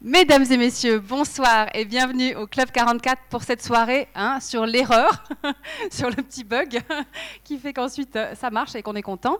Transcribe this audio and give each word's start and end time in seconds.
Mesdames 0.00 0.44
et 0.48 0.56
messieurs, 0.56 1.00
bonsoir 1.00 1.66
et 1.74 1.84
bienvenue 1.84 2.32
au 2.36 2.46
Club 2.46 2.70
44 2.70 3.20
pour 3.30 3.42
cette 3.42 3.60
soirée 3.60 4.06
hein, 4.14 4.38
sur 4.38 4.64
l'erreur, 4.64 5.24
sur 5.90 6.08
le 6.08 6.14
petit 6.22 6.44
bug 6.44 6.78
qui 7.42 7.58
fait 7.58 7.72
qu'ensuite 7.72 8.14
euh, 8.14 8.32
ça 8.36 8.50
marche 8.50 8.76
et 8.76 8.82
qu'on 8.82 8.94
est 8.94 9.02
content. 9.02 9.38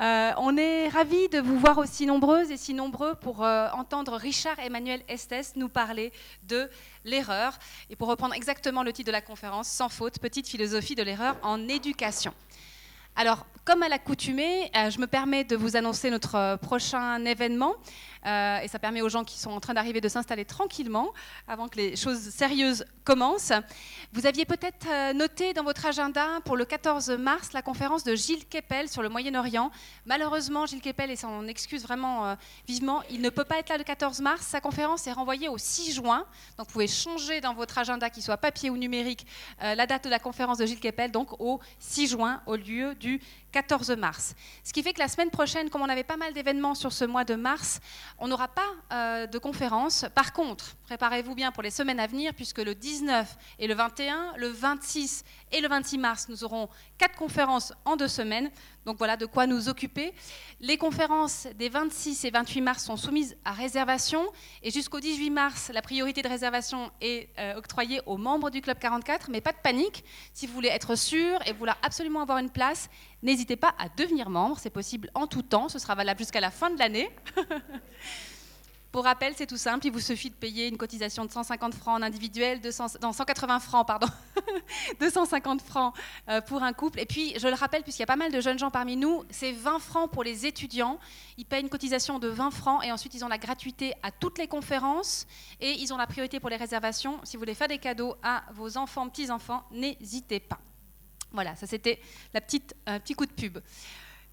Euh, 0.00 0.32
on 0.36 0.58
est 0.58 0.88
ravis 0.88 1.30
de 1.30 1.40
vous 1.40 1.58
voir 1.58 1.78
aussi 1.78 2.04
nombreuses 2.04 2.50
et 2.50 2.58
si 2.58 2.74
nombreux 2.74 3.14
pour 3.14 3.46
euh, 3.46 3.70
entendre 3.70 4.16
Richard 4.16 4.58
Emmanuel 4.58 5.00
Estes 5.08 5.56
nous 5.56 5.70
parler 5.70 6.12
de 6.42 6.68
l'erreur 7.06 7.58
et 7.88 7.96
pour 7.96 8.08
reprendre 8.08 8.34
exactement 8.34 8.82
le 8.82 8.92
titre 8.92 9.06
de 9.06 9.12
la 9.12 9.22
conférence, 9.22 9.68
sans 9.68 9.88
faute, 9.88 10.18
petite 10.18 10.46
philosophie 10.46 10.96
de 10.96 11.02
l'erreur 11.02 11.38
en 11.42 11.66
éducation. 11.66 12.34
Alors, 13.16 13.46
comme 13.64 13.82
à 13.82 13.88
l'accoutumée, 13.88 14.70
je 14.74 14.98
me 14.98 15.06
permets 15.06 15.44
de 15.44 15.56
vous 15.56 15.76
annoncer 15.76 16.10
notre 16.10 16.56
prochain 16.56 17.24
événement. 17.24 17.74
Euh, 18.26 18.60
et 18.60 18.68
ça 18.68 18.78
permet 18.78 19.02
aux 19.02 19.08
gens 19.08 19.24
qui 19.24 19.38
sont 19.38 19.50
en 19.50 19.60
train 19.60 19.74
d'arriver 19.74 20.00
de 20.00 20.08
s'installer 20.08 20.44
tranquillement 20.44 21.12
avant 21.46 21.68
que 21.68 21.76
les 21.76 21.96
choses 21.96 22.20
sérieuses 22.30 22.84
commencent. 23.04 23.52
Vous 24.12 24.26
aviez 24.26 24.46
peut-être 24.46 24.86
euh, 24.88 25.12
noté 25.12 25.52
dans 25.52 25.64
votre 25.64 25.84
agenda 25.84 26.40
pour 26.44 26.56
le 26.56 26.64
14 26.64 27.10
mars 27.10 27.52
la 27.52 27.60
conférence 27.60 28.02
de 28.02 28.14
Gilles 28.14 28.46
Keppel 28.46 28.88
sur 28.88 29.02
le 29.02 29.10
Moyen-Orient. 29.10 29.70
Malheureusement, 30.06 30.64
Gilles 30.64 30.80
Keppel, 30.80 31.10
et 31.10 31.16
s'en 31.16 31.46
excuse 31.46 31.82
vraiment 31.82 32.26
euh, 32.26 32.34
vivement, 32.66 33.02
il 33.10 33.20
ne 33.20 33.28
peut 33.28 33.44
pas 33.44 33.58
être 33.58 33.68
là 33.68 33.76
le 33.76 33.84
14 33.84 34.20
mars. 34.20 34.46
Sa 34.46 34.60
conférence 34.60 35.06
est 35.06 35.12
renvoyée 35.12 35.48
au 35.48 35.58
6 35.58 35.92
juin. 35.92 36.24
Donc 36.56 36.68
vous 36.68 36.72
pouvez 36.72 36.86
changer 36.86 37.42
dans 37.42 37.52
votre 37.52 37.76
agenda, 37.76 38.08
qu'il 38.08 38.22
soit 38.22 38.38
papier 38.38 38.70
ou 38.70 38.76
numérique, 38.76 39.26
la 39.60 39.86
date 39.86 40.04
de 40.04 40.10
la 40.10 40.18
conférence 40.18 40.58
de 40.58 40.66
Gilles 40.66 40.80
Keppel, 40.80 41.10
donc 41.10 41.40
au 41.40 41.60
6 41.78 42.08
juin 42.08 42.42
au 42.46 42.56
lieu 42.56 42.94
du 42.94 43.03
perdu 43.04 43.18
14 43.54 43.90
mars. 43.92 44.34
Ce 44.64 44.72
qui 44.72 44.82
fait 44.82 44.92
que 44.92 44.98
la 44.98 45.06
semaine 45.06 45.30
prochaine, 45.30 45.70
comme 45.70 45.82
on 45.82 45.88
avait 45.88 46.02
pas 46.02 46.16
mal 46.16 46.32
d'événements 46.32 46.74
sur 46.74 46.92
ce 46.92 47.04
mois 47.04 47.22
de 47.22 47.36
mars, 47.36 47.78
on 48.18 48.26
n'aura 48.26 48.48
pas 48.48 48.62
euh, 48.92 49.26
de 49.28 49.38
conférence. 49.38 50.06
Par 50.12 50.32
contre, 50.32 50.74
préparez-vous 50.86 51.36
bien 51.36 51.52
pour 51.52 51.62
les 51.62 51.70
semaines 51.70 52.00
à 52.00 52.08
venir, 52.08 52.34
puisque 52.34 52.58
le 52.58 52.74
19 52.74 53.36
et 53.60 53.68
le 53.68 53.74
21, 53.74 54.32
le 54.38 54.48
26 54.48 55.24
et 55.52 55.60
le 55.60 55.68
26 55.68 55.98
mars, 55.98 56.28
nous 56.28 56.42
aurons 56.42 56.68
quatre 56.98 57.16
conférences 57.16 57.72
en 57.84 57.94
deux 57.94 58.08
semaines. 58.08 58.50
Donc 58.84 58.98
voilà 58.98 59.16
de 59.16 59.24
quoi 59.24 59.46
nous 59.46 59.68
occuper. 59.68 60.12
Les 60.60 60.76
conférences 60.76 61.46
des 61.54 61.68
26 61.68 62.24
et 62.24 62.30
28 62.30 62.60
mars 62.60 62.84
sont 62.84 62.96
soumises 62.96 63.36
à 63.44 63.52
réservation. 63.52 64.26
Et 64.62 64.70
jusqu'au 64.70 65.00
18 65.00 65.30
mars, 65.30 65.70
la 65.72 65.80
priorité 65.80 66.22
de 66.22 66.28
réservation 66.28 66.90
est 67.00 67.30
euh, 67.38 67.54
octroyée 67.54 68.00
aux 68.04 68.18
membres 68.18 68.50
du 68.50 68.60
Club 68.60 68.78
44. 68.78 69.30
Mais 69.30 69.40
pas 69.40 69.52
de 69.52 69.58
panique. 69.62 70.04
Si 70.34 70.46
vous 70.46 70.52
voulez 70.52 70.68
être 70.68 70.96
sûr 70.96 71.38
et 71.46 71.52
vouloir 71.52 71.78
absolument 71.82 72.20
avoir 72.20 72.38
une 72.38 72.50
place, 72.50 72.90
n'hésitez 73.24 73.56
pas 73.56 73.74
à 73.78 73.88
devenir 73.88 74.30
membre. 74.30 74.58
C'est 74.60 74.70
possible 74.70 75.10
en 75.14 75.26
tout 75.26 75.42
temps. 75.42 75.68
Ce 75.68 75.80
sera 75.80 75.96
valable 75.96 76.20
jusqu'à 76.20 76.40
la 76.40 76.52
fin 76.52 76.70
de 76.70 76.78
l'année. 76.78 77.10
Pour 78.94 79.02
rappel, 79.02 79.34
c'est 79.36 79.48
tout 79.48 79.56
simple, 79.56 79.88
il 79.88 79.92
vous 79.92 79.98
suffit 79.98 80.30
de 80.30 80.36
payer 80.36 80.68
une 80.68 80.76
cotisation 80.76 81.24
de 81.24 81.32
150 81.32 81.74
francs 81.74 81.98
en 81.98 82.02
individuel, 82.02 82.60
180 82.62 83.58
francs, 83.58 83.84
pardon, 83.84 84.06
250 85.00 85.62
francs 85.62 85.92
euh, 86.28 86.40
pour 86.40 86.62
un 86.62 86.72
couple. 86.72 87.00
Et 87.00 87.04
puis, 87.04 87.36
je 87.36 87.48
le 87.48 87.54
rappelle, 87.54 87.82
puisqu'il 87.82 88.02
y 88.02 88.04
a 88.04 88.06
pas 88.06 88.14
mal 88.14 88.30
de 88.30 88.40
jeunes 88.40 88.56
gens 88.56 88.70
parmi 88.70 88.96
nous, 88.96 89.24
c'est 89.30 89.50
20 89.50 89.80
francs 89.80 90.12
pour 90.12 90.22
les 90.22 90.46
étudiants. 90.46 91.00
Ils 91.38 91.44
payent 91.44 91.62
une 91.62 91.68
cotisation 91.68 92.20
de 92.20 92.28
20 92.28 92.52
francs 92.52 92.84
et 92.84 92.92
ensuite 92.92 93.14
ils 93.14 93.24
ont 93.24 93.28
la 93.28 93.38
gratuité 93.38 93.94
à 94.04 94.12
toutes 94.12 94.38
les 94.38 94.46
conférences 94.46 95.26
et 95.60 95.72
ils 95.72 95.92
ont 95.92 95.96
la 95.96 96.06
priorité 96.06 96.38
pour 96.38 96.50
les 96.50 96.56
réservations. 96.56 97.18
Si 97.24 97.36
vous 97.36 97.40
voulez 97.40 97.54
faire 97.54 97.66
des 97.66 97.78
cadeaux 97.78 98.14
à 98.22 98.44
vos 98.52 98.78
enfants, 98.78 99.08
petits-enfants, 99.08 99.64
n'hésitez 99.72 100.38
pas. 100.38 100.60
Voilà, 101.34 101.56
ça 101.56 101.66
c'était 101.66 102.00
la 102.32 102.40
petite 102.40 102.74
euh, 102.88 102.98
petit 103.00 103.14
coup 103.14 103.26
de 103.26 103.32
pub. 103.32 103.58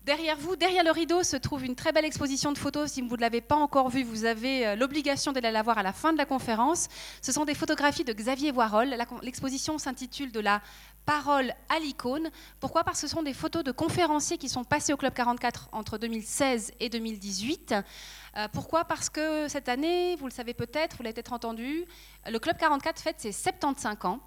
Derrière 0.03 0.35
vous, 0.35 0.55
derrière 0.55 0.83
le 0.83 0.89
rideau, 0.89 1.21
se 1.21 1.35
trouve 1.35 1.63
une 1.63 1.75
très 1.75 1.91
belle 1.91 2.05
exposition 2.05 2.51
de 2.51 2.57
photos. 2.57 2.91
Si 2.91 3.01
vous 3.01 3.15
ne 3.15 3.21
l'avez 3.21 3.41
pas 3.41 3.55
encore 3.55 3.89
vue, 3.89 4.03
vous 4.03 4.25
avez 4.25 4.65
euh, 4.65 4.75
l'obligation 4.75 5.31
d'aller 5.31 5.51
la 5.51 5.61
voir 5.61 5.77
à 5.77 5.83
la 5.83 5.93
fin 5.93 6.11
de 6.11 6.17
la 6.17 6.25
conférence. 6.25 6.87
Ce 7.21 7.31
sont 7.31 7.45
des 7.45 7.53
photographies 7.53 8.03
de 8.03 8.13
Xavier 8.13 8.51
Voirol. 8.51 8.95
L'exposition 9.21 9.77
s'intitule 9.77 10.31
De 10.31 10.39
la 10.39 10.61
parole 11.05 11.53
à 11.69 11.79
l'icône. 11.79 12.29
Pourquoi? 12.59 12.83
Parce 12.83 13.01
que 13.01 13.07
ce 13.07 13.15
sont 13.15 13.21
des 13.21 13.33
photos 13.33 13.63
de 13.63 13.71
conférenciers 13.71 14.39
qui 14.39 14.49
sont 14.49 14.63
passés 14.63 14.93
au 14.93 14.97
Club 14.97 15.13
44 15.13 15.69
entre 15.71 15.99
2016 15.99 16.73
et 16.79 16.89
2018. 16.89 17.75
Euh, 18.37 18.47
pourquoi? 18.53 18.85
Parce 18.85 19.09
que 19.09 19.47
cette 19.49 19.69
année, 19.69 20.15
vous 20.15 20.25
le 20.25 20.31
savez 20.31 20.55
peut-être, 20.55 20.97
vous 20.97 21.03
l'avez 21.03 21.13
peut-être 21.13 21.33
entendu, 21.33 21.85
le 22.27 22.39
Club 22.39 22.57
44 22.57 22.99
fête 22.99 23.19
ses 23.19 23.31
75 23.31 23.97
ans. 24.05 24.19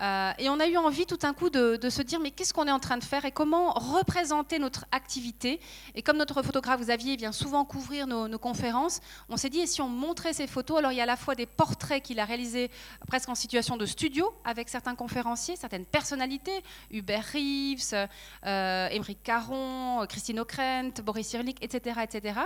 Euh, 0.00 0.32
et 0.38 0.48
on 0.48 0.60
a 0.60 0.66
eu 0.66 0.76
envie 0.76 1.06
tout 1.06 1.16
d'un 1.16 1.32
coup 1.32 1.50
de, 1.50 1.78
se 1.88 2.02
dire 2.02 2.20
mais 2.20 2.30
qu'est-ce 2.30 2.52
qu'on 2.52 2.66
est 2.66 2.72
en 2.72 2.78
train 2.78 2.98
de 2.98 3.04
faire 3.04 3.24
et 3.24 3.32
comment 3.32 3.72
représenter 3.72 4.58
notre 4.58 4.86
activité. 4.92 5.60
Et 5.94 6.02
comme 6.02 6.16
notre 6.16 6.42
photographe 6.42 6.80
Xavier 6.80 7.16
vient 7.16 7.32
souvent 7.32 7.64
couvrir 7.64 8.06
nos, 8.06 8.38
conférences, 8.38 9.00
on 9.28 9.36
s'est 9.36 9.50
dit 9.50 9.60
et 9.60 9.66
si 9.66 9.80
on 9.80 9.88
montrait 9.88 10.32
ces 10.32 10.46
photos 10.46 10.78
Alors 10.78 10.92
il 10.92 10.96
y 10.96 11.00
a 11.00 11.04
à 11.04 11.06
la 11.06 11.16
fois 11.16 11.34
des 11.34 11.46
portraits 11.46 12.02
qu'il 12.02 12.20
a 12.20 12.24
réalisés 12.24 12.70
presque 13.08 13.28
en 13.28 13.34
situation 13.34 13.76
de 13.76 13.86
studio 13.86 14.32
avec 14.44 14.68
certains 14.68 14.94
conférenciers, 14.94 15.56
certaines 15.56 15.86
personnalités, 15.86 16.62
Hubert 16.90 17.24
Reeves, 17.32 18.08
euh, 18.46 18.88
Émeric 18.88 19.22
Caron, 19.22 20.06
Christine 20.08 20.40
O'Krent, 20.40 21.02
Boris 21.02 21.26
Cyrulnik, 21.26 21.62
etc., 21.62 22.00
etc. 22.04 22.40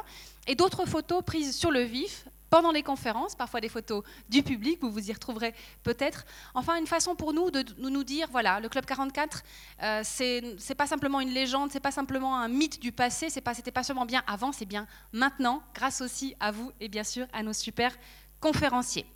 Et 0.47 0.55
d'autres 0.55 0.87
photos 0.87 1.23
prises 1.25 1.55
sur 1.55 1.71
le 1.71 1.83
vif 1.83 2.25
pendant 2.53 2.71
les 2.71 2.83
conférences, 2.83 3.35
parfois 3.35 3.63
des 3.63 3.71
photos 3.71 4.05
du 4.29 4.43
public, 4.43 4.79
vous 4.83 4.91
vous 4.91 5.09
y 5.09 5.13
retrouverez 5.15 5.55
peut-être. 5.83 6.27
Enfin, 6.53 6.77
une 6.77 6.87
façon 6.87 7.17
pour 7.17 7.33
nous 7.33 7.51
de 7.51 7.65
nous 7.79 8.05
dire, 8.05 8.29
voilà, 8.31 8.61
le 8.61 8.69
Club 8.69 8.85
44, 8.85 9.43
euh, 9.83 10.03
c'est 10.05 10.75
pas 10.77 10.87
simplement 10.87 11.21
une 11.21 11.31
légende, 11.31 11.71
c'est 11.73 11.81
pas 11.81 11.91
simplement 11.91 12.37
un 12.37 12.49
mythe 12.49 12.79
du 12.79 12.93
passé, 12.93 13.31
c'est 13.31 13.41
pas, 13.41 13.55
c'était 13.55 13.71
pas 13.71 13.83
seulement 13.83 14.05
bien 14.05 14.23
avant, 14.27 14.53
c'est 14.53 14.67
bien 14.67 14.87
maintenant, 15.15 15.63
grâce 15.75 16.03
aussi 16.03 16.37
à 16.41 16.51
vous 16.51 16.71
et 16.79 16.89
bien 16.89 17.05
sûr 17.05 17.27
à 17.33 17.43
nos 17.43 17.55
super 17.55 17.97
conférenciers. 18.39 19.07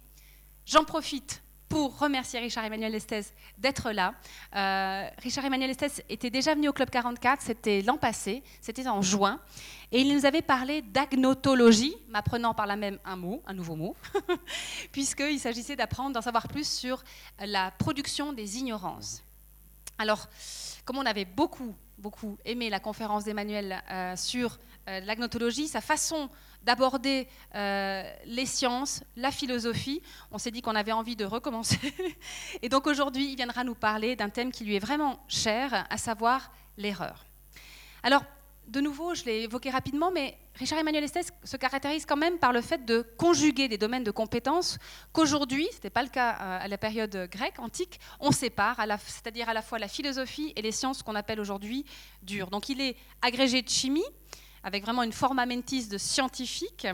J'en 0.65 0.85
profite 0.85 1.43
pour 1.69 1.99
remercier 1.99 2.41
Richard 2.41 2.65
Emmanuel 2.65 2.95
Estes 2.95 3.35
d'être 3.59 3.91
là. 3.91 4.15
Euh, 4.55 5.09
Richard 5.19 5.45
Emmanuel 5.45 5.71
Estes 5.71 6.05
était 6.09 6.31
déjà 6.31 6.55
venu 6.55 6.69
au 6.69 6.73
Club 6.73 6.91
44, 6.91 7.43
c'était 7.43 7.83
l'an 7.83 7.97
passé, 7.97 8.43
c'était 8.61 8.87
en 8.87 9.03
juin, 9.03 9.41
et 9.93 10.01
il 10.01 10.15
nous 10.15 10.27
avait 10.27 10.43
parlé 10.43 10.83
d'agnotologie, 10.83 11.97
m'apprenant 12.09 12.55
par 12.55 12.67
là 12.67 12.77
même 12.77 12.99
un 13.05 13.17
mot, 13.17 13.43
un 13.47 13.55
nouveau 13.55 13.77
mot, 13.77 13.97
puisqu'il 14.93 15.41
s'agissait 15.41 15.77
d'apprendre, 15.77 16.13
d'en 16.13 16.23
savoir 16.23 16.49
plus 16.49 16.69
sur 16.69 17.03
la 17.39 17.71
production 17.73 18.33
des 18.33 18.59
ignorances. 18.59 19.23
Alors, 19.99 20.29
comme 20.85 20.99
on 20.99 21.07
avait 21.07 21.25
beaucoup, 21.25 21.75
beaucoup 21.99 22.39
aimé 22.45 22.71
la 22.71 22.81
conférence 22.81 23.25
d'Emmanuel 23.25 23.83
euh, 23.91 24.15
sur 24.17 24.59
euh, 24.89 25.01
l'agnotologie, 25.01 25.69
sa 25.69 25.81
façon 25.81 26.29
d'aborder 26.67 27.29
euh, 27.55 28.03
les 28.27 28.45
sciences, 28.45 29.05
la 29.17 29.31
philosophie. 29.31 30.03
On 30.33 30.39
s'est 30.39 30.51
dit 30.51 30.63
qu'on 30.63 30.75
avait 30.75 30.93
envie 30.93 31.15
de 31.15 31.25
recommencer. 31.25 31.79
Et 32.63 32.69
donc 32.69 32.89
aujourd'hui, 32.89 33.31
il 33.31 33.37
viendra 33.37 33.63
nous 33.63 33.77
parler 33.77 34.17
d'un 34.17 34.29
thème 34.29 34.51
qui 34.51 34.65
lui 34.65 34.75
est 34.75 34.81
vraiment 34.81 35.21
cher, 35.29 35.87
à 35.89 35.97
savoir 35.97 36.51
l'erreur. 36.77 37.25
Alors, 38.03 38.25
de 38.67 38.81
nouveau, 38.81 39.15
je 39.15 39.25
l'ai 39.25 39.43
évoqué 39.43 39.71
rapidement, 39.71 40.11
mais 40.11 40.37
Richard 40.57 40.81
Emmanuel 40.81 41.05
Estes 41.05 41.33
se 41.45 41.57
caractérise 41.57 42.05
quand 42.05 42.17
même 42.17 42.39
par 42.39 42.53
le 42.53 42.61
fait 42.61 42.85
de 42.85 43.03
conjuguer 43.17 43.69
des 43.69 43.79
domaines 43.79 44.03
de 44.03 44.11
compétences 44.11 44.79
qu'aujourd'hui, 45.13 45.69
ce 45.71 45.77
n'était 45.77 45.91
pas 45.91 46.03
le 46.03 46.09
cas 46.09 46.33
euh, 46.33 46.65
à 46.65 46.67
la 46.67 46.79
période 46.79 47.29
grecque, 47.31 47.61
antique, 47.61 48.01
on 48.19 48.33
sépare, 48.33 48.81
c'est-à-dire 49.07 49.49
à 49.49 49.55
la 49.55 49.63
fois 49.63 49.79
la 49.79 49.87
philosophie 49.87 50.53
et 50.57 50.63
les 50.63 50.73
sciences 50.73 51.05
qu'on 51.05 51.15
appelle 51.15 51.39
aujourd'hui 51.39 51.85
dures. 52.23 52.51
Donc 52.51 52.69
il 52.69 52.81
est 52.81 52.97
agrégé 53.23 53.63
de 53.63 53.69
chimie, 53.69 54.05
avec 54.67 54.83
vraiment 54.83 55.05
une 55.05 55.13
forma 55.13 55.47
mentis 55.47 55.87
de 55.87 55.97
scientifique, 55.97 56.89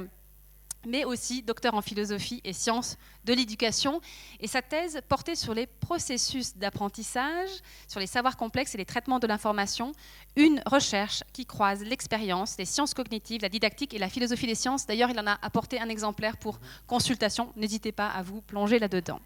mais 0.84 1.06
aussi 1.06 1.42
docteur 1.42 1.72
en 1.72 1.80
philosophie 1.80 2.42
et 2.44 2.52
sciences 2.52 2.98
de 3.24 3.32
l'éducation. 3.32 4.02
Et 4.40 4.46
sa 4.46 4.60
thèse 4.60 5.00
portait 5.08 5.36
sur 5.36 5.54
les 5.54 5.66
processus 5.66 6.54
d'apprentissage, 6.54 7.48
sur 7.88 7.98
les 7.98 8.06
savoirs 8.06 8.36
complexes 8.36 8.74
et 8.74 8.78
les 8.78 8.84
traitements 8.84 9.18
de 9.18 9.26
l'information, 9.26 9.92
une 10.36 10.62
recherche 10.66 11.22
qui 11.32 11.46
croise 11.46 11.82
l'expérience, 11.82 12.58
les 12.58 12.66
sciences 12.66 12.92
cognitives, 12.92 13.40
la 13.40 13.48
didactique 13.48 13.94
et 13.94 13.98
la 13.98 14.10
philosophie 14.10 14.46
des 14.46 14.54
sciences. 14.54 14.86
D'ailleurs, 14.86 15.08
il 15.08 15.18
en 15.18 15.26
a 15.26 15.38
apporté 15.40 15.80
un 15.80 15.88
exemplaire 15.88 16.36
pour 16.36 16.60
consultation. 16.86 17.54
N'hésitez 17.56 17.92
pas 17.92 18.08
à 18.08 18.22
vous 18.22 18.42
plonger 18.42 18.80
là-dedans. 18.80 19.20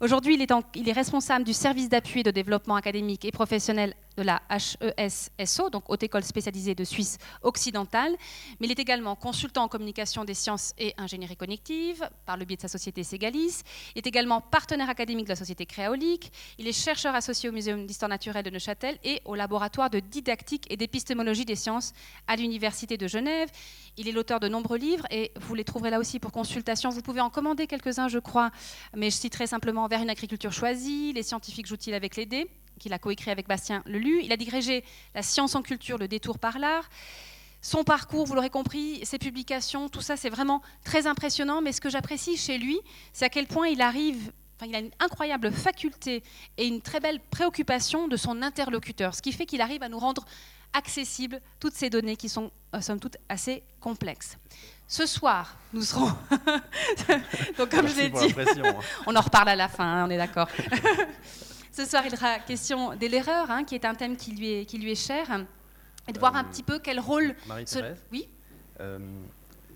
Aujourd'hui, 0.00 0.34
il, 0.34 0.46
il, 0.74 0.88
est 0.88 0.92
responsable 0.92 1.44
du 1.44 1.52
service 1.52 1.90
d'appui 1.90 2.22
de 2.22 2.30
développement 2.30 2.76
académique 2.76 3.26
et 3.26 3.32
professionnel 3.32 3.94
de 4.16 4.22
la 4.22 4.42
HESSO, 4.50 5.70
donc 5.70 5.84
Haute 5.88 6.02
École 6.02 6.24
spécialisée 6.24 6.74
de 6.74 6.84
Suisse 6.84 7.18
occidentale, 7.42 8.16
mais 8.60 8.66
il 8.66 8.70
est 8.70 8.78
également 8.78 9.14
consultant 9.16 9.64
en 9.64 9.68
communication 9.68 10.24
des 10.24 10.34
sciences 10.34 10.74
et 10.78 10.94
ingénierie 10.96 11.36
cognitive 11.36 12.08
par 12.24 12.36
le 12.36 12.44
biais 12.44 12.56
de 12.56 12.62
sa 12.62 12.68
société 12.68 13.04
Segalis. 13.04 13.62
Il 13.94 13.98
est 13.98 14.06
également 14.06 14.40
partenaire 14.40 14.88
académique 14.88 15.26
de 15.26 15.30
la 15.30 15.36
société 15.36 15.66
Créaolique. 15.66 16.32
Il 16.58 16.66
est 16.66 16.72
chercheur 16.72 17.14
associé 17.14 17.48
au 17.48 17.52
Muséum 17.52 17.86
d'histoire 17.86 18.08
naturelle 18.08 18.44
de 18.44 18.50
Neuchâtel 18.50 18.98
et 19.04 19.20
au 19.24 19.34
laboratoire 19.34 19.90
de 19.90 20.00
didactique 20.00 20.66
et 20.70 20.76
d'épistémologie 20.76 21.44
des 21.44 21.56
sciences 21.56 21.92
à 22.26 22.36
l'Université 22.36 22.96
de 22.96 23.06
Genève. 23.06 23.50
Il 23.96 24.08
est 24.08 24.12
l'auteur 24.12 24.40
de 24.40 24.48
nombreux 24.48 24.78
livres 24.78 25.06
et 25.10 25.32
vous 25.40 25.54
les 25.54 25.64
trouverez 25.64 25.90
là 25.90 25.98
aussi 25.98 26.18
pour 26.18 26.32
consultation. 26.32 26.90
Vous 26.90 27.02
pouvez 27.02 27.20
en 27.20 27.30
commander 27.30 27.66
quelques-uns, 27.66 28.08
je 28.08 28.18
crois, 28.18 28.50
mais 28.94 29.10
je 29.10 29.16
citerai 29.16 29.46
simplement 29.46 29.86
Vers 29.88 30.02
une 30.02 30.10
agriculture 30.10 30.52
choisie, 30.52 31.12
Les 31.12 31.22
scientifiques 31.22 31.66
jouent-ils 31.66 31.94
avec 31.94 32.16
les 32.16 32.26
dés? 32.26 32.48
Qu'il 32.78 32.92
a 32.92 32.98
coécrit 32.98 33.30
avec 33.30 33.48
Bastien 33.48 33.82
Lelu. 33.86 34.20
Il 34.22 34.32
a 34.32 34.36
dirigé 34.36 34.84
La 35.14 35.22
science 35.22 35.54
en 35.54 35.62
culture, 35.62 35.98
le 35.98 36.08
détour 36.08 36.38
par 36.38 36.58
l'art. 36.58 36.88
son 37.62 37.84
parcours, 37.84 38.26
vous 38.26 38.34
l'aurez 38.34 38.50
compris, 38.50 39.04
ses 39.04 39.18
publications, 39.18 39.88
tout 39.88 40.00
ça, 40.00 40.16
c'est 40.16 40.30
vraiment 40.30 40.62
très 40.84 41.06
impressionnant. 41.06 41.62
Mais 41.62 41.72
ce 41.72 41.80
que 41.80 41.90
j'apprécie 41.90 42.36
chez 42.36 42.58
lui, 42.58 42.78
c'est 43.12 43.24
à 43.24 43.28
quel 43.28 43.46
point 43.46 43.68
il 43.68 43.80
arrive 43.80 44.32
il 44.64 44.74
a 44.74 44.78
une 44.78 44.90
incroyable 45.00 45.52
faculté 45.52 46.22
et 46.56 46.66
une 46.66 46.80
très 46.80 47.00
belle 47.00 47.20
préoccupation 47.20 48.08
de 48.08 48.16
son 48.16 48.40
interlocuteur, 48.42 49.14
ce 49.14 49.20
qui 49.20 49.32
fait 49.32 49.44
qu'il 49.44 49.60
arrive 49.60 49.82
à 49.82 49.88
nous 49.88 49.98
rendre 49.98 50.24
accessibles 50.72 51.40
toutes 51.60 51.74
ces 51.74 51.90
données 51.90 52.16
qui 52.16 52.28
sont, 52.28 52.50
euh, 52.74 52.80
somme 52.80 53.00
toute, 53.00 53.16
assez 53.28 53.62
complexes. 53.80 54.38
Ce 54.88 55.06
soir, 55.06 55.56
nous 55.72 55.82
serons. 55.82 56.12
Donc, 57.58 57.70
comme 57.70 57.88
je 57.88 57.96
l'ai 57.96 58.08
dit, 58.08 58.34
hein. 58.64 58.74
on 59.06 59.16
en 59.16 59.20
reparle 59.20 59.48
à 59.48 59.56
la 59.56 59.68
fin, 59.68 59.84
hein, 59.84 60.06
on 60.06 60.10
est 60.10 60.16
d'accord. 60.16 60.48
Ce 61.76 61.84
soir, 61.84 62.04
il 62.06 62.10
sera 62.10 62.38
question 62.38 62.96
de 62.96 63.06
l'erreur, 63.06 63.50
hein, 63.50 63.62
qui 63.62 63.74
est 63.74 63.84
un 63.84 63.94
thème 63.94 64.16
qui 64.16 64.30
lui 64.30 64.50
est, 64.50 64.64
qui 64.64 64.78
lui 64.78 64.92
est 64.92 64.94
cher, 64.94 65.26
et 66.08 66.12
de 66.12 66.18
voir 66.18 66.34
un 66.34 66.40
euh, 66.42 66.48
petit 66.48 66.62
peu 66.62 66.78
quel 66.78 66.98
rôle. 66.98 67.34
Marie-Thérèse 67.46 68.02
Oui 68.10 68.26
euh, 68.80 68.98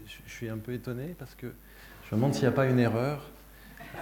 Je 0.06 0.32
suis 0.32 0.48
un 0.48 0.56
peu 0.56 0.72
étonné 0.72 1.14
parce 1.18 1.34
que 1.34 1.48
je 1.48 2.14
me 2.14 2.16
demande 2.16 2.32
s'il 2.32 2.44
n'y 2.44 2.48
a 2.48 2.52
pas 2.52 2.64
une 2.64 2.78
erreur. 2.78 3.20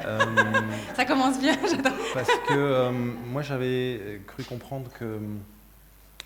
Euh, 0.04 0.20
Ça 0.94 1.06
commence 1.06 1.40
bien, 1.40 1.56
j'adore. 1.68 1.98
Parce 2.14 2.30
que 2.46 2.90
moi, 2.92 3.42
j'avais 3.42 4.22
cru 4.28 4.44
comprendre 4.44 4.92
que. 4.92 5.18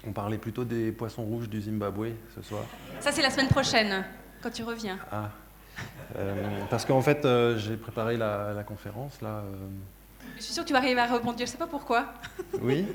On 0.06 0.12
parlait 0.12 0.36
plutôt 0.36 0.64
des 0.64 0.90
poissons 0.90 1.22
rouges 1.22 1.48
du 1.48 1.62
Zimbabwe 1.62 2.08
ce 2.34 2.42
soir. 2.42 2.64
Ça, 3.00 3.12
c'est 3.12 3.22
la 3.22 3.30
semaine 3.30 3.48
prochaine 3.48 4.04
quand 4.42 4.50
tu 4.50 4.62
reviens 4.62 4.98
Ah. 5.10 5.30
Parce 6.69 6.84
qu'en 6.84 7.00
fait, 7.00 7.26
j'ai 7.56 7.78
préparé 7.78 8.19
la, 8.19 8.62
conférence 8.66 9.22
là. 9.22 9.42
Euh. 10.22 10.28
Je 10.36 10.42
suis 10.42 10.54
sûre 10.54 10.62
que 10.62 10.69
tu 10.69 10.72
vas 10.72 10.80
arriver 10.80 11.00
à 11.00 11.06
répondre. 11.06 11.36
Je 11.36 11.42
ne 11.42 11.48
sais 11.48 11.58
pas 11.58 11.66
pourquoi. 11.66 12.12
oui. 12.60 12.86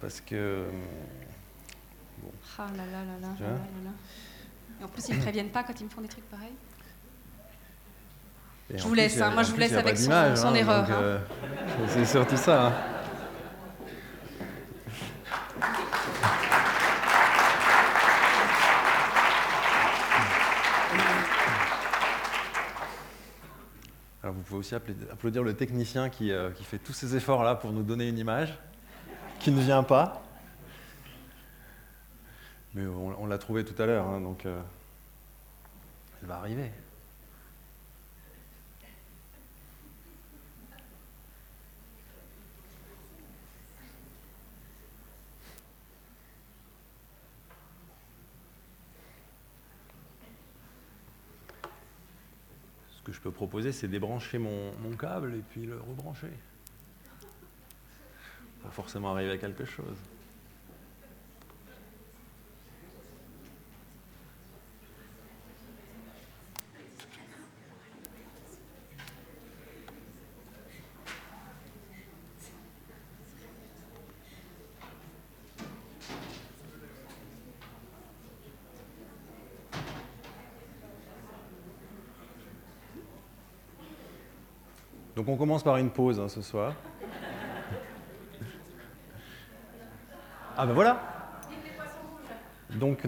Parce 0.00 0.20
que. 0.20 0.66
Bon. 2.22 2.30
Ah 2.58 2.66
là 2.76 2.84
là 2.84 3.04
là 3.04 3.18
là, 3.20 3.28
là, 3.40 3.90
Et 4.80 4.84
en 4.84 4.88
plus, 4.88 5.08
ils 5.08 5.16
ne 5.16 5.22
préviennent 5.22 5.50
pas 5.50 5.62
quand 5.62 5.78
ils 5.80 5.84
me 5.84 5.90
font 5.90 6.00
des 6.00 6.08
trucs 6.08 6.28
pareils. 6.28 6.52
je 8.74 8.82
vous 8.82 8.94
laisse, 8.94 9.20
hein. 9.20 9.30
moi 9.30 9.42
je 9.42 9.52
vous 9.52 9.58
laisse 9.58 9.72
avec 9.72 9.98
son, 9.98 10.10
hein, 10.12 10.54
erreur. 10.54 10.90
Hein. 10.90 11.20
C'est 11.88 12.04
surtout 12.04 12.36
ça. 12.36 12.72
vous 24.30 24.40
pouvez 24.42 24.60
aussi 24.60 24.74
applaudir 24.74 25.42
le 25.42 25.54
technicien 25.54 26.10
euh, 26.22 26.50
qui, 26.50 26.64
fait 26.64 26.78
tous 26.78 26.92
ces 26.92 27.16
efforts-là 27.16 27.56
pour 27.56 27.72
nous 27.72 27.82
donner 27.82 28.08
une 28.08 28.18
image, 28.18 28.58
qui 29.38 29.50
ne 29.50 29.60
vient 29.60 29.82
pas. 29.82 30.22
Mais 32.74 32.86
on, 32.86 33.26
l'a 33.26 33.38
trouvé 33.38 33.64
tout 33.64 33.80
à 33.80 33.86
l'heure, 33.86 34.06
hein, 34.06 34.20
donc 34.20 34.46
euh, 34.46 34.60
elle 36.22 36.28
va 36.28 36.36
arriver. 36.36 36.70
Je 53.14 53.20
peux 53.20 53.30
proposer, 53.30 53.70
c'est 53.70 53.86
débrancher 53.86 54.38
mon, 54.38 54.72
câble 54.98 55.34
et 55.34 55.42
puis 55.48 55.66
le 55.66 55.78
rebrancher. 55.78 56.32
Pas 58.62 58.70
forcément 58.70 59.14
arriver 59.14 59.32
à 59.32 59.38
quelque 59.38 59.64
chose. 59.64 59.96
Donc 85.24 85.36
on 85.36 85.38
commence 85.38 85.62
par 85.62 85.78
une 85.78 85.88
pause 85.88 86.20
hein, 86.20 86.28
ce 86.28 86.42
soir. 86.42 86.74
Ah 90.54 90.66
ben 90.66 90.74
voilà. 90.74 91.00
Donc 92.72 92.98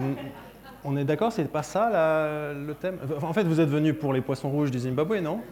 on 0.83 0.97
est 0.97 1.05
d'accord, 1.05 1.31
c'est 1.31 1.45
pas 1.45 1.61
ça 1.61 2.53
le 2.53 2.73
thème? 2.73 2.97
En 3.21 3.33
fait, 3.33 3.43
vous 3.43 3.59
êtes 3.59 3.69
venu 3.69 3.93
pour 3.93 4.13
les 4.13 4.21
poissons 4.21 4.49
rouges 4.49 4.71
du 4.71 4.79
Zimbabwe, 4.79 5.19
non? 5.19 5.43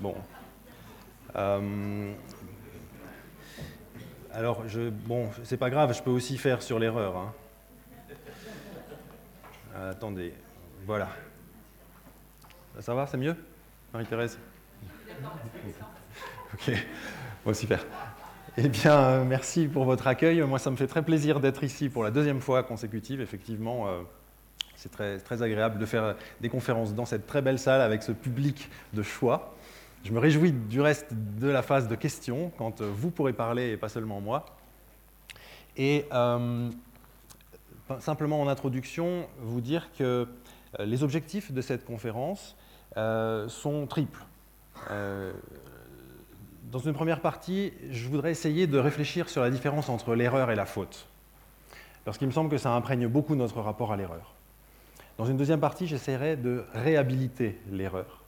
Bon. 0.00 0.14
Euh, 1.36 2.12
alors, 4.32 4.66
je, 4.66 4.88
bon, 4.88 5.28
c'est 5.42 5.58
pas 5.58 5.68
grave, 5.68 5.94
je 5.94 6.02
peux 6.02 6.10
aussi 6.10 6.38
faire 6.38 6.62
sur 6.62 6.78
l'erreur. 6.78 7.18
Hein. 7.18 7.32
Attendez, 9.90 10.32
voilà. 10.86 11.08
Ça 12.80 12.92
va, 12.92 13.06
c'est 13.06 13.16
mieux? 13.16 13.36
Marie-Thérèse? 13.92 14.38
Ok, 16.54 16.70
bon, 17.44 17.52
super. 17.52 17.84
Eh 18.56 18.68
bien, 18.68 18.96
euh, 18.96 19.24
merci 19.24 19.66
pour 19.66 19.84
votre 19.84 20.06
accueil. 20.06 20.40
Moi, 20.42 20.60
ça 20.60 20.70
me 20.70 20.76
fait 20.76 20.86
très 20.86 21.02
plaisir 21.02 21.40
d'être 21.40 21.64
ici 21.64 21.88
pour 21.88 22.04
la 22.04 22.12
deuxième 22.12 22.40
fois 22.40 22.62
consécutive. 22.62 23.20
Effectivement, 23.20 23.88
euh, 23.88 24.02
c'est 24.76 24.92
très, 24.92 25.18
très 25.18 25.42
agréable 25.42 25.80
de 25.80 25.86
faire 25.86 26.14
des 26.40 26.48
conférences 26.48 26.94
dans 26.94 27.06
cette 27.06 27.26
très 27.26 27.42
belle 27.42 27.58
salle 27.58 27.80
avec 27.80 28.04
ce 28.04 28.12
public 28.12 28.70
de 28.92 29.02
choix. 29.02 29.56
Je 30.04 30.12
me 30.12 30.20
réjouis 30.20 30.52
du 30.52 30.80
reste 30.80 31.08
de 31.12 31.48
la 31.48 31.62
phase 31.62 31.88
de 31.88 31.96
questions, 31.96 32.52
quand 32.56 32.80
euh, 32.80 32.92
vous 32.94 33.10
pourrez 33.10 33.32
parler 33.32 33.70
et 33.70 33.76
pas 33.76 33.88
seulement 33.88 34.20
moi. 34.20 34.46
Et 35.76 36.06
simplement 37.98 38.40
en 38.40 38.46
introduction, 38.46 39.26
vous 39.40 39.60
dire 39.60 39.90
que 39.98 40.28
les 40.78 41.02
objectifs 41.02 41.50
de 41.50 41.60
cette 41.60 41.84
conférence 41.84 42.54
euh, 42.96 43.48
sont 43.48 43.86
triples. 43.86 44.24
Euh, 44.90 45.32
dans 46.70 46.78
une 46.78 46.92
première 46.92 47.20
partie, 47.20 47.72
je 47.90 48.08
voudrais 48.08 48.30
essayer 48.30 48.68
de 48.68 48.78
réfléchir 48.78 49.28
sur 49.28 49.42
la 49.42 49.50
différence 49.50 49.88
entre 49.88 50.14
l'erreur 50.14 50.50
et 50.52 50.54
la 50.54 50.64
faute, 50.64 51.08
parce 52.04 52.18
qu'il 52.18 52.28
me 52.28 52.32
semble 52.32 52.50
que 52.50 52.58
ça 52.58 52.72
imprègne 52.72 53.08
beaucoup 53.08 53.34
notre 53.34 53.60
rapport 53.60 53.92
à 53.92 53.96
l'erreur. 53.96 54.34
Dans 55.18 55.24
une 55.24 55.36
deuxième 55.36 55.58
partie, 55.58 55.88
j'essaierai 55.88 56.36
de 56.36 56.64
réhabiliter 56.72 57.60
l'erreur. 57.68 58.22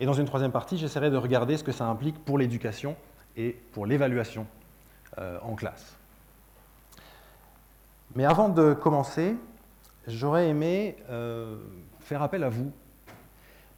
Et 0.00 0.06
dans 0.06 0.14
une 0.14 0.26
troisième 0.26 0.52
partie, 0.52 0.76
j'essaierai 0.76 1.10
de 1.10 1.16
regarder 1.16 1.56
ce 1.56 1.64
que 1.64 1.72
ça 1.72 1.86
implique 1.86 2.22
pour 2.22 2.36
l'éducation 2.36 2.96
et 3.36 3.58
pour 3.72 3.86
l'évaluation 3.86 4.46
euh, 5.18 5.38
en 5.42 5.54
classe. 5.54 5.96
Mais 8.14 8.26
avant 8.26 8.50
de 8.50 8.74
commencer, 8.74 9.34
j'aurais 10.06 10.48
aimé 10.48 10.96
faire 12.00 12.22
appel 12.22 12.42
à 12.44 12.48
vous 12.48 12.72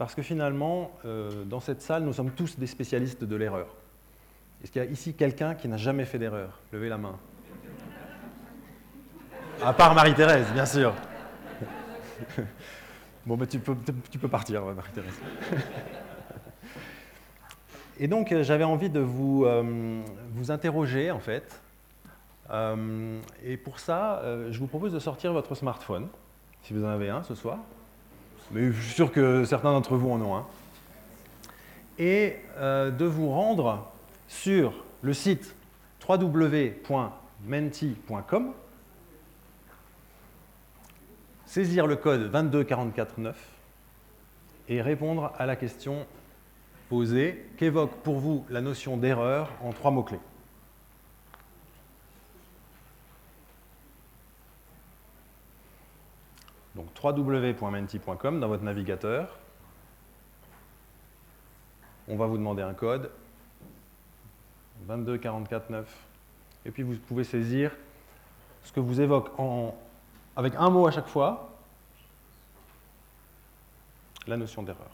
parce 0.02 0.16
que 0.16 0.22
finalement, 0.22 0.90
euh, 1.04 1.44
dans 1.44 1.60
cette 1.60 1.80
salle, 1.80 2.02
nous 2.02 2.12
sommes 2.12 2.32
tous 2.32 2.58
des 2.58 2.66
spécialistes 2.66 3.22
de 3.22 3.36
l'erreur. 3.36 3.68
Est-ce 4.60 4.72
qu'il 4.72 4.82
y 4.82 4.84
a 4.84 4.88
ici 4.90 5.14
quelqu'un 5.14 5.54
qui 5.54 5.68
n'a 5.68 5.76
jamais 5.76 6.04
fait 6.04 6.18
d'erreur? 6.18 6.58
Levez 6.72 6.88
la 6.88 6.98
main. 6.98 7.16
À 9.62 9.72
part 9.72 9.94
Marie-Thérèse, 9.94 10.50
bien 10.52 10.66
sûr. 10.66 10.92
bon, 13.26 13.36
mais 13.36 13.46
tu 13.46 13.60
peux, 13.60 13.76
tu 14.10 14.18
peux 14.18 14.26
partir, 14.26 14.64
Marie-Thérèse. 14.64 15.20
Et 18.00 18.08
donc, 18.08 18.32
euh, 18.32 18.42
j'avais 18.42 18.64
envie 18.64 18.90
de 18.90 18.98
vous, 18.98 19.44
euh, 19.44 20.02
vous 20.32 20.50
interroger, 20.50 21.12
en 21.12 21.20
fait. 21.20 21.62
et 23.44 23.56
pour 23.56 23.78
ça, 23.78 24.20
je 24.50 24.58
vous 24.58 24.66
propose 24.66 24.92
de 24.92 24.98
sortir 24.98 25.32
votre 25.32 25.54
smartphone, 25.54 26.08
si 26.64 26.74
vous 26.74 26.84
en 26.84 26.88
avez 26.88 27.08
un 27.08 27.22
ce 27.22 27.36
soir 27.36 27.58
mais 28.52 28.72
je 28.72 28.80
suis 28.80 28.94
sûr 28.94 29.10
que 29.10 29.44
certains 29.44 29.72
d'entre 29.72 29.96
vous 29.96 30.10
en 30.10 30.20
ont 30.20 30.36
un, 30.36 30.46
et 31.98 32.36
euh, 32.58 32.90
de 32.90 33.04
vous 33.04 33.30
rendre 33.30 33.90
sur 34.28 34.84
le 35.02 35.14
site 35.14 35.54
www.menti.com, 36.08 38.52
saisir 41.46 41.86
le 41.86 41.96
code 41.96 42.30
22449 42.30 43.36
et 44.68 44.80
répondre 44.80 45.32
à 45.38 45.46
la 45.46 45.56
question 45.56 46.06
posée 46.88 47.44
qu'évoque 47.56 47.96
pour 48.02 48.18
vous 48.18 48.44
la 48.50 48.60
notion 48.60 48.96
d'erreur 48.96 49.50
en 49.62 49.72
trois 49.72 49.90
mots-clés. 49.90 50.20
Donc 56.74 56.86
www.menti.com 57.02 58.40
dans 58.40 58.48
votre 58.48 58.62
navigateur. 58.62 59.38
On 62.08 62.16
va 62.16 62.26
vous 62.26 62.38
demander 62.38 62.62
un 62.62 62.74
code 62.74 63.10
22449 64.88 65.86
et 66.64 66.70
puis 66.70 66.82
vous 66.82 66.96
pouvez 66.96 67.24
saisir 67.24 67.70
ce 68.64 68.72
que 68.72 68.80
vous 68.80 69.00
évoque 69.00 69.30
avec 70.36 70.54
un 70.56 70.70
mot 70.70 70.86
à 70.86 70.90
chaque 70.90 71.06
fois 71.06 71.50
la 74.26 74.36
notion 74.36 74.62
d'erreur. 74.62 74.90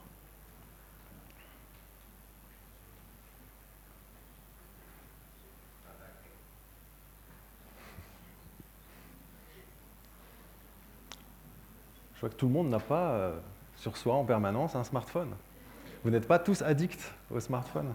Je 12.19 12.23
vois 12.23 12.31
que 12.31 12.35
tout 12.35 12.49
le 12.49 12.53
monde 12.53 12.69
n'a 12.69 12.81
pas 12.81 13.13
euh, 13.13 13.39
sur 13.77 13.97
soi 13.97 14.13
en 14.17 14.25
permanence 14.25 14.75
un 14.75 14.83
smartphone. 14.83 15.37
Vous 16.03 16.11
n'êtes 16.11 16.27
pas 16.27 16.41
tous 16.41 16.63
addicts 16.63 17.15
au 17.31 17.39
smartphone. 17.39 17.95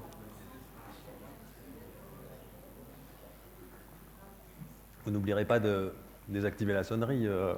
Vous 5.04 5.12
n'oublierez 5.12 5.44
pas 5.44 5.60
de 5.60 5.94
désactiver 6.30 6.72
la 6.72 6.86
sonnerie 6.86 7.28
euh, 7.28 7.54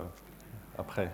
après. 0.76 1.12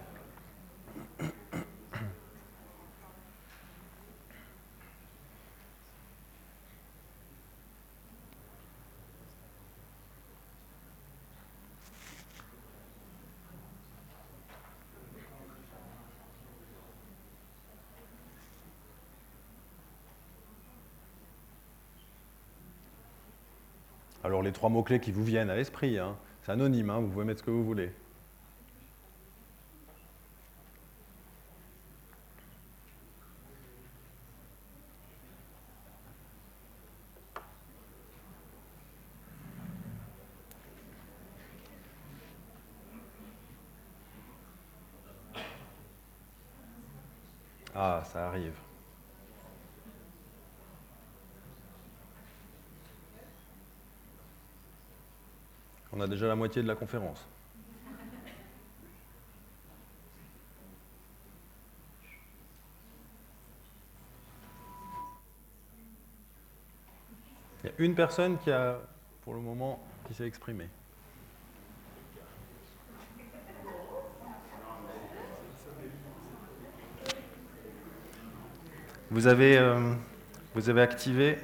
Trois 24.61 24.69
mots-clés 24.69 24.99
qui 24.99 25.11
vous 25.11 25.23
viennent 25.23 25.49
à 25.49 25.55
l'esprit, 25.55 25.97
hein, 25.97 26.15
c'est 26.43 26.51
anonyme, 26.51 26.91
hein, 26.91 26.99
vous 26.99 27.07
pouvez 27.07 27.25
mettre 27.25 27.39
ce 27.39 27.43
que 27.43 27.49
vous 27.49 27.63
voulez. 27.63 27.89
Déjà 56.21 56.27
la 56.27 56.35
moitié 56.35 56.61
de 56.61 56.67
la 56.67 56.75
conférence. 56.75 57.27
Il 67.63 67.67
y 67.67 67.69
a 67.69 67.73
une 67.79 67.95
personne 67.95 68.37
qui 68.37 68.51
a, 68.51 68.79
pour 69.23 69.33
le 69.33 69.39
moment, 69.39 69.83
qui 70.07 70.13
s'est 70.13 70.27
exprimée. 70.27 70.69
Vous 79.09 79.25
avez, 79.25 79.57
euh, 79.57 79.95
vous 80.53 80.69
avez 80.69 80.81
activé, 80.81 81.39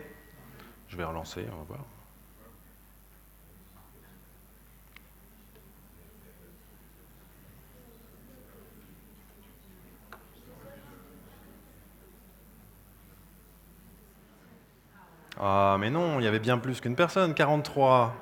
je 0.88 0.96
vais 0.96 1.04
relancer, 1.04 1.46
on 1.52 1.58
va 1.58 1.64
voir. 1.64 1.97
Ah, 15.78 15.80
mais 15.80 15.92
non, 15.92 16.20
il 16.20 16.24
y 16.24 16.28
avait 16.28 16.40
bien 16.40 16.58
plus 16.58 16.82
qu'une 16.82 16.96
personne, 16.96 17.36
43. 17.36 18.16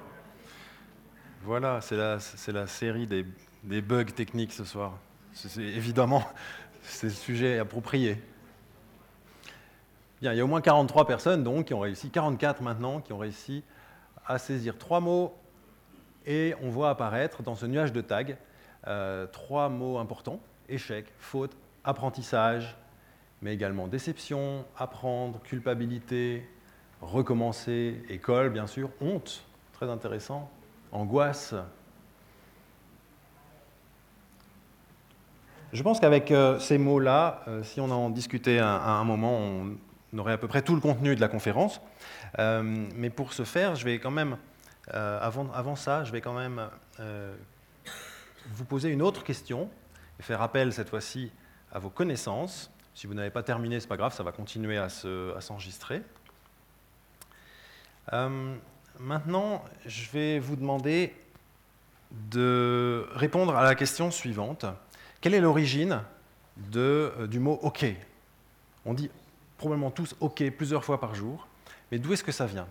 Voilà, 1.44 1.80
c'est 1.80 1.96
la, 1.96 2.68
série 2.68 3.08
des, 3.08 3.82
bugs 3.82 4.04
techniques 4.04 4.52
ce 4.52 4.66
soir. 4.66 5.00
C'est, 5.32 5.62
évidemment, 5.62 6.22
c'est 6.82 7.08
le 7.08 7.14
sujet 7.14 7.58
approprié. 7.58 8.22
Bien, 10.20 10.34
il 10.34 10.38
y 10.38 10.42
a 10.42 10.44
au 10.44 10.50
moins 10.50 10.60
43 10.60 11.08
personnes 11.08 11.46
donc 11.46 11.68
qui 11.68 11.74
ont 11.74 11.80
réussi, 11.80 12.10
44 12.10 12.62
maintenant, 12.62 13.00
qui 13.00 13.14
ont 13.14 13.20
réussi 13.20 13.64
à 14.28 14.38
saisir 14.38 14.78
trois 14.78 15.00
mots 15.00 15.34
et 16.26 16.56
on 16.62 16.70
voit 16.70 16.90
apparaître 16.90 17.42
dans 17.42 17.56
ce 17.56 17.66
nuage 17.66 17.94
de 17.94 18.02
tags 18.02 18.36
euh, 18.88 19.28
trois 19.28 19.70
mots 19.70 19.98
importants 19.98 20.42
échec, 20.68 21.06
faute, 21.20 21.56
apprentissage, 21.86 22.76
mais 23.42 23.54
également 23.54 23.88
déception, 23.88 24.66
apprendre, 24.78 25.42
culpabilité, 25.42 26.46
recommencer, 27.02 28.02
école, 28.10 28.50
bien 28.50 28.68
sûr, 28.68 28.90
honte, 29.02 29.44
très 29.74 29.90
intéressant, 29.90 30.50
angoisse. 30.92 31.54
Je 35.74 35.84
pense 35.84 36.00
qu'avec 36.00 36.32
euh, 36.32 36.58
ces 36.60 36.78
mots-là, 36.78 37.42
euh, 37.48 37.64
si 37.64 37.82
on 37.82 37.92
en 37.92 38.10
discutait 38.10 38.60
à, 38.60 38.92
un 38.92 39.04
moment, 39.04 39.38
on 40.14 40.18
aurait 40.18 40.34
à 40.34 40.38
peu 40.38 40.48
près 40.48 40.62
tout 40.62 40.74
le 40.74 40.82
contenu 40.82 41.16
de 41.16 41.22
la 41.22 41.28
conférence. 41.28 41.82
Euh, 42.40 42.62
mais 42.96 43.10
pour 43.10 43.34
ce 43.34 43.44
faire, 43.44 43.76
je 43.76 43.84
vais 43.84 44.00
quand 44.00 44.12
même, 44.12 44.38
avant, 44.88 45.76
ça, 45.76 46.04
je 46.04 46.12
vais 46.12 46.22
quand 46.22 46.34
même 46.34 46.70
vous 48.52 48.66
poser 48.66 48.90
une 48.90 49.02
autre 49.02 49.24
question 49.24 49.70
et 50.20 50.24
faire 50.24 50.42
appel 50.42 50.72
cette 50.72 50.90
fois-ci 50.90 51.32
à 51.72 51.80
vos 51.80 51.90
connaissances. 51.90 52.72
Si 52.94 53.08
vous 53.08 53.14
n'avez 53.14 53.32
pas 53.32 53.44
terminé, 53.44 53.80
ce 53.80 53.86
n'est 53.86 53.90
pas 53.90 53.98
grave, 53.98 54.14
ça 54.14 54.24
va 54.24 54.32
continuer 54.32 54.78
à 54.78 54.88
s'enregistrer. 54.88 56.04
Euh, 58.14 58.56
maintenant, 59.00 59.64
je 59.86 60.10
vais 60.12 60.40
vous 60.40 60.56
demander 60.56 61.14
de 62.32 63.08
répondre 63.14 63.56
à 63.56 63.64
la 63.64 63.76
question 63.76 64.12
suivante. 64.12 64.66
Quelle 65.22 65.34
est 65.34 65.42
l'origine 65.42 66.02
euh, 66.76 67.28
du 67.28 67.40
mot 67.40 67.60
OK? 67.64 67.86
On 68.86 68.94
dit 68.94 69.10
probablement 69.58 69.92
tous 69.92 70.16
OK 70.20 70.44
plusieurs 70.52 70.84
fois 70.84 71.00
par 71.00 71.16
jour, 71.16 71.48
mais 71.92 71.98
d'où 71.98 72.14
est-ce 72.14 72.24
que 72.24 72.32
ça 72.32 72.46
vient? 72.46 72.68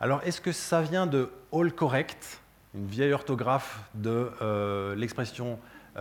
Alors, 0.00 0.22
est-ce 0.24 0.40
que 0.40 0.52
ça 0.52 0.82
vient 0.82 1.06
de 1.06 1.30
all 1.52 1.72
correct, 1.72 2.40
une 2.74 2.86
vieille 2.86 3.12
orthographe 3.12 3.80
de 3.94 4.30
euh, 4.42 4.94
l'expression 4.94 5.58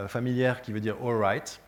familière 0.07 0.63
qui 0.63 0.71
veut 0.71 0.79
dire 0.79 0.95
all 1.03 1.15
right 1.17 1.61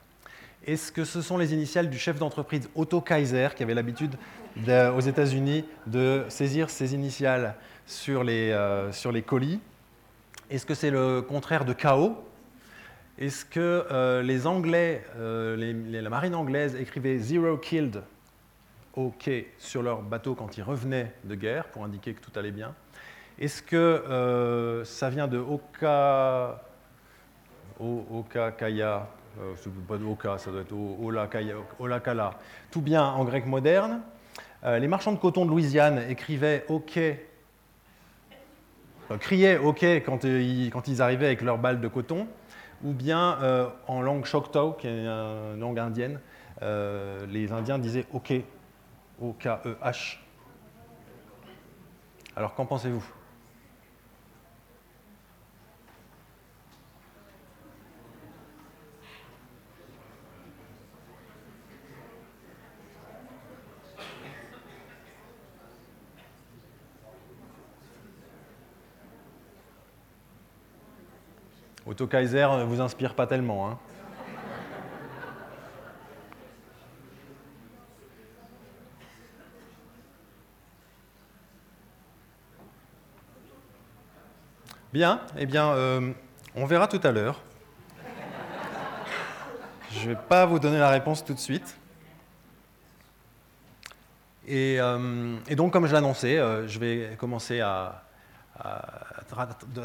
Est-ce 0.66 0.92
que 0.92 1.04
ce 1.04 1.22
sont 1.22 1.38
les 1.38 1.54
initiales 1.54 1.92
du 1.92 2.00
chef 2.00 2.18
d'entreprise 2.18 2.70
Otto 2.74 3.00
Kaiser 3.00 3.50
qui 3.56 3.62
avait 3.62 3.76
l'habitude 3.76 4.16
aux 4.58 5.00
États-Unis 5.00 5.64
de 5.86 6.26
saisir 6.28 6.72
ses 6.72 6.96
initiales 6.96 7.54
sur 7.86 8.24
les, 8.24 8.50
euh, 8.50 8.92
sur 8.92 9.12
les 9.12 9.22
colis? 9.22 9.60
Est-ce 10.50 10.66
que 10.66 10.74
c'est 10.74 10.90
le 10.90 11.22
contraire 11.22 11.66
de 11.66 11.74
chaos 11.74 12.18
Est-ce 13.20 13.46
que 13.46 13.86
euh, 13.92 14.24
les 14.24 14.48
Anglais, 14.48 15.06
euh, 15.18 16.02
la 16.02 16.10
marine 16.10 16.34
anglaise 16.34 16.76
écrivait 16.76 17.20
Zero 17.20 17.58
Killed 17.58 18.02
quai 19.20 19.54
sur 19.60 19.84
leur 19.84 20.02
bateau 20.02 20.34
quand 20.34 20.58
ils 20.58 20.64
revenaient 20.64 21.12
de 21.26 21.36
guerre 21.36 21.66
pour 21.66 21.84
indiquer 21.84 22.16
que 22.16 22.22
tout 22.22 22.32
allait 22.40 22.50
bien? 22.50 22.74
Est-ce 23.38 23.62
que 23.62 24.82
ça 24.84 25.12
vient 25.12 25.28
de 25.28 25.38
Oka, 25.38 26.64
Oka 29.38 29.70
Kaya 29.70 29.82
pas 29.88 29.98
de 29.98 30.06
Oka, 30.06 30.38
ça 30.38 30.52
doit 30.52 30.62
être 30.62 30.74
Olakala, 31.80 32.32
tout 32.72 32.82
bien 32.82 33.04
en 33.04 33.24
grec 33.26 33.46
moderne. 33.46 34.02
Euh, 34.64 34.80
les 34.80 34.88
marchands 34.88 35.12
de 35.12 35.20
coton 35.20 35.46
de 35.46 35.52
Louisiane 35.52 36.04
écrivaient 36.10 36.66
OK, 36.70 37.00
criaient 39.20 39.58
OK 39.58 39.84
quand 39.84 40.24
ils, 40.24 41.02
arrivaient 41.02 41.28
avec 41.28 41.42
leurs 41.42 41.58
balles 41.58 41.82
de 41.82 41.88
coton, 41.88 42.28
ou 42.84 42.94
bien 42.94 43.38
euh, 43.42 43.70
en 43.88 44.02
langue 44.02 44.26
Choctaw, 44.26 44.74
qui 44.74 44.88
est 44.88 45.06
une 45.06 45.60
langue 45.60 45.80
indienne, 45.80 46.20
euh, 46.62 47.26
les 47.28 47.52
Indiens 47.52 47.78
disaient 47.78 48.06
OK, 48.14 48.34
O-K-E-H. 49.22 50.20
Alors 52.36 52.54
qu'en 52.56 52.66
pensez-vous? 52.66 53.06
Otto 71.88 72.08
Kaiser 72.08 72.48
ne 72.58 72.64
vous 72.64 72.82
inspire 72.82 73.14
pas 73.14 73.28
tellement. 73.28 73.70
Hein. 73.70 73.78
Bien, 84.96 85.20
eh 85.38 85.46
bien, 85.46 85.72
euh, 85.72 86.14
On 86.56 86.66
verra 86.66 86.88
tout 86.88 87.02
à 87.04 87.12
l'heure. 87.12 87.42
Je 89.92 90.00
ne 90.06 90.16
vais 90.16 90.22
pas 90.30 90.46
vous 90.46 90.58
donner 90.58 90.80
la 90.80 90.90
réponse 90.90 91.26
tout 91.26 91.34
de 91.34 91.40
suite. 91.40 91.78
Et, 94.48 94.78
euh, 94.80 95.36
donc, 95.52 95.74
comme 95.74 95.86
je 95.86 95.92
l'annonçais, 95.92 96.38
euh, 96.38 96.66
je 96.68 96.80
vais 96.80 97.18
commencer 97.18 97.60
à, 97.60 98.04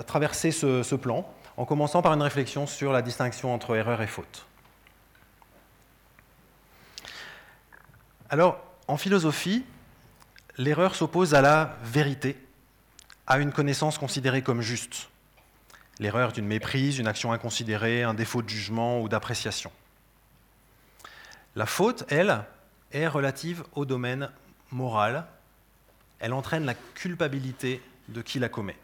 traverser 0.07 0.53
ce, 0.53 0.95
plan 0.95 1.29
en 1.61 1.67
commençant 1.67 2.01
par 2.01 2.15
une 2.15 2.23
réflexion 2.23 2.67
sur 2.67 2.91
la 2.91 3.03
distinction 3.03 3.53
entre 3.53 3.77
erreur 3.77 4.01
et 4.01 4.07
faute. 4.07 4.47
Alors, 8.31 8.65
en 8.89 8.97
philosophie, 8.97 9.67
l'erreur 10.57 10.95
s'oppose 10.95 11.35
à 11.35 11.43
la 11.43 11.77
vérité, 11.83 12.43
à 13.27 13.41
une 13.41 13.53
connaissance 13.53 13.99
considérée 13.99 14.41
comme 14.41 14.63
juste. 14.63 15.11
L'erreur 15.99 16.31
est 16.31 16.39
une 16.39 16.47
méprise, 16.47 16.99
une 16.99 17.07
action 17.07 17.31
inconsidérée, 17.31 18.05
un 18.05 18.15
défaut 18.15 18.41
de 18.41 18.49
jugement 18.49 19.03
ou 19.03 19.11
d'appréciation. 19.11 19.71
La 21.57 21.67
faute, 21.67 22.05
elle, 22.09 22.43
est 22.91 23.07
relative 23.07 23.65
au 23.75 23.85
domaine 23.85 24.31
moral. 24.71 25.27
Elle 26.21 26.33
entraîne 26.33 26.65
la 26.65 26.75
culpabilité 26.95 27.83
de 28.09 28.23
qui 28.23 28.39
la 28.39 28.49
commet. 28.49 28.79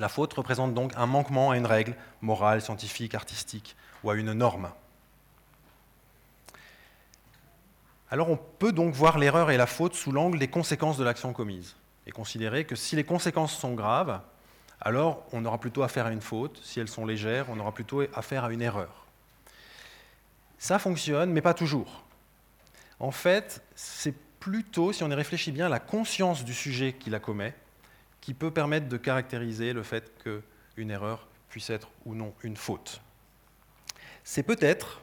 La 0.00 0.08
faute 0.08 0.32
représente 0.32 0.72
donc 0.72 0.92
un 0.96 1.04
manquement 1.04 1.50
à 1.50 1.58
une 1.58 1.66
règle 1.66 1.94
morale, 2.22 2.62
scientifique, 2.62 3.14
artistique 3.14 3.76
ou 4.02 4.08
à 4.08 4.16
une 4.16 4.32
norme. 4.32 4.70
Alors 8.10 8.30
on 8.30 8.38
peut 8.38 8.72
donc 8.72 8.94
voir 8.94 9.18
l'erreur 9.18 9.50
et 9.50 9.58
la 9.58 9.66
faute 9.66 9.94
sous 9.94 10.10
l'angle 10.10 10.38
des 10.38 10.48
conséquences 10.48 10.96
de 10.96 11.04
l'action 11.04 11.34
commise 11.34 11.76
et 12.06 12.12
considérer 12.12 12.64
que 12.64 12.76
si 12.76 12.96
les 12.96 13.04
conséquences 13.04 13.54
sont 13.54 13.74
graves, 13.74 14.22
alors 14.80 15.22
on 15.32 15.44
aura 15.44 15.58
plutôt 15.58 15.82
affaire 15.82 16.06
à 16.06 16.12
une 16.12 16.22
faute, 16.22 16.58
si 16.64 16.80
elles 16.80 16.88
sont 16.88 17.04
légères, 17.04 17.44
on 17.50 17.60
aura 17.60 17.72
plutôt 17.72 18.00
affaire 18.14 18.44
à 18.44 18.52
une 18.52 18.62
erreur. 18.62 19.04
Ça 20.58 20.78
fonctionne, 20.78 21.30
mais 21.30 21.42
pas 21.42 21.52
toujours. 21.52 22.04
En 23.00 23.10
fait, 23.10 23.62
c'est 23.74 24.14
plutôt, 24.40 24.94
si 24.94 25.04
on 25.04 25.10
y 25.10 25.14
réfléchit 25.14 25.52
bien, 25.52 25.68
la 25.68 25.78
conscience 25.78 26.42
du 26.42 26.54
sujet 26.54 26.94
qui 26.94 27.10
la 27.10 27.20
commet 27.20 27.54
qui 28.20 28.34
peut 28.34 28.50
permettre 28.50 28.88
de 28.88 28.96
caractériser 28.96 29.72
le 29.72 29.82
fait 29.82 30.12
qu'une 30.22 30.90
erreur 30.90 31.26
puisse 31.48 31.70
être 31.70 31.88
ou 32.04 32.14
non 32.14 32.32
une 32.42 32.56
faute. 32.56 33.00
C'est 34.24 34.42
peut-être 34.42 35.00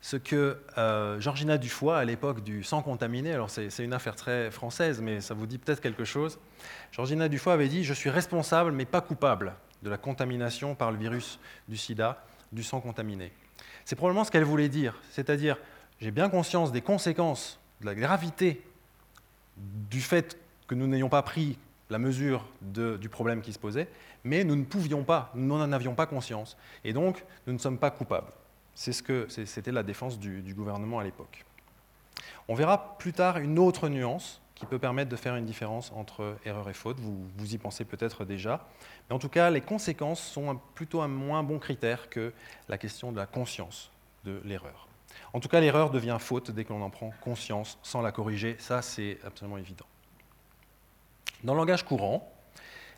ce 0.00 0.16
que 0.16 0.58
euh, 0.78 1.18
Georgina 1.20 1.58
Dufoy, 1.58 1.98
à 1.98 2.04
l'époque 2.04 2.42
du 2.42 2.62
sang 2.62 2.82
contaminé, 2.82 3.32
alors 3.32 3.50
c'est 3.50 3.78
une 3.78 3.92
affaire 3.92 4.14
très 4.14 4.50
française, 4.50 5.00
mais 5.00 5.20
ça 5.20 5.34
vous 5.34 5.46
dit 5.46 5.58
peut-être 5.58 5.80
quelque 5.80 6.04
chose, 6.04 6.38
Georgina 6.92 7.28
Dufoy 7.28 7.52
avait 7.52 7.68
dit 7.68 7.84
«Je 7.84 7.92
suis 7.92 8.10
responsable, 8.10 8.72
mais 8.72 8.84
pas 8.84 9.00
coupable 9.00 9.54
de 9.82 9.90
la 9.90 9.98
contamination 9.98 10.74
par 10.74 10.92
le 10.92 10.98
virus 10.98 11.38
du 11.68 11.76
sida 11.76 12.24
du 12.52 12.62
sang 12.62 12.80
contaminé». 12.80 13.32
C'est 13.84 13.96
probablement 13.96 14.24
ce 14.24 14.30
qu'elle 14.30 14.44
voulait 14.44 14.68
dire, 14.68 14.94
c'est-à-dire 15.10 15.58
j'ai 16.00 16.10
bien 16.10 16.28
conscience 16.28 16.72
des 16.72 16.82
conséquences, 16.82 17.58
de 17.80 17.86
la 17.86 17.94
gravité 17.94 18.62
du 19.56 20.00
fait 20.00 20.38
que 20.66 20.74
nous 20.74 20.86
n'ayons 20.86 21.08
pas 21.08 21.22
pris 21.22 21.58
la 21.90 21.98
mesure 21.98 22.44
du 22.60 23.08
problème 23.08 23.42
qui 23.42 23.52
se 23.52 23.58
posait, 23.58 23.88
mais 24.24 24.44
nous 24.44 24.56
ne 24.56 24.64
pouvions 24.64 25.04
pas, 25.04 25.30
nous 25.34 25.56
n'en 25.56 25.72
avions 25.72 25.94
pas 25.94 26.06
conscience, 26.06 26.56
et 26.84 26.92
donc 26.92 27.24
nous 27.46 27.52
ne 27.52 27.58
sommes 27.58 27.78
pas 27.78 27.90
coupables. 27.90 28.32
C'était 28.74 29.72
la 29.72 29.82
défense 29.82 30.18
du, 30.18 30.54
gouvernement 30.54 30.98
à 30.98 31.04
l'époque. 31.04 31.44
On 32.48 32.54
verra 32.54 32.98
plus 32.98 33.12
tard 33.12 33.38
une 33.38 33.58
autre 33.58 33.88
nuance 33.88 34.40
qui 34.54 34.66
peut 34.66 34.78
permettre 34.78 35.10
de 35.10 35.16
faire 35.16 35.36
une 35.36 35.44
différence 35.44 35.92
entre 35.92 36.36
erreur 36.44 36.68
et 36.68 36.74
faute. 36.74 36.98
Vous, 36.98 37.26
vous 37.36 37.54
y 37.54 37.58
pensez 37.58 37.84
peut-être 37.84 38.24
déjà. 38.24 38.66
Mais 39.08 39.16
en 39.16 39.18
tout 39.18 39.28
cas, 39.28 39.50
les 39.50 39.60
conséquences 39.60 40.20
sont 40.20 40.58
plutôt 40.74 41.02
un 41.02 41.08
moins 41.08 41.42
bon 41.42 41.58
critère 41.58 42.08
que 42.08 42.32
la 42.68 42.78
question 42.78 43.12
de 43.12 43.16
la 43.16 43.26
conscience 43.26 43.90
de 44.24 44.40
l'erreur. 44.44 44.88
En 45.32 45.40
tout 45.40 45.48
cas, 45.48 45.60
l'erreur 45.60 45.90
devient 45.90 46.16
faute 46.18 46.50
dès 46.50 46.64
qu'on 46.64 46.82
en 46.82 46.90
prend 46.90 47.12
conscience 47.20 47.78
sans 47.82 48.02
la 48.02 48.12
corriger. 48.12 48.56
Ça, 48.58 48.82
c'est 48.82 49.18
absolument 49.24 49.58
évident. 49.58 49.86
Dans 51.44 51.54
le 51.54 51.58
langage 51.58 51.84
courant, 51.84 52.32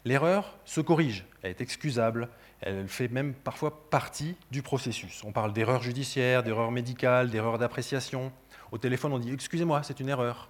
l'erreur 0.05 0.57
se 0.65 0.81
corrige, 0.81 1.25
elle 1.43 1.51
est 1.51 1.61
excusable, 1.61 2.29
elle 2.61 2.89
fait 2.89 3.09
même 3.09 3.35
parfois 3.35 3.89
partie 3.91 4.37
du 4.51 4.63
processus. 4.63 5.23
On 5.25 5.33
parle 5.33 5.53
d'erreur 5.53 5.83
judiciaire, 5.83 6.43
d'erreur 6.43 6.71
médicale, 6.71 7.31
d'erreur 7.31 7.59
d'appréciation. 7.59 8.33
Au 8.73 8.79
téléphone, 8.79 9.13
on 9.13 9.19
dit 9.19 9.33
Excusez-moi, 9.33 9.83
c'est 9.83 10.01
une 10.01 10.09
erreur. 10.09 10.49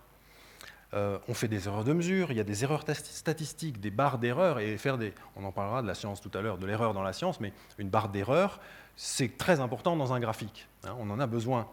Euh, 0.94 1.18
on 1.28 1.34
fait 1.34 1.48
des 1.48 1.66
erreurs 1.66 1.84
de 1.84 1.92
mesure, 1.92 2.30
il 2.30 2.38
y 2.38 2.40
a 2.40 2.44
des 2.44 2.64
erreurs 2.64 2.84
statistiques, 2.88 3.78
des 3.78 3.90
barres 3.90 4.18
d'erreur, 4.18 4.58
et 4.58 4.78
faire 4.78 4.96
des. 4.96 5.12
On 5.36 5.44
en 5.44 5.52
parlera 5.52 5.82
de 5.82 5.86
la 5.86 5.94
science 5.94 6.22
tout 6.22 6.30
à 6.32 6.40
l'heure, 6.40 6.56
de 6.56 6.66
l'erreur 6.66 6.94
dans 6.94 7.02
la 7.02 7.12
science, 7.12 7.40
mais 7.40 7.52
une 7.76 7.90
barre 7.90 8.08
d'erreur, 8.08 8.58
c'est 8.96 9.36
très 9.36 9.60
important 9.60 9.96
dans 9.96 10.14
un 10.14 10.20
graphique. 10.20 10.66
Hein, 10.84 10.96
on 10.98 11.10
en 11.10 11.20
a 11.20 11.26
besoin. 11.26 11.68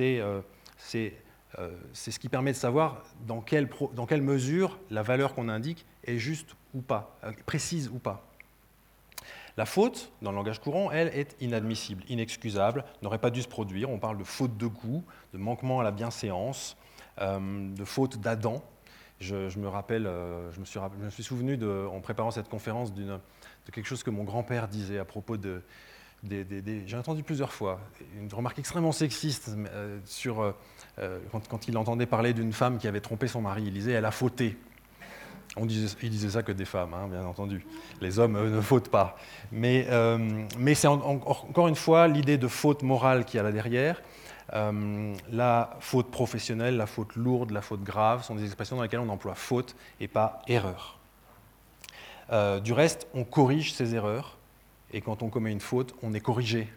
Euh, 0.00 0.42
euh, 0.94 1.10
c'est 1.92 2.10
ce 2.10 2.18
qui 2.18 2.28
permet 2.28 2.52
de 2.52 2.56
savoir 2.56 3.02
dans 3.26 3.40
quelle, 3.40 3.68
dans 3.94 4.06
quelle 4.06 4.22
mesure 4.22 4.78
la 4.90 5.02
valeur 5.02 5.34
qu'on 5.34 5.48
indique 5.48 5.86
est 6.04 6.18
juste 6.18 6.54
ou 6.74 6.80
pas, 6.80 7.18
précise 7.46 7.88
ou 7.88 7.98
pas. 7.98 8.26
La 9.56 9.64
faute, 9.64 10.12
dans 10.20 10.32
le 10.32 10.36
langage 10.36 10.60
courant, 10.60 10.90
elle 10.90 11.08
est 11.08 11.34
inadmissible, 11.40 12.04
inexcusable, 12.10 12.84
n'aurait 13.00 13.18
pas 13.18 13.30
dû 13.30 13.40
se 13.40 13.48
produire. 13.48 13.88
On 13.88 13.98
parle 13.98 14.18
de 14.18 14.24
faute 14.24 14.56
de 14.58 14.66
goût, 14.66 15.02
de 15.32 15.38
manquement 15.38 15.80
à 15.80 15.82
la 15.82 15.92
bienséance, 15.92 16.76
euh, 17.20 17.74
de 17.74 17.84
faute 17.84 18.18
d'Adam. 18.18 18.62
Je, 19.18 19.58
me 19.58 19.68
rappelle, 19.68 20.06
euh, 20.06 20.52
je, 20.52 20.60
me 20.60 21.10
suis, 21.10 21.22
souvenu, 21.22 21.58
en 21.64 22.00
préparant 22.00 22.30
cette 22.30 22.50
conférence, 22.50 22.92
de 22.92 23.18
quelque 23.72 23.86
chose 23.86 24.02
que 24.02 24.10
mon 24.10 24.24
grand-père 24.24 24.68
disait 24.68 24.98
à 24.98 25.06
propos 25.06 25.38
de. 25.38 25.62
J'ai 26.28 26.96
entendu 26.96 27.22
plusieurs 27.22 27.52
fois 27.52 27.80
une 28.18 28.32
remarque 28.32 28.58
extrêmement 28.58 28.92
sexiste 28.92 29.50
euh, 29.56 30.00
sur 30.04 30.54
quand, 31.30 31.46
quand, 31.48 31.68
il 31.68 31.76
entendait 31.76 32.06
parler 32.06 32.32
d'une 32.32 32.52
femme 32.52 32.78
qui 32.78 32.88
avait 32.88 33.00
trompé 33.00 33.28
son 33.28 33.42
mari. 33.42 33.64
Il 33.66 33.72
disait 33.72 33.92
elle 33.92 34.04
a 34.04 34.10
fauté. 34.10 34.56
On 35.58 35.66
disait, 35.66 35.94
il 36.02 36.10
disait 36.10 36.30
ça 36.30 36.42
que 36.42 36.52
des 36.52 36.64
femmes, 36.64 36.94
hein, 36.94 37.08
bien 37.08 37.24
entendu. 37.24 37.66
Les 38.00 38.18
hommes 38.18 38.50
ne 38.50 38.60
fautent 38.60 38.90
pas. 38.90 39.16
Mais, 39.52 39.86
mais 40.58 40.74
c'est 40.74 40.88
encore 40.88 41.68
une 41.68 41.76
fois 41.76 42.08
l'idée 42.08 42.38
de 42.38 42.48
faute 42.48 42.82
morale 42.82 43.24
qui 43.24 43.38
a 43.38 43.42
là 43.42 43.52
derrière. 43.52 44.00
Euh, 44.52 45.14
la 45.30 45.76
faute 45.80 46.10
professionnelle, 46.10 46.76
la 46.76 46.86
faute 46.86 47.16
lourde, 47.16 47.50
la 47.50 47.62
faute 47.62 47.82
grave 47.82 48.22
sont 48.22 48.36
des 48.36 48.44
expressions 48.44 48.76
dans 48.76 48.82
lesquelles 48.82 49.00
on 49.00 49.08
emploie 49.08 49.34
faute 49.34 49.74
et 49.98 50.08
pas 50.08 50.42
erreur. 50.46 50.98
Euh, 52.30 52.60
du 52.60 52.72
reste, 52.72 53.08
on 53.14 53.24
corrige 53.24 53.72
ces 53.72 53.94
erreurs, 53.94 54.36
et 54.92 55.00
quand 55.00 55.22
on 55.22 55.30
commet 55.30 55.50
une 55.50 55.60
faute, 55.60 55.94
on 56.02 56.14
est 56.14 56.20
corrigé 56.20 56.68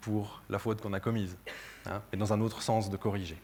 pour 0.00 0.42
la 0.48 0.58
faute 0.58 0.80
qu'on 0.80 0.92
a 0.92 1.00
commise, 1.00 1.36
hein, 1.86 2.00
et 2.12 2.16
dans 2.16 2.32
un 2.32 2.40
autre 2.40 2.62
sens 2.62 2.90
de 2.90 2.96
corriger. 2.96 3.38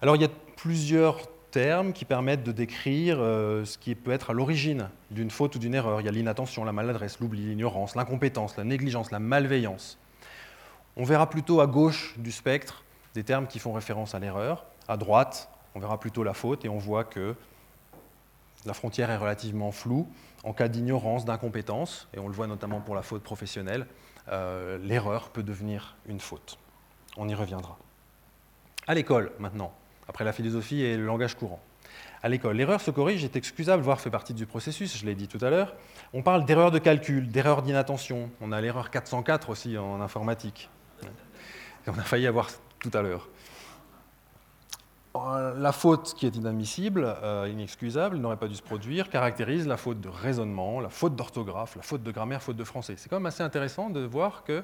Alors 0.00 0.14
il 0.14 0.22
y 0.22 0.24
a 0.24 0.30
plusieurs 0.56 1.26
termes 1.50 1.92
qui 1.92 2.04
permettent 2.04 2.44
de 2.44 2.52
décrire 2.52 3.18
euh, 3.18 3.64
ce 3.64 3.78
qui 3.78 3.94
peut 3.94 4.12
être 4.12 4.30
à 4.30 4.32
l'origine 4.32 4.90
d'une 5.10 5.30
faute 5.30 5.56
ou 5.56 5.58
d'une 5.58 5.74
erreur. 5.74 6.00
Il 6.00 6.04
y 6.04 6.08
a 6.08 6.12
l'inattention, 6.12 6.64
la 6.64 6.72
maladresse, 6.72 7.18
l'oubli, 7.20 7.46
l'ignorance, 7.46 7.96
l'incompétence, 7.96 8.56
la 8.56 8.64
négligence, 8.64 9.10
la 9.10 9.18
malveillance. 9.18 9.98
On 10.96 11.04
verra 11.04 11.28
plutôt 11.28 11.60
à 11.60 11.66
gauche 11.66 12.14
du 12.18 12.30
spectre 12.30 12.84
des 13.14 13.24
termes 13.24 13.46
qui 13.46 13.58
font 13.58 13.72
référence 13.72 14.14
à 14.14 14.20
l'erreur. 14.20 14.66
À 14.86 14.96
droite, 14.96 15.48
on 15.74 15.80
verra 15.80 15.98
plutôt 15.98 16.22
la 16.22 16.34
faute 16.34 16.64
et 16.64 16.68
on 16.68 16.78
voit 16.78 17.04
que 17.04 17.34
la 18.66 18.74
frontière 18.74 19.10
est 19.10 19.16
relativement 19.16 19.72
floue. 19.72 20.08
En 20.44 20.52
cas 20.52 20.68
d'ignorance, 20.68 21.24
d'incompétence, 21.24 22.08
et 22.14 22.20
on 22.20 22.28
le 22.28 22.34
voit 22.34 22.46
notamment 22.46 22.80
pour 22.80 22.94
la 22.94 23.02
faute 23.02 23.22
professionnelle, 23.22 23.86
euh, 24.28 24.78
l'erreur 24.78 25.30
peut 25.30 25.42
devenir 25.42 25.96
une 26.06 26.20
faute. 26.20 26.58
On 27.16 27.28
y 27.28 27.34
reviendra. 27.34 27.78
À 28.86 28.94
l'école, 28.94 29.32
maintenant, 29.38 29.72
après 30.08 30.24
la 30.24 30.32
philosophie 30.32 30.82
et 30.82 30.96
le 30.96 31.04
langage 31.04 31.34
courant. 31.34 31.60
À 32.22 32.28
l'école, 32.28 32.56
l'erreur 32.56 32.80
se 32.80 32.90
corrige, 32.90 33.24
est 33.24 33.36
excusable, 33.36 33.82
voire 33.82 34.00
fait 34.00 34.10
partie 34.10 34.34
du 34.34 34.46
processus, 34.46 34.98
je 34.98 35.06
l'ai 35.06 35.14
dit 35.14 35.28
tout 35.28 35.38
à 35.40 35.50
l'heure. 35.50 35.76
On 36.12 36.22
parle 36.22 36.44
d'erreur 36.44 36.70
de 36.70 36.78
calcul, 36.78 37.28
d'erreur 37.28 37.62
d'inattention. 37.62 38.30
On 38.40 38.50
a 38.50 38.60
l'erreur 38.60 38.90
404 38.90 39.50
aussi 39.50 39.78
en 39.78 40.00
informatique 40.00 40.68
on 41.88 41.98
a 41.98 42.02
failli 42.02 42.26
avoir 42.26 42.48
tout 42.78 42.90
à 42.92 43.02
l'heure. 43.02 43.28
Euh, 45.16 45.58
la 45.58 45.72
faute 45.72 46.14
qui 46.16 46.26
est 46.26 46.36
inadmissible, 46.36 47.16
euh, 47.22 47.48
inexcusable, 47.50 48.18
n'aurait 48.18 48.36
pas 48.36 48.46
dû 48.46 48.54
se 48.54 48.62
produire, 48.62 49.10
caractérise 49.10 49.66
la 49.66 49.76
faute 49.76 50.00
de 50.00 50.08
raisonnement, 50.08 50.80
la 50.80 50.90
faute 50.90 51.16
d'orthographe, 51.16 51.74
la 51.76 51.82
faute 51.82 52.02
de 52.02 52.12
grammaire, 52.12 52.42
faute 52.42 52.56
de 52.56 52.64
français. 52.64 52.94
C'est 52.96 53.08
quand 53.08 53.16
même 53.16 53.26
assez 53.26 53.42
intéressant 53.42 53.90
de 53.90 54.00
voir 54.00 54.44
que 54.44 54.62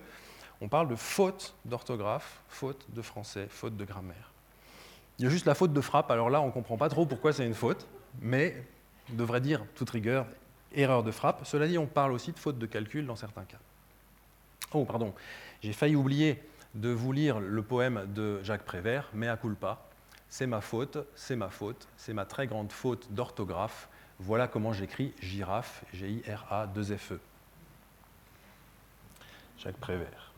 on 0.61 0.69
parle 0.69 0.87
de 0.89 0.95
faute 0.95 1.57
d'orthographe, 1.65 2.43
faute 2.49 2.87
de 2.91 3.03
français, 3.03 3.47
faute 3.51 3.77
de 3.77 3.85
grammaire. 3.85 4.34
Il 5.19 5.25
y 5.25 5.27
a 5.27 5.31
juste 5.31 5.47
la 5.47 5.55
faute 5.55 5.73
de 5.73 5.81
frappe, 5.81 6.11
alors 6.11 6.31
là 6.31 6.41
on 6.41 6.47
ne 6.47 6.53
comprend 6.53 6.77
pas 6.77 6.89
trop 6.89 7.07
pourquoi 7.07 7.33
c'est 7.33 7.47
une 7.47 7.55
faute, 7.55 7.87
mais 8.21 8.65
on 9.13 9.17
devrait 9.17 9.41
dire, 9.41 9.65
toute 9.75 9.91
rigueur, 9.91 10.27
erreur 10.73 11.03
de 11.03 11.11
frappe. 11.11 11.43
Cela 11.45 11.69
dit, 11.69 11.79
on 11.79 11.87
parle 11.87 12.13
aussi 12.13 12.33
de 12.33 12.39
faute 12.39 12.59
de 12.59 12.67
calcul 12.67 13.07
dans 13.07 13.17
certains 13.17 13.45
cas. 13.45 13.59
Oh, 14.73 14.85
pardon, 14.85 15.15
j'ai 15.63 15.73
failli 15.73 15.95
oublier 15.95 16.43
de 16.75 16.89
vous 16.89 17.13
lire 17.13 17.39
le 17.39 17.63
poème 17.63 18.07
de 18.15 18.43
Jacques 18.43 18.65
Prévert, 18.65 19.09
Mea 19.15 19.37
culpa. 19.37 19.79
C'est 20.29 20.47
ma 20.47 20.61
faute, 20.61 20.99
c'est 21.15 21.37
ma 21.37 21.49
faute, 21.49 21.87
c'est 21.97 22.13
ma 22.13 22.25
très 22.25 22.49
grande 22.49 22.73
faute 22.73 23.13
d'orthographe. 23.13 23.89
Voilà 24.19 24.49
comment 24.49 24.73
j'écris 24.73 25.13
girafe, 25.21 25.85
G-I-R-A, 25.93 26.67
2 26.67 26.97
F-E. 26.97 27.21
Jacques 29.59 29.77
Prévert. 29.77 30.33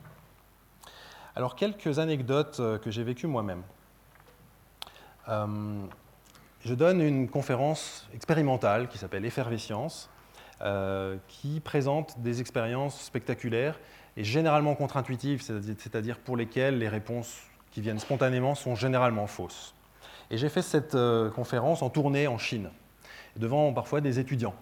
Alors, 1.35 1.57
quelques 1.57 1.99
anecdotes 1.99 2.61
euh, 2.61 2.79
que 2.79 2.91
j'ai 2.91 3.05
vécues 3.05 3.27
moi-même. 3.27 3.63
Euh, 5.29 5.47
je 6.65 6.75
donne 6.75 7.01
une 7.01 7.29
conférence 7.29 8.09
expérimentale 8.15 8.89
qui 8.89 8.99
s'appelle 8.99 9.25
Effervescience, 9.25 10.11
euh, 10.63 11.17
qui 11.29 11.61
présente 11.61 12.21
des 12.21 12.41
expériences 12.41 13.01
spectaculaires 13.01 13.79
et 14.17 14.25
généralement 14.25 14.75
contre-intuitives, 14.75 15.43
c'est-à-dire 15.43 16.19
pour 16.19 16.37
lesquelles 16.37 16.79
les 16.79 16.89
réponses 16.89 17.39
qui 17.71 17.83
viennent 17.83 17.99
spontanément 17.99 18.55
sont 18.55 18.75
généralement 18.75 19.27
fausses. 19.27 19.75
Et 20.31 20.39
j'ai 20.39 20.49
fait 20.49 20.63
cette 20.63 20.97
conférence 21.35 21.83
en 21.83 21.91
tournée 21.91 22.27
en 22.27 22.39
Chine, 22.39 22.71
devant 23.37 23.73
parfois 23.73 24.01
des 24.01 24.19
étudiants, 24.19 24.55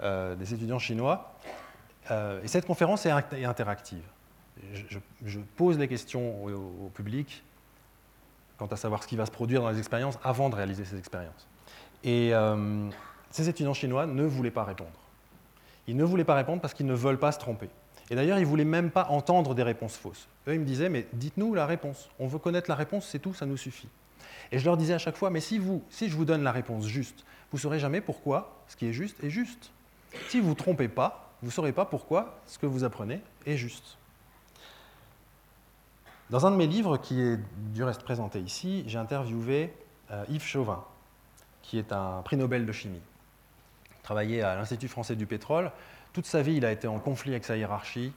des 0.00 0.54
étudiants 0.54 0.78
chinois. 0.78 1.34
et 2.10 2.46
cette 2.46 2.66
conférence 2.66 3.06
est 3.06 3.44
interactive 3.44 4.04
je, 5.24 5.38
pose 5.56 5.78
les 5.78 5.88
questions 5.88 6.44
au, 6.44 6.90
public 6.94 7.42
quant 8.58 8.66
à 8.66 8.76
savoir 8.76 9.02
ce 9.02 9.08
qui 9.08 9.16
va 9.16 9.26
se 9.26 9.30
produire 9.30 9.62
dans 9.62 9.70
les 9.70 9.78
expériences 9.78 10.18
avant 10.22 10.48
de 10.48 10.54
réaliser 10.54 10.84
ces 10.84 10.98
expériences. 10.98 11.46
Et 12.04 12.30
euh, 12.32 12.88
ces 13.30 13.48
étudiants 13.48 13.74
chinois 13.74 14.06
ne 14.06 14.24
voulaient 14.24 14.50
pas 14.50 14.64
répondre. 14.64 14.90
Ils 15.86 15.96
ne 15.96 16.04
voulaient 16.04 16.24
pas 16.24 16.34
répondre 16.34 16.60
parce 16.60 16.74
qu'ils 16.74 16.86
ne 16.86 16.94
veulent 16.94 17.18
pas 17.18 17.32
se 17.32 17.38
tromper. 17.38 17.68
Et 18.10 18.14
d'ailleurs, 18.14 18.38
ils 18.38 18.42
ne 18.42 18.46
voulaient 18.46 18.64
même 18.64 18.90
pas 18.90 19.06
entendre 19.10 19.54
des 19.54 19.62
réponses 19.62 19.96
fausses. 19.96 20.28
Eux, 20.46 20.54
ils 20.54 20.60
me 20.60 20.64
disaient, 20.64 20.88
mais 20.88 21.06
dites-nous 21.12 21.54
la 21.54 21.66
réponse. 21.66 22.08
On 22.18 22.26
veut 22.26 22.38
connaître 22.38 22.70
la 22.70 22.76
réponse, 22.76 23.06
c'est 23.06 23.18
tout, 23.18 23.34
ça 23.34 23.46
nous 23.46 23.56
suffit. 23.56 23.88
Et 24.52 24.58
je 24.58 24.64
leur 24.64 24.76
disais 24.76 24.94
à 24.94 24.98
chaque 24.98 25.16
fois, 25.16 25.30
mais 25.30 25.40
si, 25.40 25.58
vous, 25.58 25.82
si 25.90 26.08
je 26.08 26.16
vous 26.16 26.24
donne 26.24 26.42
la 26.42 26.52
réponse 26.52 26.86
juste, 26.86 27.24
vous 27.50 27.58
ne 27.58 27.60
saurez 27.60 27.78
jamais 27.78 28.00
pourquoi 28.00 28.62
ce 28.68 28.76
qui 28.76 28.86
est 28.86 28.92
juste 28.92 29.22
est 29.24 29.30
juste. 29.30 29.72
Si 30.28 30.40
vous 30.40 30.50
ne 30.50 30.54
trompez 30.54 30.88
pas, 30.88 31.32
vous 31.42 31.48
ne 31.48 31.52
saurez 31.52 31.72
pas 31.72 31.84
pourquoi 31.84 32.38
ce 32.46 32.58
que 32.58 32.66
vous 32.66 32.84
apprenez 32.84 33.20
est 33.44 33.56
juste. 33.56 33.98
Dans 36.28 36.44
un 36.44 36.50
de 36.50 36.56
mes 36.56 36.66
livres, 36.66 36.96
qui 36.96 37.20
est 37.20 37.38
du 37.72 37.84
reste 37.84 38.02
présenté 38.02 38.40
ici, 38.40 38.82
j'ai 38.88 38.98
interviewé 38.98 39.72
euh, 40.10 40.24
Yves 40.28 40.42
Chauvin, 40.42 40.84
qui 41.62 41.78
est 41.78 41.92
un 41.92 42.20
prix 42.22 42.36
Nobel 42.36 42.66
de 42.66 42.72
chimie. 42.72 43.00
Il 43.92 44.02
travaillait 44.02 44.42
à 44.42 44.56
l'Institut 44.56 44.88
français 44.88 45.14
du 45.14 45.26
pétrole. 45.26 45.70
Toute 46.12 46.26
sa 46.26 46.42
vie, 46.42 46.56
il 46.56 46.64
a 46.64 46.72
été 46.72 46.88
en 46.88 46.98
conflit 46.98 47.30
avec 47.30 47.44
sa 47.44 47.56
hiérarchie. 47.56 48.12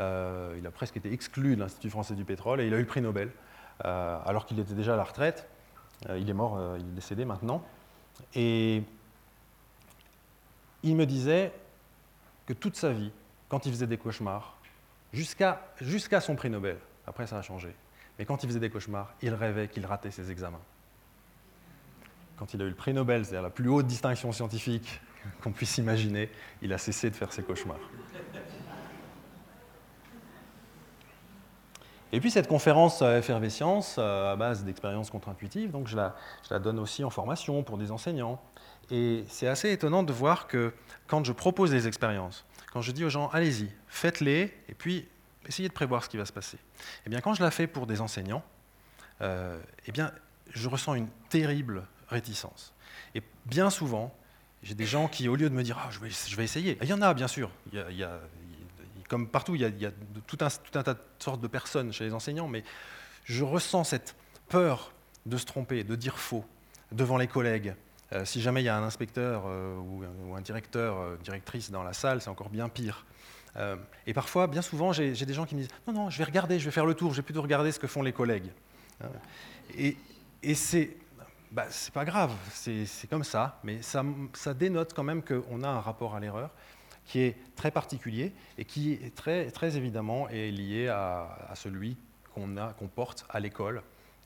Euh, 0.00 0.54
il 0.58 0.66
a 0.66 0.70
presque 0.70 0.98
été 0.98 1.10
exclu 1.10 1.56
de 1.56 1.60
l'Institut 1.62 1.88
français 1.88 2.14
du 2.14 2.26
pétrole 2.26 2.60
et 2.60 2.66
il 2.66 2.74
a 2.74 2.76
eu 2.76 2.80
le 2.80 2.86
prix 2.86 3.00
Nobel, 3.00 3.30
euh, 3.86 4.18
alors 4.26 4.44
qu'il 4.44 4.60
était 4.60 4.74
déjà 4.74 4.92
à 4.92 4.96
la 4.96 5.04
retraite. 5.04 5.48
il 6.14 6.28
est 6.28 6.34
mort, 6.34 6.60
il 6.76 6.84
est 6.84 6.94
décédé 6.94 7.24
maintenant. 7.24 7.64
Et 8.34 8.82
il 10.82 10.94
me 10.94 11.06
disait 11.06 11.54
que 12.44 12.52
toute 12.52 12.76
sa 12.76 12.92
vie, 12.92 13.12
quand 13.48 13.64
il 13.64 13.72
faisait 13.72 13.86
des 13.86 13.96
cauchemars, 13.96 14.58
jusqu'à 15.14 16.20
son 16.20 16.36
prix 16.36 16.50
Nobel, 16.50 16.76
après, 17.06 17.26
ça 17.26 17.38
a 17.38 17.42
changé. 17.42 17.74
Mais 18.18 18.24
quand 18.24 18.42
il 18.42 18.48
faisait 18.48 18.60
des 18.60 18.70
cauchemars, 18.70 19.14
il 19.22 19.34
rêvait 19.34 19.68
qu'il 19.68 19.84
ratait 19.86 20.10
ses 20.10 20.30
examens. 20.30 20.60
Quand 22.36 22.52
il 22.54 22.60
a 22.62 22.64
eu 22.64 22.68
le 22.68 22.74
prix 22.74 22.92
Nobel, 22.92 23.24
c'est-à-dire 23.24 23.42
la 23.42 23.50
plus 23.50 23.68
haute 23.68 23.86
distinction 23.86 24.32
scientifique 24.32 25.00
qu'on 25.42 25.52
puisse 25.52 25.78
imaginer, 25.78 26.30
il 26.62 26.72
a 26.72 26.78
cessé 26.78 27.10
de 27.10 27.16
faire 27.16 27.32
ses 27.32 27.42
cauchemars. 27.42 27.80
Et 32.12 32.20
puis 32.20 32.30
cette 32.30 32.46
conférence 32.46 33.02
à 33.02 33.18
effervescence, 33.18 33.96
euh, 33.98 34.32
à 34.32 34.36
base 34.36 34.64
d'expériences 34.64 35.10
contre-intuitives, 35.10 35.70
donc 35.70 35.88
je 35.88 35.96
la, 35.96 36.14
donne 36.58 36.78
aussi 36.78 37.02
en 37.02 37.10
formation 37.10 37.62
pour 37.62 37.78
des 37.78 37.90
enseignants. 37.90 38.40
Et 38.90 39.24
c'est 39.28 39.48
assez 39.48 39.72
étonnant 39.72 40.04
de 40.04 40.12
voir 40.12 40.46
que 40.46 40.72
quand 41.08 41.24
je 41.24 41.32
propose 41.32 41.72
des 41.72 41.88
expériences, 41.88 42.44
quand 42.72 42.80
je 42.80 42.92
dis 42.92 43.04
aux 43.04 43.10
gens, 43.10 43.28
allez-y, 43.30 43.70
faites-les, 43.88 44.54
et 44.68 44.74
puis 44.74 45.08
Essayez 45.46 45.68
de 45.68 45.74
prévoir 45.74 46.04
ce 46.04 46.08
qui 46.08 46.16
va 46.16 46.24
se 46.24 46.32
passer. 46.32 46.58
Eh 47.06 47.10
bien, 47.10 47.20
quand 47.20 47.34
je 47.34 47.42
la 47.42 47.50
fais 47.50 47.66
pour 47.66 47.86
des 47.86 48.00
enseignants, 48.00 48.44
euh, 49.22 49.60
eh 49.86 49.92
bien, 49.92 50.12
je 50.50 50.68
ressens 50.68 50.94
une 50.94 51.08
terrible 51.28 51.86
réticence. 52.08 52.74
Et 53.14 53.22
bien 53.46 53.70
souvent, 53.70 54.14
j'ai 54.62 54.74
des 54.74 54.86
gens 54.86 55.08
qui, 55.08 55.28
au 55.28 55.36
lieu 55.36 55.48
de 55.48 55.54
me 55.54 55.62
dire 55.62 55.78
ah, 55.80 55.88
je, 55.90 56.00
vais, 56.00 56.44
essayer, 56.44 56.78
il 56.82 56.88
y 56.88 56.92
en 56.92 57.02
a 57.02 57.14
bien 57.14 57.28
sûr, 57.28 57.50
comme 59.08 59.28
partout, 59.28 59.54
il 59.54 59.60
y 59.60 59.86
a, 59.86 59.90
tout, 60.26 60.38
un, 60.40 60.48
tas 60.82 60.94
de 60.94 60.98
sortes 61.18 61.40
de 61.40 61.46
personnes 61.46 61.92
chez 61.92 62.04
les 62.04 62.12
enseignants, 62.12 62.48
mais 62.48 62.64
je 63.24 63.44
ressens 63.44 63.84
cette 63.84 64.16
peur 64.48 64.92
de 65.26 65.36
se 65.36 65.44
tromper, 65.44 65.84
de 65.84 65.94
dire 65.94 66.18
faux 66.18 66.44
devant 66.92 67.16
les 67.16 67.28
collègues. 67.28 67.74
Euh, 68.12 68.24
si 68.24 68.40
jamais 68.40 68.62
il 68.62 68.66
y 68.66 68.68
a 68.68 68.76
un 68.76 68.84
inspecteur 68.84 69.44
euh, 69.46 69.76
ou, 69.76 70.34
un 70.34 70.40
directeur, 70.40 71.18
directrice 71.18 71.70
dans 71.70 71.82
la 71.82 71.92
salle, 71.92 72.20
c'est 72.20 72.30
encore 72.30 72.50
bien 72.50 72.68
pire. 72.68 73.04
Euh, 73.56 73.76
et 74.06 74.12
parfois, 74.12 74.46
bien 74.46 74.62
souvent, 74.62 74.92
j'ai 74.92 75.14
des 75.14 75.34
gens 75.34 75.46
qui 75.46 75.54
me 75.54 75.60
disent 75.60 75.70
Non, 75.86 75.92
non, 75.92 76.10
je 76.10 76.18
vais 76.18 76.24
regarder, 76.24 76.58
je 76.58 76.64
vais 76.64 76.70
faire 76.70 76.86
le 76.86 76.94
tour, 76.94 77.12
je 77.12 77.16
vais 77.16 77.22
plutôt 77.22 77.42
regarder 77.42 77.72
ce 77.72 77.78
que 77.78 77.86
font 77.86 78.02
les 78.02 78.12
collègues. 78.12 78.50
Euh, 79.02 79.08
et, 79.76 79.96
et. 80.42 80.54
Bah, 81.52 81.66
c'est 81.70 81.94
pas 81.94 82.04
grave, 82.04 82.34
c'est 82.52 83.08
comme 83.08 83.24
ça, 83.24 83.60
mais 83.62 83.80
ça, 83.80 84.02
dénote 84.52 84.92
quand 84.92 85.04
même 85.04 85.22
qu'on 85.22 85.62
a 85.62 85.68
un 85.68 85.80
rapport 85.80 86.14
à 86.14 86.20
l'erreur 86.20 86.50
qui 87.06 87.20
est 87.20 87.36
très 87.54 87.70
particulier 87.70 88.32
et 88.58 88.64
qui 88.64 88.94
est 88.94 89.14
très, 89.14 89.50
très 89.52 89.76
évidemment 89.76 90.28
est 90.28 90.50
lié 90.50 90.88
à, 90.88 91.52
celui 91.54 91.96
qu'on 92.34 92.56
qu'on 92.78 92.88
porte 92.88 93.24
à 93.30 93.38
l'école 93.38 93.82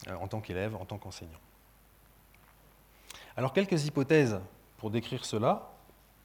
euh, 0.07 0.15
en 0.15 0.27
tant 0.27 0.41
qu'élève, 0.41 0.75
en 0.75 0.83
tant 0.83 0.97
qu'enseignant. 0.97 1.39
Alors 3.37 3.53
quelques 3.53 3.85
hypothèses 3.85 4.39
pour 4.77 4.89
décrire 4.89 5.23
cela, 5.23 5.71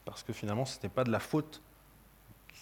parce 0.06 0.22
que 0.22 0.32
finalement 0.32 0.64
ce 0.64 0.76
n'était 0.76 0.88
pas 0.88 1.04
de 1.04 1.12
la 1.12 1.20
faute 1.20 1.62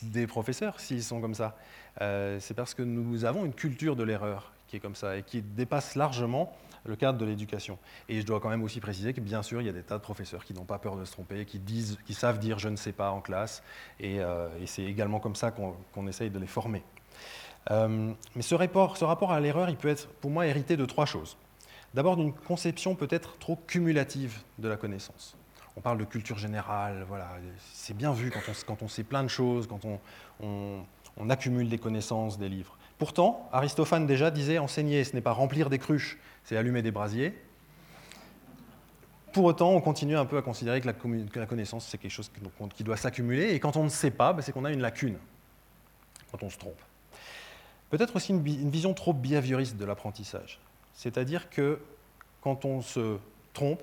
des 0.02 0.26
professeurs 0.26 0.80
s'ils 0.80 1.02
sont 1.02 1.20
comme 1.20 1.34
ça. 1.34 1.56
Euh, 2.00 2.38
c'est 2.40 2.54
parce 2.54 2.74
que 2.74 2.82
nous 2.82 3.24
avons 3.24 3.44
une 3.44 3.54
culture 3.54 3.96
de 3.96 4.02
l'erreur 4.02 4.52
qui 4.66 4.76
est 4.76 4.80
comme 4.80 4.94
ça 4.94 5.16
et 5.16 5.22
qui 5.22 5.42
dépasse 5.42 5.94
largement 5.94 6.56
le 6.84 6.96
cadre 6.96 7.18
de 7.18 7.24
l'éducation. 7.24 7.78
Et 8.08 8.20
je 8.20 8.26
dois 8.26 8.40
quand 8.40 8.50
même 8.50 8.62
aussi 8.62 8.80
préciser 8.80 9.14
que 9.14 9.20
bien 9.20 9.42
sûr, 9.42 9.60
il 9.60 9.66
y 9.66 9.70
a 9.70 9.72
des 9.72 9.82
tas 9.82 9.96
de 9.96 10.02
professeurs 10.02 10.44
qui 10.44 10.52
n'ont 10.52 10.64
pas 10.64 10.78
peur 10.78 10.96
de 10.96 11.04
se 11.04 11.12
tromper, 11.12 11.44
qui, 11.44 11.58
disent, 11.58 11.98
qui 12.06 12.14
savent 12.14 12.38
dire 12.38 12.58
je 12.58 12.68
ne 12.68 12.76
sais 12.76 12.92
pas 12.92 13.10
en 13.10 13.20
classe, 13.20 13.62
et, 14.00 14.20
euh, 14.20 14.48
c'est 14.66 14.84
également 14.84 15.20
comme 15.20 15.36
ça 15.36 15.50
qu'on 15.50 16.06
essaye 16.06 16.30
de 16.30 16.38
les 16.38 16.46
former. 16.46 16.82
Euh, 17.70 18.12
mais 18.36 18.42
ce 18.42 18.54
rapport, 18.54 18.96
ce 18.96 19.04
rapport 19.04 19.32
à 19.32 19.40
l'erreur, 19.40 19.70
il 19.70 19.76
peut 19.76 19.88
être 19.88 20.08
pour 20.08 20.30
moi 20.30 20.46
hérité 20.46 20.76
de 20.76 20.84
trois 20.84 21.06
choses. 21.06 21.36
D'abord 21.94 22.16
d'une 22.16 22.32
conception 22.32 22.94
peut-être 22.94 23.38
trop 23.38 23.56
cumulative 23.66 24.42
de 24.58 24.68
la 24.68 24.76
connaissance 24.76 25.36
on 25.76 25.80
parle 25.80 25.98
de 25.98 26.04
culture 26.04 26.38
générale, 26.38 27.04
voilà, 27.08 27.28
c'est 27.72 27.96
bien 27.96 28.12
vu 28.12 28.30
quand 28.30 28.82
on, 28.82 28.88
sait 28.88 29.02
plein 29.02 29.24
de 29.24 29.28
choses, 29.28 29.66
quand 29.66 29.80
on, 30.40 31.28
accumule 31.28 31.68
des 31.68 31.78
connaissances, 31.78 32.38
des 32.38 32.48
livres. 32.48 32.76
Pourtant, 32.98 33.48
Aristophane 33.52 34.06
déjà 34.06 34.30
disait 34.30 34.58
enseigner, 34.58 35.02
ce 35.02 35.14
n'est 35.14 35.20
pas 35.20 35.32
remplir 35.32 35.70
des 35.70 35.78
cruches, 35.78 36.18
c'est 36.44 36.56
allumer 36.56 36.82
des 36.82 36.92
brasiers. 36.92 37.36
Pour 39.32 39.44
autant, 39.44 39.72
on 39.72 39.80
continue 39.80 40.16
un 40.16 40.26
peu 40.26 40.36
à 40.36 40.42
considérer 40.42 40.80
que 40.80 40.86
la, 40.86 41.46
connaissance, 41.46 41.86
c'est 41.86 41.98
quelque 41.98 42.12
chose 42.12 42.30
qui, 42.76 42.84
doit 42.84 42.96
s'accumuler, 42.96 43.52
et 43.52 43.58
quand 43.58 43.76
on 43.76 43.82
ne 43.82 43.88
sait 43.88 44.12
pas, 44.12 44.32
ben, 44.32 44.42
c'est 44.42 44.52
qu'on 44.52 44.64
a 44.64 44.70
une 44.70 44.80
lacune, 44.80 45.18
quand 46.30 46.44
on 46.44 46.50
se 46.50 46.58
trompe. 46.58 46.80
Peut-être 47.90 48.14
aussi 48.14 48.30
une, 48.30 48.46
une 48.46 48.70
vision 48.70 48.94
trop 48.94 49.12
behavioriste 49.12 49.76
de 49.76 49.84
l'apprentissage, 49.84 50.60
c'est-à-dire 50.92 51.50
que 51.50 51.80
quand 52.42 52.64
on 52.64 52.80
se 52.80 53.18
trompe, 53.54 53.82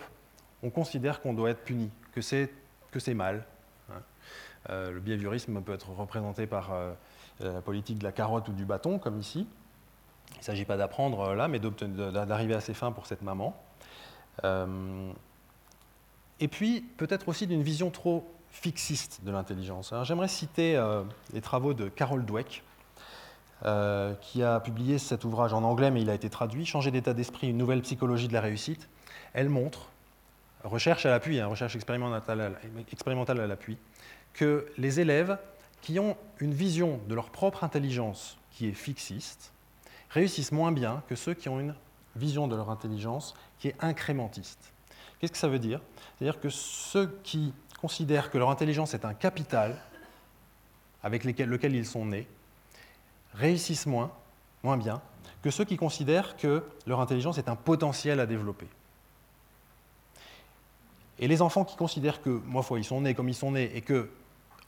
on 0.64 0.70
considère 0.70 1.22
qu'on 1.22 1.34
doit 1.34 1.50
être 1.52 1.64
puni, 1.64 1.90
que 2.14 2.22
c'est, 2.22 2.50
mal. 3.14 3.46
Hein. 3.90 4.02
Euh, 4.70 4.92
le 4.92 5.00
behaviorisme 5.00 5.62
peut 5.62 5.74
être 5.74 5.90
représenté 5.90 6.46
par 6.48 6.72
euh, 6.72 6.94
la 7.40 7.62
politique 7.62 8.00
de 8.00 8.04
la 8.04 8.12
carotte 8.12 8.48
ou 8.50 8.54
du 8.54 8.66
bâton, 8.66 9.00
comme 9.00 9.20
ici. 9.20 9.48
Il 10.34 10.38
ne 10.38 10.44
s'agit 10.44 10.66
pas 10.66 10.78
d'apprendre 10.78 11.20
euh, 11.22 11.36
là, 11.36 11.48
mais 11.48 11.60
d'arriver 11.60 12.54
à 12.54 12.62
ses 12.62 12.74
fins 12.74 12.92
pour 12.92 13.08
cette 13.08 13.22
maman. 13.22 13.56
et 16.40 16.48
puis, 16.48 16.82
peut-être 16.98 17.28
aussi 17.28 17.48
d'une 17.48 17.64
vision 17.64 17.90
trop 17.92 18.32
fixiste 18.50 19.24
de 19.24 19.32
l'intelligence. 19.32 19.94
J'aimerais 20.04 20.28
citer 20.28 20.82
les 21.32 21.42
travaux 21.42 21.74
de 21.74 21.88
Carol 21.88 22.26
Dweck, 22.26 22.64
qui 24.22 24.44
a 24.44 24.60
publié 24.60 24.98
cet 24.98 25.24
ouvrage 25.24 25.54
en 25.54 25.64
anglais, 25.64 25.92
mais 25.92 26.02
il 26.02 26.10
a 26.10 26.16
été 26.16 26.30
traduit, 26.30 26.66
Changer 26.66 26.92
d'état 26.92 27.14
d'esprit, 27.14 27.50
une 27.50 27.58
nouvelle 27.58 27.82
psychologie 27.82 28.28
de 28.28 28.34
la 28.34 28.42
réussite. 28.42 28.90
Elle 29.34 29.48
montre 29.48 29.92
recherche 30.64 31.06
à 31.06 31.10
l'appui, 31.10 31.40
hein, 31.40 31.48
recherche 31.48 31.76
expérimentale, 31.76 32.42
à 32.42 33.48
l'appui, 33.48 33.78
que 34.34 34.66
les 34.78 35.00
élèves 35.00 35.38
qui 35.82 36.00
ont 36.00 36.16
une 36.40 36.54
vision 36.54 37.00
de 37.08 37.16
leur 37.16 37.30
propre 37.30 37.64
intelligence 37.64 38.38
qui 38.52 38.68
est 38.68 38.74
fixiste 38.74 39.52
réussissent 40.10 40.52
moins 40.52 40.72
bien 40.72 41.04
que 41.08 41.16
ceux 41.16 41.34
qui 41.34 41.50
ont 41.50 41.60
une 41.60 41.76
vision 42.16 42.48
de 42.48 42.56
leur 42.56 42.70
intelligence 42.70 43.34
qui 43.60 43.70
est 43.70 43.76
incrémentiste. 43.80 44.72
Qu'est-ce 45.20 45.32
que 45.32 45.38
ça 45.38 45.48
veut 45.48 45.60
dire? 45.60 45.82
C'est-à-dire 46.18 46.40
que 46.40 46.50
ceux 46.50 47.18
qui 47.24 47.54
considèrent 47.80 48.30
que 48.30 48.38
leur 48.38 48.50
intelligence 48.50 48.94
est 48.94 49.06
un 49.06 49.14
capital 49.14 49.78
avec 51.04 51.24
lequel 51.24 51.76
ils 51.76 51.86
sont 51.86 52.06
nés 52.06 52.28
réussissent 53.34 53.88
moins 53.88 54.12
bien 54.78 55.02
que 55.42 55.50
ceux 55.50 55.66
qui 55.66 55.78
considèrent 55.78 56.38
que 56.38 56.64
leur 56.86 57.00
intelligence 57.00 57.38
est 57.38 57.50
un 57.50 57.56
potentiel 57.56 58.20
à 58.20 58.26
développer. 58.26 58.68
Et 61.22 61.28
les 61.28 61.42
enfants 61.42 61.64
qui 61.64 61.76
considèrent 61.76 62.22
que, 62.22 62.30
moi, 62.30 62.64
foi, 62.64 62.80
ils 62.80 62.84
sont 62.84 63.02
nés 63.02 63.14
comme 63.14 63.30
ils 63.30 63.36
sont 63.36 63.52
nés, 63.52 63.72
et 63.76 63.82
que, 63.82 64.10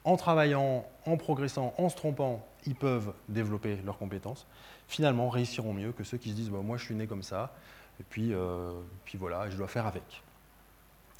en 0.06 0.16
travaillant, 0.16 0.86
en 1.06 1.18
progressant, 1.18 1.74
en 1.78 1.90
se 1.90 1.96
trompant, 1.96 2.46
ils 2.66 2.76
peuvent 2.76 3.14
développer 3.28 3.78
leurs 3.84 3.98
compétences, 3.98 4.46
finalement 4.88 5.30
réussiront 5.30 5.74
mieux 5.74 5.92
que 5.92 6.04
ceux 6.04 6.18
qui 6.18 6.30
se 6.30 6.36
disent 6.36 6.50
bah, 6.50 6.60
moi 6.64 6.78
je 6.78 6.86
suis 6.86 6.96
né 6.96 7.08
comme 7.08 7.24
ça, 7.24 7.54
et 8.00 8.04
puis, 8.04 8.34
euh, 8.34 8.72
puis 9.06 9.18
voilà, 9.18 9.50
je 9.50 9.58
dois 9.58 9.68
faire 9.68 9.88
avec. 9.88 10.24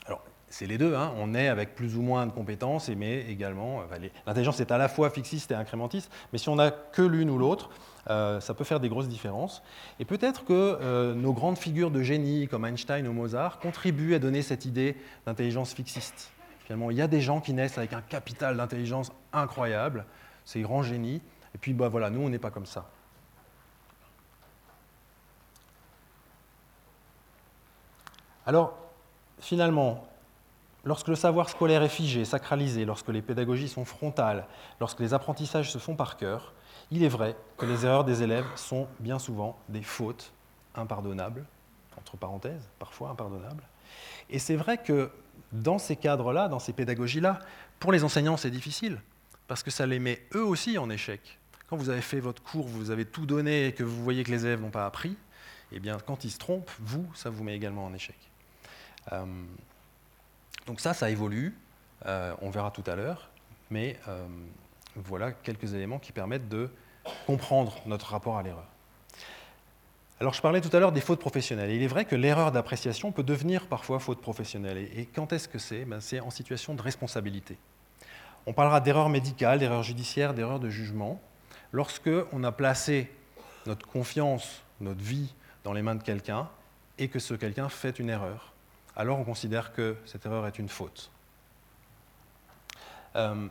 Alors, 0.06 0.24
c'est 0.50 0.68
les 0.68 0.78
deux, 0.78 0.96
hein. 0.96 1.14
on 1.18 1.34
est 1.34 1.48
avec 1.48 1.76
plus 1.76 1.98
ou 1.98 2.02
moins 2.02 2.26
de 2.28 2.32
compétences, 2.32 2.90
mais 2.90 3.22
également, 3.30 3.82
l'intelligence 4.28 4.60
est 4.60 4.72
à 4.72 4.78
la 4.78 4.88
fois 4.88 5.10
fixiste 5.10 5.52
et 5.52 5.56
incrémentiste, 5.56 6.12
mais 6.32 6.38
si 6.38 6.50
on 6.50 6.56
n'a 6.56 6.72
que 6.72 7.02
l'une 7.02 7.30
ou 7.30 7.38
l'autre, 7.38 7.70
euh, 8.10 8.40
ça 8.40 8.54
peut 8.54 8.64
faire 8.64 8.80
des 8.80 8.90
grosses 8.90 9.08
différences. 9.08 9.64
Et 10.00 10.06
peut-être 10.06 10.44
que 10.46 10.54
euh, 10.54 11.14
nos 11.14 11.34
grandes 11.34 11.58
figures 11.58 11.92
de 11.92 12.02
génie, 12.02 12.48
comme 12.48 12.66
Einstein 12.66 13.08
ou 13.08 13.14
Mozart, 13.14 13.60
contribuent 13.60 14.16
à 14.16 14.20
donner 14.20 14.42
cette 14.42 14.66
idée 14.66 14.98
d'intelligence 15.26 15.74
fixiste. 15.74 16.32
Finalement, 16.66 16.92
il 16.92 16.98
y 16.98 17.02
a 17.02 17.08
des 17.08 17.22
gens 17.22 17.42
qui 17.42 17.54
naissent 17.54 17.78
avec 17.78 17.94
un 17.94 18.02
capital 18.02 18.58
d'intelligence 18.58 19.12
incroyable, 19.32 20.06
ces 20.46 20.62
grands 20.62 20.84
génies, 20.84 21.22
et 21.56 21.58
puis 21.58 21.74
bah, 21.74 21.90
voilà, 21.90 22.10
nous, 22.10 22.22
on 22.22 22.30
n'est 22.30 22.40
pas 22.40 22.52
comme 22.52 22.66
ça. 22.66 22.90
Alors, 28.46 28.78
finalement, 29.40 30.06
lorsque 30.84 31.08
le 31.08 31.16
savoir 31.16 31.50
scolaire 31.50 31.84
est 31.84 31.90
figé, 31.90 32.26
sacralisé, 32.26 32.84
lorsque 32.84 33.08
les 33.10 33.22
pédagogies 33.22 33.70
sont 33.70 33.86
frontales, 33.86 34.46
lorsque 34.80 35.00
les 35.00 35.14
apprentissages 35.14 35.72
se 35.72 35.78
font 35.78 35.96
par 35.96 36.18
cœur, 36.18 36.54
il 36.92 37.04
est 37.04 37.10
vrai 37.10 37.36
que 37.58 37.66
les 37.66 37.86
erreurs 37.86 38.04
des 38.04 38.24
élèves 38.24 38.46
sont 38.56 38.88
bien 39.00 39.20
souvent 39.20 39.58
des 39.70 39.84
fautes 39.84 40.32
impardonnables, 40.76 41.46
entre 41.98 42.18
parenthèses, 42.18 42.70
parfois 42.80 43.10
impardonnables. 43.10 43.64
Et 44.30 44.40
c'est 44.40 44.56
vrai 44.56 44.78
que 44.78 45.12
dans 45.52 45.78
ces 45.78 45.96
cadres-là, 45.96 46.48
dans 46.48 46.60
ces 46.60 46.74
pédagogies-là, 46.74 47.40
pour 47.80 47.92
les 47.92 48.04
enseignants, 48.04 48.38
c'est 48.38 48.52
difficile, 48.52 49.02
parce 49.48 49.64
que 49.64 49.72
ça 49.72 49.86
les 49.86 50.00
met 50.00 50.26
eux 50.36 50.44
aussi 50.44 50.78
en 50.78 50.90
échec. 50.90 51.40
Quand 51.68 51.78
vous 51.78 51.90
avez 51.90 52.02
fait 52.02 52.20
votre 52.20 52.42
cours, 52.42 52.68
vous 52.68 52.92
avez 52.92 53.06
tout 53.06 53.26
donné 53.26 53.68
et 53.68 53.74
que 53.74 53.84
vous 53.84 54.04
voyez 54.04 54.24
que 54.24 54.32
les 54.32 54.46
élèves 54.46 54.62
n'ont 54.62 54.70
pas 54.70 54.86
appris, 54.86 55.18
eh 55.72 55.80
bien, 55.80 55.98
quand 56.06 56.24
ils 56.24 56.32
se 56.32 56.38
trompent, 56.38 56.72
vous, 56.80 57.10
ça 57.16 57.30
vous 57.30 57.44
met 57.44 57.56
également 57.56 57.86
en 57.86 57.94
échec. 57.94 58.18
Euh, 59.12 59.26
donc 60.68 60.80
ça, 60.80 60.94
ça 60.94 61.10
évolue, 61.10 61.56
euh, 62.06 62.36
on 62.42 62.50
verra 62.50 62.72
tout 62.72 62.84
à 62.86 62.96
l'heure, 62.96 63.30
mais 63.70 64.00
euh, 64.08 64.28
voilà 64.96 65.32
quelques 65.32 65.74
éléments 65.74 66.00
qui 66.00 66.12
permettent 66.12 66.50
de 66.50 66.70
comprendre 67.26 67.82
notre 67.86 68.08
rapport 68.12 68.38
à 68.38 68.44
l'erreur. 68.44 68.68
Alors 70.20 70.34
je 70.34 70.42
parlais 70.42 70.62
tout 70.62 70.74
à 70.76 70.80
l'heure 70.80 70.92
des 70.92 71.02
fautes 71.02 71.20
professionnelles. 71.20 71.72
il 71.72 71.82
est 71.82 71.88
vrai 71.88 72.06
que 72.06 72.16
l'erreur 72.16 72.52
d'appréciation 72.52 73.12
peut 73.12 73.24
devenir 73.24 73.68
parfois 73.68 74.00
faute 74.00 74.22
professionnelle. 74.22 74.78
Et, 74.78 75.06
quand 75.06 75.34
est-ce 75.34 75.48
que 75.48 75.60
c'est? 75.60 75.86
Ben, 75.86 76.00
C'est 76.00 76.20
en 76.20 76.30
situation 76.30 76.76
de 76.76 76.82
responsabilité. 76.82 77.58
On 78.46 78.54
parlera 78.54 78.80
d'erreur 78.80 79.10
médicale, 79.10 79.60
d'erreur 79.60 79.84
judiciaire, 79.84 80.34
d'erreur 80.34 80.60
de 80.60 80.70
jugement. 80.70 81.20
Lorsque 81.72 82.10
on 82.32 82.44
a 82.44 82.52
placé 82.52 83.12
notre 83.66 83.88
confiance, 83.88 84.62
notre 84.80 85.02
vie 85.02 85.34
dans 85.64 85.74
les 85.74 85.82
mains 85.82 85.96
de 85.96 86.04
quelqu'un 86.04 86.50
et 87.00 87.08
que 87.08 87.20
ce 87.20 87.34
quelqu'un 87.34 87.70
fait 87.70 88.00
une 88.00 88.10
erreur, 88.10 88.54
alors 88.96 89.20
on 89.20 89.24
considère 89.24 89.74
que 89.74 89.98
cette 90.06 90.26
erreur 90.26 90.46
est 90.46 90.60
une 90.60 90.70
faute. 90.70 91.10
Euh, 93.16 93.48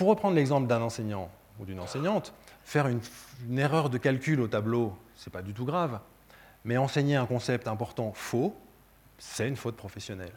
pour 0.00 0.08
reprendre 0.08 0.34
l'exemple 0.34 0.66
d'un 0.66 0.80
enseignant 0.80 1.30
ou 1.58 1.66
d'une 1.66 1.78
enseignante, 1.78 2.32
faire 2.64 2.86
une, 2.86 3.02
erreur 3.58 3.90
de 3.90 3.98
calcul 3.98 4.40
au 4.40 4.48
tableau, 4.48 4.96
ce 5.14 5.28
n'est 5.28 5.30
pas 5.30 5.42
du 5.42 5.52
tout 5.52 5.66
grave. 5.66 6.00
Mais 6.64 6.78
enseigner 6.78 7.16
un 7.16 7.26
concept 7.26 7.68
important 7.68 8.12
faux, 8.14 8.56
c'est 9.18 9.46
une 9.46 9.56
faute 9.56 9.76
professionnelle. 9.76 10.32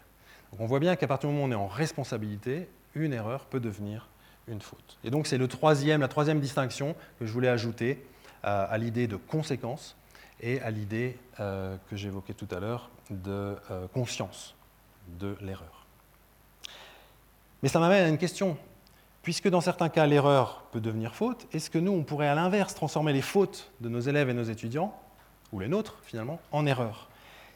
Donc 0.51 0.59
on 0.59 0.65
voit 0.65 0.81
bien 0.81 0.97
qu'à 0.97 1.07
partir 1.07 1.29
du 1.29 1.35
moment 1.35 1.45
où 1.45 1.47
on 1.47 1.51
est 1.53 1.55
en 1.55 1.67
responsabilité, 1.67 2.67
une 2.93 3.13
erreur 3.13 3.45
peut 3.45 3.61
devenir 3.61 4.09
une 4.49 4.59
faute. 4.59 4.97
Et 5.05 5.09
donc 5.09 5.27
c'est 5.27 5.37
le 5.37 5.47
troisième, 5.47 6.01
la 6.01 6.09
troisième 6.09 6.41
distinction 6.41 6.93
que 7.17 7.25
je 7.25 7.31
voulais 7.31 7.47
ajouter 7.47 8.05
euh, 8.43 8.67
à, 8.69 8.77
l'idée 8.77 9.07
de 9.07 9.15
conséquence 9.15 9.95
et 10.41 10.59
à 10.59 10.71
l'idée 10.71 11.17
euh, 11.39 11.77
que 11.89 11.95
j'évoquais 11.95 12.33
tout 12.33 12.49
à 12.51 12.59
l'heure 12.59 12.89
de 13.09 13.55
euh, 13.71 13.87
conscience 13.93 14.55
de 15.21 15.37
l'erreur. 15.39 15.85
Mais 17.61 17.69
ça 17.69 17.79
m'amène 17.79 18.03
à 18.03 18.09
une 18.09 18.17
question 18.17 18.57
Puisque 19.23 19.47
dans 19.47 19.61
certains 19.61 19.87
cas, 19.87 20.05
l'erreur 20.05 20.65
peut 20.71 20.81
devenir 20.81 21.15
faute, 21.15 21.47
est-ce 21.53 21.69
que 21.69 21.77
nous, 21.77 21.93
on 21.93 22.03
pourrait 22.03 22.27
à 22.27 22.35
l'inverse 22.35 22.75
transformer 22.75 23.13
les 23.13 23.21
fautes 23.21 23.71
de 23.79 23.87
nos 23.87 24.01
élèves 24.01 24.29
et 24.29 24.33
nos 24.33 24.43
étudiants, 24.43 24.93
ou 25.53 25.61
les 25.61 25.69
nôtres 25.69 25.97
finalement, 26.03 26.41
en 26.51 26.65
erreurs? 26.65 27.09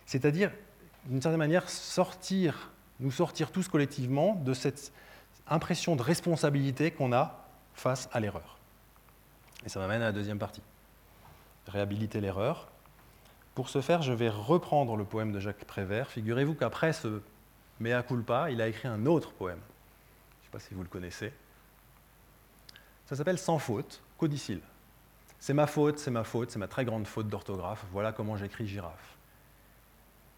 C'est-à-dire, 0.06 0.52
d'une 1.06 1.22
certaine 1.22 1.40
manière, 1.40 1.70
sortir, 1.70 2.72
nous 3.02 3.12
sortir 3.12 3.52
tous 3.52 3.68
collectivement 3.68 4.36
de 4.36 4.54
cette 4.54 4.94
impression 5.50 5.98
de 5.98 6.02
responsabilité 6.02 6.92
qu'on 6.92 7.12
a 7.12 7.38
face 7.74 8.08
à 8.14 8.22
l'erreur. 8.22 8.58
Et 9.66 9.70
ça 9.70 9.82
m'amène 9.82 10.02
à 10.02 10.06
la 10.06 10.12
deuxième 10.14 10.40
partie. 10.40 10.62
Réhabiliter 11.68 12.22
l'erreur. 12.22 12.70
Pour 13.56 13.68
ce 13.68 13.82
faire, 13.82 14.02
je 14.04 14.14
vais 14.14 14.30
reprendre 14.30 14.96
le 14.96 15.04
poème 15.04 15.34
de 15.34 15.42
Jacques 15.42 15.66
Prévert. 15.66 16.10
Figurez-vous 16.12 16.54
qu'après 16.54 16.94
ce 16.94 17.22
Mea 17.82 18.04
culpa, 18.04 18.52
il 18.52 18.62
a 18.62 18.70
écrit 18.70 18.88
un 18.88 19.06
autre 19.06 19.34
poème. 19.34 19.60
Je 19.60 20.44
ne 20.44 20.46
sais 20.46 20.52
pas 20.52 20.60
si 20.60 20.74
vous 20.74 20.84
le 20.84 20.88
connaissez. 20.88 21.34
Ça 23.08 23.16
s'appelle 23.16 23.40
Sans 23.40 23.58
faute, 23.58 24.02
codicile. 24.18 24.60
C'est 25.40 25.54
ma 25.54 25.66
faute, 25.66 25.98
c'est 25.98 26.12
ma 26.12 26.26
faute, 26.26 26.52
c'est 26.52 26.60
ma 26.60 26.68
très 26.68 26.84
grande 26.84 27.08
faute 27.08 27.30
d'orthographe. 27.30 27.86
Voilà 27.94 28.12
comment 28.12 28.36
j'écris 28.36 28.68
girafe. 28.68 29.16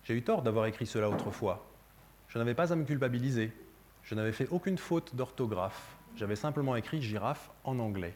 J'ai 0.04 0.14
eu 0.14 0.22
tort 0.22 0.44
d'avoir 0.44 0.68
écrit 0.68 0.86
cela 0.86 1.10
autrefois. 1.10 1.66
Je 2.28 2.38
n'avais 2.38 2.54
pas 2.54 2.72
à 2.72 2.76
me 2.76 2.84
culpabiliser. 2.84 3.52
Je 4.04 4.14
n'avais 4.14 4.32
fait 4.32 4.48
aucune 4.50 4.78
faute 4.78 5.16
d'orthographe. 5.16 5.96
J'avais 6.16 6.36
simplement 6.36 6.76
écrit 6.76 7.02
girafe 7.02 7.50
en 7.64 7.80
anglais. 7.80 8.14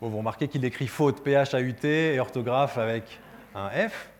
vous 0.00 0.18
remarquez 0.18 0.48
qu'il 0.48 0.64
écrit 0.64 0.86
faute 0.86 1.22
P-H-A-U-T 1.22 2.14
et 2.14 2.20
orthographe 2.20 2.78
avec 2.78 3.20
un 3.54 3.68
F. 3.68 4.10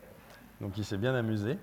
Donc 0.60 0.76
il 0.76 0.84
s'est 0.84 0.98
bien 0.98 1.14
amusé. 1.14 1.56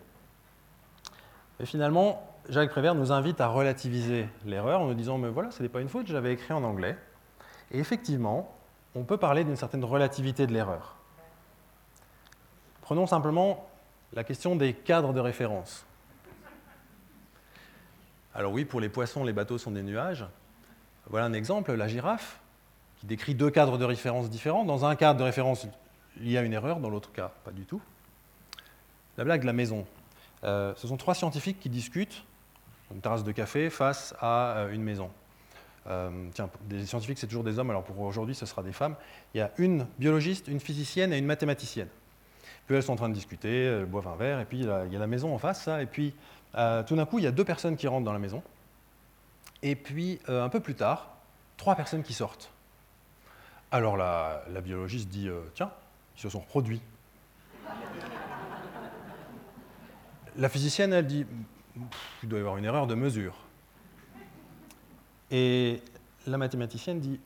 Et 1.60 1.66
finalement, 1.68 2.31
Jacques 2.50 2.72
Prévert 2.72 2.96
nous 2.96 3.12
invite 3.12 3.40
à 3.40 3.48
relativiser 3.48 4.28
l'erreur 4.46 4.82
en 4.82 4.88
nous 4.88 4.94
disant 4.94 5.18
Mais 5.18 5.30
voilà, 5.30 5.52
ce 5.52 5.62
n'est 5.62 5.70
pas 5.70 5.82
une 5.82 5.90
faute, 5.90 6.08
j'avais 6.08 6.34
écrit 6.34 6.54
en 6.54 6.64
anglais. 6.64 6.98
Et 7.72 7.80
effectivement, 7.80 8.54
on 8.96 9.04
peut 9.04 9.18
parler 9.18 9.44
d'une 9.44 9.56
certaine 9.56 9.84
relativité 9.84 10.48
de 10.48 10.54
l'erreur. 10.54 10.98
Prenons 12.82 13.08
simplement 13.08 13.70
la 14.14 14.24
question 14.24 14.56
des 14.56 14.74
cadres 14.74 15.14
de 15.14 15.20
référence. 15.20 15.86
Alors 18.34 18.52
oui, 18.52 18.66
pour 18.66 18.82
les 18.82 18.90
poissons, 18.90 19.24
les 19.24 19.34
bateaux 19.34 19.58
sont 19.58 19.72
des 19.72 19.84
nuages. 19.84 20.26
Voilà 21.10 21.26
un 21.26 21.34
exemple, 21.34 21.74
la 21.74 21.88
girafe, 21.88 22.40
qui 23.00 23.06
décrit 23.06 23.36
deux 23.36 23.50
cadres 23.50 23.78
de 23.78 23.86
référence 23.86 24.30
différents. 24.30 24.66
Dans 24.66 24.86
un 24.86 24.96
cadre 24.96 25.20
de 25.20 25.24
référence, 25.24 25.68
il 26.18 26.30
y 26.30 26.38
a 26.38 26.42
une 26.42 26.54
erreur, 26.54 26.80
dans 26.80 26.90
l'autre 26.90 27.12
cas, 27.12 27.32
pas 27.44 27.52
du 27.52 27.66
tout. 27.66 27.82
La 29.18 29.24
blague 29.24 29.42
de 29.42 29.46
la 29.46 29.54
maison. 29.54 29.86
Euh, 30.44 30.74
ce 30.76 30.88
sont 30.88 30.98
trois 30.98 31.14
scientifiques 31.14 31.60
qui 31.60 31.70
discutent 31.70 32.26
une 32.94 33.02
terrasse 33.02 33.24
de 33.24 33.32
café 33.32 33.70
face 33.70 34.14
à 34.20 34.58
euh, 34.58 34.74
une 34.74 34.84
maison. 34.84 35.10
Euh, 35.88 36.30
tiens, 36.34 36.50
des 36.64 36.86
scientifiques, 36.86 37.18
c'est 37.18 37.28
toujours 37.28 37.44
des 37.44 37.58
hommes, 37.58 37.70
alors 37.70 37.84
pour 37.84 38.00
aujourd'hui, 38.02 38.36
ce 38.36 38.46
sera 38.46 38.62
des 38.64 38.72
femmes. 38.72 38.96
Il 39.34 39.40
y 39.40 39.42
a 39.42 39.52
une 39.58 39.88
biologiste, 39.98 40.48
une 40.48 40.60
physicienne 40.60 41.12
et 41.14 41.18
une 41.18 41.26
mathématicienne. 41.26 41.88
Puis 42.68 42.76
elles 42.76 42.84
sont 42.84 42.94
en 42.94 42.98
train 42.98 43.10
de 43.10 43.14
discuter, 43.14 43.66
elles 43.66 43.86
boivent 43.86 44.08
un 44.08 44.16
verre, 44.16 44.40
et 44.40 44.46
puis 44.46 44.60
il 44.60 44.66
y 44.66 44.96
a 44.96 45.00
la 45.00 45.08
maison 45.08 45.34
en 45.34 45.38
face, 45.38 45.64
ça, 45.64 45.82
et 45.82 45.88
puis 45.88 46.14
euh, 46.56 46.84
tout 46.84 46.96
d'un 46.96 47.06
coup, 47.06 47.18
il 47.18 47.24
y 47.24 47.28
a 47.28 47.32
deux 47.32 47.44
personnes 47.44 47.76
qui 47.76 47.88
rentrent 47.88 48.06
dans 48.06 48.14
la 48.14 48.20
maison, 48.20 48.44
et 49.64 49.76
puis 49.76 50.20
un 50.28 50.50
peu 50.50 50.60
plus 50.60 50.76
tard, 50.76 51.16
trois 51.58 51.76
personnes 51.76 52.04
qui 52.04 52.14
sortent. 52.14 52.52
Alors 53.72 53.98
la, 53.98 54.44
la 54.52 54.62
biologiste 54.62 55.10
dit 55.10 55.30
Tiens, 55.56 55.72
ils 56.18 56.22
se 56.22 56.30
sont 56.30 56.40
reproduits. 56.40 56.82
La 60.38 60.50
physicienne, 60.50 60.94
elle 60.94 61.08
dit 61.08 61.26
il 62.24 62.30
doit 62.30 62.40
y 62.40 62.42
avoir 62.42 62.58
une 62.58 62.66
erreur 62.66 62.88
de 62.88 62.96
mesure. 62.96 63.36
Et 65.30 65.82
la 66.28 66.38
mathématicienne 66.38 67.00
dit, 67.00 67.20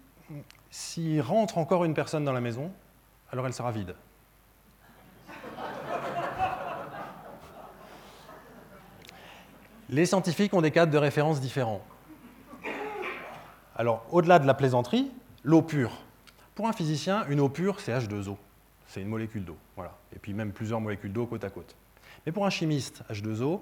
s'il 0.70 1.22
rentre 1.22 1.58
encore 1.58 1.86
une 1.86 1.94
personne 1.94 2.24
dans 2.24 2.34
la 2.34 2.42
maison, 2.42 2.72
alors 3.32 3.48
elle 3.48 3.54
sera 3.54 3.72
vide. 3.72 3.96
Les 9.90 10.06
scientifiques 10.06 10.54
ont 10.54 10.62
des 10.62 10.72
cadres 10.72 10.92
de 10.92 10.98
référence 10.98 11.40
différents. 11.40 11.82
Alors, 13.76 14.06
au-delà 14.12 14.40
de 14.40 14.48
la 14.48 14.54
plaisanterie, 14.54 15.12
l'eau 15.44 15.62
pure. 15.62 15.92
Pour 16.56 16.68
un 16.68 16.74
physicien, 16.74 17.26
une 17.28 17.40
eau 17.40 17.50
pure, 17.50 17.80
c'est 17.80 17.92
H2O. 17.92 18.38
C'est 18.88 19.02
une 19.02 19.10
molécule 19.10 19.46
d'eau. 19.46 19.58
Voilà. 19.76 19.96
Et 20.16 20.20
puis 20.20 20.34
même 20.34 20.54
plusieurs 20.54 20.80
molécules 20.80 21.12
d'eau 21.12 21.26
côte 21.26 21.44
à 21.44 21.50
côte. 21.50 21.76
Mais 22.26 22.32
pour 22.32 22.46
un 22.46 22.50
chimiste, 22.50 23.04
H2O, 23.12 23.60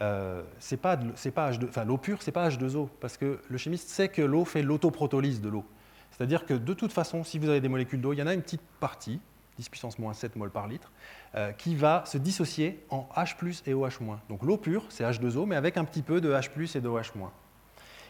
euh, 0.00 0.42
c'est 0.58 0.76
pas, 0.76 0.96
pas 0.96 1.50
H2, 1.50 1.68
enfin, 1.68 1.84
l'eau 1.84 1.98
pure, 1.98 2.22
c'est 2.22 2.32
pas 2.32 2.48
H2O, 2.48 2.88
parce 3.00 3.16
que 3.16 3.40
le 3.48 3.58
chimiste 3.58 3.88
sait 3.88 4.08
que 4.08 4.22
l'eau 4.22 4.44
fait 4.44 4.62
l'autoprotolyse 4.62 5.40
de 5.40 5.48
l'eau. 5.48 5.64
C'est-à-dire 6.10 6.46
que 6.46 6.54
de 6.54 6.74
toute 6.74 6.92
façon, 6.92 7.24
si 7.24 7.38
vous 7.38 7.48
avez 7.48 7.60
des 7.60 7.68
molécules 7.68 8.00
d'eau, 8.00 8.12
il 8.12 8.18
y 8.18 8.22
en 8.22 8.26
a 8.26 8.34
une 8.34 8.42
petite 8.42 8.62
partie, 8.80 9.20
10 9.58 9.68
puissance 9.68 9.98
moins 9.98 10.14
7 10.14 10.36
mol 10.36 10.50
par 10.50 10.66
litre, 10.66 10.90
euh, 11.34 11.52
qui 11.52 11.76
va 11.76 12.04
se 12.06 12.18
dissocier 12.18 12.84
en 12.90 13.08
H 13.16 13.62
et 13.66 13.74
OH-. 13.74 14.18
Donc 14.28 14.42
l'eau 14.42 14.56
pure, 14.56 14.86
c'est 14.88 15.04
H2O, 15.04 15.46
mais 15.46 15.56
avec 15.56 15.76
un 15.76 15.84
petit 15.84 16.02
peu 16.02 16.20
de 16.20 16.32
H 16.32 16.76
et 16.76 16.80
de. 16.80 16.90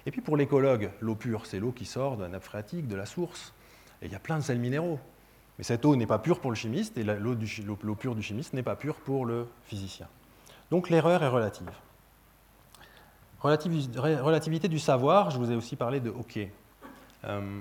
Et 0.06 0.10
puis 0.10 0.20
pour 0.20 0.36
l'écologue, 0.36 0.90
l'eau 1.00 1.14
pure, 1.14 1.46
c'est 1.46 1.58
l'eau 1.58 1.72
qui 1.72 1.86
sort 1.86 2.16
de 2.16 2.22
la 2.22 2.28
nappe 2.28 2.44
phréatique, 2.44 2.88
de 2.88 2.96
la 2.96 3.06
source. 3.06 3.54
Et 4.02 4.06
il 4.06 4.12
y 4.12 4.14
a 4.14 4.18
plein 4.20 4.38
de 4.38 4.42
sels 4.42 4.58
minéraux. 4.58 4.98
Mais 5.58 5.64
cette 5.64 5.84
eau 5.84 5.96
n'est 5.96 6.06
pas 6.06 6.18
pure 6.18 6.40
pour 6.40 6.50
le 6.50 6.56
chimiste, 6.56 6.98
et 6.98 7.04
l'eau 7.04 7.94
pure 7.94 8.14
du 8.14 8.22
chimiste 8.22 8.54
n'est 8.54 8.62
pas 8.62 8.76
pure 8.76 8.96
pour 8.96 9.24
le 9.24 9.46
physicien. 9.64 10.08
Donc 10.74 10.90
l'erreur 10.90 11.22
est 11.22 11.28
relative. 11.28 11.70
Relativité 13.38 14.66
du 14.66 14.80
savoir, 14.80 15.30
je 15.30 15.38
vous 15.38 15.52
ai 15.52 15.54
aussi 15.54 15.76
parlé 15.76 16.00
de 16.00 16.10
OK. 16.10 16.36
Euh, 16.36 17.60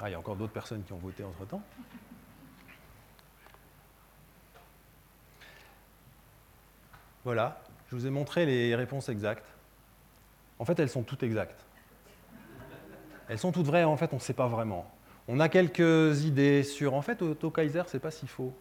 ah, 0.00 0.08
il 0.08 0.12
y 0.12 0.14
a 0.14 0.18
encore 0.20 0.36
d'autres 0.36 0.52
personnes 0.52 0.84
qui 0.84 0.92
ont 0.92 0.98
voté 0.98 1.24
entre-temps. 1.24 1.60
Voilà, 7.24 7.60
je 7.90 7.96
vous 7.96 8.06
ai 8.06 8.10
montré 8.10 8.46
les 8.46 8.76
réponses 8.76 9.08
exactes. 9.08 9.48
En 10.60 10.64
fait, 10.64 10.78
elles 10.78 10.88
sont 10.88 11.02
toutes 11.02 11.24
exactes. 11.24 11.64
Elles 13.28 13.40
sont 13.40 13.50
toutes 13.50 13.66
vraies, 13.66 13.82
en 13.82 13.96
fait, 13.96 14.12
on 14.12 14.18
ne 14.18 14.20
sait 14.20 14.34
pas 14.34 14.46
vraiment. 14.46 14.88
On 15.26 15.40
a 15.40 15.48
quelques 15.48 16.22
idées 16.22 16.62
sur, 16.62 16.94
en 16.94 17.02
fait, 17.02 17.22
Otto 17.22 17.50
Kaiser, 17.50 17.82
c'est 17.88 17.98
pas 17.98 18.12
si 18.12 18.28
faux. 18.28 18.54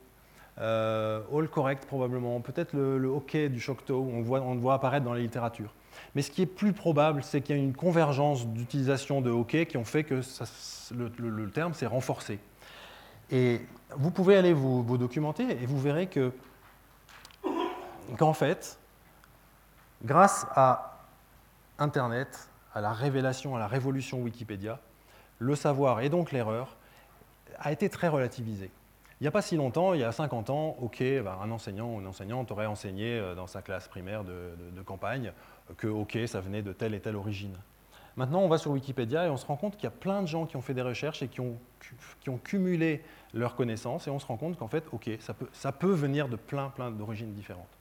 Euh, 0.60 1.22
all 1.34 1.50
correct, 1.50 1.86
probablement. 1.86 2.40
Peut-être 2.40 2.74
le, 2.74 3.08
hockey 3.08 3.50
du 3.50 3.60
Choctaw, 3.60 4.02
on, 4.02 4.24
on 4.32 4.54
le 4.54 4.60
voit 4.60 4.74
apparaître 4.74 5.06
dans 5.06 5.14
la 5.14 5.20
littérature. 5.20 5.74
Mais 6.14 6.22
ce 6.22 6.32
qui 6.32 6.42
est 6.42 6.48
plus 6.48 6.74
probable, 6.74 7.24
c'est 7.24 7.42
qu'il 7.42 7.56
y 7.56 7.60
a 7.60 7.62
une 7.62 7.76
convergence 7.76 8.48
d'utilisation 8.48 9.22
de 9.22 9.30
hockey 9.30 9.66
qui 9.66 9.78
ont 9.78 9.86
fait 9.86 10.04
que 10.04 10.22
le, 10.94 11.50
terme 11.52 11.74
s'est 11.74 11.86
renforcé. 11.86 12.40
Et 13.32 13.62
vous 13.96 14.12
pouvez 14.12 14.38
aller 14.38 14.54
vous, 14.54 14.84
vous 14.84 14.98
documenter 14.98 15.44
et 15.44 15.66
vous 15.66 15.80
verrez 15.80 16.08
que 16.08 16.32
qu'en 18.18 18.34
fait, 18.34 18.78
grâce 20.04 20.46
à 20.52 21.02
Internet, 21.80 22.50
à 22.74 22.82
la 22.82 22.94
révélation, 22.94 23.56
à 23.56 23.60
la 23.60 23.68
révolution 23.68 24.22
Wikipédia, 24.22 24.80
le 25.40 25.56
savoir 25.56 26.02
et 26.02 26.10
donc 26.10 26.32
l'erreur 26.32 26.78
a 27.60 27.72
été 27.72 27.90
très 27.90 28.08
relativisé. 28.08 28.70
Il 29.26 29.30
n'y 29.30 29.30
a 29.30 29.32
pas 29.32 29.42
si 29.42 29.56
longtemps, 29.56 29.96
il 29.96 30.02
y 30.02 30.04
a 30.04 30.12
50 30.12 30.52
ans, 30.52 30.78
ok, 30.82 31.00
ben, 31.00 31.36
un 31.42 31.50
enseignant 31.50 31.96
ou 31.96 32.00
une 32.00 32.06
enseignante 32.06 32.52
aurait 32.52 32.68
enseigné 32.68 33.18
euh, 33.18 33.34
dans 33.34 33.48
sa 33.48 33.64
classe 33.64 33.88
primaire 33.88 34.24
de, 34.24 34.82
campagne 34.86 35.34
que 35.78 35.88
ok, 35.88 36.16
ça 36.28 36.42
venait 36.42 36.62
de 36.62 36.72
telle 36.74 36.94
et 36.94 37.00
telle 37.00 37.16
origine. 37.16 37.58
Maintenant, 38.18 38.42
on 38.42 38.48
va 38.48 38.60
sur 38.60 38.70
Wikipédia 38.70 39.26
et 39.26 39.30
on 39.32 39.38
se 39.38 39.48
rend 39.48 39.56
compte 39.56 39.78
qu'il 39.78 39.86
y 39.86 39.88
a 39.88 39.90
plein 39.90 40.22
de 40.22 40.28
gens 40.28 40.46
qui 40.46 40.58
ont 40.58 40.62
fait 40.62 40.76
des 40.76 40.84
recherches 40.84 41.24
et 41.24 41.28
qui 41.28 41.42
ont, 41.42 41.58
cumulé 42.44 43.04
leurs 43.34 43.56
connaissances 43.56 44.06
et 44.06 44.12
on 44.12 44.20
se 44.20 44.28
rend 44.28 44.38
compte 44.38 44.60
qu'en 44.60 44.68
fait, 44.68 44.84
ok, 44.92 45.10
ça 45.54 45.72
peut, 45.72 45.92
venir 45.92 46.30
de 46.30 46.36
plein, 46.36 46.70
plein 46.70 46.92
d'origines 46.92 47.34
différentes. 47.34 47.80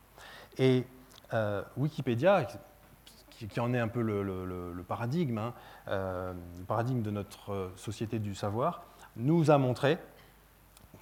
Et 0.56 0.86
euh, 1.34 1.62
Wikipédia, 1.76 2.46
qui, 3.28 3.60
en 3.60 3.74
est 3.74 3.78
un 3.78 3.88
peu 3.88 4.00
le, 4.00 4.82
paradigme, 4.88 5.36
hein, 5.36 5.52
euh, 5.88 6.32
le 6.56 6.64
paradigme 6.64 7.02
de 7.02 7.10
notre 7.10 7.52
euh, 7.52 7.72
société 7.76 8.18
du 8.18 8.34
savoir, 8.34 8.84
nous 9.16 9.50
a 9.50 9.58
montré 9.58 9.98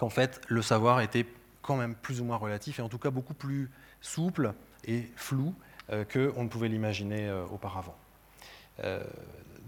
qu'en 0.03 0.09
fait, 0.09 0.41
le 0.49 0.61
savoir 0.61 0.99
était 0.99 1.25
quand 1.61 1.77
même 1.77 1.95
plus 1.95 2.19
ou 2.19 2.25
moins 2.25 2.35
relatif, 2.35 2.79
et 2.79 2.81
en 2.81 2.89
tout 2.89 2.97
cas 2.97 3.09
beaucoup 3.09 3.33
plus 3.33 3.71
souple 4.01 4.53
et 4.85 5.09
flou 5.15 5.55
qu'on 5.89 6.43
ne 6.43 6.49
pouvait 6.49 6.67
l'imaginer 6.67 7.31
auparavant. 7.51 7.95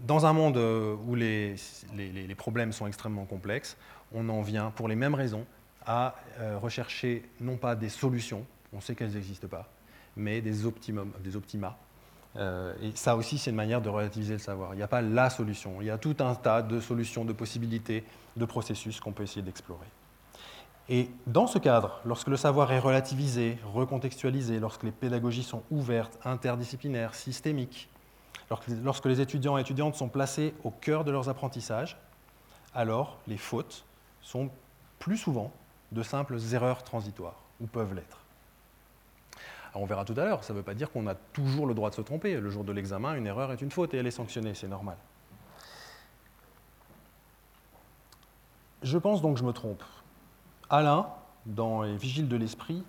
dans 0.06 0.26
un 0.26 0.32
monde 0.34 0.58
où 0.58 1.14
les, 1.14 1.56
problèmes 2.36 2.72
sont 2.72 2.86
extrêmement 2.86 3.24
complexes, 3.24 3.78
on 4.12 4.28
en 4.28 4.42
vient, 4.42 4.70
pour 4.72 4.88
les 4.88 4.94
mêmes 4.94 5.14
raisons, 5.14 5.46
à 5.86 6.16
rechercher 6.60 7.22
non 7.40 7.56
pas 7.56 7.74
des 7.74 7.88
solutions, 7.88 8.44
on 8.74 8.82
sait 8.82 8.94
qu'elles 8.94 9.14
n'existent 9.14 9.48
pas, 9.48 9.70
mais 10.16 10.42
des 10.42 10.66
optimums, 10.66 11.12
des 11.24 11.34
optima. 11.34 11.78
Euh, 12.36 12.74
et 12.82 12.92
ça 12.94 13.16
aussi, 13.16 13.38
c'est 13.38 13.50
une 13.50 13.56
manière 13.56 13.80
de 13.80 13.88
relativiser 13.88 14.34
le 14.34 14.38
savoir. 14.38 14.74
Il 14.74 14.76
n'y 14.76 14.82
a 14.82 14.88
pas 14.88 15.00
la 15.00 15.30
solution. 15.30 15.80
Il 15.80 15.86
y 15.86 15.90
a 15.90 15.96
tout 15.96 16.16
un 16.20 16.34
tas 16.34 16.60
de 16.60 16.80
solutions, 16.80 17.24
de 17.24 17.32
possibilités, 17.32 18.04
de 18.36 18.44
processus 18.44 19.00
qu'on 19.00 19.12
peut 19.12 19.22
essayer 19.22 19.40
d'explorer. 19.40 19.86
Et 20.88 21.10
dans 21.26 21.46
ce 21.46 21.58
cadre, 21.58 22.00
lorsque 22.04 22.28
le 22.28 22.36
savoir 22.36 22.70
est 22.72 22.78
relativisé, 22.78 23.58
recontextualisé, 23.72 24.60
lorsque 24.60 24.84
les 24.84 24.92
pédagogies 24.92 25.42
sont 25.42 25.62
ouvertes, 25.70 26.18
interdisciplinaires, 26.24 27.14
systémiques, 27.14 27.88
lorsque 28.84 29.06
les 29.06 29.20
étudiants 29.20 29.58
et 29.58 29.62
étudiantes 29.62 29.96
sont 29.96 30.08
placés 30.08 30.54
au 30.62 30.70
cœur 30.70 31.04
de 31.04 31.10
leurs 31.10 31.28
apprentissages, 31.28 31.98
alors 32.74 33.18
les 33.26 33.38
fautes 33.38 33.84
sont 34.22 34.50
plus 35.00 35.16
souvent 35.16 35.52
de 35.90 36.02
simples 36.02 36.38
erreurs 36.52 36.84
transitoires, 36.84 37.40
ou 37.60 37.66
peuvent 37.66 37.94
l'être 37.94 38.26
on 39.76 39.86
verra 39.86 40.04
tout 40.04 40.14
à 40.16 40.24
l'heure, 40.24 40.44
ça 40.44 40.52
ne 40.52 40.58
veut 40.58 40.64
pas 40.64 40.74
dire 40.74 40.90
qu'on 40.90 41.06
a 41.06 41.14
toujours 41.14 41.66
le 41.66 41.74
droit 41.74 41.90
de 41.90 41.94
se 41.94 42.00
tromper. 42.00 42.40
Le 42.40 42.50
jour 42.50 42.64
de 42.64 42.72
l'examen, 42.72 43.14
une 43.14 43.26
erreur 43.26 43.52
est 43.52 43.60
une 43.60 43.70
faute 43.70 43.94
et 43.94 43.98
elle 43.98 44.06
est 44.06 44.10
sanctionnée, 44.10 44.54
c'est 44.54 44.68
normal. 44.68 44.96
Je 48.82 48.98
pense 48.98 49.20
donc 49.22 49.34
que 49.34 49.40
je 49.40 49.44
me 49.44 49.52
trompe. 49.52 49.82
Alain, 50.68 51.06
dans 51.46 51.82
Les 51.82 51.96
Vigiles 51.96 52.28
de 52.28 52.36
l'Esprit, 52.36 52.82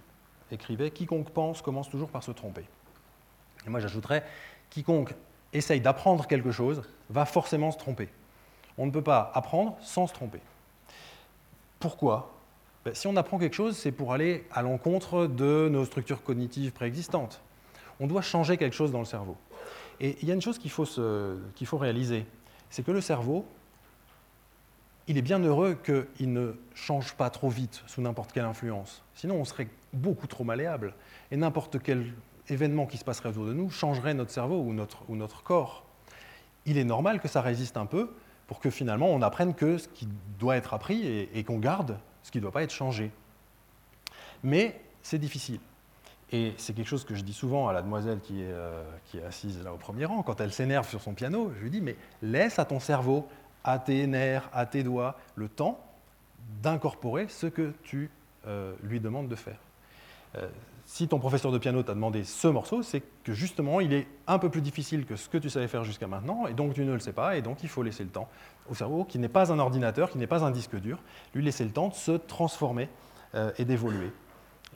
écrivait 0.52 0.92
Quiconque 0.92 1.30
pense 1.30 1.62
commence 1.62 1.90
toujours 1.90 2.10
par 2.10 2.24
se 2.24 2.32
tromper. 2.32 2.66
Et 3.66 3.70
moi 3.70 3.80
j'ajouterais 3.80 4.24
Quiconque 4.70 5.13
essaye 5.54 5.82
d'apprendre 5.82 6.28
quelque 6.28 6.52
chose 6.52 6.82
va 7.10 7.26
forcément 7.26 7.72
se 7.72 7.78
tromper. 7.78 8.10
On 8.78 8.86
ne 8.86 8.92
peut 8.92 9.04
pas 9.04 9.32
apprendre 9.34 9.78
sans 9.82 10.08
se 10.08 10.13
tromper. 10.13 10.42
Pourquoi? 11.80 12.34
Ben, 12.86 12.94
si 12.94 13.08
on 13.08 13.16
apprend 13.16 13.38
quelque 13.38 13.56
chose, 13.56 13.78
c'est 13.78 13.92
pour 13.92 14.13
aller 14.13 14.46
à 14.52 14.62
l'encontre 14.62 15.28
de 15.28 15.70
nos 15.72 15.86
structures 15.86 16.24
cognitives 16.24 16.72
préexistantes. 16.72 17.42
On 18.00 18.08
doit 18.08 18.22
changer 18.22 18.58
quelque 18.58 18.76
chose 18.76 18.92
dans 18.92 19.00
le 19.00 19.06
cerveau. 19.06 19.36
Et 20.00 20.18
il 20.22 20.28
y 20.28 20.32
a 20.32 20.34
une 20.34 20.42
chose 20.42 20.60
qu'il 20.60 20.72
faut, 20.72 20.86
faut, 20.86 21.78
réaliser, 21.78 22.26
c'est 22.70 22.84
que 22.84 22.92
le 22.92 23.02
cerveau, 23.02 23.46
il 25.08 25.17
est 25.17 25.22
bien 25.22 25.39
heureux 25.39 25.76
qu'il 25.76 26.34
ne 26.34 26.54
change 26.74 27.13
pas 27.13 27.30
trop 27.30 27.50
vite 27.50 27.84
sous 27.88 28.02
n'importe 28.02 28.32
quelle 28.32 28.46
influence. 28.46 29.04
Sinon, 29.15 29.36
on 29.36 29.46
serait 29.46 29.70
beaucoup 29.93 30.28
trop 30.28 30.43
malléable. 30.43 30.93
Et 31.32 31.38
n'importe 31.38 31.80
quel 31.82 32.13
événement 32.50 32.86
qui 32.86 32.98
se 32.98 33.06
passerait 33.06 33.30
autour 33.30 33.46
de 33.46 33.54
nous 33.54 33.70
changerait 33.70 34.13
notre 34.13 34.32
cerveau 34.32 34.60
ou 34.60 34.74
notre, 35.15 35.43
corps. 35.43 35.86
Il 36.65 36.78
est 36.78 36.84
normal 36.84 37.20
que 37.20 37.28
ça 37.28 37.41
résiste 37.41 37.78
un 37.78 37.86
peu 37.86 38.13
pour 38.48 38.60
que 38.60 38.70
finalement 38.70 39.10
on 39.10 39.22
apprenne 39.22 39.54
que 39.54 39.78
ce 39.78 39.88
qui 39.89 40.08
doit 40.39 40.56
être 40.56 40.74
appris 40.74 41.06
et 41.06 41.43
qu'on 41.43 41.60
garde 41.60 41.98
ce 42.24 42.32
qui 42.32 42.38
ne 42.38 42.43
doit 42.43 42.52
pas 42.52 42.63
être 42.63 42.74
changé. 42.74 43.12
Mais 44.43 44.80
c'est 45.02 45.17
difficile. 45.17 45.60
Et 46.32 46.54
c'est 46.58 46.74
quelque 46.74 46.88
chose 46.88 47.06
que 47.06 47.15
je 47.15 47.24
dis 47.24 47.34
souvent 47.34 47.70
à 47.70 47.74
la 47.74 47.82
demoiselle 47.82 48.20
qui 48.20 48.41
est, 48.41 48.52
euh, 48.52 48.84
qui 49.06 49.17
est 49.17 49.24
assise 49.24 49.63
là 49.63 49.74
au 49.74 49.78
premier 49.78 50.04
rang. 50.04 50.24
Quand 50.24 50.41
elle 50.41 50.52
s'énerve 50.52 50.88
sur 50.88 51.02
son 51.02 51.13
piano, 51.13 51.54
je 51.56 51.63
lui 51.63 51.70
dis, 51.70 51.80
mais 51.80 51.96
laisse 52.22 52.60
à 52.60 52.65
ton 52.65 52.82
cerveau, 52.82 53.30
à 53.63 53.80
tes 53.80 54.08
nerfs, 54.08 54.50
à 54.54 54.65
tes 54.65 54.84
doigts, 54.84 55.17
le 55.36 55.50
temps 55.50 55.80
d'incorporer 56.62 57.28
ce 57.30 57.48
que 57.48 57.74
tu 57.84 58.10
euh, 58.48 58.74
lui 58.84 59.00
demandes 59.00 59.28
de 59.28 59.36
faire. 59.36 59.60
Euh, 60.36 60.48
si 60.86 61.10
ton 61.10 61.20
professeur 61.20 61.52
de 61.52 61.58
piano 61.58 61.84
t'a 61.84 61.93
demandé 61.93 62.24
ce 62.24 62.48
morceau, 62.48 62.82
c'est 62.82 63.04
que 63.24 63.34
justement, 63.34 63.82
il 63.82 63.91
est 63.91 64.08
un 64.26 64.39
peu 64.39 64.50
plus 64.50 64.62
difficile 64.62 65.06
que 65.06 65.17
ce 65.17 65.28
que 65.28 65.38
tu 65.38 65.50
savais 65.50 65.67
faire 65.67 65.84
jusqu'à 65.84 66.08
maintenant, 66.08 66.48
et 66.48 66.54
donc 66.54 66.74
tu 66.74 66.86
ne 66.86 66.93
le 66.93 67.00
sais 67.00 67.12
pas, 67.12 67.36
et 67.36 67.41
donc 67.41 67.62
il 67.62 67.67
faut 67.67 67.84
laisser 67.84 68.06
le 68.06 68.10
temps 68.10 68.30
au 68.70 68.74
cerveau, 68.74 69.04
qui 69.04 69.20
n'est 69.20 69.28
pas 69.28 69.52
un 69.52 69.60
ordinateur, 69.60 70.10
qui 70.10 70.17
n'est 70.17 70.28
pas 70.28 70.46
un 70.46 70.52
disque 70.52 70.78
dur, 70.78 71.00
lui 71.36 71.43
laisser 71.43 71.65
le 71.65 71.72
temps 71.72 71.89
de 71.89 71.93
se 71.93 72.13
transformer 72.13 72.88
euh, 73.36 73.52
et 73.58 73.65
d'évoluer. 73.65 74.13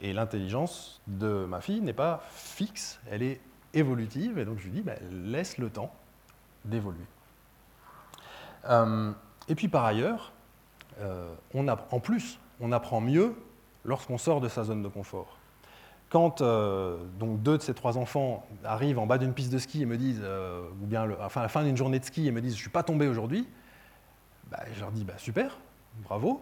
Et 0.02 0.12
l'intelligence 0.12 1.02
de 1.08 1.46
ma 1.46 1.62
fille 1.62 1.80
n'est 1.80 1.94
pas 1.94 2.22
fixe, 2.34 3.00
elle 3.10 3.24
est 3.24 3.40
évolutive, 3.74 4.38
et 4.38 4.44
donc 4.44 4.60
je 4.60 4.66
lui 4.66 4.72
dis, 4.72 4.82
bah, 4.82 4.96
laisse 5.12 5.58
le 5.58 5.70
temps 5.70 5.94
d'évoluer. 6.66 7.06
Euh, 8.70 9.12
et 9.48 9.56
puis 9.56 9.68
par 9.68 9.86
ailleurs, 9.86 10.34
euh, 11.00 11.34
en 11.54 12.00
plus, 12.00 12.40
on 12.60 12.72
apprend 12.72 13.02
mieux 13.02 13.36
lorsqu'on 13.86 14.18
sort 14.18 14.42
de 14.42 14.48
sa 14.48 14.64
zone 14.64 14.84
de 14.84 14.88
confort. 14.88 15.38
Quand 16.10 16.42
euh, 16.42 16.98
donc 17.20 17.42
deux 17.42 17.58
de 17.58 17.64
ces 17.64 17.74
trois 17.74 17.98
enfants 17.98 18.46
arrivent 18.64 19.00
en 19.00 19.06
bas 19.06 19.18
d'une 19.18 19.34
piste 19.34 19.52
de 19.52 19.58
ski 19.58 19.82
et 19.82 19.86
me 19.86 19.98
disent, 19.98 20.24
ou 20.82 20.86
bien 20.86 21.08
enfin, 21.24 21.42
à 21.42 21.44
la 21.44 21.50
fin 21.50 21.64
d'une 21.64 21.78
journée 21.78 22.00
de 22.00 22.06
ski 22.06 22.28
et 22.28 22.32
me 22.32 22.42
disent, 22.42 22.54
je 22.54 22.58
ne 22.58 22.64
suis 22.64 22.70
pas 22.70 22.84
tombé 22.84 23.08
aujourd'hui, 23.08 23.48
bah, 24.52 24.60
je 24.74 24.82
leur 24.82 24.92
dis, 24.92 25.06
bah, 25.06 25.14
super, 25.18 25.58
bravo, 26.04 26.42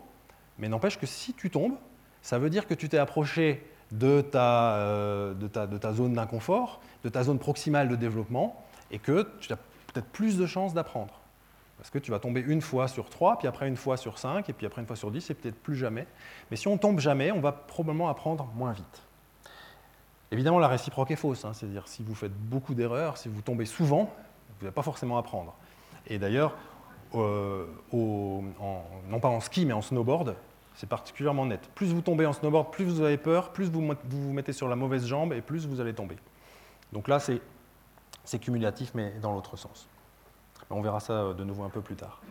mais 0.58 0.68
n'empêche 0.68 1.00
que 1.00 1.06
si 1.06 1.34
tu 1.34 1.50
tombes, 1.50 1.76
ça 2.22 2.40
veut 2.40 2.50
dire 2.50 2.68
que 2.68 2.74
tu 2.74 2.90
t'es 2.90 2.98
approché 2.98 3.66
de 3.92 4.22
ta 4.22 5.34
zone 5.94 6.14
d'inconfort, 6.14 6.82
de 7.04 7.10
ta 7.10 7.24
zone 7.24 7.40
proximale 7.40 7.88
de 7.88 7.96
développement, 7.96 8.62
et 8.92 9.00
que 9.00 9.28
tu 9.40 9.54
as 9.54 9.58
peut-être 9.58 10.08
plus 10.08 10.38
de 10.38 10.46
chances 10.46 10.74
d'apprendre. 10.74 11.19
Parce 11.80 11.90
que 11.90 11.98
tu 11.98 12.12
vas 12.12 12.20
tomber 12.20 12.42
une 12.42 12.62
fois 12.62 12.90
sur 12.90 13.10
trois, 13.10 13.38
puis 13.38 13.48
après 13.48 13.68
une 13.70 13.78
fois 13.78 13.96
sur 13.96 14.20
cinq, 14.20 14.50
et 14.50 14.54
puis 14.54 14.66
après 14.68 14.82
une 14.82 14.88
fois 14.88 14.98
sur 14.98 15.12
dix, 15.12 15.30
et 15.30 15.34
peut-être 15.34 15.56
plus 15.56 15.78
jamais. 15.78 16.06
Mais 16.52 16.58
si 16.58 16.68
on 16.68 16.78
tombe 16.78 17.00
jamais, 17.00 17.32
on 17.32 17.40
va 17.40 17.54
probablement 17.54 18.10
apprendre 18.10 18.52
moins 18.54 18.74
vite. 18.74 19.04
Évidemment, 20.32 20.60
la 20.60 20.68
réciproque 20.68 21.10
est 21.12 21.16
fausse, 21.16 21.46
hein. 21.46 21.54
c'est-à-dire 21.54 21.88
si 21.88 22.04
vous 22.04 22.14
faites 22.14 22.34
beaucoup 22.34 22.76
d'erreurs, 22.76 23.18
si 23.18 23.30
vous 23.30 23.42
tombez 23.42 23.66
souvent, 23.66 24.14
vous 24.60 24.66
n'allez 24.66 24.74
pas 24.74 24.84
forcément 24.84 25.18
apprendre. 25.18 25.56
Et 26.06 26.20
d'ailleurs, 26.20 26.54
euh, 27.16 27.66
non 27.94 29.20
pas 29.22 29.30
en 29.30 29.40
ski, 29.40 29.66
mais 29.66 29.74
en 29.74 29.82
snowboard, 29.82 30.36
c'est 30.76 30.90
particulièrement 30.90 31.46
net. 31.46 31.70
Plus 31.76 31.94
vous 31.94 32.02
tombez 32.02 32.26
en 32.26 32.34
snowboard, 32.34 32.72
plus 32.72 32.84
vous 32.84 33.02
avez 33.02 33.18
peur, 33.18 33.52
plus 33.52 33.70
vous 33.72 33.82
vous, 33.82 34.34
mettez 34.34 34.52
sur 34.52 34.68
la 34.68 34.76
mauvaise 34.76 35.08
jambe 35.08 35.32
et 35.32 35.42
plus 35.42 35.66
vous 35.66 35.80
allez 35.80 35.94
tomber. 35.94 36.18
Donc 36.92 37.08
là, 37.08 37.20
C'est 37.20 38.40
cumulatif, 38.40 38.92
mais 38.94 39.14
dans 39.22 39.32
l'autre 39.32 39.56
sens. 39.58 39.88
On 40.70 40.82
verra 40.82 41.00
ça 41.00 41.14
euh, 41.14 41.34
de 41.34 41.44
nouveau 41.44 41.64
un 41.64 41.70
peu 41.70 41.82
plus 41.82 41.96
tard. 41.96 42.22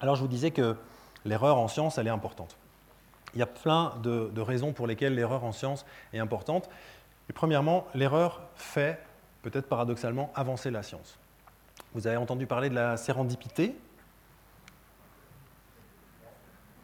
Alors 0.00 0.16
je 0.16 0.20
vous 0.20 0.28
disais 0.28 0.50
que 0.50 0.76
l'erreur 1.24 1.58
en 1.58 1.68
science, 1.68 1.98
elle 1.98 2.06
est 2.06 2.10
importante. 2.10 2.56
Il 3.34 3.40
y 3.40 3.42
a 3.42 3.46
plein 3.46 3.94
de, 4.02 4.40
raisons 4.40 4.72
pour 4.72 4.86
lesquelles 4.86 5.14
l'erreur 5.14 5.44
en 5.44 5.52
science 5.52 5.84
est 6.12 6.18
importante. 6.18 6.68
Et 7.28 7.32
premièrement, 7.32 7.86
l'erreur 7.94 8.42
fait, 8.54 9.00
peut-être 9.42 9.66
paradoxalement, 9.66 10.30
avancer 10.34 10.70
la 10.70 10.82
science. 10.82 11.18
Vous 11.94 12.06
avez 12.06 12.16
entendu 12.16 12.46
parler 12.46 12.68
de 12.68 12.74
la 12.74 12.96
sérendipité? 12.96 13.74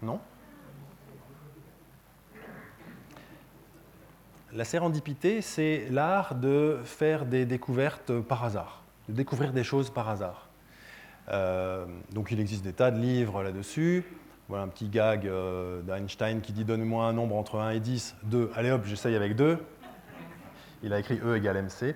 Non? 0.03 0.21
La 4.53 4.65
sérendipité, 4.65 5.43
c'est 5.43 5.87
l'art 5.91 6.35
de 6.35 6.81
faire 6.85 7.25
des 7.25 7.45
découvertes 7.45 8.21
par 8.21 8.43
hasard, 8.43 8.83
de 9.09 9.15
découvrir 9.15 9.53
des 9.53 9.63
choses 9.63 9.91
par 9.91 10.09
hasard. 10.09 10.49
Euh, 11.29 11.87
donc 12.13 12.33
il 12.33 12.41
existe 12.41 12.65
des 12.65 12.73
tas 12.73 12.91
de 12.91 12.99
livres 12.99 13.45
là-dessus. 13.45 14.05
Voilà 14.49 14.65
un 14.65 14.69
petit 14.69 14.89
gag 14.89 15.29
euh, 15.29 15.83
d'Einstein 15.83 16.41
qui 16.41 16.53
dit 16.53 16.65
Donne-moi 16.65 17.05
un 17.05 17.13
nombre 17.13 17.37
entre 17.37 17.61
1 17.61 17.71
et 17.71 17.81
10, 17.81 18.17
2. 18.25 18.51
Allez 18.57 18.73
hop, 18.73 18.83
j'essaye 18.85 19.15
avec 19.15 19.37
2. 19.37 19.57
Il 20.83 20.93
a 20.93 20.99
écrit 20.99 21.21
E 21.25 21.37
égale 21.37 21.63
MC. 21.63 21.95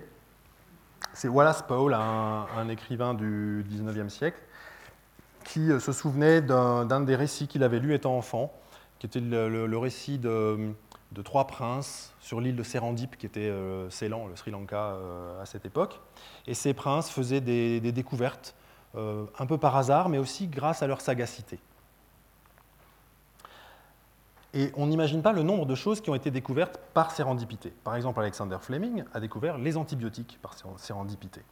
C'est 1.12 1.26
Wallace 1.26 1.62
Paul, 1.62 1.92
un, 1.94 2.68
écrivain 2.68 3.14
du 3.14 3.64
19e 3.68 4.08
siècle, 4.08 4.38
qui 5.42 5.72
euh, 5.72 5.80
se 5.80 5.90
souvenait 5.90 6.40
d'un 6.40 7.00
des 7.00 7.16
récits 7.16 7.48
qu'il 7.48 7.64
avait 7.64 7.80
lu 7.80 7.94
étant 7.94 8.16
enfant, 8.16 8.52
qui 9.00 9.06
était 9.06 9.20
le, 9.20 9.76
récit 9.76 10.18
de, 10.18 10.72
trois 11.22 11.46
princes 11.46 12.12
sur 12.20 12.40
l'île 12.40 12.56
de 12.56 12.62
Serendip, 12.62 13.16
qui 13.16 13.26
était 13.26 13.40
euh, 13.40 13.90
Ceylan, 13.90 14.26
le 14.26 14.36
Sri 14.36 14.50
Lanka 14.50 14.96
à 15.40 15.46
cette 15.46 15.66
époque. 15.66 16.00
Et 16.46 16.54
ces 16.54 16.74
princes 16.74 17.10
faisaient 17.10 17.40
des 17.40 17.92
découvertes 17.92 18.54
un 18.96 19.46
peu 19.46 19.58
par 19.58 19.76
hasard, 19.76 20.08
mais 20.08 20.18
aussi 20.18 20.46
grâce 20.46 20.82
à 20.82 20.86
leur 20.86 21.00
sagacité. 21.00 21.58
Et 24.54 24.70
on 24.76 24.86
n'imagine 24.86 25.20
pas 25.20 25.32
le 25.32 25.42
nombre 25.42 25.66
de 25.66 25.74
choses 25.74 26.00
qui 26.00 26.10
ont 26.10 26.14
été 26.14 26.30
découvertes 26.30 26.78
par 26.94 27.10
sérendipité. 27.10 27.72
Par 27.82 27.96
exemple, 27.96 28.20
Alexander 28.20 28.58
Fleming 28.60 29.02
a 29.12 29.18
découvert 29.18 29.58
les 29.58 29.76
antibiotiques 29.76 30.38
par 30.40 30.54
sérendipité. 30.76 31.42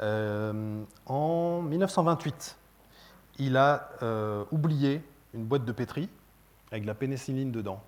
Euh, 0.00 0.84
en 1.06 1.62
1928, 1.62 2.56
il 3.40 3.56
a 3.56 3.90
euh, 4.04 4.44
oublié 4.52 5.02
une 5.34 5.44
boîte 5.44 5.64
de 5.64 5.72
pétri 5.72 6.08
avec 6.70 6.84
de 6.84 6.86
la 6.86 6.94
pénicilline 6.94 7.50
dedans. 7.50 7.82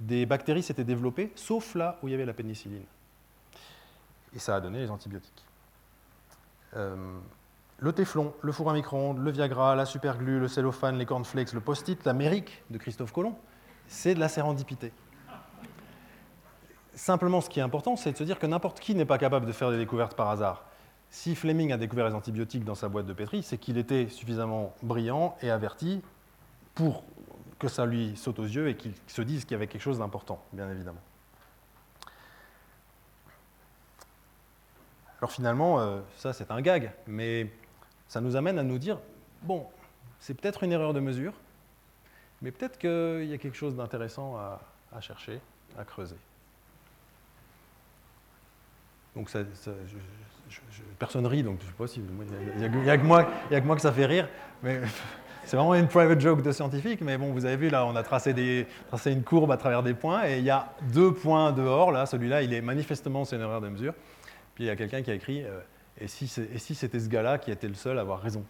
Des 0.00 0.26
bactéries 0.26 0.62
s'étaient 0.62 0.84
développées, 0.84 1.32
sauf 1.34 1.74
là 1.74 1.98
où 2.02 2.08
il 2.08 2.12
y 2.12 2.14
avait 2.14 2.24
la 2.24 2.32
pénicilline. 2.32 2.84
Et 4.34 4.38
ça 4.38 4.56
a 4.56 4.60
donné 4.60 4.78
les 4.78 4.90
antibiotiques. 4.90 5.44
Euh, 6.76 7.18
le 7.78 7.92
téflon, 7.92 8.34
le 8.42 8.52
four 8.52 8.70
à 8.70 8.74
micro-ondes, 8.74 9.18
le 9.18 9.30
Viagra, 9.30 9.74
la 9.74 9.86
superglue, 9.86 10.38
le 10.40 10.48
cellophane, 10.48 10.98
les 10.98 11.06
cornflakes, 11.06 11.52
le 11.52 11.60
post-it, 11.60 12.04
l'Amérique 12.04 12.62
de 12.70 12.78
Christophe 12.78 13.12
Colomb, 13.12 13.36
c'est 13.86 14.14
de 14.14 14.20
la 14.20 14.28
sérendipité. 14.28 14.92
Simplement, 16.94 17.40
ce 17.40 17.48
qui 17.48 17.60
est 17.60 17.62
important, 17.62 17.96
c'est 17.96 18.12
de 18.12 18.16
se 18.16 18.24
dire 18.24 18.38
que 18.38 18.46
n'importe 18.46 18.80
qui 18.80 18.94
n'est 18.94 19.04
pas 19.04 19.18
capable 19.18 19.46
de 19.46 19.52
faire 19.52 19.70
des 19.70 19.78
découvertes 19.78 20.14
par 20.14 20.28
hasard. 20.30 20.64
Si 21.10 21.34
Fleming 21.34 21.72
a 21.72 21.76
découvert 21.76 22.08
les 22.08 22.14
antibiotiques 22.14 22.64
dans 22.64 22.74
sa 22.74 22.88
boîte 22.88 23.06
de 23.06 23.12
pétri, 23.12 23.42
c'est 23.42 23.56
qu'il 23.56 23.78
était 23.78 24.08
suffisamment 24.08 24.74
brillant 24.82 25.36
et 25.40 25.50
averti 25.50 26.02
pour 26.74 27.04
que 27.58 27.68
ça 27.68 27.86
lui 27.86 28.16
saute 28.16 28.38
aux 28.38 28.44
yeux 28.44 28.68
et 28.68 28.76
qu'il 28.76 28.92
se 29.06 29.22
dise 29.22 29.44
qu'il 29.44 29.52
y 29.52 29.54
avait 29.54 29.66
quelque 29.66 29.82
chose 29.82 29.98
d'important, 29.98 30.42
bien 30.52 30.70
évidemment. 30.70 31.00
Alors 35.20 35.32
finalement, 35.32 35.80
euh, 35.80 36.00
ça 36.16 36.32
c'est 36.32 36.50
un 36.50 36.60
gag, 36.60 36.92
mais 37.06 37.50
ça 38.06 38.20
nous 38.20 38.36
amène 38.36 38.58
à 38.58 38.62
nous 38.62 38.78
dire, 38.78 38.98
bon, 39.42 39.66
c'est 40.20 40.34
peut-être 40.34 40.62
une 40.62 40.72
erreur 40.72 40.94
de 40.94 41.00
mesure, 41.00 41.32
mais 42.40 42.52
peut-être 42.52 42.78
qu'il 42.78 43.28
y 43.28 43.34
a 43.34 43.38
quelque 43.38 43.56
chose 43.56 43.74
d'intéressant 43.74 44.36
à, 44.36 45.00
chercher, 45.00 45.40
à 45.76 45.84
creuser. 45.84 46.16
Donc 49.16 49.28
ça, 49.30 49.40
personne 50.98 51.26
rit, 51.26 51.42
donc 51.42 51.58
je 51.60 51.64
ne 51.64 51.70
sais 51.70 51.76
pas 51.76 51.86
si 51.88 52.00
il 52.00 52.82
n'y 52.82 52.90
a, 52.90 52.96
moi, 52.98 53.24
que 53.24 53.60
moi 53.60 53.74
que 53.74 53.82
ça 53.82 53.92
fait 53.92 54.06
rire, 54.06 54.28
mais 54.62 54.80
c'est 55.48 55.56
vraiment 55.56 55.74
une 55.74 55.88
private 55.88 56.20
joke 56.20 56.42
de 56.42 56.52
scientifique. 56.52 57.00
Mais 57.00 57.16
bon, 57.16 57.32
vous 57.32 57.46
avez 57.46 57.56
vu 57.56 57.70
là, 57.70 57.86
on 57.86 57.96
a 57.96 58.02
tracé, 58.02 58.66
une 59.06 59.22
courbe 59.22 59.50
à 59.50 59.56
travers 59.56 59.82
des 59.82 59.94
points, 59.94 60.26
et 60.28 60.38
il 60.38 60.44
y 60.44 60.50
a 60.50 60.74
deux 60.92 61.14
points 61.14 61.52
dehors. 61.52 61.90
Là, 61.90 62.04
celui-là, 62.04 62.42
il 62.42 62.52
est 62.52 62.60
manifestement 62.60 63.24
c'est 63.24 63.36
une 63.36 63.42
erreur 63.42 63.62
de 63.62 63.68
mesure. 63.68 63.94
Puis 64.54 64.64
il 64.64 64.66
y 64.66 64.70
a 64.70 64.76
quelqu'un 64.76 65.00
qui 65.00 65.10
a 65.10 65.14
écrit 65.14 65.44
euh, 65.44 65.60
et 66.00 66.06
si 66.06 66.28
c'était 66.28 67.00
ce 67.00 67.08
gars-là 67.08 67.38
qui 67.38 67.50
était 67.50 67.66
le 67.66 67.74
seul 67.74 67.96
à 67.98 68.02
avoir 68.02 68.20
raison? 68.20 68.44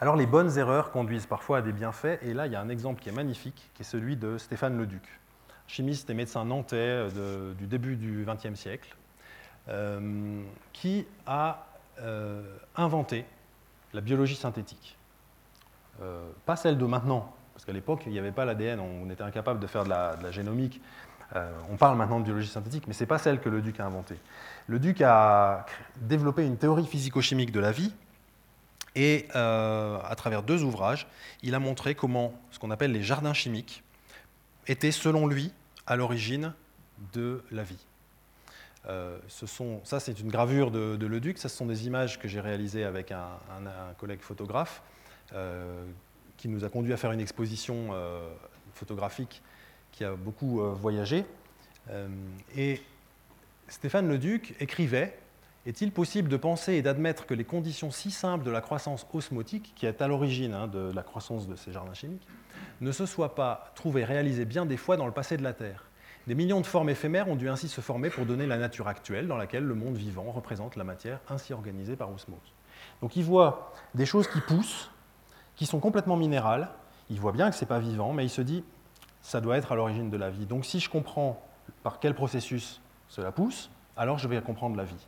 Alors 0.00 0.16
les 0.16 0.26
bonnes 0.26 0.58
erreurs 0.58 0.90
conduisent 0.90 1.26
parfois 1.26 1.58
à 1.58 1.62
des 1.62 1.72
bienfaits, 1.72 2.18
et 2.22 2.34
là 2.34 2.46
il 2.46 2.52
y 2.52 2.56
a 2.56 2.60
un 2.60 2.68
exemple 2.68 3.00
qui 3.00 3.10
est 3.10 3.12
magnifique, 3.12 3.70
qui 3.74 3.82
est 3.82 3.84
celui 3.84 4.16
de 4.16 4.38
Stéphane 4.38 4.76
Leduc, 4.76 5.06
chimiste 5.68 6.10
et 6.10 6.14
médecin 6.14 6.44
nantais 6.44 6.76
euh, 6.76 7.54
du 7.54 7.66
début 7.66 7.96
du 7.96 8.26
XXe 8.26 8.58
siècle, 8.58 8.96
qui 10.72 11.06
a 11.26 11.66
euh, 12.00 12.42
inventé 12.76 13.24
la 13.92 14.00
biologie 14.00 14.36
synthétique. 14.36 14.96
pas 16.46 16.56
celle 16.56 16.78
de 16.78 16.86
maintenant, 16.86 17.32
parce 17.52 17.64
qu'à 17.64 17.72
l'époque 17.72 18.02
il 18.06 18.12
n'y 18.12 18.18
avait 18.18 18.32
pas 18.32 18.44
l'ADN, 18.44 18.80
on 18.80 19.10
était 19.10 19.22
incapable 19.22 19.60
de 19.60 19.66
faire 19.66 19.84
de 19.84 19.90
la, 19.90 20.30
génomique. 20.30 20.80
on 21.70 21.76
parle 21.76 21.96
maintenant 21.96 22.20
de 22.20 22.24
biologie 22.24 22.48
synthétique, 22.48 22.84
mais 22.86 22.94
ce 22.94 23.02
n'est 23.02 23.08
pas 23.08 23.18
celle 23.18 23.40
que 23.40 23.48
Leduc 23.48 23.78
a 23.80 23.86
inventée. 23.86 24.18
Leduc 24.68 25.02
a 25.02 25.66
développé 26.00 26.46
une 26.46 26.56
théorie 26.56 26.86
physico-chimique 26.86 27.52
de 27.52 27.60
la 27.60 27.72
vie 27.72 27.92
et 28.94 29.28
euh, 29.36 29.98
à 30.04 30.14
travers 30.16 30.42
deux 30.42 30.62
ouvrages, 30.62 31.06
il 31.42 31.54
a 31.54 31.58
montré 31.58 31.94
comment 31.94 32.34
ce 32.50 32.58
qu'on 32.58 32.70
appelle 32.70 32.92
les 32.92 33.02
jardins 33.02 33.34
chimiques 33.34 33.84
étaient, 34.66 34.90
selon 34.90 35.26
lui, 35.26 35.52
à 35.86 35.96
l'origine 35.96 36.54
de 37.12 37.42
la 37.50 37.62
vie. 37.62 37.86
Euh, 38.88 39.18
ce 39.28 39.46
sont, 39.46 39.80
ça, 39.84 40.00
c'est 40.00 40.18
une 40.20 40.30
gravure 40.30 40.70
de, 40.70 41.06
Leduc. 41.06 41.38
Ça, 41.38 41.48
ce 41.48 41.56
sont 41.56 41.66
des 41.66 41.86
images 41.86 42.18
que 42.18 42.28
j'ai 42.28 42.40
réalisées 42.40 42.84
avec 42.84 43.12
un, 43.12 43.28
collègue 43.98 44.20
photographe 44.20 44.82
euh, 45.32 45.84
qui 46.36 46.48
nous 46.48 46.64
a 46.64 46.68
conduit 46.68 46.92
à 46.92 46.96
faire 46.96 47.12
une 47.12 47.20
exposition 47.20 47.90
photographique 48.74 49.42
qui 49.92 50.04
a 50.04 50.14
beaucoup 50.14 50.60
voyagé. 50.74 51.24
et 52.56 52.80
Stéphane 53.68 54.08
Leduc 54.08 54.54
écrivait 54.60 55.16
est-il 55.66 55.92
possible 55.92 56.28
de 56.28 56.38
penser 56.38 56.74
et 56.74 56.82
d'admettre 56.82 57.26
que 57.26 57.34
les 57.34 57.44
conditions 57.44 57.90
si 57.90 58.10
simples 58.10 58.44
de 58.44 58.50
la 58.50 58.62
croissance 58.62 59.06
osmotique, 59.12 59.74
qui 59.76 59.84
est 59.84 60.00
à 60.00 60.08
l'origine 60.08 60.54
hein, 60.54 60.66
de 60.66 60.90
la 60.94 61.02
croissance 61.02 61.46
de 61.46 61.54
ces 61.54 61.70
jardins 61.70 61.92
chimiques, 61.92 62.26
ne 62.80 62.92
se 62.92 63.04
soient 63.04 63.34
pas 63.34 63.70
trouvées 63.74 64.04
réalisées 64.04 64.46
bien 64.46 64.64
des 64.64 64.78
fois 64.78 64.96
dans 64.96 65.06
le 65.06 65.12
passé 65.12 65.36
de 65.36 65.42
la 65.42 65.52
Terre? 65.52 65.84
Des 66.26 66.34
millions 66.34 66.60
de 66.60 66.66
formes 66.66 66.90
éphémères 66.90 67.28
ont 67.28 67.36
dû 67.36 67.48
ainsi 67.48 67.68
se 67.68 67.80
former 67.80 68.10
pour 68.10 68.26
donner 68.26 68.46
la 68.46 68.58
nature 68.58 68.88
actuelle 68.88 69.26
dans 69.26 69.36
laquelle 69.36 69.64
le 69.64 69.74
monde 69.74 69.96
vivant 69.96 70.30
représente 70.30 70.76
la 70.76 70.84
matière 70.84 71.20
ainsi 71.28 71.52
organisée 71.52 71.96
par 71.96 72.12
osmose. 72.12 72.38
Donc 73.00 73.16
il 73.16 73.24
voit 73.24 73.72
des 73.94 74.06
choses 74.06 74.28
qui 74.28 74.40
poussent, 74.40 74.90
qui 75.56 75.66
sont 75.66 75.80
complètement 75.80 76.16
minérales, 76.16 76.68
il 77.08 77.18
voit 77.18 77.32
bien 77.32 77.50
que 77.50 77.56
ce 77.56 77.64
n'est 77.64 77.68
pas 77.68 77.78
vivant, 77.78 78.12
mais 78.12 78.24
il 78.24 78.30
se 78.30 78.42
dit, 78.42 78.64
ça 79.22 79.40
doit 79.40 79.56
être 79.56 79.72
à 79.72 79.74
l'origine 79.74 80.10
de 80.10 80.16
la 80.16 80.30
vie. 80.30 80.46
Donc 80.46 80.64
si 80.64 80.78
je 80.78 80.88
comprends 80.90 81.42
par 81.82 82.00
quel 82.00 82.14
processus 82.14 82.80
cela 83.08 83.32
pousse, 83.32 83.70
alors 83.96 84.18
je 84.18 84.28
vais 84.28 84.40
comprendre 84.40 84.76
la 84.76 84.84
vie. 84.84 85.06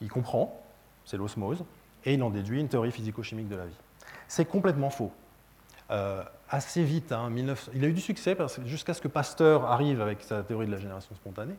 Il 0.00 0.08
comprend, 0.08 0.60
c'est 1.04 1.16
l'osmose, 1.16 1.64
et 2.04 2.14
il 2.14 2.22
en 2.22 2.30
déduit 2.30 2.60
une 2.60 2.68
théorie 2.68 2.92
physico-chimique 2.92 3.48
de 3.48 3.56
la 3.56 3.66
vie. 3.66 3.76
C'est 4.28 4.44
complètement 4.44 4.90
faux. 4.90 5.12
Euh, 5.90 6.22
assez 6.48 6.82
vite, 6.82 7.12
hein, 7.12 7.30
il 7.74 7.84
a 7.84 7.88
eu 7.88 7.92
du 7.92 8.00
succès 8.00 8.36
jusqu'à 8.64 8.94
ce 8.94 9.00
que 9.00 9.08
Pasteur 9.08 9.64
arrive 9.64 10.00
avec 10.00 10.22
sa 10.22 10.42
théorie 10.42 10.66
de 10.66 10.72
la 10.72 10.78
génération 10.78 11.14
spontanée, 11.14 11.56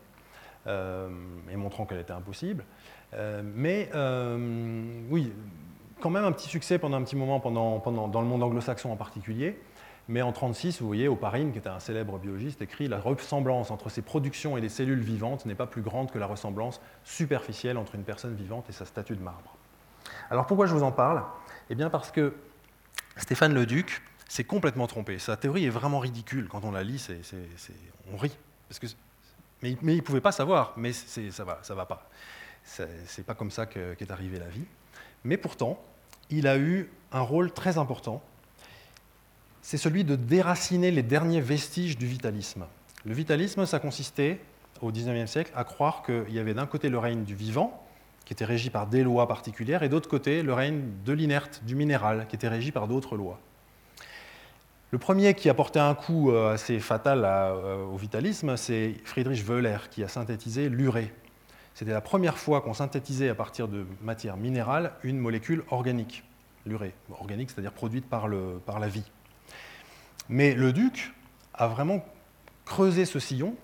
euh, 0.66 1.08
et 1.50 1.56
montrant 1.56 1.86
qu'elle 1.86 2.00
était 2.00 2.12
impossible. 2.12 2.64
Euh, 3.14 3.42
mais 3.44 3.90
oui, 5.10 5.32
quand 6.00 6.10
même 6.10 6.24
un 6.24 6.32
petit 6.32 6.48
succès 6.48 6.78
pendant 6.78 6.96
un 6.96 7.02
petit 7.02 7.16
moment 7.16 7.38
dans 7.38 8.20
le 8.20 8.26
monde 8.26 8.42
anglo-saxon 8.42 8.90
en 8.90 8.96
particulier. 8.96 9.58
Mais 10.08 10.22
en 10.22 10.30
1936, 10.30 10.80
vous 10.80 10.86
voyez, 10.86 11.08
Oparine, 11.08 11.50
qui 11.50 11.58
était 11.58 11.68
un 11.68 11.80
célèbre 11.80 12.16
biologiste, 12.18 12.62
écrit 12.62 12.86
La 12.86 13.00
ressemblance 13.00 13.72
entre 13.72 13.88
ces 13.88 14.02
productions 14.02 14.56
et 14.56 14.60
les 14.60 14.68
cellules 14.68 15.00
vivantes 15.00 15.46
n'est 15.46 15.56
pas 15.56 15.66
plus 15.66 15.82
grande 15.82 16.12
que 16.12 16.18
la 16.18 16.26
ressemblance 16.26 16.80
superficielle 17.02 17.76
entre 17.76 17.96
une 17.96 18.04
personne 18.04 18.34
vivante 18.36 18.66
et 18.68 18.72
sa 18.72 18.84
statue 18.84 19.16
de 19.16 19.22
marbre. 19.22 19.56
Alors 20.30 20.46
pourquoi 20.46 20.66
je 20.66 20.74
vous 20.74 20.84
en 20.84 20.92
parle? 20.92 21.24
Eh 21.70 21.74
bien 21.74 21.90
parce 21.90 22.12
que 22.12 22.34
Stéphane 23.16 23.52
Leduc 23.52 24.00
s'est 24.28 24.44
complètement 24.44 24.86
trompé. 24.86 25.18
Sa 25.18 25.36
théorie 25.36 25.64
est 25.64 25.70
vraiment 25.70 25.98
ridicule. 25.98 26.48
Quand 26.48 26.64
on 26.64 26.72
la 26.72 26.82
lit, 26.82 27.04
on 28.12 28.16
rit. 28.16 28.36
Parce 28.68 28.78
que, 28.78 28.86
mais, 29.62 29.76
il 29.82 29.96
ne 29.96 30.00
pouvait 30.00 30.20
pas 30.20 30.32
savoir, 30.32 30.74
mais 30.76 30.92
ça 30.92 31.44
va, 31.44 31.58
ça 31.62 31.74
va 31.74 31.86
pas. 31.86 32.08
C'est 32.64 33.24
pas 33.24 33.34
comme 33.34 33.50
ça 33.50 33.66
qu'est 33.66 34.10
arrivée 34.10 34.38
la 34.38 34.48
vie. 34.48 34.64
Mais 35.24 35.36
pourtant, 35.36 35.80
il 36.30 36.46
a 36.46 36.58
eu 36.58 36.90
un 37.12 37.20
rôle 37.20 37.52
très 37.52 37.78
important 37.78 38.22
c'est 39.66 39.78
celui 39.78 40.04
de 40.04 40.14
déraciner 40.14 40.92
les 40.92 41.02
derniers 41.02 41.40
vestiges 41.40 41.98
du 41.98 42.06
vitalisme. 42.06 42.66
Le 43.04 43.12
vitalisme, 43.12 43.66
ça 43.66 43.80
consistait, 43.80 44.38
au 44.80 44.92
XIXe 44.92 45.28
siècle, 45.28 45.50
à 45.56 45.64
croire 45.64 46.04
qu'il 46.04 46.32
y 46.32 46.38
avait 46.38 46.54
d'un 46.54 46.66
côté 46.66 46.88
le 46.88 47.00
règne 47.00 47.24
du 47.24 47.34
vivant, 47.34 47.84
qui 48.24 48.32
était 48.32 48.44
régi 48.44 48.70
par 48.70 48.86
des 48.86 49.02
lois 49.02 49.26
particulières, 49.26 49.82
et 49.82 49.88
d'autre 49.88 50.08
côté 50.08 50.44
le 50.44 50.52
règne 50.52 50.84
de 51.04 51.12
l'inerte, 51.12 51.62
du 51.66 51.74
minéral, 51.74 52.28
qui 52.28 52.36
était 52.36 52.46
régi 52.46 52.70
par 52.70 52.86
d'autres 52.86 53.16
lois. 53.16 53.40
Le 54.92 54.98
premier 54.98 55.34
qui 55.34 55.48
a 55.48 55.54
porté 55.54 55.80
un 55.80 55.94
coup 55.94 56.30
euh, 56.30 56.52
assez 56.52 56.78
fatal 56.78 57.22
euh, 57.24 57.84
au 57.84 57.96
vitalisme, 57.96 58.56
c'est 58.56 58.94
Friedrich 59.04 59.44
Wöhler, 59.44 59.78
qui 59.90 60.04
a 60.04 60.08
synthétisé 60.08 60.68
l'urée. 60.68 61.12
C'était 61.74 61.90
la 61.90 62.00
première 62.00 62.38
fois 62.38 62.60
qu'on 62.60 62.72
synthétisait 62.72 63.28
à 63.28 63.34
partir 63.34 63.66
de 63.66 63.84
matière 64.00 64.36
minérale 64.36 64.92
une 65.02 65.18
molécule 65.18 65.64
organique, 65.70 66.22
l'urée. 66.66 66.94
Organique, 67.10 67.50
c'est-à-dire 67.50 67.72
produite 67.72 68.08
par, 68.08 68.28
par 68.64 68.78
la 68.78 68.88
vie. 68.88 69.10
Mais 70.28 70.54
le 70.54 70.72
duc 70.72 71.12
a 71.52 71.66
vraiment 71.66 72.04
creusé 72.64 73.06
ce 73.06 73.18
sillon, 73.18 73.56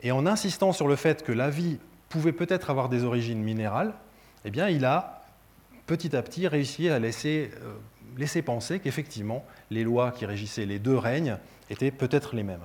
et 0.00 0.10
en 0.10 0.26
insistant 0.26 0.72
sur 0.72 0.88
le 0.88 0.96
fait 0.96 1.22
que 1.22 1.32
la 1.32 1.50
vie 1.50 1.78
pouvait 2.08 2.32
peut-être 2.32 2.70
avoir 2.70 2.88
des 2.88 3.04
origines 3.04 3.42
minérales, 3.42 3.92
eh 4.46 4.50
bien, 4.50 4.68
il 4.70 4.86
a 4.86 5.22
petit 5.86 6.16
à 6.16 6.22
petit 6.22 6.48
réussi 6.48 6.88
à 6.88 6.98
laisser, 6.98 7.50
laisser 8.16 8.42
penser 8.42 8.80
qu'effectivement, 8.80 9.44
les 9.70 9.84
lois 9.84 10.12
qui 10.12 10.26
régissaient 10.26 10.66
les 10.66 10.78
deux 10.78 10.96
règnes 10.96 11.38
étaient 11.70 11.90
peut-être 11.90 12.34
les 12.34 12.42
mêmes. 12.42 12.64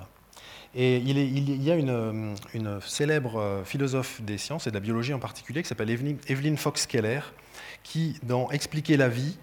Et 0.74 0.98
il, 0.98 1.62
y 1.64 1.70
a 1.70 1.76
une, 1.76 2.34
célèbre 2.82 3.36
euh, 3.36 3.64
philosophe 3.64 4.20
des 4.20 4.36
sciences 4.36 4.66
et 4.66 4.70
de 4.70 4.74
la 4.74 4.80
biologie 4.80 5.14
en 5.14 5.18
particulier 5.18 5.62
qui 5.62 5.68
s'appelle 5.68 5.90
Evelyn 5.90 6.56
Fox-Keller, 6.56 7.20
qui, 7.82 8.18
dans 8.22 8.50
Expliquer 8.50 8.98
la 8.98 9.08
vie, 9.08 9.38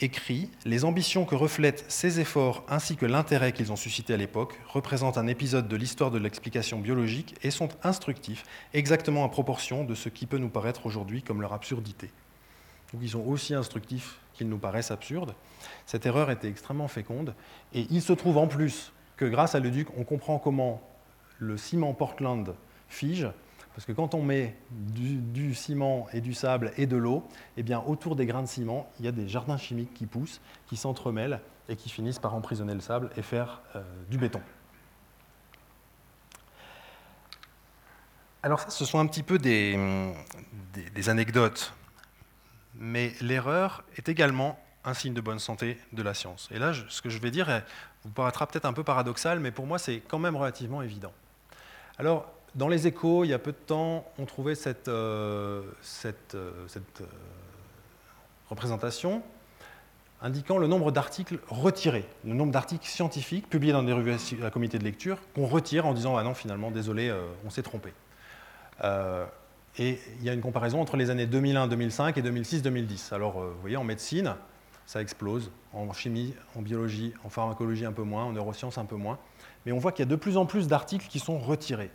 écrit 0.00 0.50
Les 0.64 0.84
ambitions 0.84 1.24
que 1.24 1.36
reflètent 1.36 1.84
ces 1.88 2.18
efforts 2.18 2.64
ainsi 2.68 2.96
que 2.96 3.06
l'intérêt 3.06 3.52
qu'ils 3.52 3.70
ont 3.70 3.76
suscité 3.76 4.12
à 4.12 4.16
l'époque 4.16 4.58
représentent 4.68 5.18
un 5.18 5.28
épisode 5.28 5.68
de 5.68 5.76
l'histoire 5.76 6.10
de 6.10 6.18
l'explication 6.18 6.80
biologique 6.80 7.36
et 7.42 7.52
sont 7.52 7.68
instructifs, 7.84 8.44
exactement 8.72 9.24
à 9.24 9.28
proportion 9.28 9.84
de 9.84 9.94
ce 9.94 10.08
qui 10.08 10.26
peut 10.26 10.38
nous 10.38 10.48
paraître 10.48 10.86
aujourd'hui 10.86 11.22
comme 11.22 11.40
leur 11.40 11.52
absurdité. 11.52 12.10
Donc 12.92 13.02
ils 13.02 13.10
sont 13.10 13.24
aussi 13.24 13.54
instructifs 13.54 14.18
qu'ils 14.34 14.48
nous 14.48 14.58
paraissent 14.58 14.90
absurdes. 14.90 15.34
Cette 15.86 16.06
erreur 16.06 16.30
était 16.30 16.48
extrêmement 16.48 16.88
féconde 16.88 17.34
et 17.72 17.86
il 17.90 18.02
se 18.02 18.12
trouve 18.12 18.36
en 18.36 18.46
plus 18.46 18.92
que 19.16 19.24
grâce 19.24 19.54
à 19.54 19.60
Leduc, 19.60 19.88
on 19.96 20.04
comprend 20.04 20.38
comment 20.38 20.82
le 21.38 21.56
ciment 21.56 21.94
Portland 21.94 22.54
fige 22.88 23.28
parce 23.74 23.86
que 23.86 23.92
quand 23.92 24.14
on 24.14 24.22
met 24.22 24.56
du, 24.70 25.54
ciment 25.54 26.06
et 26.12 26.20
du 26.20 26.32
sable 26.32 26.72
et 26.76 26.86
de 26.86 26.96
l'eau, 26.96 27.26
eh 27.56 27.64
bien, 27.64 27.82
autour 27.84 28.14
des 28.14 28.24
grains 28.24 28.42
de 28.42 28.48
ciment, 28.48 28.88
il 29.00 29.04
y 29.04 29.08
a 29.08 29.12
des 29.12 29.28
jardins 29.28 29.58
chimiques 29.58 29.92
qui 29.94 30.06
poussent, 30.06 30.40
qui 30.66 30.76
s'entremêlent 30.76 31.40
et 31.68 31.74
qui 31.74 31.88
finissent 31.88 32.20
par 32.20 32.34
emprisonner 32.34 32.74
le 32.74 32.80
sable 32.80 33.10
et 33.16 33.22
faire 33.22 33.62
euh, 33.74 33.82
du 34.08 34.16
béton. 34.16 34.40
Alors 38.44 38.60
ça, 38.60 38.70
ce 38.70 38.84
sont 38.84 39.00
un 39.00 39.06
petit 39.06 39.24
peu 39.24 39.38
des, 39.38 39.76
des 40.94 41.08
anecdotes, 41.08 41.74
mais 42.78 43.12
l'erreur 43.20 43.84
est 43.96 44.08
également 44.08 44.58
un 44.84 44.94
signe 44.94 45.14
de 45.14 45.20
bonne 45.20 45.38
santé 45.38 45.78
de 45.92 46.02
la 46.02 46.14
science. 46.14 46.48
Et 46.52 46.58
là, 46.58 46.72
ce 46.88 47.00
que 47.00 47.08
je 47.08 47.18
vais 47.18 47.30
dire 47.30 47.62
vous 48.04 48.10
paraîtra 48.10 48.46
peut-être 48.46 48.66
un 48.66 48.72
peu 48.72 48.84
paradoxal, 48.84 49.40
mais 49.40 49.50
pour 49.50 49.66
moi, 49.66 49.78
c'est 49.78 50.00
quand 50.00 50.18
même 50.18 50.36
relativement 50.36 50.82
évident. 50.82 51.12
Alors, 51.98 52.30
dans 52.54 52.68
les 52.68 52.86
échos, 52.86 53.24
il 53.24 53.28
y 53.28 53.34
a 53.34 53.38
peu 53.38 53.52
de 53.52 53.56
temps, 53.56 54.06
on 54.18 54.26
trouvait 54.26 54.54
cette, 54.54 54.88
euh, 54.88 55.62
euh, 56.04 56.12
euh, 56.34 57.04
représentation 58.48 59.22
indiquant 60.22 60.58
le 60.58 60.66
nombre 60.66 60.92
d'articles 60.92 61.38
retirés, 61.48 62.08
le 62.24 62.34
nombre 62.34 62.52
d'articles 62.52 62.86
scientifiques 62.86 63.48
publiés 63.50 63.72
dans 63.72 63.82
des 63.82 63.92
revues 63.92 64.16
à 64.44 64.50
comité 64.50 64.78
de 64.78 64.84
lecture 64.84 65.18
qu'on 65.34 65.46
retire 65.46 65.86
en 65.86 65.92
disant 65.92 66.16
ah 66.16 66.22
non 66.22 66.32
finalement 66.32 66.70
désolé 66.70 67.12
on 67.44 67.50
s'est 67.50 67.62
trompé. 67.62 67.92
Et 69.78 69.98
il 70.18 70.24
y 70.24 70.30
a 70.30 70.32
une 70.32 70.40
comparaison 70.40 70.80
entre 70.80 70.96
les 70.96 71.10
années 71.10 71.26
2001-2005 71.26 72.18
et 72.18 72.22
2006-2010. 72.22 73.14
Alors 73.14 73.40
vous 73.40 73.60
voyez 73.60 73.76
en 73.76 73.84
médecine 73.84 74.34
ça 74.86 75.00
explose, 75.00 75.50
en 75.72 75.92
chimie, 75.92 76.34
en 76.56 76.62
biologie, 76.62 77.14
en 77.24 77.30
pharmacologie 77.30 77.86
un 77.86 77.92
peu 77.92 78.02
moins, 78.02 78.24
en 78.24 78.32
neurosciences 78.32 78.78
un 78.78 78.84
peu 78.84 78.96
moins, 78.96 79.18
mais 79.64 79.72
on 79.72 79.78
voit 79.78 79.92
qu'il 79.92 80.04
y 80.04 80.08
a 80.08 80.10
de 80.10 80.16
plus 80.16 80.36
en 80.36 80.46
plus 80.46 80.68
d'articles 80.68 81.06
qui 81.08 81.18
sont 81.18 81.38
retirés. 81.38 81.90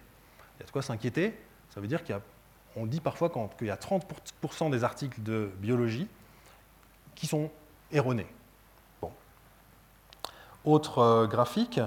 Il 0.58 0.62
y 0.62 0.64
a 0.64 0.66
de 0.66 0.72
quoi 0.72 0.82
s'inquiéter. 0.82 1.38
Ça 1.70 1.80
veut 1.80 1.88
dire 1.88 2.02
qu'on 2.04 2.86
dit 2.86 3.00
parfois 3.00 3.30
qu'il 3.30 3.68
y 3.68 3.72
a 3.72 3.76
30% 3.76 4.72
des 4.72 4.84
articles 4.84 5.22
de 5.22 5.52
biologie 5.60 6.08
qui 7.16 7.28
sont 7.28 7.52
erronés. 7.92 8.28
Bon. 9.02 9.12
Autre 10.66 11.00
euh, 11.00 11.28
graphique, 11.28 11.80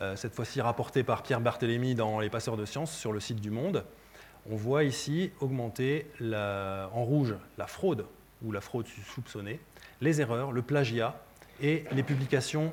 euh, 0.00 0.14
cette 0.16 0.34
fois-ci 0.34 0.60
rapporté 0.60 1.04
par 1.04 1.22
Pierre 1.22 1.40
Barthélémy 1.40 1.94
dans 1.94 2.20
Les 2.20 2.28
Passeurs 2.28 2.56
de 2.56 2.66
Sciences 2.66 2.94
sur 2.94 3.12
le 3.12 3.20
site 3.20 3.40
du 3.40 3.50
Monde. 3.50 3.84
On 4.50 4.56
voit 4.56 4.84
ici 4.84 5.30
augmenter 5.40 6.10
en 6.20 7.04
rouge 7.04 7.34
la 7.58 7.66
fraude 7.66 8.06
ou 8.44 8.52
la 8.52 8.60
fraude 8.60 8.86
soupçonnée, 9.14 9.60
les 10.00 10.20
erreurs, 10.20 10.52
le 10.52 10.62
plagiat 10.62 11.14
et 11.60 11.84
les 11.92 12.02
publications 12.02 12.72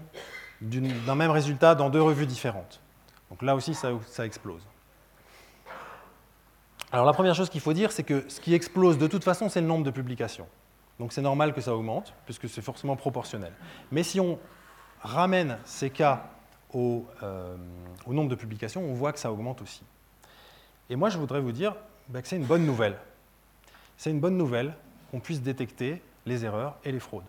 d'un 0.61 1.15
même 1.15 1.31
résultat 1.31 1.75
dans 1.75 1.89
deux 1.89 2.01
revues 2.01 2.25
différentes. 2.25 2.81
Donc 3.29 3.41
là 3.43 3.55
aussi, 3.55 3.73
ça 3.73 4.25
explose. 4.25 4.63
Alors 6.91 7.05
la 7.05 7.13
première 7.13 7.35
chose 7.35 7.49
qu'il 7.49 7.61
faut 7.61 7.73
dire, 7.73 7.91
c'est 7.91 8.03
que 8.03 8.25
ce 8.27 8.41
qui 8.41 8.55
explose 8.55 8.97
de 8.97 9.05
toute 9.05 9.23
façon, 9.23 9.47
c'est 9.47 9.61
le 9.61 9.67
nombre 9.67 9.83
de 9.83 9.91
publications. 9.91 10.47
Donc 10.99 11.13
c'est 11.13 11.21
normal 11.21 11.53
que 11.53 11.61
ça 11.61 11.75
augmente, 11.75 12.13
puisque 12.25 12.49
c'est 12.49 12.61
forcément 12.61 12.95
proportionnel. 12.95 13.53
Mais 13.91 14.01
si 14.03 14.19
on 14.19 14.39
ramène 15.01 15.59
ces 15.65 15.91
cas 15.91 16.29
au, 16.73 17.05
euh, 17.21 17.55
nombre 18.07 18.29
de 18.29 18.35
publications, 18.35 18.83
on 18.83 18.93
voit 18.93 19.13
que 19.13 19.19
ça 19.19 19.31
augmente 19.31 19.61
aussi. 19.61 19.83
Et 20.89 20.95
moi, 20.95 21.09
je 21.09 21.17
voudrais 21.17 21.41
vous 21.41 21.51
dire 21.51 21.75
bah, 22.07 22.21
que 22.21 22.27
c'est 22.27 22.37
une 22.37 22.45
bonne 22.45 22.65
nouvelle. 22.65 22.97
C'est 23.97 24.11
une 24.11 24.19
bonne 24.19 24.37
nouvelle 24.37 24.73
qu'on 25.11 25.19
puisse 25.19 25.41
détecter 25.41 26.01
les 26.25 26.45
erreurs 26.45 26.77
et 26.83 26.91
les 26.91 26.99
fraudes. 26.99 27.23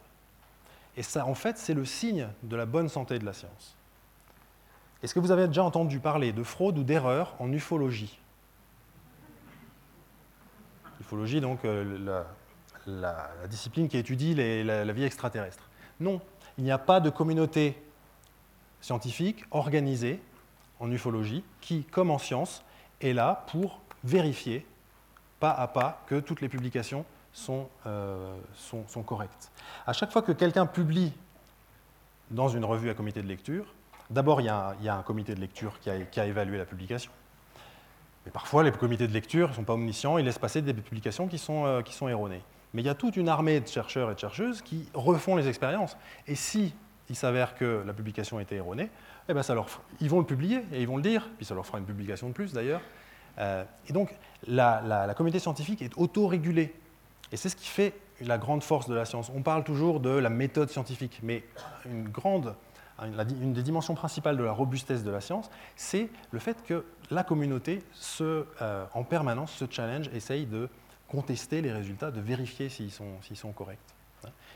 Et 0.97 1.03
ça, 1.03 1.27
en 1.27 1.35
fait, 1.35 1.59
c'est 1.59 1.75
le 1.75 1.85
signe 1.85 2.29
de 2.43 2.57
la 2.57 2.67
bonne 2.67 2.89
santé 2.89 3.19
de 3.19 3.25
la 3.25 3.33
science. 3.33 3.77
Est-ce 5.03 5.15
que 5.15 5.21
vous 5.21 5.31
avez 5.31 5.47
déjà 5.47 5.65
entendu 5.65 5.99
parler 5.99 6.33
de 6.33 6.43
fraude 6.43 6.79
ou 6.79 6.83
d'erreur 6.83 7.35
en 7.39 7.51
ufologie? 7.53 8.19
Ufologie, 11.01 11.41
donc 11.41 11.65
euh, 11.65 12.23
la, 12.87 13.31
discipline 13.49 13.89
qui 13.89 13.97
étudie 13.97 14.35
la, 14.35 14.93
vie 14.93 15.05
extraterrestre. 15.05 15.71
Non, 16.01 16.21
il 16.59 16.65
n'y 16.65 16.71
a 16.71 16.79
pas 16.79 17.01
de 17.01 17.09
communauté 17.09 17.83
scientifique 18.81 19.45
organisée 19.51 20.21
en 20.81 20.91
ufologie 20.91 21.45
qui, 21.61 21.85
comme 21.85 22.11
en 22.11 22.19
science, 22.19 22.63
est 23.01 23.13
là 23.13 23.45
pour 23.49 23.81
vérifier 24.05 24.67
pas 25.39 25.53
à 25.53 25.67
pas 25.69 26.03
que 26.07 26.21
toutes 26.21 26.41
les 26.41 26.49
publications 26.49 27.05
sont, 27.33 27.69
euh, 27.87 28.37
sont, 28.55 29.03
correctes. 29.03 29.51
À 29.87 29.93
chaque 29.93 30.11
fois 30.11 30.23
que 30.23 30.33
quelqu'un 30.33 30.67
publie 30.67 31.13
dans 32.31 32.49
une 32.49 32.65
revue 32.65 32.91
à 32.91 32.95
comité 32.95 33.23
de 33.23 33.29
lecture, 33.29 33.73
d'abord 34.11 34.41
il, 34.41 34.45
y, 34.45 34.49
a 34.49 34.95
un 34.95 35.03
comité 35.03 35.35
de 35.35 35.41
lecture 35.41 35.79
qui 35.81 35.91
a 36.21 36.27
évalué 36.27 36.59
la 36.59 36.67
publication. 36.67 37.11
Mais 38.25 38.33
parfois, 38.33 38.63
les 38.63 38.73
comités 38.73 39.09
de 39.09 39.13
lecture 39.13 39.49
ne 39.49 39.55
sont 39.55 39.65
pas 39.65 39.75
omniscients, 39.75 40.19
ils 40.19 40.25
laissent 40.25 40.39
passer 40.39 40.63
des 40.63 40.75
publications 40.75 41.27
qui 41.27 41.39
sont, 41.39 41.65
euh, 41.65 41.83
qui 41.83 41.95
sont 41.95 42.09
erronées. 42.09 42.43
Mais 42.75 42.83
il 42.83 42.87
y 42.87 42.91
a 42.91 42.95
toute 42.95 43.17
une 43.17 43.29
armée 43.29 43.61
de 43.61 43.67
chercheurs 43.67 44.11
et 44.11 44.15
de 44.15 44.19
chercheuses 44.19 44.63
qui 44.63 44.89
refont 44.95 45.37
les 45.37 45.49
expériences. 45.49 45.97
Et 46.27 46.35
si 46.35 46.75
il 47.09 47.17
s'avère 47.17 47.55
que 47.57 47.83
la 47.85 47.93
publication 47.93 48.39
était 48.39 48.57
erronée, 48.57 48.91
eh 49.29 49.35
ben 49.35 49.43
ça 49.43 49.55
leur, 49.55 49.67
ils 50.01 50.11
vont 50.11 50.19
le 50.19 50.27
publier 50.27 50.63
et 50.73 50.81
ils 50.81 50.89
vont 50.89 50.97
le 50.97 51.03
dire, 51.03 51.29
puis 51.37 51.47
ça 51.47 51.55
leur 51.55 51.67
fera 51.67 51.79
une 51.79 51.85
publication 51.85 52.29
de 52.29 52.33
plus 52.33 52.53
d'ailleurs. 52.53 52.81
Euh, 53.39 53.65
et 53.89 53.93
donc, 53.93 54.15
la, 54.47 54.83
la, 54.83 55.15
communauté 55.15 55.39
scientifique 55.39 55.83
est 55.83 55.97
autorégulée. 55.97 56.75
Et 57.33 57.37
c'est 57.37 57.49
ce 57.49 57.57
qui 57.57 57.69
fait 57.69 57.95
la 58.21 58.39
grande 58.39 58.63
force 58.63 58.89
de 58.89 58.95
la 58.95 59.05
science. 59.05 59.31
On 59.35 59.43
parle 59.43 59.65
toujours 59.65 60.01
de 60.01 60.11
la 60.11 60.31
méthode 60.31 60.69
scientifique, 60.69 61.21
mais 61.23 61.45
une 61.87 62.09
grande 62.09 62.55
une 63.03 63.53
des 63.53 63.63
dimensions 63.63 63.95
principales 63.95 64.37
de 64.37 64.43
la 64.43 64.53
robustesse 64.53 65.03
de 65.05 65.11
la 65.11 65.21
science, 65.21 65.51
c'est 65.77 66.09
le 66.31 66.39
fait 66.39 66.63
que 66.65 66.85
la 67.11 67.25
communauté, 67.25 67.83
se, 67.93 68.47
euh, 68.61 68.85
en 68.95 69.05
permanence, 69.05 69.53
se 69.53 69.65
challenge, 69.69 70.09
essaye 70.15 70.47
de 70.47 70.69
contester 71.09 71.61
les 71.61 71.73
résultats, 71.73 72.11
de 72.11 72.21
vérifier 72.21 72.69
s'ils 72.69 72.93
sont, 72.93 73.17
sont, 73.35 73.53
corrects. 73.53 73.79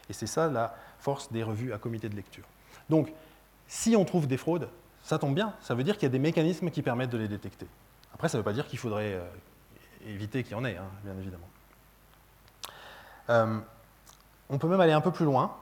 Et 0.08 0.12
c'est 0.12 0.26
ça 0.26 0.48
la 0.48 0.74
force 0.98 1.32
des 1.32 1.42
revues 1.42 1.72
à 1.72 1.78
comité 1.78 2.08
de 2.08 2.14
lecture. 2.14 2.44
Donc, 2.90 3.12
si 3.66 3.96
on 3.96 4.04
trouve 4.04 4.26
des 4.26 4.36
fraudes, 4.36 4.68
ça 5.02 5.18
tombe 5.18 5.34
bien, 5.34 5.54
ça 5.60 5.74
veut 5.74 5.84
dire 5.84 5.94
qu'il 5.94 6.04
y 6.04 6.06
a 6.06 6.10
des 6.10 6.18
mécanismes 6.18 6.70
qui 6.70 6.82
permettent 6.82 7.10
de 7.10 7.18
les 7.18 7.28
détecter. 7.28 7.66
Après, 8.14 8.28
ça 8.28 8.38
ne 8.38 8.40
veut 8.40 8.44
pas 8.44 8.52
dire 8.52 8.66
qu'il 8.66 8.78
faudrait 8.78 9.14
euh, 9.14 9.24
éviter 10.06 10.42
qu'il 10.42 10.52
y 10.52 10.54
en 10.54 10.64
ait, 10.64 10.76
hein, 10.76 10.88
bien 11.04 11.14
évidemment. 11.18 11.48
Euh, 13.30 13.58
on 14.48 14.58
peut 14.58 14.68
même 14.68 14.80
aller 14.80 14.92
un 14.92 15.00
peu 15.00 15.10
plus 15.10 15.24
loin 15.24 15.56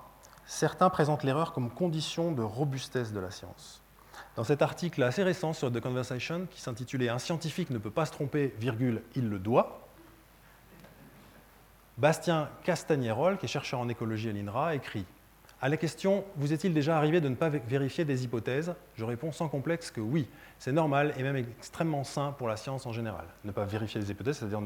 certains 0.52 0.90
présentent 0.90 1.24
l'erreur 1.24 1.52
comme 1.52 1.70
condition 1.70 2.32
de 2.32 2.42
robustesse 2.42 3.12
de 3.12 3.20
la 3.20 3.30
science. 3.30 3.80
Dans 4.36 4.44
cet 4.44 4.62
article 4.62 5.02
assez 5.02 5.22
récent 5.22 5.52
sur 5.52 5.72
The 5.72 5.80
Conversation, 5.80 6.46
qui 6.50 6.60
s'intitulait 6.60 7.08
Un 7.08 7.18
scientifique 7.18 7.70
ne 7.70 7.78
peut 7.78 7.90
pas 7.90 8.06
se 8.06 8.12
tromper, 8.12 8.54
virgule, 8.58 9.02
il 9.14 9.28
le 9.28 9.38
doit, 9.38 9.88
Bastien 11.98 12.48
Castagnerol, 12.64 13.38
qui 13.38 13.46
est 13.46 13.48
chercheur 13.48 13.80
en 13.80 13.88
écologie 13.88 14.28
à 14.28 14.32
l'INRA, 14.32 14.74
écrit 14.74 15.04
À 15.64 15.68
la 15.68 15.76
question 15.76 16.24
Vous 16.34 16.52
est-il 16.52 16.74
déjà 16.74 16.96
arrivé 16.96 17.20
de 17.20 17.28
ne 17.28 17.36
pas 17.36 17.48
vérifier 17.48 18.04
des 18.04 18.24
hypothèses 18.24 18.74
Je 18.96 19.04
réponds 19.04 19.30
sans 19.30 19.46
complexe 19.48 19.92
que 19.92 20.00
oui. 20.00 20.28
C'est 20.58 20.72
normal 20.72 21.14
et 21.16 21.22
même 21.22 21.36
extrêmement 21.36 22.02
sain 22.02 22.32
pour 22.32 22.48
la 22.48 22.56
science 22.56 22.84
en 22.84 22.92
général. 22.92 23.26
Ne 23.44 23.52
pas 23.52 23.64
vérifier 23.64 24.00
les 24.00 24.10
hypothèses, 24.10 24.38
c'est-à-dire 24.38 24.60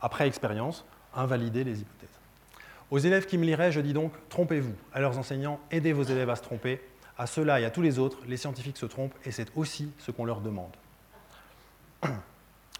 après 0.00 0.26
expérience, 0.26 0.84
invalider 1.14 1.62
les 1.62 1.82
hypothèses. 1.82 2.08
Aux 2.90 2.98
élèves 2.98 3.26
qui 3.26 3.38
me 3.38 3.44
liraient, 3.44 3.70
je 3.70 3.80
dis 3.80 3.92
donc 3.92 4.12
trompez-vous. 4.28 4.74
À 4.92 5.00
leurs 5.00 5.16
enseignants, 5.16 5.60
aidez 5.70 5.92
vos 5.92 6.02
élèves 6.02 6.30
à 6.30 6.34
se 6.34 6.42
tromper. 6.42 6.80
À 7.16 7.28
ceux-là 7.28 7.60
et 7.60 7.64
à 7.64 7.70
tous 7.70 7.82
les 7.82 8.00
autres, 8.00 8.18
les 8.26 8.36
scientifiques 8.36 8.76
se 8.76 8.86
trompent 8.86 9.14
et 9.24 9.30
c'est 9.30 9.56
aussi 9.56 9.92
ce 9.98 10.10
qu'on 10.10 10.24
leur 10.24 10.40
demande. 10.40 10.72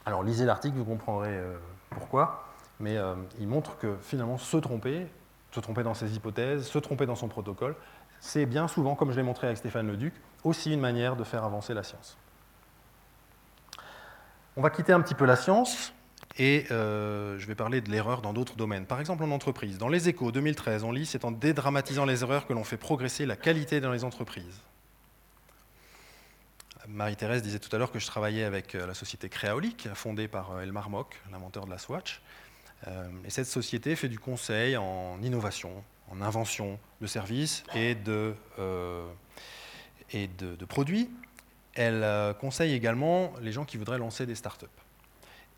Alors 0.07 0.25
lisez 0.25 0.45
l'article, 0.45 0.77
vous 0.77 0.85
comprendrez 0.85 1.37
euh, 1.37 1.57
pourquoi, 1.91 2.49
mais 2.81 2.97
euh, 2.97 3.15
il 3.39 3.47
montre 3.47 3.79
que 3.79 3.97
finalement 4.03 4.39
se 4.39 4.57
tromper, 4.57 5.07
se 5.51 5.61
tromper 5.61 5.83
dans 5.83 5.95
ses 5.95 6.15
hypothèses, 6.15 6.67
se 6.67 6.79
tromper 6.79 7.07
dans 7.07 7.17
son 7.17 7.29
protocole, 7.29 7.75
c'est 8.21 8.47
bien 8.47 8.69
souvent, 8.69 8.95
comme 8.95 9.11
je 9.11 9.17
l'ai 9.17 9.23
montré 9.23 9.47
avec 9.47 9.59
Stéphane 9.59 9.87
Leduc, 9.87 10.15
aussi 10.45 10.73
une 10.73 10.81
manière 10.81 11.17
de 11.17 11.25
faire 11.25 11.45
avancer 11.45 11.75
la 11.75 11.83
science. 11.83 12.17
On 14.57 14.63
va 14.63 14.71
quitter 14.71 14.93
un 14.93 15.01
petit 15.01 15.15
peu 15.15 15.25
la 15.25 15.37
science 15.37 15.93
et 16.39 16.67
euh, 16.71 17.39
je 17.39 17.47
vais 17.47 17.55
parler 17.55 17.81
de 17.81 17.91
l'erreur 17.91 18.21
dans 18.21 18.33
d'autres 18.33 18.57
domaines. 18.57 18.87
Par 18.87 19.01
exemple 19.01 19.25
en 19.25 19.31
entreprise. 19.31 19.79
Dans 19.79 19.89
les 19.89 20.09
échos 20.09 20.33
2013, 20.33 20.85
on 20.85 20.93
lit 20.93 21.07
C'est 21.07 21.25
en 21.25 21.31
dédramatisant 21.31 22.05
les 22.05 22.23
erreurs 22.23 22.47
que 22.47 22.53
l'on 22.53 22.65
fait 22.65 22.77
progresser 22.77 23.27
la 23.27 23.37
qualité 23.37 23.81
dans 23.81 23.93
les 23.93 24.05
entreprises. 24.05 24.61
Marie-Thérèse 26.89 27.43
disait 27.43 27.59
tout 27.59 27.75
à 27.75 27.79
l'heure 27.79 27.93
que 27.93 27.99
je 27.99 28.07
travaillais 28.07 28.45
avec 28.45 28.75
euh, 28.75 28.87
la 28.87 28.95
société 28.95 29.29
Créaolique, 29.29 29.89
fondée 29.95 30.29
par 30.29 30.53
euh, 30.53 30.63
Elmar 30.63 30.91
Mock, 30.91 31.21
l'inventeur 31.31 31.65
de 31.67 31.71
la 31.71 31.79
Swatch. 31.79 32.21
Et 33.25 33.31
cette 33.31 33.47
société 33.47 33.95
fait 33.95 34.09
du 34.09 34.19
conseil 34.19 34.77
en 34.77 35.21
innovation, 35.23 35.85
en 36.11 36.23
invention 36.23 36.79
de 37.01 37.07
services 37.07 37.63
et 37.75 37.95
de, 37.95 38.35
de, 38.59 40.65
produits. 40.67 41.11
Elle 41.75 42.35
conseille 42.41 42.73
également 42.73 43.33
les 43.43 43.53
gens 43.53 43.65
qui 43.65 43.77
voudraient 43.77 43.99
lancer 43.99 44.25
des 44.25 44.35
startups. 44.35 44.67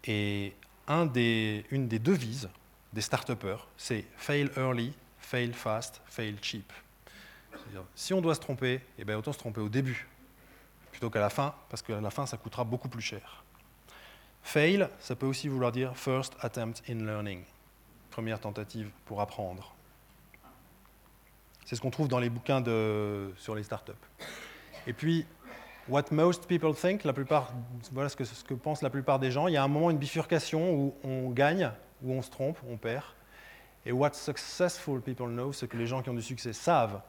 Et 0.05 0.53
une 0.89 1.89
des 1.89 1.99
devises 2.01 2.49
des 2.93 3.01
start 3.01 3.31
c'est 3.77 4.05
fail 4.17 4.51
early, 4.57 4.93
fail 5.19 5.53
fast, 5.53 6.03
fail 6.07 6.37
cheap. 6.43 6.73
Si 7.95 8.13
on 8.13 8.21
doit 8.21 8.35
se 8.35 8.41
tromper, 8.41 8.81
eh 8.99 9.05
bien, 9.05 9.17
autant 9.17 9.33
se 9.33 9.39
tromper 9.39 9.61
au 9.61 9.69
début 9.69 10.07
plutôt 10.91 11.09
qu'à 11.09 11.21
la 11.21 11.31
fin, 11.31 11.55
parce 11.71 11.81
qu'à 11.81 12.01
la 12.01 12.11
fin, 12.11 12.27
ça 12.27 12.37
coûtera 12.37 12.65
beaucoup 12.65 12.89
plus 12.89 13.01
cher. 13.01 13.45
Fail, 14.43 14.89
ça 14.99 15.15
peut 15.15 15.27
aussi 15.27 15.49
vouloir 15.49 15.73
dire 15.73 15.97
first 15.97 16.35
attempt 16.41 16.83
in 16.89 17.05
learning, 17.07 17.45
première 18.11 18.41
tentative 18.41 18.91
pour 19.07 19.21
apprendre. 19.21 19.75
C'est 21.65 21.77
ce 21.77 21.81
qu'on 21.81 21.91
trouve 21.91 22.09
dans 22.09 22.19
les 22.19 22.29
bouquins 22.29 22.63
sur 23.37 23.55
les 23.55 23.63
startups. 23.63 23.93
Et 24.87 24.93
puis, 24.93 25.27
what 25.89 26.05
most 26.11 26.47
people 26.47 26.75
think, 26.75 27.05
la 27.05 27.13
plupart, 27.13 27.53
voilà 27.93 28.09
ce 28.09 28.17
que, 28.17 28.25
ce 28.25 28.43
pensent 28.55 28.83
la 28.83 28.91
plupart 28.91 29.19
des 29.19 29.31
gens. 29.31 29.47
Il 29.49 29.55
y 29.55 29.57
a 29.57 29.63
un 29.63 29.69
moment, 29.69 29.91
une 29.91 29.99
bifurcation 29.99 30.75
où 30.75 30.95
on 31.05 31.31
gagne, 31.31 31.71
où 32.03 32.13
on 32.13 32.23
se 32.23 32.31
trompe, 32.31 32.59
on 32.69 32.77
perd. 32.77 33.05
Et 33.85 33.93
what 33.93 34.13
successful 34.13 35.01
people 35.01 35.29
know, 35.29 35.53
ce 35.53 35.67
que 35.67 35.77
les 35.77 35.87
gens 35.87 36.03
qui 36.03 36.11
ont 36.11 36.15
du 36.15 36.23
succès 36.23 36.53
savent, 36.53 37.01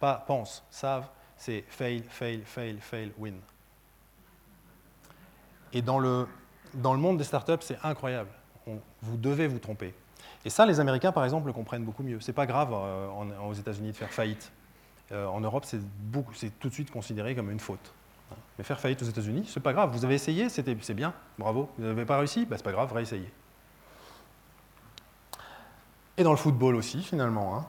pas 0.00 0.24
pensent, 0.26 0.64
savent, 0.70 1.08
c'est 1.36 1.64
fail, 1.68 2.02
fail, 2.08 2.42
fail, 2.44 2.78
fail, 2.80 3.12
win. 3.18 3.40
Et 5.72 5.80
dans 5.80 5.98
le, 5.98 6.28
dans 6.74 6.94
le 6.94 7.00
monde 7.00 7.18
des 7.18 7.24
startups, 7.24 7.60
c'est 7.60 7.78
incroyable. 7.82 8.30
vous 8.66 9.16
devez 9.16 9.46
vous 9.46 9.58
tromper. 9.58 9.94
Et 10.44 10.50
ça, 10.50 10.66
les 10.66 10.80
Américains, 10.80 11.12
par 11.12 11.24
exemple, 11.24 11.46
le 11.46 11.52
comprennent 11.52 11.84
beaucoup 11.84 12.02
mieux. 12.02 12.20
C'est 12.20 12.32
pas 12.32 12.46
grave 12.46 12.70
euh, 12.72 13.08
aux 13.48 13.54
États-Unis 13.54 13.92
de 13.92 13.96
faire 13.96 14.10
faillite. 14.10 14.52
Euh, 15.12 15.26
en 15.26 15.40
Europe, 15.40 15.64
c'est 15.64 16.58
tout 16.58 16.68
de 16.68 16.74
suite 16.74 16.90
considéré 16.90 17.34
comme 17.34 17.50
une 17.50 17.60
faute. 17.60 17.92
Mais 18.56 18.64
faire 18.64 18.80
faillite 18.80 19.02
aux 19.02 19.06
États-Unis, 19.06 19.48
c'est 19.48 19.60
pas 19.60 19.72
grave. 19.72 19.90
Vous 19.92 20.04
avez 20.04 20.14
essayé, 20.14 20.48
c'est 20.48 20.94
bien, 20.94 21.12
bravo. 21.38 21.68
Vous 21.78 21.84
n'avez 21.84 22.04
pas 22.04 22.18
réussi, 22.18 22.46
bah, 22.46 22.56
c'est 22.56 22.64
pas 22.64 22.72
grave, 22.72 22.92
réessayez. 22.92 23.30
Et 26.16 26.22
dans 26.22 26.30
le 26.30 26.36
football 26.36 26.76
aussi, 26.76 27.02
finalement. 27.02 27.56
Hein. 27.56 27.66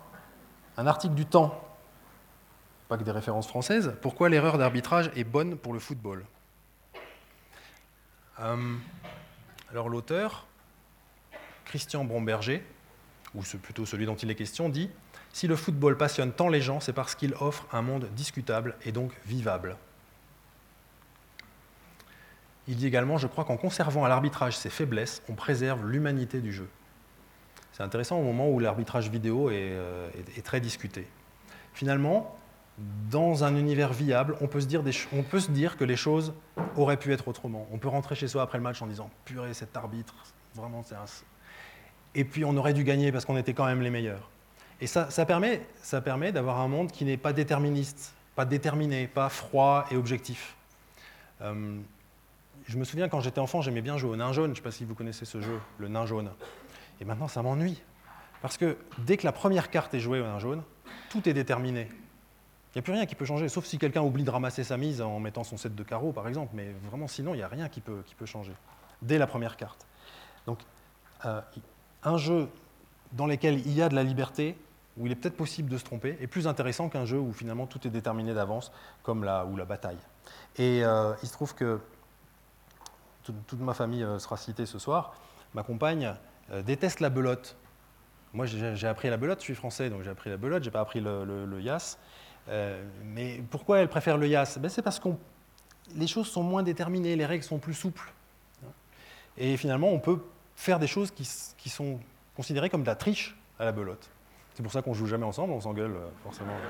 Un 0.78 0.88
article 0.88 1.16
du 1.16 1.26
Temps, 1.26 1.62
pas 2.88 2.98
que 2.98 3.04
des 3.04 3.12
références 3.12 3.48
françaises, 3.48 3.94
pourquoi 4.02 4.30
l'erreur 4.30 4.58
d'arbitrage 4.58 5.12
est 5.16 5.24
bonne 5.24 5.56
pour 5.56 5.74
le 5.74 5.80
football? 5.80 6.26
Euh, 8.44 8.76
alors 9.72 9.90
l'auteur, 9.90 10.46
Christian 11.66 12.04
Bromberger, 12.04 12.64
ou 13.34 13.42
plutôt 13.62 13.86
celui 13.86 14.06
dont 14.06 14.16
il 14.16 14.30
est 14.30 14.36
question, 14.36 14.70
dit 14.70 14.90
si 15.32 15.48
le 15.48 15.56
football 15.56 15.98
passionne 15.98 16.32
tant 16.32 16.48
les 16.48 16.62
gens, 16.62 16.80
c'est 16.80 16.94
parce 16.94 17.16
qu'il 17.16 17.34
offre 17.40 17.66
un 17.72 17.82
monde 17.82 18.08
discutable 18.16 18.76
et 18.86 18.92
donc 18.92 19.12
vivable. 19.26 19.78
Il 22.68 22.76
dit 22.76 22.88
également, 22.88 23.18
je 23.18 23.28
crois 23.28 23.44
qu'en 23.44 23.58
conservant 23.58 24.06
à 24.06 24.10
l'arbitrage 24.10 24.56
ses 24.56 24.70
faiblesses, 24.70 25.24
on 25.28 25.34
préserve 25.34 25.90
l'humanité 25.90 26.40
du 26.40 26.54
jeu. 26.54 26.70
C'est 27.74 27.84
intéressant 27.84 28.20
au 28.20 28.24
moment 28.24 28.50
où 28.50 28.60
l'arbitrage 28.60 29.10
vidéo 29.10 29.50
est, 29.50 29.72
euh, 29.72 30.10
très 30.44 30.62
discuté. 30.62 31.08
Finalement, 31.74 32.38
dans 32.78 33.44
un 33.44 33.56
univers 33.56 33.94
viable, 33.94 34.36
on 34.42 34.48
peut, 34.48 34.60
se 34.60 34.68
dire 35.52 35.78
que 35.78 35.84
les 35.84 35.96
choses 35.96 36.34
auraient 36.76 36.98
pu 36.98 37.14
être 37.14 37.28
autrement. 37.28 37.68
On 37.72 37.78
peut 37.78 37.88
rentrer 37.88 38.16
chez 38.16 38.28
soi 38.28 38.42
après 38.42 38.58
le 38.58 38.64
match 38.64 38.82
en 38.82 38.88
disant 38.88 39.10
Purée, 39.26 39.54
cet 39.54 39.78
arbitre, 39.78 40.16
vraiment, 40.56 40.82
c'est 40.84 40.96
un. 40.96 41.06
Et 42.16 42.26
puis 42.26 42.46
on 42.46 42.56
aurait 42.58 42.74
dû 42.74 42.84
gagner 42.84 43.12
parce 43.12 43.26
qu'on 43.26 43.38
était 43.38 43.54
quand 43.54 43.66
même 43.66 43.82
les 43.82 43.90
meilleurs. 43.90 44.30
Et 44.82 44.88
ça, 44.88 45.08
permet, 45.26 45.62
ça 45.82 46.02
permet 46.02 46.32
d'avoir 46.32 46.60
un 46.60 46.68
monde 46.68 46.92
qui 46.92 47.06
n'est 47.06 47.18
pas 47.18 47.32
déterministe, 47.32 48.14
pas 48.36 48.46
déterminé, 48.46 49.08
pas 49.08 49.30
froid 49.30 49.86
et 49.92 49.96
objectif. 49.96 50.56
Euh, 51.42 51.80
je 52.68 52.78
me 52.78 52.84
souviens 52.84 53.08
quand 53.08 53.22
j'étais 53.22 53.40
enfant, 53.40 53.62
j'aimais 53.62 53.82
bien 53.82 53.98
jouer 53.98 54.10
au 54.10 54.16
nain 54.16 54.34
jaune. 54.34 54.48
Je 54.48 54.52
ne 54.52 54.56
sais 54.56 54.62
pas 54.62 54.72
si 54.72 54.84
vous 54.84 54.96
connaissez 54.96 55.26
ce 55.26 55.42
jeu, 55.42 55.60
le 55.78 55.88
nain 55.88 56.06
jaune. 56.06 56.32
Et 57.00 57.06
maintenant, 57.06 57.28
ça 57.28 57.42
m'ennuie. 57.42 57.82
Parce 58.42 58.58
que 58.58 58.78
dès 58.98 59.18
que 59.18 59.26
la 59.26 59.32
première 59.32 59.70
carte 59.70 59.94
est 59.94 60.00
jouée 60.00 60.20
au 60.20 60.26
nain 60.26 60.40
jaune, 60.40 60.64
tout 61.10 61.28
est 61.30 61.34
déterminé. 61.34 61.88
Il 62.74 62.80
n'y 62.80 62.80
a 62.80 62.84
plus 62.84 62.94
rien 62.94 63.06
qui 63.06 63.14
peut 63.14 63.26
changer, 63.26 63.50
sauf 63.50 63.66
si 63.66 63.78
quelqu'un 63.78 64.02
oublie 64.02 64.24
de 64.24 64.32
ramasser 64.32 64.64
sa 64.64 64.78
mise 64.78 65.00
en 65.00 65.20
mettant 65.20 65.44
son 65.44 65.58
set 65.58 65.76
de 65.76 65.84
carreaux, 65.84 66.12
par 66.12 66.28
exemple. 66.28 66.54
Mais 66.56 66.74
vraiment, 66.90 67.08
sinon, 67.08 67.36
il 67.36 67.38
n'y 67.38 67.44
a 67.44 67.48
rien 67.48 67.70
qui 67.70 67.82
peut, 67.82 68.04
changer, 68.26 68.54
dès 69.04 69.20
la 69.20 69.28
première 69.28 69.58
carte. 69.58 69.86
Donc, 70.48 70.60
euh, 71.26 71.40
un 72.02 72.18
jeu 72.18 72.50
dans 73.12 73.28
lequel 73.28 73.60
il 73.60 73.74
y 73.74 73.84
a 73.84 73.90
de 73.90 73.96
la 73.96 74.02
liberté, 74.02 74.58
où 74.98 75.06
il 75.06 75.12
est 75.12 75.16
peut-être 75.16 75.38
possible 75.38 75.70
de 75.70 75.78
se 75.78 75.84
tromper, 75.84 76.18
est 76.20 76.26
plus 76.26 76.48
intéressant 76.48 76.90
qu'un 76.90 77.06
jeu 77.06 77.20
où 77.20 77.32
finalement 77.32 77.68
tout 77.68 77.86
est 77.86 77.92
déterminé 77.92 78.34
d'avance, 78.34 78.72
comme 79.04 79.24
la, 79.24 79.46
ou 79.46 79.56
la 79.56 79.66
bataille. 79.66 80.00
Et 80.58 80.84
euh, 80.84 81.14
il 81.22 81.28
se 81.28 81.34
trouve 81.34 81.54
que 81.54 81.80
toute, 83.22 83.60
ma 83.60 83.76
famille 83.76 84.04
euh, 84.04 84.18
sera 84.18 84.36
citée 84.36 84.66
ce 84.66 84.80
soir. 84.80 85.16
Ma 85.54 85.62
compagne 85.62 86.16
déteste 86.66 87.00
la 87.00 87.10
belote. 87.10 87.56
Moi, 88.34 88.48
j'ai 88.48 88.88
appris 88.88 89.12
la 89.12 89.18
belote, 89.18 89.40
je 89.40 89.44
suis 89.44 89.56
français, 89.56 89.92
donc 89.92 90.02
j'ai 90.02 90.10
appris 90.10 90.32
la 90.32 90.38
belote, 90.38 90.64
j'ai 90.64 90.72
pas 90.72 90.80
appris 90.80 91.00
le, 91.00 91.62
yas. 91.62 92.00
Mais 92.48 93.42
pourquoi 93.50 93.80
elle 93.80 93.88
préfère 93.88 94.18
le 94.18 94.28
yas? 94.28 94.58
Ben, 94.60 94.70
C'est 94.70 94.82
parce 94.82 95.00
que 95.00 95.10
les 95.96 96.08
choses 96.08 96.28
sont 96.28 96.44
moins 96.44 96.64
déterminées, 96.64 97.16
les 97.16 97.26
règles 97.26 97.44
sont 97.44 97.60
plus 97.60 97.74
souples. 97.74 98.14
Et 99.38 99.58
finalement, 99.58 99.90
on 99.90 100.00
peut 100.00 100.20
faire 100.56 100.80
des 100.80 100.88
choses 100.88 101.12
qui, 101.12 101.28
qui 101.58 101.70
sont 101.70 102.00
considérées 102.36 102.70
comme 102.70 102.82
de 102.82 102.88
la 102.88 102.96
triche 102.96 103.36
à 103.60 103.66
la 103.66 103.72
belote. 103.72 104.10
C'est 104.54 104.64
pour 104.64 104.72
ça 104.72 104.82
qu'on 104.82 104.94
joue 104.94 105.08
jamais 105.08 105.26
ensemble, 105.26 105.54
on 105.54 105.62
s'engueule 105.62 105.96
euh, 105.96 106.10
forcément. 106.24 106.54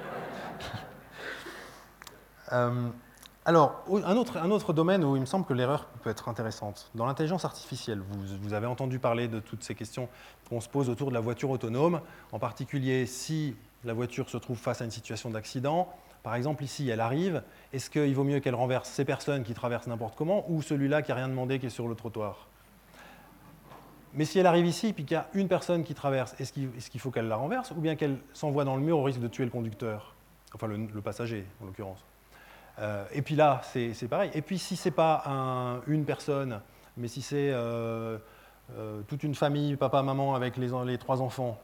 Euh, 2.51 2.89
alors, 3.45 3.83
un 3.89 4.15
autre, 4.15 4.37
un 4.37 4.51
autre, 4.51 4.73
domaine 4.73 5.03
où 5.03 5.15
il 5.15 5.21
me 5.21 5.25
semble 5.25 5.45
que 5.45 5.53
l'erreur 5.53 5.85
peut 6.03 6.09
être 6.09 6.27
intéressante, 6.27 6.91
dans 6.93 7.05
l'intelligence 7.05 7.45
artificielle, 7.45 7.99
vous, 7.99 8.37
vous, 8.41 8.53
avez 8.53 8.67
entendu 8.67 8.99
parler 8.99 9.27
de 9.27 9.39
toutes 9.39 9.63
ces 9.63 9.73
questions 9.73 10.07
qu'on 10.49 10.59
se 10.59 10.69
pose 10.69 10.89
autour 10.89 11.09
de 11.09 11.13
la 11.13 11.19
voiture 11.21 11.49
autonome, 11.49 12.01
en 12.31 12.39
particulier 12.39 13.05
si 13.07 13.55
la 13.83 13.93
voiture 13.93 14.29
se 14.29 14.37
trouve 14.37 14.57
face 14.57 14.81
à 14.81 14.85
une 14.85 14.91
situation 14.91 15.29
d'accident. 15.29 15.89
Par 16.23 16.35
exemple, 16.35 16.63
ici, 16.63 16.89
elle 16.89 17.01
arrive, 17.01 17.43
est-ce 17.73 17.89
qu'il 17.89 18.15
vaut 18.15 18.23
mieux 18.23 18.39
qu'elle 18.39 18.55
renverse 18.55 18.89
ces 18.89 19.03
personnes 19.03 19.43
qui 19.43 19.53
traversent 19.53 19.87
n'importe 19.87 20.15
comment 20.15 20.45
ou 20.49 20.61
celui-là 20.61 21.01
qui 21.01 21.11
n'a 21.11 21.15
rien 21.15 21.27
demandé 21.27 21.59
qui 21.59 21.65
est 21.65 21.69
sur 21.69 21.87
le 21.87 21.95
trottoir? 21.95 22.47
Mais 24.13 24.25
si 24.25 24.39
elle 24.39 24.45
arrive 24.45 24.65
ici 24.65 24.89
et 24.89 24.93
qu'il 24.93 25.11
y 25.11 25.15
a 25.15 25.27
une 25.33 25.47
personne 25.47 25.83
qui 25.83 25.95
traverse, 25.95 26.35
est-ce 26.39 26.53
qu'il 26.53 26.99
faut 27.01 27.11
qu'elle 27.11 27.27
la 27.27 27.35
renverse 27.35 27.71
ou 27.71 27.81
bien 27.81 27.95
qu'elle 27.95 28.17
s'envoie 28.33 28.63
dans 28.63 28.75
le 28.75 28.81
mur 28.81 28.99
au 28.99 29.03
risque 29.03 29.19
de 29.19 29.27
tuer 29.27 29.43
le 29.43 29.49
conducteur? 29.49 30.13
Enfin, 30.53 30.67
le, 30.67 31.01
passager, 31.01 31.45
en 31.61 31.65
l'occurrence. 31.65 32.05
Euh, 32.79 33.05
et 33.11 33.23
puis 33.23 33.35
là, 33.35 33.61
c'est 33.63 34.07
pareil. 34.07 34.29
Et 34.35 34.43
puis 34.43 34.59
si 34.59 34.75
ce 34.75 34.87
n'est 34.87 34.95
pas 34.95 35.81
une 35.87 36.05
personne, 36.05 36.61
mais 36.95 37.07
si 37.07 37.21
c'est 37.23 37.49
euh, 37.51 38.19
euh, 38.77 39.01
toute 39.07 39.23
une 39.23 39.35
famille, 39.35 39.75
papa, 39.75 40.03
maman, 40.03 40.35
avec 40.35 40.57
les, 40.57 40.69
les 40.85 40.97
trois 40.99 41.21
enfants, 41.21 41.59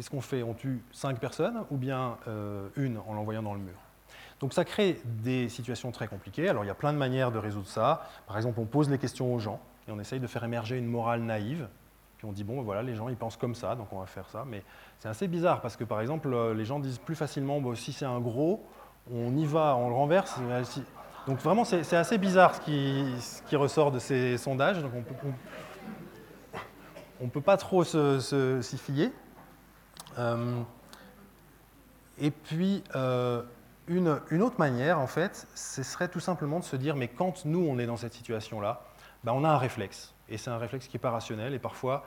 qu'est-ce 0.00 0.08
qu'on 0.08 0.22
fait? 0.22 0.42
On 0.42 0.54
tue 0.54 0.82
cinq 0.92 1.20
personnes 1.20 1.62
ou 1.70 1.76
bien 1.76 2.16
une 2.74 2.98
en 3.06 3.12
l'envoyant 3.12 3.42
dans 3.42 3.52
le 3.52 3.60
mur? 3.60 3.76
Donc 4.40 4.54
ça 4.54 4.64
crée 4.64 4.98
des 5.04 5.50
situations 5.50 5.92
très 5.92 6.08
compliquées. 6.08 6.48
Alors 6.48 6.64
il 6.64 6.68
y 6.68 6.70
a 6.70 6.74
plein 6.74 6.94
de 6.94 6.98
manières 6.98 7.30
de 7.30 7.38
résoudre 7.38 7.66
ça. 7.66 8.08
Par 8.26 8.38
exemple, 8.38 8.58
on 8.58 8.64
pose 8.64 8.88
les 8.88 8.96
questions 8.96 9.34
aux 9.34 9.38
gens 9.38 9.60
et 9.86 9.92
on 9.92 10.00
essaye 10.00 10.18
de 10.18 10.26
faire 10.26 10.42
émerger 10.42 10.78
une 10.78 10.86
morale 10.86 11.20
naïve 11.20 11.68
Puis 12.16 12.26
on 12.26 12.32
dit, 12.32 12.44
bon, 12.44 12.62
voilà, 12.62 12.82
les 12.82 12.94
gens, 12.94 13.10
ils 13.10 13.16
pensent 13.16 13.36
comme 13.36 13.54
ça, 13.54 13.76
donc 13.76 13.92
on 13.92 14.00
va 14.00 14.06
faire 14.06 14.30
ça. 14.30 14.46
Mais 14.46 14.62
c'est 14.98 15.08
assez 15.08 15.28
bizarre 15.28 15.60
parce 15.60 15.76
que, 15.76 15.84
par 15.84 16.00
exemple, 16.00 16.32
euh, 16.32 16.54
les 16.54 16.64
gens 16.64 16.80
disent 16.80 16.98
plus 16.98 17.14
facilement, 17.14 17.62
si 17.74 17.92
c'est 17.92 18.06
un 18.06 18.20
gros, 18.20 18.64
on 19.12 19.36
y 19.36 19.44
va, 19.44 19.76
on 19.76 19.90
le 19.90 19.94
renverse. 19.94 20.40
Donc 21.26 21.38
vraiment, 21.40 21.64
c'est 21.64 21.96
assez 21.96 22.16
bizarre 22.16 22.54
ce 22.54 22.60
qui, 22.62 23.14
ce 23.20 23.42
qui, 23.42 23.56
ressort 23.56 23.90
de 23.90 23.98
ces 23.98 24.38
sondages. 24.38 24.80
Donc 24.80 24.92
on 27.20 27.24
ne 27.24 27.30
peut 27.30 27.42
pas 27.42 27.58
trop 27.58 27.84
s'y 27.84 28.78
fier. 28.78 29.10
Euh, 30.18 30.62
et 32.18 32.30
puis, 32.30 32.82
euh, 32.94 33.42
une, 33.88 34.08
autre 34.42 34.58
manière, 34.58 34.98
en 34.98 35.06
fait, 35.06 35.46
ce 35.54 35.82
serait 35.82 36.08
tout 36.08 36.20
simplement 36.20 36.60
de 36.60 36.64
se 36.64 36.76
dire, 36.76 36.96
mais 36.96 37.08
quand 37.08 37.44
nous, 37.44 37.66
on 37.66 37.78
est 37.78 37.86
dans 37.86 37.96
cette 37.96 38.14
situation-là, 38.14 38.82
ben, 39.24 39.32
on 39.32 39.44
a 39.44 39.48
un 39.48 39.58
réflexe. 39.58 40.14
Et 40.28 40.38
c'est 40.38 40.50
un 40.50 40.58
réflexe 40.58 40.86
qui 40.86 40.96
n'est 40.96 41.00
pas 41.00 41.10
rationnel. 41.10 41.54
Et 41.54 41.58
parfois, 41.58 42.04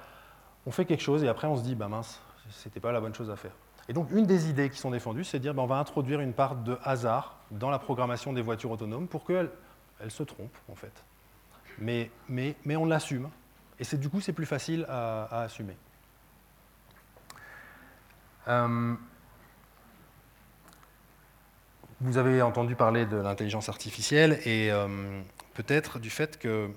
on 0.65 0.71
fait 0.71 0.85
quelque 0.85 1.03
chose 1.03 1.23
et 1.23 1.27
après, 1.27 1.47
on 1.47 1.57
se 1.57 1.63
dit, 1.63 1.75
bah 1.75 1.87
mince, 1.87 2.21
c'était 2.49 2.79
pas 2.79 2.91
la 2.91 3.01
bonne 3.01 3.13
chose 3.13 3.29
à 3.29 3.35
faire. 3.35 3.51
Et 3.89 3.93
donc, 3.93 4.11
une 4.11 4.25
des 4.25 4.49
idées 4.49 4.69
qui 4.69 4.77
sont 4.77 4.91
défendues, 4.91 5.25
c'est 5.25 5.39
de 5.39 5.43
dire, 5.43 5.53
ben, 5.53 5.63
on 5.63 5.67
va 5.67 5.77
introduire 5.77 6.21
une 6.21 6.33
part 6.33 6.55
de 6.55 6.77
hasard 6.83 7.37
dans 7.51 7.69
la 7.69 7.79
programmation 7.79 8.33
des 8.33 8.41
voitures 8.41 8.71
autonomes 8.71 9.07
pour 9.07 9.25
qu'elles 9.25 9.49
elles 9.99 10.11
se 10.11 10.23
trompent, 10.23 10.57
en 10.71 10.75
fait. 10.75 10.91
Mais, 11.79 12.11
mais, 12.29 12.55
mais 12.65 12.75
on 12.75 12.85
l'assume. 12.85 13.29
Et 13.79 13.97
du 13.97 14.09
coup, 14.09 14.21
c'est 14.21 14.33
plus 14.33 14.45
facile 14.45 14.85
à, 14.87 15.41
assumer. 15.41 15.75
Euh, 18.47 18.95
vous 22.01 22.17
avez 22.17 22.41
entendu 22.41 22.75
parler 22.75 23.05
de 23.05 23.15
l'intelligence 23.15 23.69
artificielle 23.69 24.39
et 24.45 24.69
euh, 24.71 25.21
peut-être 25.53 25.99
du 25.99 26.09
fait 26.09 26.37
que 26.37 26.69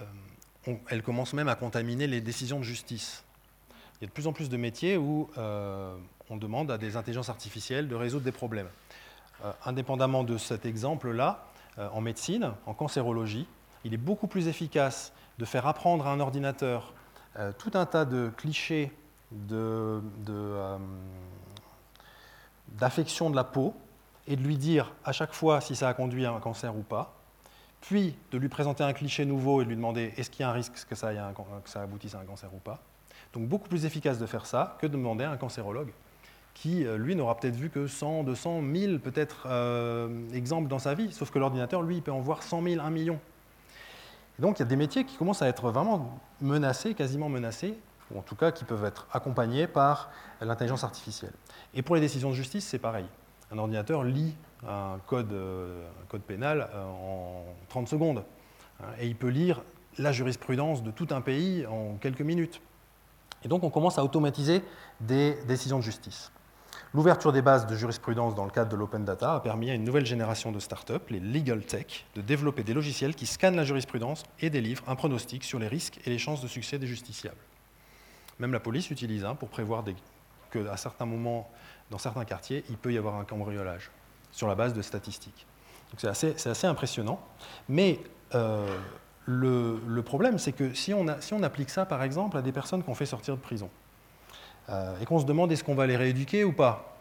euh, 0.00 1.00
commence 1.00 1.32
même 1.32 1.48
à 1.48 1.54
contaminer 1.54 2.06
les 2.06 2.20
décisions 2.20 2.58
de 2.58 2.64
justice. 2.64 3.24
Il 3.94 4.02
y 4.02 4.04
a 4.04 4.08
de 4.08 4.12
plus 4.12 4.26
en 4.26 4.34
plus 4.34 4.50
de 4.50 4.56
métiers 4.58 4.98
où 4.98 5.30
on 6.28 6.36
demande 6.36 6.70
à 6.70 6.76
des 6.76 6.96
intelligences 6.96 7.30
artificielles 7.30 7.88
de 7.88 7.94
résoudre 7.94 8.24
des 8.24 8.32
problèmes. 8.32 8.68
indépendamment 9.64 10.22
de 10.22 10.36
cet 10.36 10.66
exemple-là, 10.66 11.46
en 11.78 12.02
médecine, 12.02 12.52
en 12.66 12.74
cancérologie, 12.74 13.48
il 13.84 13.94
est 13.94 13.98
beaucoup 13.98 14.26
plus 14.26 14.48
efficace 14.48 15.14
de 15.38 15.46
faire 15.46 15.66
apprendre 15.66 16.06
à 16.06 16.10
un 16.10 16.20
ordinateur 16.20 16.92
tout 17.56 17.70
un 17.72 17.86
tas 17.86 18.04
de 18.04 18.30
clichés 18.36 18.92
euh, 19.52 20.00
d'affection 22.68 23.30
de, 23.30 23.36
la 23.36 23.44
peau 23.44 23.74
et 24.26 24.36
de 24.36 24.42
lui 24.42 24.56
dire 24.56 24.92
à 25.04 25.12
chaque 25.12 25.32
fois 25.32 25.60
si 25.60 25.76
ça 25.76 25.88
a 25.88 25.94
conduit 25.94 26.26
à 26.26 26.32
un 26.32 26.40
cancer 26.40 26.76
ou 26.76 26.82
pas, 26.82 27.14
puis 27.80 28.16
de 28.30 28.38
lui 28.38 28.48
présenter 28.48 28.84
un 28.84 28.92
cliché 28.92 29.24
nouveau 29.24 29.60
et 29.60 29.64
de 29.64 29.70
lui 29.70 29.76
demander 29.76 30.12
est-ce 30.16 30.30
qu'il 30.30 30.40
y 30.40 30.44
a 30.44 30.50
un 30.50 30.52
risque 30.52 30.86
que 30.88 30.94
ça, 30.94 31.10
aboutisse 31.76 32.14
à 32.14 32.20
un 32.20 32.24
cancer 32.24 32.52
ou 32.54 32.58
pas. 32.58 32.80
Donc 33.32 33.48
beaucoup 33.48 33.68
plus 33.68 33.84
efficace 33.84 34.18
de 34.18 34.26
faire 34.26 34.46
ça 34.46 34.76
que 34.80 34.86
de 34.86 34.92
demander 34.92 35.24
à 35.24 35.30
un 35.30 35.36
cancérologue 35.36 35.92
qui, 36.54 36.86
euh, 36.86 36.96
lui, 36.96 37.14
n'aura 37.14 37.36
peut-être 37.36 37.56
vu 37.56 37.68
que 37.68 37.86
100, 37.86 38.24
200, 38.24 38.62
1000 38.62 39.00
peut-être 39.00 39.46
exemples 40.32 40.68
dans 40.68 40.78
sa 40.78 40.94
vie, 40.94 41.12
sauf 41.12 41.30
que 41.30 41.38
l'ordinateur, 41.38 41.82
lui, 41.82 41.96
il 41.96 42.02
peut 42.02 42.12
en 42.12 42.20
voir 42.20 42.42
100 42.42 42.62
000, 42.62 42.80
1 42.80 42.90
million 42.90 43.20
donc 44.38 44.58
il 44.58 44.60
y 44.60 44.62
a 44.62 44.68
des 44.68 44.76
métiers 44.76 45.04
qui 45.04 45.16
commencent 45.16 45.42
à 45.42 45.48
être 45.48 45.70
vraiment 45.70 46.18
menacés, 46.40 46.94
quasiment 46.94 47.28
menacés, 47.28 47.78
ou 48.10 48.18
en 48.18 48.22
tout 48.22 48.36
cas 48.36 48.52
qui 48.52 48.64
peuvent 48.64 48.84
être 48.84 49.06
accompagnés 49.12 49.66
par 49.66 50.10
l'intelligence 50.40 50.84
artificielle. 50.84 51.32
Et 51.74 51.82
pour 51.82 51.94
les 51.94 52.00
décisions 52.00 52.30
de 52.30 52.34
justice, 52.34 52.66
c'est 52.66 52.78
pareil. 52.78 53.06
Un 53.50 53.58
ordinateur 53.58 54.04
lit 54.04 54.34
un 54.66 54.98
code, 55.06 55.32
euh, 55.32 55.84
pénal 56.26 56.68
euh, 56.74 56.84
en 56.84 57.44
30 57.68 57.88
secondes. 57.88 58.24
Hein, 58.80 58.86
et 58.98 59.06
il 59.06 59.16
peut 59.16 59.28
lire 59.28 59.62
la 59.98 60.12
jurisprudence 60.12 60.82
de 60.82 60.90
tout 60.90 61.08
un 61.10 61.20
pays 61.20 61.66
en 61.66 61.96
quelques 62.00 62.22
minutes. 62.22 62.60
Et 63.44 63.48
donc 63.48 63.62
on 63.64 63.70
commence 63.70 63.98
à 63.98 64.04
automatiser 64.04 64.62
des 65.00 65.36
décisions 65.46 65.78
de 65.78 65.82
justice. 65.82 66.32
L'ouverture 66.94 67.32
des 67.32 67.42
bases 67.42 67.66
de 67.66 67.74
jurisprudence 67.74 68.34
dans 68.34 68.44
le 68.44 68.50
cadre 68.50 68.70
de 68.70 68.76
l'open 68.76 69.04
data 69.04 69.34
a 69.34 69.40
permis 69.40 69.70
à 69.70 69.74
une 69.74 69.84
nouvelle 69.84 70.06
génération 70.06 70.52
de 70.52 70.58
startups, 70.58 70.94
les 71.10 71.20
legal 71.20 71.64
tech, 71.64 72.06
de 72.14 72.22
développer 72.22 72.62
des 72.62 72.74
logiciels 72.74 73.14
qui 73.14 73.26
scannent 73.26 73.56
la 73.56 73.64
jurisprudence 73.64 74.22
et 74.40 74.50
délivrent 74.50 74.84
un 74.86 74.96
pronostic 74.96 75.44
sur 75.44 75.58
les 75.58 75.68
risques 75.68 76.00
et 76.06 76.10
les 76.10 76.18
chances 76.18 76.42
de 76.42 76.48
succès 76.48 76.78
des 76.78 76.86
justiciables. 76.86 77.36
Même 78.38 78.52
la 78.52 78.60
police 78.60 78.90
utilise 78.90 79.24
un 79.24 79.34
pour 79.34 79.48
prévoir 79.48 79.84
qu'à 80.50 80.76
certains 80.76 81.06
moments, 81.06 81.50
dans 81.90 81.98
certains 81.98 82.24
quartiers, 82.24 82.64
il 82.68 82.76
peut 82.76 82.92
y 82.92 82.98
avoir 82.98 83.16
un 83.16 83.24
cambriolage 83.24 83.90
sur 84.32 84.46
la 84.48 84.54
base 84.54 84.74
de 84.74 84.82
statistiques. 84.82 85.46
C'est 85.96 86.08
assez, 86.08 86.66
impressionnant. 86.66 87.20
Mais 87.68 88.00
euh, 88.34 88.76
le, 89.24 90.00
problème, 90.02 90.38
c'est 90.38 90.52
que 90.52 90.74
si 90.74 90.92
on, 90.92 91.06
si 91.20 91.32
on 91.32 91.42
applique 91.42 91.70
ça, 91.70 91.86
par 91.86 92.02
exemple, 92.02 92.36
à 92.36 92.42
des 92.42 92.52
personnes 92.52 92.82
qu'on 92.82 92.94
fait 92.94 93.06
sortir 93.06 93.36
de 93.36 93.40
prison, 93.40 93.70
euh, 94.68 94.98
et 95.00 95.04
qu'on 95.04 95.20
se 95.20 95.24
demande 95.24 95.52
est-ce 95.52 95.62
qu'on 95.62 95.74
va 95.74 95.86
les 95.86 95.96
rééduquer 95.96 96.44
ou 96.44 96.52
pas 96.52 96.96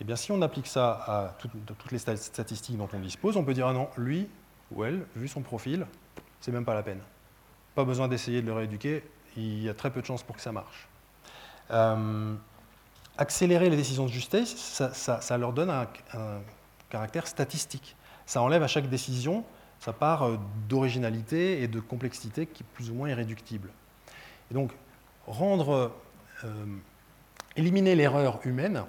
Eh 0.00 0.04
bien, 0.04 0.16
si 0.16 0.30
on 0.32 0.40
applique 0.42 0.68
ça 0.68 0.90
à 1.06 1.36
toutes 1.38 1.92
les 1.92 1.98
statistiques 1.98 2.76
dont 2.76 2.88
on 2.92 3.00
dispose, 3.00 3.36
on 3.36 3.44
peut 3.44 3.54
dire 3.54 3.66
ah 3.66 3.72
non, 3.72 3.88
lui 3.96 4.28
ou 4.70 4.84
elle, 4.84 5.04
vu 5.16 5.28
son 5.28 5.42
profil, 5.42 5.86
c'est 6.40 6.52
même 6.52 6.64
pas 6.64 6.74
la 6.74 6.82
peine. 6.82 7.00
Pas 7.74 7.84
besoin 7.84 8.08
d'essayer 8.08 8.42
de 8.42 8.46
le 8.46 8.52
rééduquer, 8.52 9.02
il 9.36 9.62
y 9.62 9.68
a 9.68 9.74
très 9.74 9.90
peu 9.90 10.00
de 10.00 10.06
chances 10.06 10.22
pour 10.22 10.36
que 10.36 10.42
ça 10.42 10.52
marche. 10.52 10.88
Euh, 11.70 12.34
accélérer 13.18 13.70
les 13.70 13.76
décisions 13.76 14.04
de 14.04 14.10
justice, 14.10 14.82
ça, 14.92 15.38
leur 15.38 15.52
donne 15.52 15.70
un, 15.70 15.86
caractère 16.90 17.26
statistique. 17.26 17.96
Ça 18.26 18.40
enlève 18.42 18.62
à 18.62 18.66
chaque 18.68 18.88
décision 18.88 19.44
sa 19.80 19.92
part 19.92 20.22
euh, 20.22 20.38
d'originalité 20.68 21.62
et 21.62 21.68
de 21.68 21.80
complexité 21.80 22.46
qui 22.46 22.62
est 22.62 22.66
plus 22.74 22.90
ou 22.90 22.94
moins 22.94 23.08
irréductible. 23.08 23.70
Et 24.50 24.54
donc, 24.54 24.72
rendre 25.26 25.92
euh, 26.44 26.64
éliminer 27.56 27.94
l'erreur 27.94 28.40
humaine, 28.44 28.84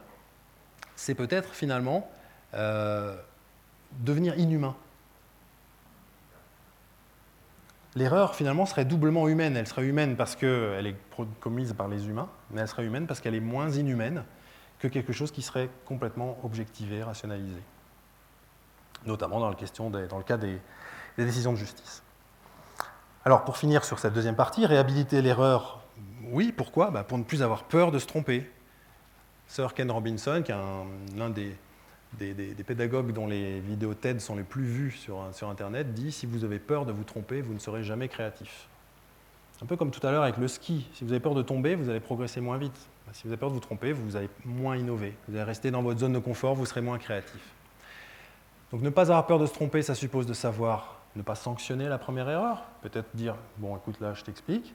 c'est 0.95 1.15
peut-être 1.15 1.53
finalement 1.53 2.09
devenir 3.99 4.39
inhumain. 4.39 4.77
L'erreur 7.95 8.35
finalement 8.35 8.65
serait 8.65 8.85
doublement 8.85 9.27
humaine. 9.27 9.55
Elle 9.55 9.67
serait 9.67 9.85
humaine 9.85 10.15
parce 10.15 10.35
qu'elle 10.35 10.87
est 10.87 10.95
commise 11.39 11.73
par 11.73 11.87
les 11.87 12.07
humains, 12.07 12.29
mais 12.51 12.61
elle 12.61 12.67
serait 12.67 12.85
humaine 12.85 13.07
parce 13.07 13.21
qu'elle 13.21 13.35
est 13.35 13.39
moins 13.39 13.69
inhumaine 13.69 14.23
que 14.79 14.87
quelque 14.87 15.13
chose 15.13 15.31
qui 15.31 15.41
serait 15.41 15.69
complètement 15.85 16.37
objectivé, 16.43 17.03
rationalisé. 17.03 17.61
Notamment 19.05 19.39
dans, 19.39 19.49
le 19.49 20.23
cas 20.23 20.37
des 20.37 20.59
décisions 21.17 21.53
de 21.53 21.57
justice. 21.57 22.03
Alors 23.23 23.43
pour 23.45 23.57
finir 23.57 23.85
sur 23.85 23.99
cette 23.99 24.13
deuxième 24.13 24.35
partie, 24.35 24.65
réhabiliter 24.65 25.21
l'erreur 25.21 25.85
oui, 26.31 26.51
pourquoi? 26.51 26.91
Bah, 26.91 27.03
Pour 27.03 27.17
ne 27.17 27.23
plus 27.23 27.43
avoir 27.43 27.63
peur 27.63 27.91
de 27.91 27.99
se 27.99 28.07
tromper. 28.07 28.49
Sir 29.47 29.73
Ken 29.73 29.91
Robinson, 29.91 30.41
qui 30.43 30.51
est 30.51 30.55
l'un 31.15 31.29
des, 31.29 31.55
pédagogues 32.65 33.11
dont 33.11 33.27
les 33.27 33.59
vidéos 33.59 33.93
TED 33.93 34.21
sont 34.21 34.35
les 34.35 34.43
plus 34.43 34.65
vues 34.65 34.91
sur, 34.91 35.21
Internet, 35.49 35.93
dit 35.93 36.11
si 36.11 36.25
vous 36.25 36.43
avez 36.43 36.59
peur 36.59 36.85
de 36.85 36.91
vous 36.91 37.03
tromper, 37.03 37.41
vous 37.41 37.53
ne 37.53 37.59
serez 37.59 37.83
jamais 37.83 38.07
créatif. 38.07 38.67
Un 39.61 39.65
peu 39.65 39.75
comme 39.77 39.91
tout 39.91 40.05
à 40.05 40.11
l'heure 40.11 40.23
avec 40.23 40.37
le 40.37 40.47
ski. 40.47 40.87
Si 40.93 41.03
vous 41.03 41.11
avez 41.11 41.19
peur 41.19 41.33
de 41.33 41.41
tomber, 41.41 41.75
vous 41.75 41.89
allez 41.89 41.99
progresser 41.99 42.41
moins 42.41 42.57
vite. 42.57 42.77
Si 43.13 43.23
vous 43.23 43.29
avez 43.29 43.39
peur 43.39 43.49
de 43.49 43.53
vous 43.53 43.61
tromper, 43.61 43.93
vous 43.93 44.15
allez 44.15 44.29
moins 44.43 44.75
innover. 44.75 45.15
Vous 45.27 45.35
allez 45.35 45.43
rester 45.43 45.71
dans 45.71 45.81
votre 45.81 45.99
zone 45.99 46.13
de 46.13 46.19
confort, 46.19 46.55
vous 46.55 46.65
serez 46.65 46.81
moins 46.81 46.97
créatif. 46.97 47.41
Donc 48.71 48.81
ne 48.81 48.89
pas 48.89 49.03
avoir 49.03 49.25
peur 49.27 49.39
de 49.39 49.45
se 49.45 49.53
tromper, 49.53 49.81
ça 49.81 49.95
suppose 49.95 50.25
de 50.25 50.33
savoir 50.33 50.99
ne 51.15 51.21
pas 51.21 51.35
sanctionner 51.35 51.87
la 51.87 51.97
première 51.97 52.29
erreur. 52.29 52.63
Peut-être 52.81 53.07
dire, 53.13 53.35
bon 53.57 53.77
écoute 53.77 54.01
là 54.01 54.13
je 54.13 54.23
t'explique, 54.23 54.73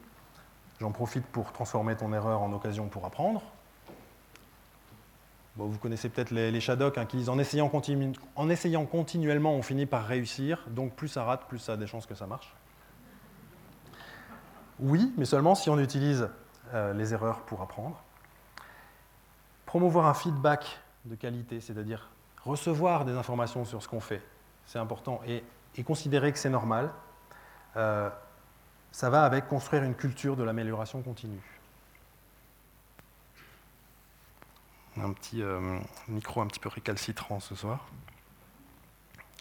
J'en 0.81 0.93
profite 0.93 1.27
pour 1.27 1.53
transformer 1.53 1.95
ton 1.95 2.13
erreur 2.15 2.41
en 2.41 2.53
occasion 2.55 2.89
pour 2.89 3.05
apprendre. 3.05 3.43
Vous 5.57 5.79
connaissez 5.79 6.09
peut-être 6.09 6.31
les, 6.31 6.51
les 6.51 6.61
Shadok 6.61 6.97
hein, 6.97 7.07
qui 7.07 7.17
disent 7.17 7.29
en 7.29 7.39
essayant, 7.39 7.71
en 8.37 8.51
essayant 8.51 8.87
continuellement, 8.87 9.53
on 9.55 9.63
finit 9.63 9.87
par 9.87 10.07
réussir. 10.07 10.65
Donc 10.69 10.95
plus 10.95 11.09
ça 11.09 11.25
rate, 11.25 11.47
plus 11.49 11.59
ça 11.59 11.73
a 11.73 11.77
des 11.77 11.87
chances 11.87 12.07
que 12.07 12.15
ça 12.15 12.27
marche. 12.27 12.55
Oui, 14.79 15.13
mais 15.17 15.27
seulement 15.27 15.55
si 15.55 15.69
on 15.69 15.79
utilise 15.79 16.29
euh, 16.73 16.95
les 16.95 17.13
erreurs 17.13 17.41
pour 17.41 17.61
apprendre. 17.61 18.03
Promouvoir 19.67 20.07
un 20.07 20.15
feedback 20.15 20.81
de 21.05 21.15
qualité, 21.15 21.61
c'est-à-dire 21.61 22.09
recevoir 22.43 23.05
des 23.05 23.13
informations 23.13 23.65
sur 23.65 23.83
ce 23.83 23.89
qu'on 23.89 24.01
fait, 24.01 24.23
c'est 24.67 24.79
important, 24.79 25.21
et, 25.27 25.45
considérer 25.85 26.31
que 26.31 26.39
c'est 26.39 26.51
normal. 26.51 26.91
Euh, 27.77 28.11
ça 28.93 29.09
va 29.09 29.25
avec 29.25 29.49
construire 29.49 29.83
une 29.83 29.95
culture 29.95 30.37
de 30.37 30.43
l'amélioration 30.43 31.01
continue. 31.01 31.41
Un 34.97 35.13
petit 35.13 35.43
euh, 35.43 35.79
micro 36.09 36.41
un 36.41 36.47
petit 36.47 36.61
peu 36.61 36.69
récalcitrant 36.69 37.41
ce 37.41 37.55
soir. 37.55 37.89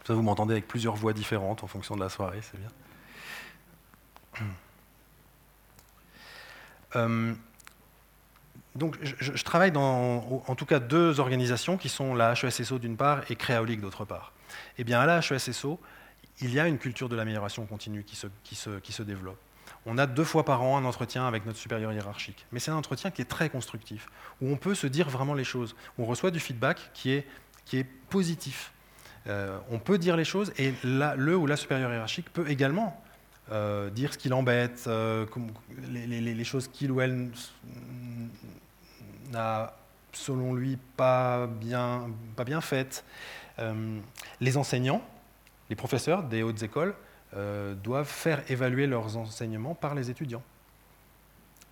Vous 0.07 0.21
m'entendez 0.21 0.53
avec 0.53 0.67
plusieurs 0.67 0.95
voix 0.95 1.13
différentes 1.13 1.63
en 1.63 1.67
fonction 1.67 1.95
de 1.95 2.01
la 2.01 2.09
soirée, 2.09 2.39
c'est 2.41 2.57
bien. 2.57 2.69
Euh, 6.95 7.33
donc, 8.75 8.97
je, 9.01 9.43
travaille 9.43 9.71
dans, 9.71 10.43
en 10.47 10.55
tout 10.55 10.65
cas, 10.65 10.79
deux 10.79 11.19
organisations 11.19 11.77
qui 11.77 11.89
sont 11.89 12.15
la 12.15 12.33
HESSO 12.33 12.79
d'une 12.79 12.97
part 12.97 13.29
et 13.29 13.35
Créaolique 13.35 13.81
d'autre 13.81 14.05
part. 14.05 14.31
Eh 14.77 14.83
bien, 14.83 14.99
à 14.99 15.05
la 15.05 15.19
HESSO, 15.19 15.79
il 16.41 16.53
y 16.53 16.59
a 16.59 16.67
une 16.67 16.77
culture 16.77 17.09
de 17.09 17.15
l'amélioration 17.15 17.65
continue 17.65 18.03
qui 18.03 18.15
se, 18.15 19.01
développe. 19.01 19.37
On 19.85 19.97
a 19.97 20.05
deux 20.05 20.23
fois 20.23 20.45
par 20.45 20.61
an 20.61 20.77
un 20.77 20.85
entretien 20.85 21.27
avec 21.27 21.45
notre 21.45 21.57
supérieur 21.57 21.93
hiérarchique. 21.93 22.45
Mais 22.51 22.59
c'est 22.59 22.71
un 22.71 22.75
entretien 22.75 23.11
qui 23.11 23.21
est 23.21 23.25
très 23.25 23.49
constructif, 23.49 24.07
où 24.41 24.49
on 24.49 24.57
peut 24.57 24.75
se 24.75 24.87
dire 24.87 25.09
vraiment 25.09 25.33
les 25.33 25.43
choses. 25.43 25.75
On 25.97 26.05
reçoit 26.05 26.31
du 26.31 26.39
feedback 26.39 26.91
qui 26.93 27.11
est, 27.11 27.25
positif. 28.09 28.73
Euh, 29.27 29.59
on 29.69 29.77
peut 29.77 29.99
dire 29.99 30.17
les 30.17 30.23
choses 30.23 30.51
et 30.57 30.73
le 30.83 31.37
ou 31.37 31.45
la 31.45 31.55
supérieure 31.55 31.91
hiérarchique 31.91 32.33
peut 32.33 32.49
également 32.49 32.99
euh, 33.51 33.91
dire 33.91 34.13
ce 34.13 34.17
qui 34.17 34.29
l'embête, 34.29 34.85
euh, 34.87 35.27
les, 35.91 36.43
choses 36.43 36.67
qu'il 36.67 36.91
ou 36.91 36.99
elle 37.01 37.29
n'a, 39.31 39.75
selon 40.13 40.55
lui, 40.55 40.79
pas 40.97 41.47
bien 41.47 42.61
faites. 42.61 43.05
les 44.41 44.57
enseignants, 44.57 45.03
les 45.69 45.75
professeurs 45.75 46.23
des 46.23 46.41
hautes 46.41 46.63
écoles 46.63 46.95
doivent 47.33 48.07
faire 48.07 48.43
évaluer 48.49 48.87
leurs 48.87 49.17
enseignements 49.17 49.75
par 49.75 49.95
les 49.95 50.09
étudiants. 50.09 50.43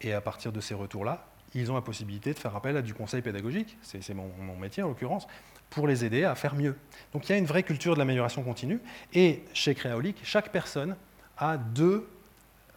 Et 0.01 0.13
à 0.13 0.21
partir 0.21 0.51
de 0.51 0.61
ces 0.61 0.75
retours-là, 0.75 1.25
ils 1.53 1.71
ont 1.71 1.75
la 1.75 1.81
possibilité 1.81 2.33
de 2.33 2.39
faire 2.39 2.55
appel 2.55 2.77
à 2.77 2.81
du 2.81 2.93
conseil 2.93 3.21
pédagogique, 3.21 3.77
c'est 3.81 4.13
mon, 4.13 4.29
métier 4.59 4.83
en 4.83 4.89
l'occurrence, 4.89 5.27
pour 5.69 5.87
les 5.87 6.05
aider 6.05 6.23
à 6.23 6.35
faire 6.35 6.55
mieux. 6.55 6.75
Donc 7.13 7.27
il 7.27 7.31
y 7.31 7.35
a 7.35 7.37
une 7.37 7.45
vraie 7.45 7.63
culture 7.63 7.93
de 7.93 7.99
l'amélioration 7.99 8.43
continue. 8.43 8.79
Et 9.13 9.43
chez 9.53 9.75
Créaolic, 9.75 10.17
chaque 10.23 10.51
personne 10.51 10.95
a 11.37 11.57
deux, 11.57 12.07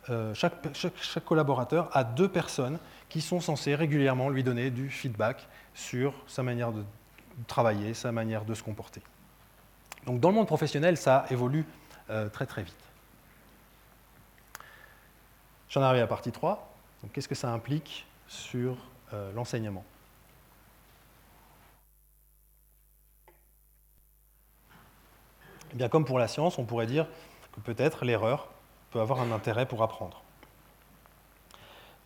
euh, 0.09 0.35
chaque, 0.35 1.25
collaborateur 1.25 1.95
a 1.97 2.05
deux 2.05 2.29
personnes 2.29 2.79
qui 3.09 3.21
sont 3.21 3.41
censées 3.41 3.75
régulièrement 3.75 4.29
lui 4.29 4.43
donner 4.43 4.71
du 4.71 4.89
feedback 4.89 5.49
sur 5.75 6.15
sa 6.27 6.43
manière 6.43 6.73
de 6.73 6.83
travailler, 7.47 7.95
sa 7.95 8.13
manière 8.13 8.45
de 8.45 8.55
se 8.55 8.63
comporter. 8.63 9.03
Donc 10.07 10.21
dans 10.21 10.31
le 10.31 10.35
monde 10.35 10.47
professionnel, 10.47 10.97
ça 10.97 11.27
évolue 11.31 11.65
euh, 12.11 12.29
très 12.29 12.47
très 12.47 12.63
vite. 12.63 12.77
J'en 15.69 15.83
arrive 15.83 15.99
à 15.99 16.03
la 16.03 16.07
partie 16.09 16.33
3. 16.33 16.75
Qu'est-ce 17.13 17.29
que 17.29 17.37
ça 17.37 17.53
implique 17.53 18.05
sur 18.27 18.77
euh, 19.13 19.33
l'enseignement? 19.33 19.85
Eh 25.73 25.77
bien, 25.77 25.89
comme 25.89 26.05
pour 26.05 26.19
la 26.19 26.27
science, 26.27 26.59
on 26.59 26.65
pourrait 26.65 26.87
dire 26.87 27.07
que 27.53 27.61
peut-être 27.61 28.05
l'erreur 28.05 28.49
peut 28.91 29.01
avoir 29.01 29.21
un 29.21 29.31
intérêt 29.31 29.67
pour 29.67 29.85
apprendre. 29.85 30.21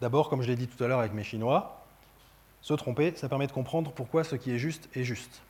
D'abord, 0.02 0.28
comme 0.28 0.42
je 0.42 0.48
l'ai 0.48 0.56
dit 0.56 0.68
tout 0.68 0.84
à 0.84 0.86
l'heure 0.86 0.98
avec 0.98 1.14
mes 1.14 1.24
Chinois, 1.24 1.82
se 2.60 2.74
tromper, 2.74 3.16
ça 3.16 3.30
permet 3.30 3.46
de 3.46 3.52
comprendre 3.52 3.90
pourquoi 3.90 4.22
ce 4.24 4.36
qui 4.36 4.50
est 4.50 4.58
juste 4.58 4.90
est 4.94 5.04
juste. 5.04 5.40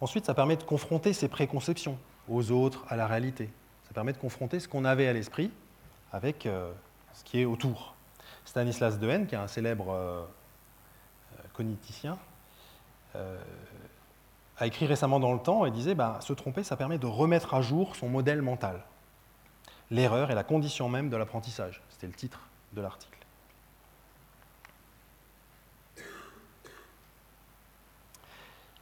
Ensuite, 0.00 0.26
ça 0.26 0.34
permet 0.34 0.56
de 0.56 0.64
confronter 0.64 1.12
ses 1.12 1.28
préconceptions 1.28 1.96
aux 2.28 2.50
autres, 2.50 2.84
à 2.88 2.96
la 2.96 3.06
réalité. 3.06 3.50
Ça 3.86 3.94
permet 3.94 4.12
de 4.12 4.18
confronter 4.18 4.60
ce 4.60 4.68
qu'on 4.68 4.84
avait 4.84 5.08
à 5.08 5.12
l'esprit 5.12 5.50
avec 6.12 6.46
euh, 6.46 6.72
ce 7.12 7.24
qui 7.24 7.40
est 7.40 7.44
autour. 7.44 7.94
Stanislas 8.44 8.98
Dehaene, 8.98 9.26
qui 9.26 9.34
est 9.34 9.38
un 9.38 9.48
célèbre 9.48 9.90
euh, 9.90 10.24
cogniticien, 11.52 12.18
euh, 13.16 13.42
a 14.58 14.66
écrit 14.66 14.86
récemment 14.86 15.18
dans 15.18 15.32
le 15.32 15.40
temps 15.40 15.66
et 15.66 15.70
disait 15.70 15.94
bah, 15.94 16.18
se 16.20 16.32
tromper, 16.32 16.62
ça 16.62 16.76
permet 16.76 16.98
de 16.98 17.06
remettre 17.06 17.54
à 17.54 17.62
jour 17.62 17.96
son 17.96 18.08
modèle 18.08 18.42
mental. 18.42 18.80
L'erreur 19.90 20.30
est 20.30 20.34
la 20.34 20.44
condition 20.44 20.88
même 20.88 21.10
de 21.10 21.16
l'apprentissage. 21.16 21.82
C'était 21.90 22.06
le 22.06 22.12
titre 22.12 22.40
de 22.72 22.80
l'article. 22.80 23.18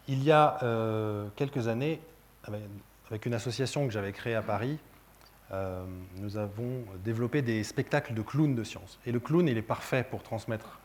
Il 0.09 0.23
y 0.23 0.33
a 0.33 0.59
quelques 1.37 1.69
années, 1.69 2.01
avec 3.13 3.27
une 3.27 3.35
association 3.35 3.87
que 3.87 3.93
j'avais 3.93 4.13
créée 4.13 4.35
à 4.35 4.41
Paris, 4.41 4.79
euh, 5.53 5.85
nous 6.17 6.39
avons 6.39 6.83
développé 7.05 7.43
des 7.43 7.63
spectacles 7.63 8.15
de 8.15 8.23
clowns 8.23 8.55
de 8.55 8.65
science. 8.65 8.99
Et 9.05 9.13
le 9.13 9.21
clown, 9.21 9.47
il 9.47 9.59
est 9.59 9.63
parfait 9.63 10.03
pour 10.03 10.23
transmettre 10.23 10.81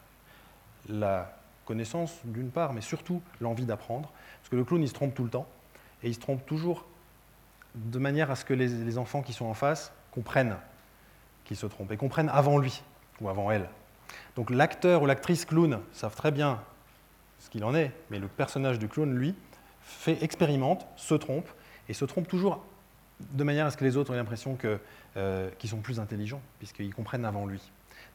la 0.89 1.34
connaissance 1.63 2.19
d'une 2.25 2.49
part, 2.49 2.73
mais 2.73 2.82
surtout 2.82 3.21
l'envie 3.39 3.63
d'apprendre. 3.63 4.11
Parce 4.41 4.49
que 4.49 4.57
le 4.57 4.65
clown, 4.65 4.82
il 4.84 4.89
se 4.89 4.93
trompe 4.93 5.15
tout 5.15 5.23
le 5.23 5.30
temps, 5.30 5.47
et 6.03 6.09
il 6.09 6.13
se 6.13 6.19
trompe 6.19 6.45
toujours 6.45 6.86
de 7.75 7.97
manière 7.97 8.30
à 8.30 8.36
ce 8.36 8.43
que 8.43 8.53
les, 8.53 8.97
enfants 8.97 9.21
qui 9.21 9.32
sont 9.32 9.45
en 9.45 9.53
face 9.53 9.93
comprennent 10.11 10.57
qu'il 11.45 11.55
se 11.55 11.65
trompe, 11.65 11.93
et 11.93 11.97
comprennent 11.97 12.30
avant 12.30 12.57
lui, 12.57 12.84
ou 13.21 13.30
avant 13.30 13.51
elle. 13.51 13.69
Donc 14.36 14.49
l'acteur 14.49 15.01
ou 15.01 15.05
l'actrice 15.05 15.45
clown 15.45 15.80
savent 15.93 16.15
très 16.15 16.32
bien 16.32 16.61
ce 17.39 17.49
qu'il 17.49 17.63
en 17.63 17.73
est, 17.73 17.93
mais 18.09 18.19
le 18.19 18.28
personnage 18.28 18.80
du 18.80 18.89
clown, 18.89 19.15
lui, 19.15 19.34
fait, 19.82 20.21
expérimente, 20.21 20.86
se 20.97 21.15
trompe, 21.15 21.47
et 21.89 21.93
se 21.93 22.05
trompe 22.05 22.27
toujours 22.27 22.63
de 23.19 23.43
manière 23.43 23.65
à 23.65 23.71
ce 23.71 23.77
que 23.77 23.83
les 23.83 23.97
autres 23.97 24.13
aient 24.13 24.17
l'impression 24.17 24.57
euh, 25.15 25.49
qu'ils 25.57 25.69
sont 25.69 25.79
plus 25.79 25.99
intelligents, 25.99 26.41
puisqu'ils 26.59 26.93
comprennent 26.93 27.25
avant 27.25 27.45
lui. 27.45 27.61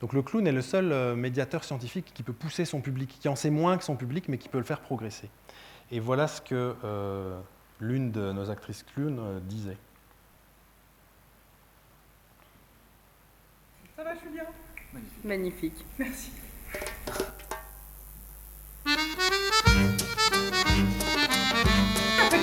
Donc 0.01 0.12
le 0.12 0.23
clown 0.23 0.47
est 0.47 0.53
le 0.53 0.62
seul 0.62 0.91
euh, 0.91 1.14
médiateur 1.14 1.62
scientifique 1.62 2.11
qui 2.12 2.25
peut 2.25 2.33
pousser 2.33 2.64
son 2.64 2.81
public, 2.81 3.18
qui 3.20 3.29
en 3.29 3.37
sait 3.37 3.51
moins 3.51 3.79
que 3.79 3.85
son 3.85 3.95
public, 3.95 4.29
mais 4.29 4.37
qui 4.37 4.49
peut 4.49 4.59
le 4.59 4.64
faire 4.64 4.81
progresser. 4.81 5.31
Et 5.93 6.01
voilà 6.01 6.27
ce 6.27 6.41
que 6.41 6.75
euh, 6.85 7.41
l'une 7.81 8.11
de 8.11 8.33
nos 8.33 8.51
actrices 8.51 8.83
clowns 8.83 9.18
euh, 9.20 9.41
disait. 9.41 9.77
Ça 13.97 14.03
va, 14.03 14.14
Julien? 14.16 14.45
Magnifique. 14.93 15.25
Magnifique. 15.25 15.85
Merci. 15.99 16.33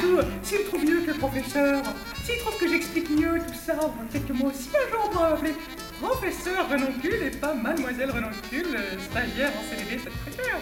Après 0.10 0.24
tout, 0.24 0.28
s'il 0.44 0.64
trouve 0.66 0.86
mieux 0.86 1.02
que 1.02 1.12
le 1.12 1.18
professeur, 1.18 1.84
s'il 2.24 2.38
trouve 2.40 2.58
que 2.58 2.68
j'explique 2.68 3.10
mieux 3.10 3.40
tout 3.48 3.54
ça, 3.54 3.76
peut-être 3.76 4.28
que 4.28 4.34
moi 4.34 4.50
aussi 4.50 4.70
un 4.76 4.92
jour 4.92 5.04
on 5.06 5.10
pourra 5.10 5.30
m'appeler 5.32 5.54
professeur 6.02 6.70
Renoncule 6.70 7.24
et 7.24 7.32
pas 7.32 7.54
mademoiselle 7.54 8.12
Renoncule, 8.12 8.80
stagiaire 9.10 9.52
en 9.58 9.64
CDD, 9.70 10.02
très 10.02 10.32
clair. 10.32 10.58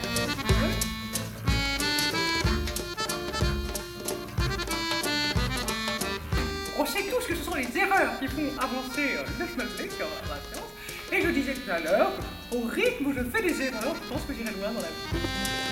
On 6.79 6.85
sait 6.85 7.03
tous 7.03 7.25
que 7.27 7.35
ce 7.35 7.43
sont 7.43 7.55
les 7.55 7.77
erreurs 7.77 8.19
qui 8.19 8.27
font 8.27 8.49
avancer 8.59 9.17
le 9.39 9.45
schmutzik 9.47 9.91
sur 9.91 10.07
la 10.29 10.39
science. 10.51 10.71
Et 11.11 11.21
je 11.21 11.29
disais 11.29 11.53
tout 11.53 11.71
à 11.71 11.79
l'heure, 11.79 12.11
au 12.53 12.67
rythme 12.67 13.07
où 13.07 13.13
je 13.13 13.23
fais 13.23 13.41
des 13.41 13.61
erreurs, 13.61 13.95
je 13.95 14.13
pense 14.13 14.23
que 14.23 14.33
j'irai 14.33 14.51
loin 14.51 14.71
dans 14.71 14.81
la 14.81 14.87
vie. 14.87 15.66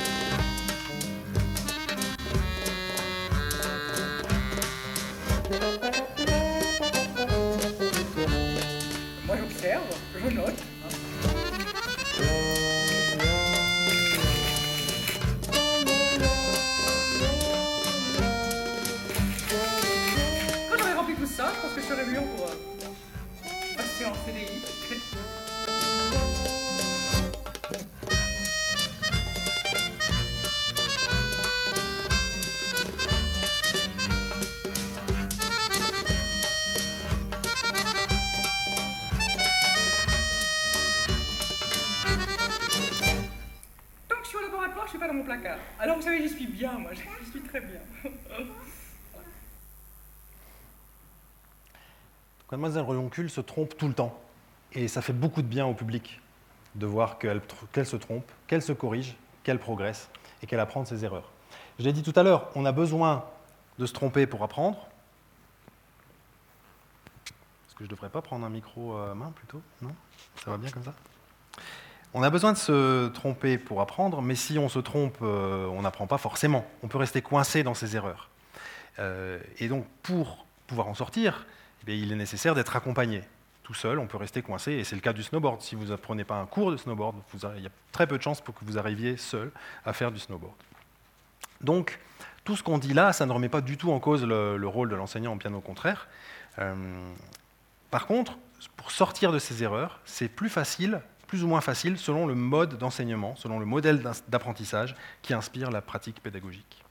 Je 10.29 10.35
note. 10.35 10.53
Quand 20.69 20.77
j'aurai 20.77 20.93
rempli 20.93 21.15
tout 21.15 21.25
ça, 21.27 21.51
je 21.53 21.61
pense 21.61 21.73
que 21.75 21.81
je 21.81 21.85
serai 21.85 22.05
mieux 22.05 22.21
pour 22.21 22.47
euh, 22.47 23.77
passer 23.77 24.05
en 24.05 24.13
CDI. 24.25 25.34
Moi, 46.73 46.91
j'y 46.93 47.25
suis 47.31 47.41
très 47.41 47.61
bien. 47.61 47.79
Mademoiselle 52.51 52.83
Reloncule 52.83 53.29
se 53.29 53.41
trompe 53.41 53.75
tout 53.77 53.87
le 53.87 53.93
temps. 53.93 54.17
Et 54.73 54.87
ça 54.87 55.01
fait 55.01 55.13
beaucoup 55.13 55.41
de 55.41 55.47
bien 55.47 55.65
au 55.65 55.73
public 55.73 56.21
de 56.75 56.85
voir 56.85 57.17
qu'elle 57.17 57.41
se 57.85 57.95
trompe, 57.95 58.29
qu'elle 58.47 58.61
se 58.61 58.73
corrige, 58.73 59.15
qu'elle 59.43 59.59
progresse 59.59 60.09
et 60.41 60.47
qu'elle 60.47 60.59
apprend 60.59 60.83
de 60.83 60.87
ses 60.87 61.05
erreurs. 61.05 61.31
Je 61.79 61.83
l'ai 61.83 61.93
dit 61.93 62.03
tout 62.03 62.17
à 62.17 62.23
l'heure, 62.23 62.49
on 62.55 62.65
a 62.65 62.71
besoin 62.71 63.25
de 63.79 63.85
se 63.85 63.93
tromper 63.93 64.27
pour 64.27 64.43
apprendre. 64.43 64.77
Est-ce 67.67 67.75
que 67.75 67.83
je 67.83 67.89
ne 67.89 67.95
devrais 67.95 68.09
pas 68.09 68.21
prendre 68.21 68.45
un 68.45 68.49
micro 68.49 68.95
à 68.97 69.15
main 69.15 69.31
plutôt? 69.35 69.61
Non? 69.81 69.95
Ça 70.43 70.51
va 70.51 70.57
bien 70.57 70.69
comme 70.69 70.83
ça? 70.83 70.93
On 72.15 72.23
a 72.23 72.29
besoin 72.29 72.53
de 72.53 72.57
se 72.57 73.09
tromper 73.09 73.57
pour 73.57 73.81
apprendre, 73.81 74.21
mais 74.21 74.35
si 74.35 74.57
on 74.57 74.69
se 74.69 74.79
trompe, 74.79 75.17
euh, 75.21 75.67
on 75.67 75.81
n'apprend 75.81 76.07
pas 76.07 76.17
forcément. 76.17 76.65
On 76.81 76.87
peut 76.87 76.97
rester 76.97 77.21
coincé 77.21 77.61
dans 77.61 77.73
ses 77.73 77.97
erreurs. 77.97 78.29
Euh, 78.99 79.37
et 79.59 79.67
donc, 79.67 79.85
pour 80.01 80.45
pouvoir 80.65 80.87
en 80.87 80.93
sortir, 80.93 81.45
eh 81.87 81.97
il 81.97 82.13
est 82.13 82.15
nécessaire 82.15 82.55
d'être 82.55 82.77
accompagné. 82.77 83.21
Tout 83.63 83.73
seul, 83.73 83.99
on 83.99 84.07
peut 84.07 84.15
rester 84.15 84.41
coincé, 84.41 84.71
et 84.71 84.85
c'est 84.85 84.95
le 84.95 85.01
cas 85.01 85.11
du 85.11 85.23
snowboard. 85.23 85.61
Si 85.61 85.75
vous 85.75 85.87
n'apprenez 85.87 86.23
pas 86.23 86.35
un 86.35 86.45
cours 86.45 86.71
de 86.71 86.77
snowboard, 86.77 87.17
il 87.57 87.63
y 87.63 87.67
a 87.67 87.71
très 87.91 88.07
peu 88.07 88.17
de 88.17 88.23
chances 88.23 88.39
pour 88.39 88.55
que 88.55 88.63
vous 88.63 88.77
arriviez 88.77 89.17
seul 89.17 89.51
à 89.85 89.91
faire 89.91 90.13
du 90.13 90.19
snowboard. 90.19 90.55
Donc, 91.59 91.99
tout 92.45 92.55
ce 92.55 92.63
qu'on 92.63 92.77
dit 92.77 92.93
là, 92.93 93.11
ça 93.11 93.25
ne 93.25 93.33
remet 93.33 93.49
pas 93.49 93.59
du 93.59 93.75
tout 93.75 93.91
en 93.91 93.99
cause 93.99 94.23
le, 94.23 94.67
rôle 94.67 94.87
de 94.87 94.95
l'enseignant, 94.95 95.35
bien 95.35 95.53
au 95.53 95.59
contraire. 95.59 96.07
Euh, 96.59 96.73
par 97.91 98.07
contre, 98.07 98.37
pour 98.77 98.91
sortir 98.91 99.33
de 99.33 99.39
ces 99.39 99.63
erreurs, 99.63 99.99
c'est 100.05 100.29
plus 100.29 100.49
facile, 100.49 101.01
plus 101.27 101.43
ou 101.43 101.47
moins 101.47 101.61
facile, 101.61 101.97
selon 101.97 102.25
le 102.25 102.35
mode 102.35 102.77
d'enseignement, 102.77 103.35
selon 103.35 103.59
le 103.59 103.65
modèle 103.65 104.03
d'apprentissage 104.27 104.95
qui 105.21 105.33
inspire 105.33 105.71
la 105.71 105.81
pratique 105.81 106.21
pédagogique. 106.21 106.83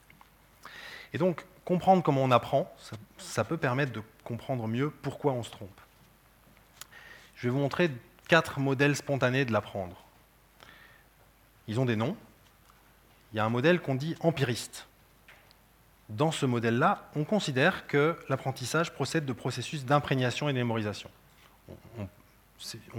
Et 1.12 1.18
donc, 1.18 1.46
comprendre 1.64 2.02
comment 2.02 2.22
on 2.22 2.30
apprend, 2.30 2.74
ça, 3.18 3.44
peut 3.44 3.56
permettre 3.56 3.92
de 3.92 4.02
comprendre 4.24 4.66
mieux 4.66 4.90
pourquoi 4.90 5.32
on 5.32 5.42
se 5.42 5.50
trompe. 5.50 5.80
Je 7.36 7.48
vais 7.48 7.52
vous 7.52 7.60
montrer 7.60 7.90
quatre 8.28 8.58
modèles 8.58 8.96
spontanés 8.96 9.44
de 9.44 9.52
l'apprendre. 9.52 9.96
Ils 11.68 11.80
ont 11.80 11.84
des 11.84 11.96
noms. 11.96 12.16
Il 13.32 13.36
y 13.36 13.40
a 13.40 13.44
un 13.44 13.50
modèle 13.50 13.80
qu'on 13.80 13.94
dit 13.94 14.16
empiriste. 14.20 14.86
Dans 16.08 16.30
ce 16.30 16.46
modèle-là, 16.46 17.08
on 17.16 17.24
considère 17.24 17.86
que 17.86 18.18
l'apprentissage 18.28 18.92
procède 18.92 19.24
de 19.24 19.32
processus 19.32 19.84
d'imprégnation 19.84 20.48
et 20.48 20.52
de 20.52 20.58
mémorisation. 20.58 21.10
On, 21.98 22.06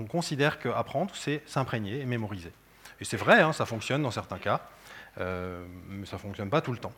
considère 0.09 0.59
qu'apprendre, 0.59 1.15
c'est 1.15 1.41
s'imprégner 1.45 1.99
et 1.99 2.05
mémoriser. 2.05 2.51
Et 2.99 3.05
c'est 3.05 3.17
vrai, 3.17 3.41
hein, 3.41 3.53
ça 3.53 3.65
fonctionne 3.65 4.01
dans 4.01 4.11
certains 4.11 4.37
cas, 4.37 4.61
euh, 5.19 5.65
mais 5.89 6.05
ça 6.05 6.17
ne 6.17 6.21
fonctionne 6.21 6.49
pas 6.49 6.61
tout 6.61 6.71
le 6.71 6.77
temps. 6.77 6.93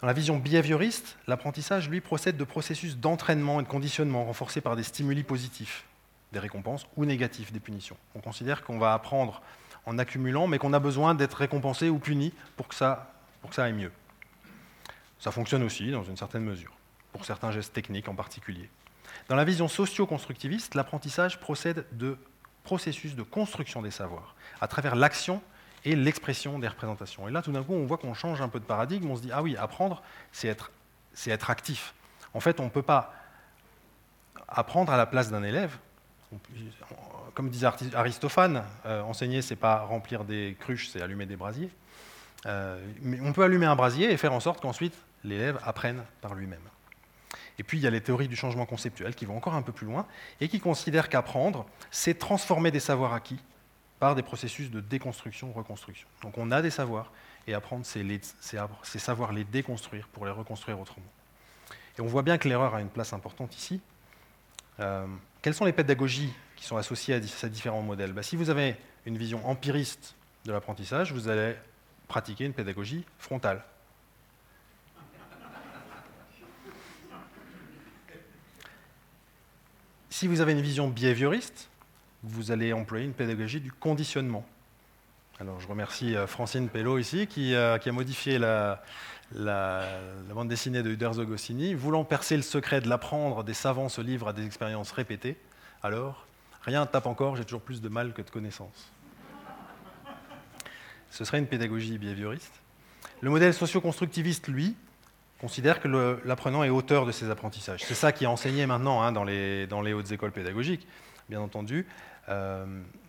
Dans 0.00 0.06
la 0.06 0.12
vision 0.12 0.36
behavioriste, 0.36 1.16
l'apprentissage, 1.26 1.88
lui, 1.88 2.00
procède 2.00 2.36
de 2.36 2.44
processus 2.44 2.98
d'entraînement 2.98 3.60
et 3.60 3.62
de 3.62 3.68
conditionnement 3.68 4.24
renforcés 4.24 4.60
par 4.60 4.76
des 4.76 4.82
stimuli 4.82 5.22
positifs, 5.22 5.84
des 6.32 6.38
récompenses, 6.38 6.86
ou 6.96 7.04
négatifs, 7.04 7.52
des 7.52 7.60
punitions. 7.60 7.96
On 8.14 8.20
considère 8.20 8.64
qu'on 8.64 8.78
va 8.78 8.92
apprendre 8.92 9.40
en 9.86 9.98
accumulant, 9.98 10.46
mais 10.46 10.58
qu'on 10.58 10.72
a 10.72 10.78
besoin 10.78 11.14
d'être 11.14 11.34
récompensé 11.34 11.88
ou 11.88 11.98
puni 11.98 12.32
pour 12.56 12.68
que, 12.68 12.74
ça, 12.74 13.14
pour 13.40 13.50
que 13.50 13.56
ça 13.56 13.64
aille 13.64 13.72
mieux. 13.72 13.92
Ça 15.18 15.30
fonctionne 15.30 15.62
aussi, 15.62 15.90
dans 15.90 16.04
une 16.04 16.16
certaine 16.16 16.44
mesure, 16.44 16.72
pour 17.12 17.24
certains 17.24 17.50
gestes 17.50 17.72
techniques 17.72 18.08
en 18.08 18.14
particulier. 18.14 18.68
Dans 19.28 19.36
la 19.36 19.44
vision 19.44 19.68
socio-constructiviste, 19.68 20.74
l'apprentissage 20.74 21.40
procède 21.40 21.86
de 21.92 22.18
processus 22.62 23.14
de 23.14 23.22
construction 23.22 23.82
des 23.82 23.90
savoirs, 23.90 24.34
à 24.60 24.68
travers 24.68 24.96
l'action 24.96 25.42
et 25.84 25.96
l'expression 25.96 26.58
des 26.58 26.68
représentations. 26.68 27.28
Et 27.28 27.30
là, 27.30 27.42
tout 27.42 27.52
d'un 27.52 27.62
coup, 27.62 27.74
on 27.74 27.86
voit 27.86 27.98
qu'on 27.98 28.14
change 28.14 28.40
un 28.40 28.48
peu 28.48 28.60
de 28.60 28.64
paradigme, 28.64 29.10
on 29.10 29.16
se 29.16 29.22
dit, 29.22 29.30
ah 29.32 29.42
oui, 29.42 29.56
apprendre, 29.56 30.02
c'est 30.32 30.48
être, 30.48 31.50
actif. 31.50 31.94
En 32.32 32.40
fait, 32.40 32.60
on 32.60 32.64
ne 32.64 32.70
peut 32.70 32.82
pas 32.82 33.14
apprendre 34.48 34.92
à 34.92 34.96
la 34.96 35.06
place 35.06 35.30
d'un 35.30 35.42
élève. 35.42 35.76
Comme 37.34 37.50
disait 37.50 37.68
Aristophane, 37.94 38.64
euh, 38.86 39.02
enseigner, 39.02 39.42
c'est 39.42 39.56
pas 39.56 39.80
remplir 39.80 40.24
des 40.24 40.56
cruches, 40.58 40.88
c'est 40.88 41.00
allumer 41.00 41.26
des 41.26 41.36
brasiers. 41.36 41.70
Euh, 42.46 42.84
mais 43.00 43.20
on 43.20 43.32
peut 43.32 43.44
allumer 43.44 43.66
un 43.66 43.76
brasier 43.76 44.10
et 44.10 44.16
faire 44.16 44.32
en 44.32 44.40
sorte 44.40 44.60
qu'ensuite 44.60 44.94
l'élève 45.22 45.58
apprenne 45.64 46.02
par 46.20 46.34
lui-même. 46.34 46.60
Et 47.58 47.62
puis 47.62 47.78
il 47.78 47.84
y 47.84 47.86
a 47.86 47.90
les 47.90 48.00
théories 48.00 48.28
du 48.28 48.36
changement 48.36 48.66
conceptuel 48.66 49.14
qui 49.14 49.24
vont 49.24 49.36
encore 49.36 49.54
un 49.54 49.62
peu 49.62 49.72
plus 49.72 49.86
loin 49.86 50.06
et 50.40 50.48
qui 50.48 50.60
considèrent 50.60 51.08
qu'apprendre, 51.08 51.66
c'est 51.90 52.18
transformer 52.18 52.70
des 52.70 52.80
savoirs 52.80 53.12
acquis 53.12 53.38
par 54.00 54.14
des 54.14 54.22
processus 54.22 54.70
de 54.70 54.80
déconstruction, 54.80 55.52
reconstruction. 55.52 56.08
Donc 56.22 56.36
on 56.36 56.50
a 56.50 56.62
des 56.62 56.70
savoirs, 56.70 57.10
et 57.46 57.54
apprendre, 57.54 57.84
c'est 57.84 58.98
savoir 58.98 59.32
les 59.32 59.44
déconstruire 59.44 60.08
pour 60.08 60.24
les 60.26 60.32
reconstruire 60.32 60.80
autrement. 60.80 61.06
Et 61.98 62.00
on 62.00 62.06
voit 62.06 62.22
bien 62.22 62.38
que 62.38 62.48
l'erreur 62.48 62.74
a 62.74 62.80
une 62.80 62.88
place 62.88 63.12
importante 63.12 63.56
ici. 63.56 63.80
Euh, 64.80 65.06
quelles 65.42 65.54
sont 65.54 65.64
les 65.64 65.72
pédagogies 65.72 66.32
qui 66.56 66.64
sont 66.64 66.76
associées 66.76 67.14
à 67.14 67.22
ces 67.22 67.50
différents 67.50 67.82
modèles? 67.82 68.12
Bah, 68.12 68.22
Si 68.22 68.36
vous 68.36 68.50
avez 68.50 68.76
une 69.06 69.16
vision 69.18 69.46
empiriste 69.46 70.16
de 70.44 70.52
l'apprentissage, 70.52 71.12
vous 71.12 71.28
allez 71.28 71.54
pratiquer 72.08 72.44
une 72.44 72.52
pédagogie 72.52 73.04
frontale. 73.18 73.62
Si 80.16 80.28
vous 80.28 80.40
avez 80.40 80.52
une 80.52 80.60
vision 80.60 80.86
behavioriste, 80.86 81.68
vous 82.22 82.52
allez 82.52 82.72
employer 82.72 83.04
une 83.04 83.14
pédagogie 83.14 83.58
du 83.58 83.72
conditionnement. 83.72 84.46
Alors, 85.40 85.58
je 85.58 85.66
remercie 85.66 86.14
euh, 86.14 86.28
Francine 86.28 86.68
Pello 86.68 86.98
ici, 86.98 87.26
qui, 87.26 87.52
euh, 87.52 87.76
a 87.84 87.90
modifié 87.90 88.38
la, 88.38 88.80
bande 90.32 90.46
dessinée 90.46 90.84
de 90.84 90.90
Uderzo 90.90 91.24
Goscinny. 91.24 91.74
Voulant 91.74 92.04
percer 92.04 92.36
le 92.36 92.44
secret 92.44 92.80
de 92.80 92.88
l'apprendre, 92.88 93.42
des 93.42 93.54
savants 93.54 93.88
se 93.88 94.00
livrent 94.00 94.28
à 94.28 94.32
des 94.32 94.46
expériences 94.46 94.92
répétées. 94.92 95.36
Alors, 95.82 96.28
rien 96.62 96.82
ne 96.82 96.86
tape 96.86 97.06
encore, 97.06 97.34
j'ai 97.34 97.44
toujours 97.44 97.62
plus 97.62 97.80
de 97.80 97.88
mal 97.88 98.12
que 98.12 98.22
de 98.22 98.30
connaissances. 98.30 98.92
Ce 101.10 101.24
serait 101.24 101.40
une 101.40 101.48
pédagogie 101.48 101.98
behavioriste. 101.98 102.60
Le 103.20 103.30
modèle 103.30 103.52
socio-constructiviste, 103.52 104.46
lui, 104.46 104.76
considère 105.40 105.80
que 105.80 106.18
l'apprenant 106.24 106.64
est 106.64 106.70
auteur 106.70 107.06
de 107.06 107.12
ses 107.12 107.30
apprentissages. 107.30 107.84
C'est 107.84 107.94
ça 107.94 108.12
qui 108.12 108.24
est 108.24 108.28
enseigné 108.28 108.66
maintenant 108.66 109.02
hein, 109.02 109.12
dans, 109.12 109.24
les, 109.24 109.92
hautes 109.92 110.12
écoles 110.12 110.32
pédagogiques, 110.32 110.86
bien 111.28 111.40
entendu. 111.40 111.86
Euh, 112.28 112.64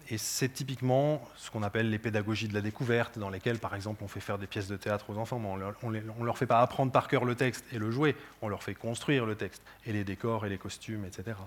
et 0.09 0.17
c'est 0.17 0.49
typiquement 0.49 1.27
ce 1.35 1.49
qu'on 1.49 1.63
appelle 1.63 1.89
les 1.89 1.97
pédagogies 1.97 2.47
de 2.47 2.53
la 2.53 2.61
découverte, 2.61 3.17
dans 3.17 3.29
lesquelles, 3.29 3.57
par 3.57 3.73
exemple, 3.73 4.03
on 4.03 4.07
fait 4.07 4.19
faire 4.19 4.37
des 4.37 4.45
pièces 4.45 4.67
de 4.67 4.77
théâtre 4.77 5.09
aux 5.09 5.17
enfants. 5.17 5.41
on 5.81 5.89
ne 5.89 6.25
leur 6.25 6.37
fait 6.37 6.45
pas 6.45 6.61
apprendre 6.61 6.91
par 6.91 7.07
cœur 7.07 7.25
le 7.25 7.35
texte 7.35 7.65
et 7.71 7.79
le 7.79 7.89
jouer, 7.89 8.15
on 8.41 8.47
leur 8.47 8.61
fait 8.61 8.75
construire 8.75 9.25
le 9.25 9.35
texte, 9.35 9.63
et 9.85 9.93
les 9.93 10.03
décors, 10.03 10.45
et 10.45 10.49
les 10.49 10.59
costumes, 10.59 11.05
etc. 11.05 11.37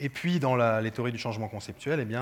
Et 0.00 0.10
puis, 0.10 0.38
dans 0.38 0.56
les 0.80 0.90
théories 0.90 1.12
du 1.12 1.18
changement 1.18 1.48
conceptuel, 1.48 2.00
eh 2.00 2.14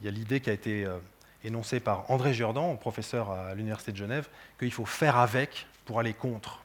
il 0.00 0.06
y 0.06 0.08
a 0.08 0.10
l'idée 0.10 0.40
qui 0.40 0.50
a 0.50 0.52
été 0.52 0.84
euh, 0.84 0.98
énoncée 1.44 1.78
par 1.78 2.10
André 2.10 2.34
Jourdan, 2.34 2.74
professeur 2.76 3.30
à 3.30 3.54
l'Université 3.54 3.92
de 3.92 3.96
Genève, 3.96 4.28
qu'il 4.58 4.72
faut 4.72 4.84
faire 4.84 5.16
avec 5.16 5.66
pour 5.84 6.00
aller 6.00 6.14
contre. 6.14 6.62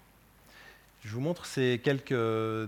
Je 1.03 1.13
vous 1.13 1.21
montre 1.21 1.45
ces 1.45 1.79
quelques 1.83 2.13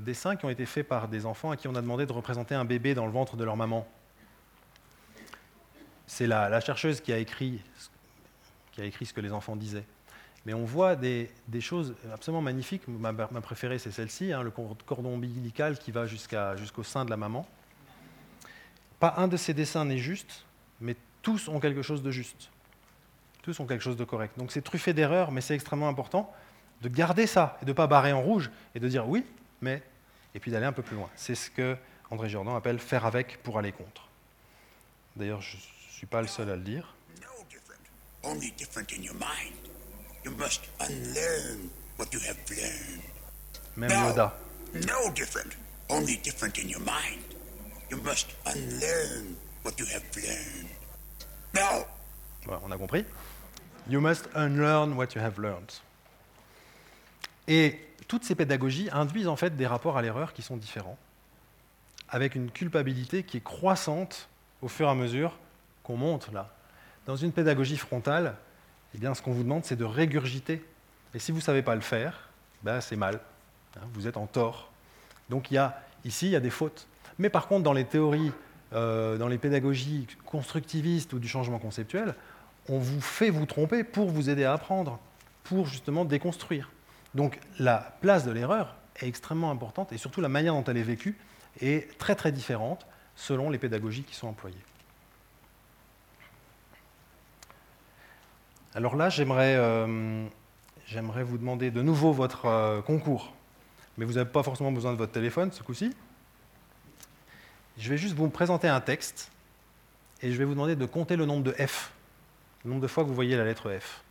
dessins 0.01 0.35
qui 0.35 0.45
ont 0.45 0.49
été 0.49 0.65
faits 0.65 0.87
par 0.87 1.07
des 1.07 1.25
enfants 1.25 1.51
à 1.51 1.57
qui 1.57 1.67
on 1.67 1.75
a 1.75 1.81
demandé 1.81 2.05
de 2.05 2.13
représenter 2.13 2.55
un 2.55 2.65
bébé 2.65 2.93
dans 2.93 3.05
le 3.05 3.11
ventre 3.11 3.35
de 3.35 3.43
leur 3.43 3.57
maman 3.57 3.87
c'est 6.11 6.27
la, 6.27 6.59
chercheuse 6.59 6.99
qui 6.99 7.13
a, 7.13 7.17
écrit, 7.17 7.61
qui 8.73 8.81
a 8.81 8.83
écrit 8.83 9.05
ce 9.05 9.13
que 9.13 9.21
les 9.21 9.31
enfants 9.31 9.55
disaient. 9.55 9.85
Mais 10.45 10.53
on 10.53 10.65
voit 10.65 10.97
des, 10.97 11.29
choses 11.61 11.95
absolument 12.11 12.41
magnifiques. 12.41 12.85
Ma, 12.85 13.13
préférée, 13.13 13.79
c'est 13.79 13.91
celle-ci, 13.91 14.33
hein, 14.33 14.43
le 14.43 14.51
cordon 14.51 15.13
ombilical 15.13 15.79
qui 15.79 15.91
va 15.91 16.07
jusqu'au 16.07 16.83
sein 16.83 17.05
de 17.05 17.09
la 17.09 17.15
maman. 17.15 17.47
Pas 18.99 19.13
un 19.17 19.29
de 19.29 19.37
ces 19.37 19.53
dessins 19.53 19.85
n'est 19.85 19.99
juste, 19.99 20.43
mais 20.81 20.97
tous 21.21 21.47
ont 21.47 21.61
quelque 21.61 21.81
chose 21.81 22.03
de 22.03 22.11
juste. 22.11 22.49
Tous 23.41 23.57
ont 23.61 23.65
quelque 23.65 23.83
chose 23.83 23.95
de 23.95 24.03
correct. 24.03 24.37
Donc 24.37 24.51
c'est 24.51 24.61
truffé 24.61 24.91
d'erreurs, 24.91 25.31
mais 25.31 25.39
c'est 25.39 25.55
extrêmement 25.55 25.87
important 25.87 26.29
de 26.81 26.89
garder 26.89 27.27
ça 27.27 27.57
et 27.61 27.65
de 27.65 27.71
ne 27.71 27.75
pas 27.75 27.87
barrer 27.87 28.11
en 28.11 28.21
rouge 28.21 28.49
et 28.75 28.79
de 28.79 28.87
dire 28.87 29.07
oui, 29.07 29.25
mais, 29.61 29.81
et 30.33 30.39
puis 30.39 30.51
d'aller 30.51 30.65
un 30.65 30.71
peu 30.71 30.81
plus 30.81 30.95
loin. 30.95 31.09
C'est 31.15 31.35
ce 31.35 31.49
que 31.49 31.77
André 32.09 32.29
Jordan 32.29 32.55
appelle 32.55 32.79
faire 32.79 33.05
avec 33.05 33.41
pour 33.43 33.57
aller 33.57 33.71
contre. 33.71 34.07
D'ailleurs, 35.15 35.41
je 35.41 35.57
suis 35.89 36.07
pas 36.07 36.21
le 36.21 36.27
seul 36.27 36.49
à 36.49 36.55
le 36.55 36.61
dire. 36.61 36.95
Même 43.77 43.91
Yoda. 43.91 44.37
No 44.73 45.11
different, 45.13 45.57
only 45.89 46.17
different 46.17 46.57
in 46.57 46.67
your 46.67 46.79
mind. 46.81 47.35
You 47.89 47.97
must 47.97 48.29
unlearn 48.45 49.35
what 49.63 49.73
you 49.77 49.85
have 49.87 50.03
learned. 50.15 50.69
No. 51.53 51.85
Voilà, 52.45 52.61
on 52.63 52.71
a 52.71 52.77
compris. 52.77 53.05
You 53.89 53.99
must 53.99 54.29
unlearn 54.33 54.95
what 54.95 55.13
you 55.15 55.21
have 55.21 55.37
learned. 55.37 55.81
Et 57.51 57.77
toutes 58.07 58.23
ces 58.23 58.33
pédagogies 58.33 58.87
induisent 58.93 59.27
en 59.27 59.35
fait 59.35 59.57
des 59.57 59.67
rapports 59.67 59.97
à 59.97 60.01
l'erreur 60.01 60.31
qui 60.31 60.41
sont 60.41 60.55
différents, 60.55 60.97
avec 62.07 62.35
une 62.35 62.49
culpabilité 62.49 63.23
qui 63.23 63.35
est 63.35 63.43
croissante 63.43 64.29
au 64.61 64.69
fur 64.69 64.87
et 64.87 64.89
à 64.89 64.95
mesure 64.95 65.37
qu'on 65.83 65.97
monte 65.97 66.31
là. 66.31 66.49
Dans 67.07 67.17
une 67.17 67.33
pédagogie 67.33 67.75
frontale, 67.75 68.37
eh 68.95 68.99
bien, 68.99 69.13
ce 69.13 69.21
qu'on 69.21 69.33
vous 69.33 69.43
demande, 69.43 69.65
c'est 69.65 69.75
de 69.75 69.83
régurgiter. 69.83 70.63
Et 71.13 71.19
si 71.19 71.33
vous 71.33 71.39
ne 71.39 71.43
savez 71.43 71.61
pas 71.61 71.75
le 71.75 71.81
faire, 71.81 72.29
ben, 72.63 72.79
c'est 72.79 72.95
mal. 72.95 73.19
Hein, 73.75 73.81
vous 73.95 74.07
êtes 74.07 74.15
en 74.15 74.27
tort. 74.27 74.71
Donc 75.29 75.51
il 75.51 75.55
y 75.55 75.57
a, 75.57 75.77
ici, 76.05 76.27
il 76.27 76.31
y 76.31 76.37
a 76.37 76.39
des 76.39 76.51
fautes. 76.51 76.87
Mais 77.19 77.29
par 77.29 77.49
contre, 77.49 77.63
dans 77.63 77.73
les 77.73 77.83
théories, 77.83 78.31
euh, 78.71 79.17
dans 79.17 79.27
les 79.27 79.37
pédagogies 79.37 80.07
constructivistes 80.25 81.11
ou 81.11 81.19
du 81.19 81.27
changement 81.27 81.59
conceptuel, 81.59 82.15
on 82.69 82.79
vous 82.79 83.01
fait 83.01 83.29
vous 83.29 83.45
tromper 83.45 83.83
pour 83.83 84.09
vous 84.09 84.29
aider 84.29 84.45
à 84.45 84.53
apprendre, 84.53 84.99
pour 85.43 85.65
justement 85.65 86.05
déconstruire. 86.05 86.71
Donc 87.13 87.39
la 87.59 87.95
place 88.01 88.25
de 88.25 88.31
l'erreur 88.31 88.75
est 88.97 89.07
extrêmement 89.07 89.51
importante 89.51 89.91
et 89.91 89.97
surtout 89.97 90.21
la 90.21 90.29
manière 90.29 90.53
dont 90.53 90.63
elle 90.63 90.77
est 90.77 90.83
vécue 90.83 91.17
est 91.59 91.97
très 91.97 92.15
très 92.15 92.31
différente 92.31 92.85
selon 93.15 93.49
les 93.49 93.57
pédagogies 93.57 94.03
qui 94.03 94.15
sont 94.15 94.27
employées. 94.27 94.55
Alors 98.73 98.95
là, 98.95 99.09
euh, 99.19 100.27
j'aimerais 100.87 101.23
vous 101.23 101.37
demander 101.37 101.71
de 101.71 101.81
nouveau 101.81 102.13
votre 102.13 102.45
euh, 102.45 102.81
concours, 102.81 103.33
mais 103.97 104.05
vous 104.05 104.13
n'avez 104.13 104.29
pas 104.29 104.43
forcément 104.43 104.71
besoin 104.71 104.93
de 104.93 104.97
votre 104.97 105.11
téléphone 105.11 105.51
ce 105.51 105.61
coup-ci. 105.61 105.93
Je 107.77 107.89
vais 107.89 107.97
juste 107.97 108.15
vous 108.15 108.29
présenter 108.29 108.69
un 108.69 108.79
texte 108.79 109.29
et 110.21 110.31
je 110.31 110.37
vais 110.37 110.45
vous 110.45 110.53
demander 110.53 110.77
de 110.77 110.85
compter 110.85 111.17
le 111.17 111.25
nombre 111.25 111.43
de 111.43 111.51
F, 111.51 111.91
le 112.63 112.69
nombre 112.69 112.81
de 112.81 112.87
fois 112.87 113.03
que 113.03 113.09
vous 113.09 113.15
voyez 113.15 113.35
la 113.35 113.43
lettre 113.43 113.69
F. 113.77 114.03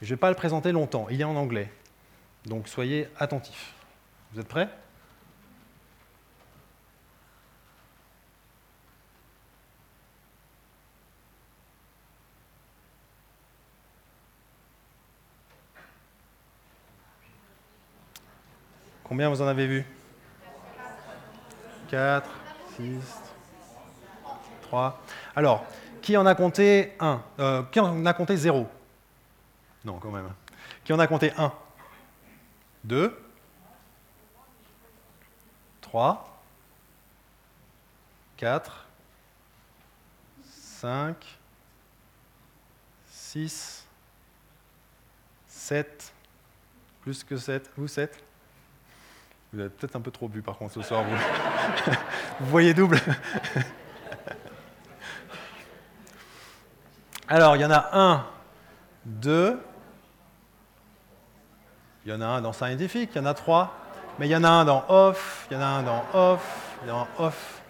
Je 0.00 0.06
ne 0.06 0.10
vais 0.10 0.16
pas 0.16 0.30
le 0.30 0.36
présenter 0.36 0.72
longtemps, 0.72 1.06
il 1.08 1.20
est 1.20 1.24
en 1.24 1.36
anglais, 1.36 1.70
donc 2.46 2.68
soyez 2.68 3.08
attentifs. 3.18 3.72
Vous 4.32 4.40
êtes 4.40 4.48
prêts? 4.48 4.68
Combien 19.04 19.28
vous 19.28 19.40
en 19.40 19.46
avez 19.46 19.66
vu? 19.66 19.86
4, 21.88 22.28
6, 22.76 23.00
3. 24.62 25.00
Alors, 25.36 25.64
qui 26.02 26.16
en 26.16 26.26
a 26.26 26.34
compté 26.34 26.94
1 26.98 27.22
euh, 27.38 27.62
Qui 27.70 27.80
en 27.80 28.04
a 28.04 28.12
compté 28.12 28.36
0 28.36 28.66
Non, 29.84 29.98
quand 30.00 30.10
même. 30.10 30.28
Qui 30.84 30.92
en 30.92 30.98
a 30.98 31.06
compté 31.06 31.32
1 31.38 31.52
2 32.84 33.18
3 35.80 36.42
4 38.36 38.86
5 40.80 41.38
6 43.08 43.86
7 45.48 46.12
plus 47.00 47.24
que 47.24 47.36
7 47.36 47.70
vous 47.76 47.88
7 47.88 48.22
Vous 49.52 49.60
avez 49.60 49.70
peut-être 49.70 49.96
un 49.96 50.00
peu 50.00 50.10
trop 50.10 50.28
bu 50.28 50.42
par 50.42 50.56
contre 50.58 50.74
ce 50.74 50.82
soir, 50.82 51.04
vous. 51.04 51.16
vous 52.40 52.46
voyez 52.50 52.74
double. 52.74 53.00
Alors, 57.26 57.56
il 57.56 57.62
y 57.62 57.64
en 57.64 57.70
a 57.70 57.88
un, 57.92 58.26
deux, 59.06 59.58
il 62.04 62.12
y 62.12 62.14
en 62.14 62.20
a 62.20 62.26
un 62.26 62.42
dans 62.42 62.52
scientifique, 62.52 63.10
il 63.14 63.18
y 63.18 63.20
en 63.20 63.26
a 63.26 63.32
trois, 63.32 63.74
mais 64.18 64.28
il 64.28 64.30
y 64.30 64.36
en 64.36 64.44
a 64.44 64.48
un 64.48 64.64
dans 64.66 64.84
off, 64.88 65.46
il 65.50 65.54
y 65.54 65.56
en 65.56 65.62
a 65.62 65.66
un 65.66 65.82
dans 65.82 66.04
off, 66.12 66.76
un 66.86 67.06
off. 67.18 67.62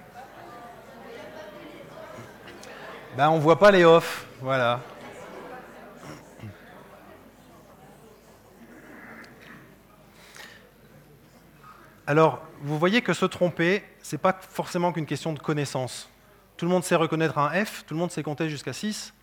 Ben, 3.16 3.28
on 3.30 3.36
ne 3.36 3.40
voit 3.40 3.60
pas 3.60 3.70
les 3.70 3.84
off, 3.84 4.26
voilà. 4.40 4.80
Alors, 12.06 12.42
vous 12.60 12.78
voyez 12.78 13.02
que 13.02 13.12
se 13.12 13.24
tromper, 13.24 13.84
ce 14.02 14.16
n'est 14.16 14.20
pas 14.20 14.36
forcément 14.40 14.92
qu'une 14.92 15.06
question 15.06 15.32
de 15.32 15.38
connaissance. 15.38 16.10
Tout 16.56 16.66
le 16.66 16.72
monde 16.72 16.82
sait 16.82 16.96
reconnaître 16.96 17.38
un 17.38 17.64
F, 17.64 17.84
tout 17.86 17.94
le 17.94 18.00
monde 18.00 18.10
sait 18.10 18.24
compter 18.24 18.50
jusqu'à 18.50 18.72
6, 18.72 19.14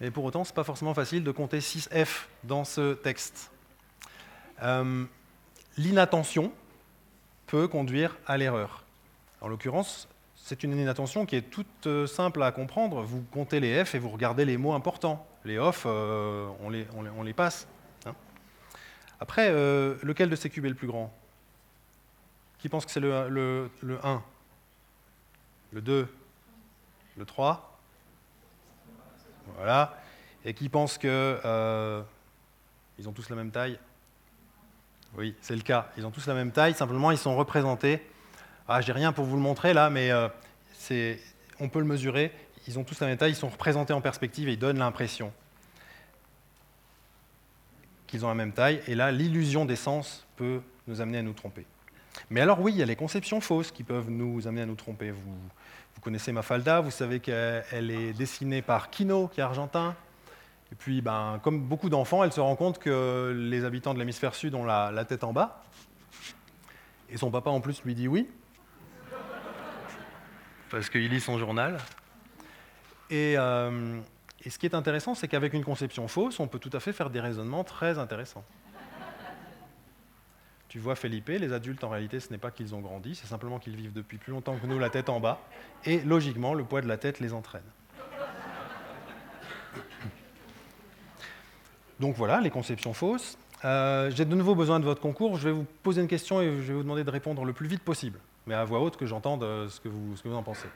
mais 0.00 0.12
pour 0.12 0.24
autant, 0.24 0.44
ce 0.44 0.50
n'est 0.50 0.54
pas 0.54 0.64
forcément 0.64 0.94
facile 0.94 1.24
de 1.24 1.32
compter 1.32 1.58
6F 1.58 2.26
dans 2.44 2.64
ce 2.64 2.94
texte. 2.94 3.50
Euh, 4.62 5.04
l'inattention 5.76 6.52
peut 7.46 7.68
conduire 7.68 8.16
à 8.26 8.36
l'erreur. 8.36 8.84
En 9.40 9.48
l'occurrence, 9.48 10.08
c'est 10.36 10.62
une 10.62 10.76
inattention 10.76 11.26
qui 11.26 11.36
est 11.36 11.50
toute 11.50 11.86
euh, 11.86 12.06
simple 12.06 12.42
à 12.42 12.52
comprendre. 12.52 13.02
Vous 13.02 13.22
comptez 13.32 13.60
les 13.60 13.84
F 13.84 13.94
et 13.94 13.98
vous 13.98 14.10
regardez 14.10 14.44
les 14.44 14.56
mots 14.56 14.72
importants. 14.72 15.26
Les 15.44 15.58
off, 15.58 15.84
euh, 15.86 16.48
on, 16.60 16.68
les, 16.68 17.32
passe. 17.32 17.66
Hein. 18.06 18.14
Après, 19.20 19.50
lequel 19.50 20.28
de 20.28 20.36
ces 20.36 20.50
cubes 20.50 20.66
est 20.66 20.70
le 20.70 20.74
plus 20.74 20.86
grand? 20.86 21.12
Qui 22.58 22.68
pense 22.68 22.84
que 22.84 22.90
c'est 22.90 23.00
le, 23.00 23.28
le, 23.30 23.70
le 23.80 24.04
1 24.04 24.22
Le 25.72 25.80
2 25.80 26.08
Le 27.16 27.24
3 27.24 27.70
voilà, 29.56 29.96
et 30.44 30.54
qui 30.54 30.68
pensent 30.68 30.98
qu'ils 30.98 31.10
euh, 31.10 32.02
ont 33.06 33.12
tous 33.12 33.28
la 33.30 33.36
même 33.36 33.50
taille? 33.50 33.78
Oui, 35.16 35.34
c'est 35.40 35.56
le 35.56 35.62
cas. 35.62 35.88
Ils 35.96 36.06
ont 36.06 36.10
tous 36.10 36.26
la 36.26 36.34
même 36.34 36.52
taille, 36.52 36.74
simplement 36.74 37.10
ils 37.10 37.18
sont 37.18 37.36
représentés. 37.36 38.00
Ah, 38.68 38.80
j'ai 38.80 38.92
rien 38.92 39.12
pour 39.12 39.24
vous 39.24 39.36
le 39.36 39.42
montrer 39.42 39.74
là, 39.74 39.90
mais 39.90 40.10
euh, 40.10 40.28
on 41.58 41.68
peut 41.68 41.80
le 41.80 41.84
mesurer. 41.84 42.32
Ils 42.68 42.78
ont 42.78 42.84
tous 42.84 43.00
la 43.00 43.08
même 43.08 43.16
taille, 43.16 43.32
ils 43.32 43.36
sont 43.36 43.48
représentés 43.48 43.92
en 43.92 44.00
perspective 44.00 44.48
et 44.48 44.52
ils 44.52 44.58
donnent 44.58 44.78
l'impression 44.78 45.32
qu'ils 48.06 48.24
ont 48.24 48.28
la 48.28 48.34
même 48.34 48.52
taille. 48.52 48.80
Et 48.86 48.94
là, 48.94 49.10
l'illusion 49.12 49.64
des 49.64 49.76
sens 49.76 50.26
peut 50.36 50.60
nous 50.86 51.00
amener 51.00 51.18
à 51.18 51.22
nous 51.22 51.32
tromper. 51.32 51.66
Mais 52.28 52.40
alors 52.40 52.60
oui, 52.60 52.72
il 52.72 52.78
y 52.78 52.82
a 52.82 52.86
les 52.86 52.96
conceptions 52.96 53.40
fausses 53.40 53.70
qui 53.70 53.82
peuvent 53.82 54.10
nous 54.10 54.46
amener 54.46 54.62
à 54.62 54.66
nous 54.66 54.74
tromper. 54.74 55.10
Vous, 55.10 55.20
vous 55.94 56.00
connaissez 56.00 56.32
Mafalda, 56.32 56.80
vous 56.80 56.90
savez 56.90 57.20
qu'elle 57.20 57.90
est 57.90 58.12
dessinée 58.12 58.62
par 58.62 58.90
Kino, 58.90 59.28
qui 59.28 59.40
est 59.40 59.42
argentin. 59.42 59.94
Et 60.72 60.76
puis, 60.76 61.00
ben, 61.00 61.40
comme 61.42 61.62
beaucoup 61.62 61.90
d'enfants, 61.90 62.22
elle 62.22 62.32
se 62.32 62.40
rend 62.40 62.56
compte 62.56 62.78
que 62.78 63.34
les 63.36 63.64
habitants 63.64 63.92
de 63.92 63.98
l'hémisphère 63.98 64.34
sud 64.34 64.54
ont 64.54 64.64
la, 64.64 65.04
tête 65.04 65.24
en 65.24 65.32
bas. 65.32 65.62
Et 67.08 67.16
son 67.16 67.30
papa, 67.30 67.50
en 67.50 67.60
plus, 67.60 67.82
lui 67.84 67.94
dit 67.94 68.08
oui. 68.08 68.28
Parce 70.70 70.88
qu'il 70.88 71.08
lit 71.08 71.20
son 71.20 71.38
journal. 71.38 71.78
Et, 73.10 73.34
euh, 73.36 74.00
et 74.44 74.50
ce 74.50 74.58
qui 74.58 74.66
est 74.66 74.74
intéressant, 74.74 75.16
c'est 75.16 75.26
qu'avec 75.26 75.52
une 75.52 75.64
conception 75.64 76.06
fausse, 76.06 76.38
on 76.38 76.46
peut 76.46 76.60
tout 76.60 76.70
à 76.72 76.78
fait 76.78 76.92
faire 76.92 77.10
des 77.10 77.20
raisonnements 77.20 77.64
très 77.64 77.98
intéressants. 77.98 78.44
Tu 80.70 80.78
vois 80.78 80.94
Felipe, 80.94 81.30
les 81.30 81.52
adultes 81.52 81.82
en 81.82 81.88
réalité 81.88 82.20
ce 82.20 82.30
n'est 82.30 82.38
pas 82.38 82.52
qu'ils 82.52 82.76
ont 82.76 82.80
grandi, 82.80 83.16
c'est 83.16 83.26
simplement 83.26 83.58
qu'ils 83.58 83.74
vivent 83.74 83.92
depuis 83.92 84.18
plus 84.18 84.30
longtemps 84.32 84.56
que 84.56 84.68
nous 84.68 84.78
la 84.78 84.88
tête 84.88 85.08
en 85.08 85.18
bas, 85.18 85.40
et 85.84 86.00
logiquement 86.02 86.54
le 86.54 86.62
poids 86.62 86.80
de 86.80 86.86
la 86.86 86.96
tête 86.96 87.18
les 87.18 87.32
entraîne. 87.32 87.64
Donc 92.00 92.16
voilà, 92.16 92.40
les 92.40 92.50
conceptions 92.50 92.92
fausses. 92.92 93.38
Euh, 93.64 94.10
j'ai 94.10 94.24
de 94.24 94.34
nouveau 94.34 94.54
besoin 94.54 94.80
de 94.80 94.84
votre 94.84 95.02
concours, 95.02 95.36
je 95.36 95.48
vais 95.48 95.54
vous 95.54 95.66
poser 95.82 96.00
une 96.00 96.08
question 96.08 96.40
et 96.40 96.46
je 96.46 96.68
vais 96.68 96.72
vous 96.72 96.82
demander 96.82 97.04
de 97.04 97.10
répondre 97.10 97.44
le 97.44 97.52
plus 97.52 97.68
vite 97.68 97.82
possible, 97.82 98.18
mais 98.46 98.54
à 98.54 98.64
voix 98.64 98.80
haute 98.80 98.96
que 98.96 99.04
j'entende 99.04 99.42
ce, 99.68 99.80
que 99.80 99.88
vous, 99.88 100.16
ce 100.16 100.22
que 100.22 100.28
vous 100.28 100.34
en 100.34 100.42
pensez. 100.42 100.66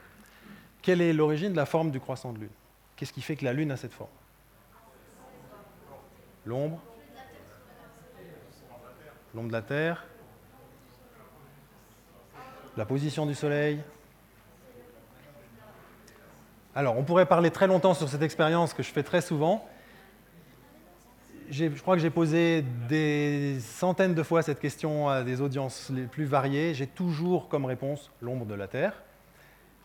Quelle 0.83 1.01
est 1.01 1.11
l'origine 1.11 1.51
de 1.51 1.57
la 1.57 1.65
forme 1.65 1.89
du 1.89 1.99
croissant 1.99 2.31
de 2.31 2.39
lune? 2.39 2.49
Qu'est-ce 2.95 3.11
qui 3.11 3.21
fait 3.21 3.35
que 3.35 3.43
la 3.43 3.53
lune 3.53 3.71
a 3.71 3.77
cette 3.77 3.93
forme? 3.93 4.09
L'ombre 6.45 6.79
l'ombre 9.35 9.49
de 9.49 9.53
la 9.53 9.61
Terre, 9.61 10.05
la 12.77 12.85
position 12.85 13.25
du 13.25 13.35
Soleil. 13.35 13.81
Alors, 16.73 16.97
on 16.97 17.03
pourrait 17.03 17.25
parler 17.25 17.51
très 17.51 17.67
longtemps 17.67 17.93
sur 17.93 18.07
cette 18.09 18.21
expérience 18.21 18.73
que 18.73 18.83
je 18.83 18.91
fais 18.91 19.03
très 19.03 19.21
souvent. 19.21 19.67
Je 21.49 21.67
crois 21.81 21.95
que 21.95 22.01
j'ai 22.01 22.09
posé 22.09 22.63
des 22.89 23.59
centaines 23.59 24.15
de 24.15 24.23
fois 24.23 24.41
cette 24.41 24.59
question 24.59 25.09
à 25.09 25.23
des 25.23 25.41
audiences 25.41 25.91
les 25.93 26.05
plus 26.05 26.25
variées. 26.25 26.73
J'ai 26.73 26.87
toujours 26.87 27.49
comme 27.49 27.65
réponse 27.65 28.11
l'ombre 28.21 28.45
de 28.45 28.55
la 28.55 28.67
Terre. 28.67 28.93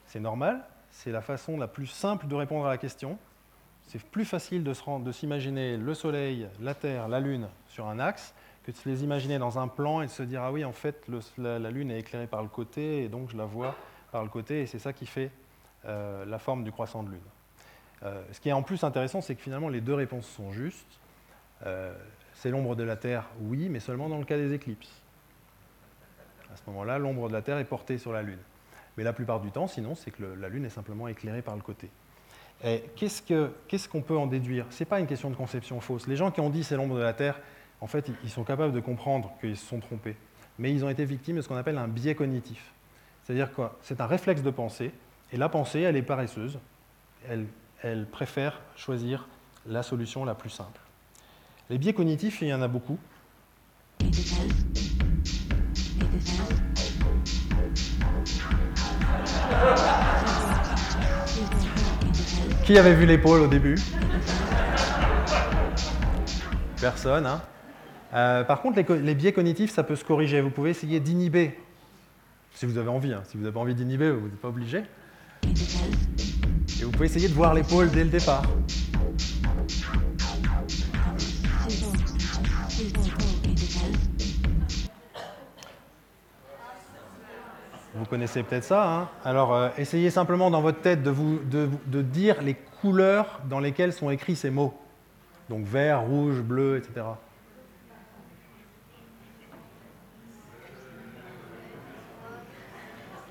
C'est 0.07 0.21
normal, 0.21 0.65
c'est 0.91 1.13
la 1.13 1.21
façon 1.21 1.57
la 1.57 1.69
plus 1.69 1.87
simple 1.87 2.27
de 2.27 2.35
répondre 2.35 2.67
à 2.67 2.71
la 2.71 2.79
question. 2.79 3.19
C'est 3.89 4.03
plus 4.03 4.25
facile 4.25 4.65
de 4.65 5.13
s'imaginer 5.13 5.77
le 5.77 5.95
Soleil, 5.95 6.49
la 6.61 6.75
Terre, 6.75 7.09
la 7.09 7.21
Lune 7.21 7.49
sur 7.69 7.87
un 7.87 7.99
axe 7.99 8.35
que 8.65 8.71
de 8.71 8.77
se 8.77 8.89
les 8.89 9.05
imaginer 9.05 9.39
dans 9.39 9.59
un 9.59 9.69
plan 9.69 10.01
et 10.01 10.07
de 10.07 10.11
se 10.11 10.23
dire 10.23 10.43
ah 10.43 10.53
oui 10.53 10.65
en 10.65 10.73
fait 10.73 11.07
la, 11.39 11.59
Lune 11.71 11.91
est 11.91 11.99
éclairée 11.99 12.27
par 12.27 12.43
le 12.43 12.49
côté 12.49 13.05
et 13.05 13.09
donc 13.09 13.31
je 13.31 13.37
la 13.37 13.47
vois 13.47 13.75
par 14.13 14.23
le 14.23 14.29
côté 14.29 14.63
et 14.63 14.67
c'est 14.67 14.79
ça 14.79 14.93
qui 14.93 15.07
fait 15.07 15.31
euh, 15.87 16.25
la 16.25 16.39
forme 16.39 16.63
du 16.63 16.73
croissant 16.73 17.03
de 17.03 17.11
Lune. 17.11 17.21
Euh, 18.03 18.23
ce 18.33 18.41
qui 18.41 18.49
est 18.49 18.53
en 18.53 18.63
plus 18.63 18.85
intéressant, 18.85 19.21
c'est 19.21 19.35
que 19.35 19.43
finalement 19.43 19.69
les 19.69 19.81
deux 19.81 19.95
réponses 19.95 20.27
sont 20.27 20.53
justes. 20.53 21.00
Euh, 21.67 21.95
c'est 22.35 22.51
l'ombre 22.51 22.75
de 22.77 22.83
la 22.83 22.97
Terre, 22.97 23.29
oui, 23.41 23.69
mais 23.69 23.81
seulement 23.81 24.09
dans 24.09 24.19
le 24.19 24.25
cas 24.25 24.37
des 24.37 24.53
éclipses. 24.53 25.03
À 26.53 26.57
ce 26.57 26.63
moment-là, 26.69 26.99
l'ombre 26.99 27.29
de 27.29 27.33
la 27.33 27.43
Terre 27.43 27.59
est 27.59 27.65
portée 27.65 27.99
sur 27.99 28.13
la 28.13 28.23
Lune. 28.23 28.39
Mais 28.97 29.05
la 29.05 29.13
plupart 29.13 29.41
du 29.41 29.51
temps, 29.51 29.67
sinon, 29.67 29.95
c'est 29.95 30.11
que 30.11 30.25
la 30.25 30.49
Lune 30.49 30.65
est 30.65 30.71
simplement 30.71 31.07
éclairée 31.09 31.43
par 31.43 31.55
le 31.55 31.63
côté. 31.63 31.91
Qu'est-ce 32.97 33.89
qu'on 33.89 34.03
peut 34.03 34.17
en 34.17 34.27
déduire? 34.27 34.67
Ce 34.71 34.83
n'est 34.83 34.89
pas 34.89 35.01
une 35.01 35.07
question 35.07 35.31
de 35.31 35.37
conception 35.37 35.81
fausse. 35.81 36.07
Les 36.07 36.17
gens 36.17 36.31
qui 36.31 36.41
ont 36.41 36.51
dit 36.51 36.65
c'est 36.65 36.77
l'ombre 36.77 36.97
de 36.97 37.03
la 37.03 37.15
Terre, 37.15 37.41
en 37.81 37.87
fait, 37.87 38.11
ils 38.23 38.31
sont 38.31 38.45
capables 38.45 38.73
de 38.73 38.81
comprendre 38.81 39.33
qu'ils 39.41 39.57
se 39.57 39.67
sont 39.67 39.81
trompés. 39.81 40.17
Mais 40.59 40.73
ils 40.73 40.85
ont 40.85 40.91
été 40.91 41.05
victimes 41.05 41.37
de 41.37 41.41
ce 41.41 41.49
qu'on 41.49 41.57
appelle 41.57 41.79
un 41.79 41.89
biais 41.89 42.15
cognitif. 42.15 42.73
C'est-à-dire 43.23 43.55
que 43.55 43.63
c'est 43.81 44.01
un 44.01 44.07
réflexe 44.07 44.43
de 44.43 44.51
pensée, 44.51 44.93
et 45.33 45.37
la 45.37 45.49
pensée, 45.49 45.81
elle 45.81 45.97
est 45.97 46.03
paresseuse. 46.03 46.59
Elle, 47.29 48.07
préfère 48.07 48.61
choisir 48.77 49.29
la 49.67 49.83
solution 49.83 50.25
la 50.25 50.35
plus 50.35 50.51
simple. 50.51 50.81
Les 51.71 51.79
biais 51.79 51.93
cognitifs, 51.93 52.43
il 52.43 52.49
y 52.49 52.53
en 52.53 52.63
a 52.63 52.67
beaucoup. 52.67 52.99
Qui 62.65 62.77
avait 62.77 62.95
vu 62.95 63.07
l'épaule 63.07 63.43
au 63.43 63.47
début? 63.47 63.77
Personne, 66.81 67.27
hein 67.27 67.41
euh, 68.15 68.43
par 68.43 68.63
contre, 68.63 68.83
les, 68.95 69.15
biais 69.15 69.33
cognitifs, 69.33 69.71
ça 69.71 69.85
peut 69.85 69.95
se 69.95 70.05
corriger. 70.05 70.41
Vous 70.41 70.51
pouvez 70.51 70.71
essayer 70.71 70.99
d'inhiber, 70.99 71.57
si 72.53 72.67
vous 72.67 72.79
avez 72.79 72.89
envie. 72.89 73.13
Hein. 73.13 73.23
Si 73.29 73.37
vous 73.37 73.45
n'avez 73.45 73.55
pas 73.55 73.61
envie 73.61 73.77
d'inhiber, 73.77 74.11
vous 74.11 74.27
n'êtes 74.27 74.41
pas 74.41 74.49
obligé. 74.49 74.83
Et 75.45 76.85
vous 76.85 76.91
pouvez 76.91 77.07
essayer 77.07 77.29
de 77.29 77.35
voir 77.35 77.55
l'épaule 77.55 77.93
dès 77.93 78.03
le 78.03 78.11
départ. 78.11 78.43
Vous 87.95 88.05
connaissez 88.05 88.43
peut-être 88.43 88.65
ça. 88.65 88.89
Hein. 88.89 89.09
Alors, 89.25 89.55
euh, 89.55 89.69
essayez 89.77 90.11
simplement 90.11 90.51
dans 90.51 90.61
votre 90.61 90.81
tête 90.81 91.03
de, 91.03 91.11
vous, 91.11 91.41
dire 91.87 92.41
les 92.43 92.55
couleurs 92.55 93.41
dans 93.49 93.59
lesquelles 93.59 93.93
sont 93.93 94.11
écrits 94.11 94.37
ces 94.37 94.51
mots. 94.51 94.75
Donc 95.49 95.65
vert, 95.65 96.03
rouge, 96.03 96.41
bleu, 96.41 96.77
etc. 96.77 97.07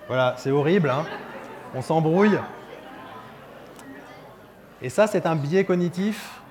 Voilà, 0.08 0.36
c'est 0.38 0.52
horrible, 0.52 0.90
hein 0.90 1.06
on 1.74 1.82
s'embrouille. 1.82 2.40
Et 4.82 4.90
ça, 4.90 5.08
c'est 5.08 5.26
un 5.26 5.36
biais 5.36 5.66
cognitif. 5.66 6.42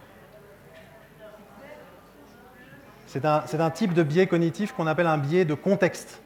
C'est 3.06 3.24
un, 3.24 3.70
type 3.70 3.94
de 3.94 4.02
biais 4.02 4.26
cognitif 4.26 4.72
qu'on 4.72 4.86
appelle 4.86 5.06
un 5.06 5.16
biais 5.16 5.47
de 5.47 5.55
contexte. 5.55 6.20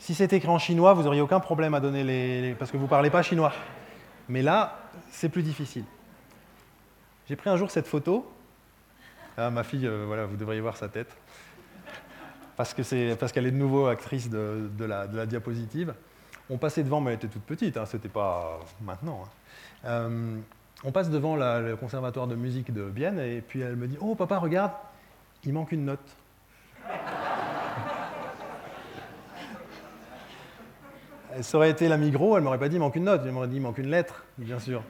Si 0.00 0.14
c'était 0.14 0.38
écrit 0.38 0.48
en 0.48 0.58
chinois, 0.58 0.94
vous 0.94 1.02
n'auriez 1.02 1.20
aucun 1.20 1.40
problème 1.40 1.74
à 1.74 1.80
donner 1.80 2.02
les, 2.02 2.54
parce 2.58 2.70
que 2.70 2.78
vous 2.78 2.84
ne 2.84 2.88
parlez 2.88 3.10
pas 3.10 3.22
chinois. 3.22 3.52
Mais 4.30 4.40
là, 4.40 4.78
c'est 5.10 5.28
plus 5.28 5.42
difficile. 5.42 5.84
J'ai 7.28 7.36
pris 7.36 7.50
un 7.50 7.58
jour 7.58 7.70
cette 7.70 7.86
photo. 7.86 8.26
Ah, 9.36 9.50
ma 9.50 9.62
fille, 9.62 9.86
euh, 9.86 10.04
voilà, 10.06 10.24
vous 10.24 10.38
devriez 10.38 10.62
voir 10.62 10.78
sa 10.78 10.88
tête. 10.88 11.14
Parce 12.56 12.72
qu'elle 12.72 13.14
parce 13.18 13.30
qu'elle 13.30 13.46
est 13.46 13.50
de 13.50 13.58
nouveau 13.58 13.88
actrice 13.88 14.30
de, 14.30 14.70
la, 14.78 15.06
de, 15.06 15.18
la, 15.18 15.26
diapositive. 15.26 15.94
On 16.48 16.56
passait 16.56 16.82
devant, 16.82 17.02
mais 17.02 17.10
elle 17.10 17.16
était 17.16 17.28
toute 17.28 17.44
petite, 17.44 17.76
hein, 17.76 17.84
c'était 17.84 18.08
pas 18.08 18.58
maintenant. 18.80 19.24
Hein. 19.24 19.28
Euh, 19.84 20.36
on 20.82 20.92
passe 20.92 21.10
devant 21.10 21.36
le 21.36 21.76
conservatoire 21.76 22.26
de 22.26 22.36
musique 22.36 22.72
de 22.72 22.82
Vienne, 22.82 23.18
et 23.18 23.42
puis 23.42 23.60
elle 23.60 23.76
me 23.76 23.86
dit 23.86 23.98
Oh, 24.00 24.14
papa, 24.14 24.38
regarde, 24.38 24.72
il 25.44 25.52
manque 25.52 25.72
une 25.72 25.84
note. 25.84 26.16
Ça 31.40 31.56
aurait 31.56 31.70
été 31.70 31.88
la 31.88 31.96
Migros, 31.96 32.36
elle 32.36 32.42
m'aurait 32.42 32.58
pas 32.58 32.68
dit 32.68 32.76
il 32.76 32.80
manque 32.80 32.96
une 32.96 33.04
note, 33.04 33.22
elle 33.24 33.32
m'aurait 33.32 33.48
dit 33.48 33.56
il 33.56 33.62
manque 33.62 33.78
une 33.78 33.90
lettre, 33.90 34.24
bien 34.38 34.58
sûr, 34.58 34.82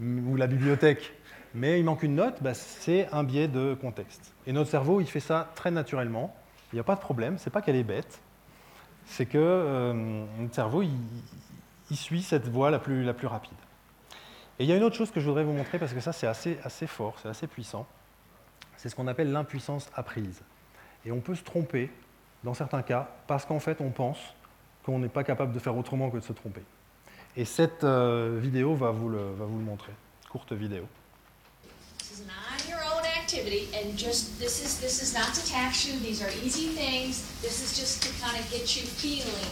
ou 0.00 0.36
la 0.36 0.46
bibliothèque. 0.46 1.12
Mais 1.54 1.78
il 1.78 1.84
manque 1.84 2.02
une 2.02 2.16
note, 2.16 2.42
bah, 2.42 2.54
c'est 2.54 3.08
un 3.12 3.24
biais 3.24 3.48
de 3.48 3.74
contexte. 3.74 4.34
Et 4.46 4.52
notre 4.52 4.70
cerveau, 4.70 5.00
il 5.00 5.06
fait 5.06 5.20
ça 5.20 5.50
très 5.54 5.70
naturellement. 5.70 6.36
Il 6.72 6.76
n'y 6.76 6.80
a 6.80 6.84
pas 6.84 6.96
de 6.96 7.00
problème, 7.00 7.38
c'est 7.38 7.50
pas 7.50 7.62
qu'elle 7.62 7.76
est 7.76 7.84
bête, 7.84 8.20
c'est 9.06 9.26
que 9.26 9.38
euh, 9.38 10.24
notre 10.38 10.54
cerveau, 10.54 10.82
il, 10.82 11.96
suit 11.96 12.22
cette 12.22 12.48
voie 12.48 12.70
la 12.70 12.78
plus, 12.78 13.26
rapide. 13.26 13.52
Et 14.58 14.64
il 14.64 14.66
y 14.68 14.72
a 14.72 14.76
une 14.76 14.82
autre 14.82 14.96
chose 14.96 15.10
que 15.10 15.20
je 15.20 15.26
voudrais 15.26 15.44
vous 15.44 15.52
montrer, 15.52 15.78
parce 15.78 15.92
que 15.92 16.00
ça 16.00 16.12
c'est 16.12 16.26
assez 16.26 16.86
fort, 16.86 17.14
c'est 17.22 17.28
assez 17.28 17.46
puissant, 17.46 17.86
c'est 18.76 18.88
ce 18.88 18.96
qu'on 18.96 19.06
appelle 19.06 19.30
l'impuissance 19.30 19.88
apprise. 19.94 20.42
Et 21.04 21.12
on 21.12 21.20
peut 21.20 21.36
se 21.36 21.44
tromper, 21.44 21.90
dans 22.42 22.54
certains 22.54 22.82
cas, 22.82 23.08
parce 23.26 23.44
qu'en 23.44 23.60
fait 23.60 23.80
on 23.80 23.90
pense 23.90 24.18
qu'on 24.86 25.00
n'est 25.00 25.08
pas 25.08 25.24
capable 25.24 25.52
de 25.52 25.58
faire 25.58 25.76
autrement 25.76 26.08
que 26.10 26.18
de 26.18 26.24
se 26.24 26.32
tromper. 26.32 26.62
Et 27.36 27.44
cette 27.44 27.84
euh, 27.84 28.38
vidéo 28.40 28.74
va 28.74 28.92
vous, 28.92 29.08
le, 29.08 29.18
va 29.34 29.44
vous 29.44 29.58
le 29.58 29.64
montrer, 29.64 29.92
courte 30.30 30.52
vidéo. 30.52 30.84
This 31.98 32.20
is 32.20 32.26
not 32.26 32.56
activity, 33.26 33.68
and 33.74 33.98
just 33.98 34.38
this 34.38 34.62
is 34.62 34.78
this 34.80 35.02
is 35.02 35.12
not 35.12 35.34
to 35.34 35.44
tax 35.44 35.84
you. 35.84 35.98
These 35.98 36.22
are 36.22 36.30
easy 36.44 36.68
things. 36.68 37.26
This 37.42 37.60
is 37.60 37.76
just 37.76 38.00
to 38.04 38.08
kind 38.22 38.38
of 38.38 38.48
get 38.52 38.76
you 38.76 38.86
feeling 38.86 39.50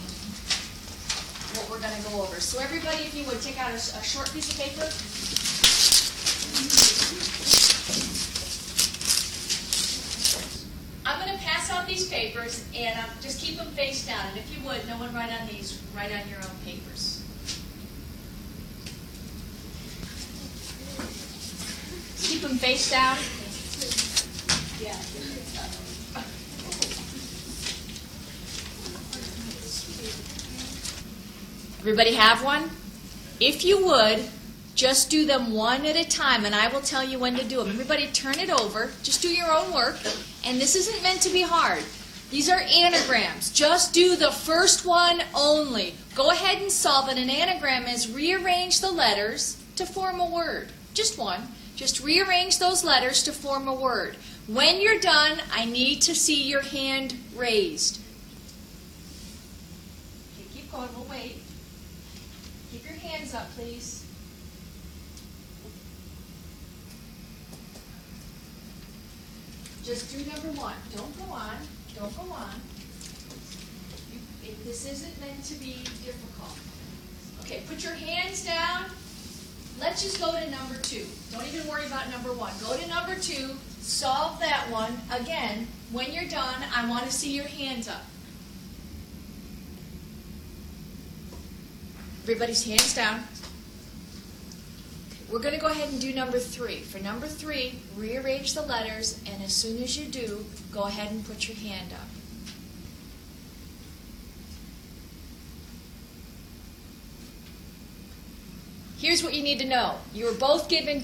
what 1.55 1.69
we're 1.69 1.83
going 1.83 1.95
to 2.01 2.09
go 2.09 2.23
over. 2.23 2.39
So 2.39 2.63
everybody, 2.63 3.03
if 3.03 3.13
you 3.13 3.25
would 3.25 3.41
take 3.41 3.59
out 3.59 3.71
a, 3.71 3.75
a 3.75 4.03
short 4.03 4.31
piece 4.31 4.49
of 4.49 4.57
paper. 4.57 5.44
These 11.95 12.09
papers, 12.09 12.65
and 12.75 12.99
um, 12.99 13.05
just 13.21 13.41
keep 13.41 13.57
them 13.57 13.67
face 13.67 14.05
down. 14.05 14.25
And 14.27 14.37
if 14.37 14.53
you 14.55 14.61
would, 14.67 14.85
no 14.87 14.97
one 14.97 15.13
write 15.13 15.31
on 15.31 15.47
these, 15.47 15.81
write 15.95 16.11
on 16.11 16.27
your 16.27 16.39
own 16.39 16.55
papers. 16.65 17.23
Keep 22.21 22.41
them 22.41 22.57
face 22.57 22.91
down. 22.91 23.17
Yeah. 24.81 24.97
Everybody 31.79 32.15
have 32.15 32.43
one? 32.43 32.71
If 33.39 33.63
you 33.63 33.85
would, 33.85 34.25
just 34.73 35.09
do 35.09 35.25
them 35.25 35.53
one 35.53 35.85
at 35.85 35.95
a 35.95 36.03
time, 36.03 36.43
and 36.43 36.53
I 36.53 36.67
will 36.67 36.81
tell 36.81 37.05
you 37.05 37.19
when 37.19 37.35
to 37.35 37.45
do 37.45 37.57
them. 37.57 37.69
Everybody, 37.69 38.07
turn 38.07 38.39
it 38.39 38.49
over. 38.49 38.91
Just 39.01 39.21
do 39.21 39.29
your 39.29 39.55
own 39.55 39.71
work. 39.71 39.97
And 40.45 40.61
this 40.61 40.75
isn't 40.75 41.01
meant 41.01 41.21
to 41.21 41.29
be 41.29 41.41
hard. 41.41 41.83
These 42.29 42.49
are 42.49 42.59
anagrams. 42.59 43.49
Just 43.51 43.93
do 43.93 44.15
the 44.15 44.31
first 44.31 44.85
one 44.85 45.23
only. 45.33 45.95
Go 46.15 46.31
ahead 46.31 46.61
and 46.61 46.71
solve 46.71 47.09
it. 47.09 47.17
An 47.17 47.29
anagram 47.29 47.85
is 47.85 48.11
rearrange 48.11 48.79
the 48.79 48.91
letters 48.91 49.61
to 49.75 49.85
form 49.85 50.19
a 50.19 50.29
word. 50.29 50.71
Just 50.93 51.17
one. 51.17 51.47
Just 51.75 52.03
rearrange 52.03 52.59
those 52.59 52.83
letters 52.83 53.23
to 53.23 53.31
form 53.31 53.67
a 53.67 53.73
word. 53.73 54.17
When 54.47 54.81
you're 54.81 54.99
done, 54.99 55.39
I 55.51 55.65
need 55.65 56.01
to 56.03 56.15
see 56.15 56.43
your 56.43 56.61
hand 56.61 57.15
raised. 57.35 57.99
Okay, 60.33 60.47
keep 60.53 60.71
going. 60.71 60.89
We'll 60.95 61.05
wait. 61.09 61.41
Keep 62.71 62.85
your 62.85 62.93
hands 62.93 63.33
up, 63.33 63.49
please. 63.55 63.94
Just 69.85 70.11
do 70.11 70.25
number 70.25 70.59
one. 70.59 70.73
Don't 70.95 71.15
go 71.15 71.31
on. 71.31 71.57
Don't 71.95 72.15
go 72.17 72.33
on. 72.33 72.55
You, 74.11 74.49
it, 74.49 74.65
this 74.65 74.91
isn't 74.91 75.21
meant 75.21 75.43
to 75.43 75.53
be 75.55 75.75
difficult. 76.03 76.57
Okay, 77.41 77.61
put 77.67 77.83
your 77.83 77.93
hands 77.93 78.43
down. 78.43 78.85
Let's 79.79 80.01
just 80.01 80.19
go 80.19 80.31
to 80.31 80.49
number 80.49 80.75
two. 80.81 81.05
Don't 81.31 81.45
even 81.47 81.67
worry 81.67 81.85
about 81.85 82.09
number 82.09 82.33
one. 82.33 82.51
Go 82.61 82.75
to 82.75 82.87
number 82.87 83.13
two. 83.13 83.51
Solve 83.79 84.39
that 84.39 84.71
one. 84.71 84.99
Again, 85.11 85.67
when 85.91 86.11
you're 86.11 86.29
done, 86.29 86.63
I 86.75 86.89
want 86.89 87.05
to 87.05 87.11
see 87.11 87.35
your 87.35 87.45
hands 87.45 87.87
up. 87.87 88.01
Everybody's 92.23 92.65
hands 92.65 92.95
down. 92.95 93.23
We're 95.35 95.41
going 95.41 95.55
to 95.55 95.59
go 95.59 95.67
ahead 95.67 95.89
and 95.89 95.99
do 95.99 96.13
number 96.13 96.39
three. 96.39 96.79
For 96.79 96.97
number 96.99 97.27
three, 97.27 97.79
rearrange 97.97 98.53
the 98.53 98.61
letters, 98.61 99.21
and 99.29 99.43
as 99.43 99.53
soon 99.53 99.83
as 99.83 99.97
you 99.97 100.05
do, 100.05 100.45
go 100.71 100.83
ahead 100.83 101.11
and 101.11 101.25
put 101.25 101.49
your 101.49 101.57
hand 101.57 101.91
up. 101.91 102.07
Here's 108.97 109.25
what 109.25 109.33
you 109.33 109.43
need 109.43 109.59
to 109.59 109.65
know 109.65 109.95
you 110.13 110.23
were 110.23 110.31
both 110.31 110.69
given 110.69 111.03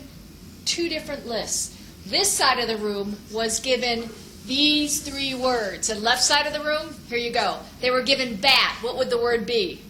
two 0.64 0.88
different 0.88 1.28
lists. 1.28 1.78
This 2.06 2.32
side 2.32 2.58
of 2.60 2.70
the 2.70 2.78
room 2.78 3.18
was 3.34 3.60
given 3.60 4.10
these 4.46 5.02
three 5.02 5.36
words. 5.36 5.90
And 5.90 6.02
left 6.02 6.24
side 6.24 6.48
of 6.48 6.54
the 6.54 6.64
room, 6.64 6.96
here 7.10 7.18
you 7.18 7.34
go. 7.34 7.58
They 7.82 7.92
were 7.92 8.02
given 8.02 8.38
bat. 8.38 8.78
What 8.80 8.96
would 8.96 9.10
the 9.10 9.22
word 9.22 9.46
be? 9.46 9.82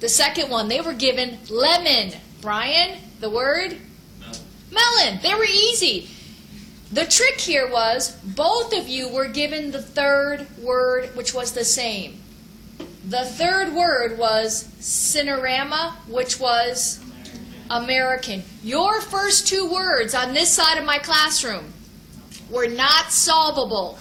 The 0.00 0.08
second 0.08 0.50
one, 0.50 0.66
they 0.66 0.80
were 0.80 0.94
given 0.94 1.38
lemon. 1.48 2.12
Brian, 2.40 2.98
the 3.20 3.30
word? 3.30 3.76
Melon. 4.20 4.40
Melon. 4.70 5.20
They 5.22 5.34
were 5.34 5.44
easy. 5.44 6.08
The 6.92 7.04
trick 7.04 7.40
here 7.40 7.68
was 7.70 8.12
both 8.22 8.72
of 8.72 8.88
you 8.88 9.08
were 9.08 9.28
given 9.28 9.70
the 9.70 9.82
third 9.82 10.46
word, 10.58 11.14
which 11.16 11.34
was 11.34 11.52
the 11.52 11.64
same. 11.64 12.20
The 13.08 13.24
third 13.24 13.72
word 13.72 14.18
was 14.18 14.68
cinerama, 14.80 15.92
which 16.08 16.38
was 16.38 17.00
American. 17.70 18.44
Your 18.62 19.00
first 19.00 19.46
two 19.46 19.68
words 19.70 20.14
on 20.14 20.34
this 20.34 20.50
side 20.50 20.78
of 20.78 20.84
my 20.84 20.98
classroom 20.98 21.72
were 22.50 22.68
not 22.68 23.10
solvable. 23.10 23.98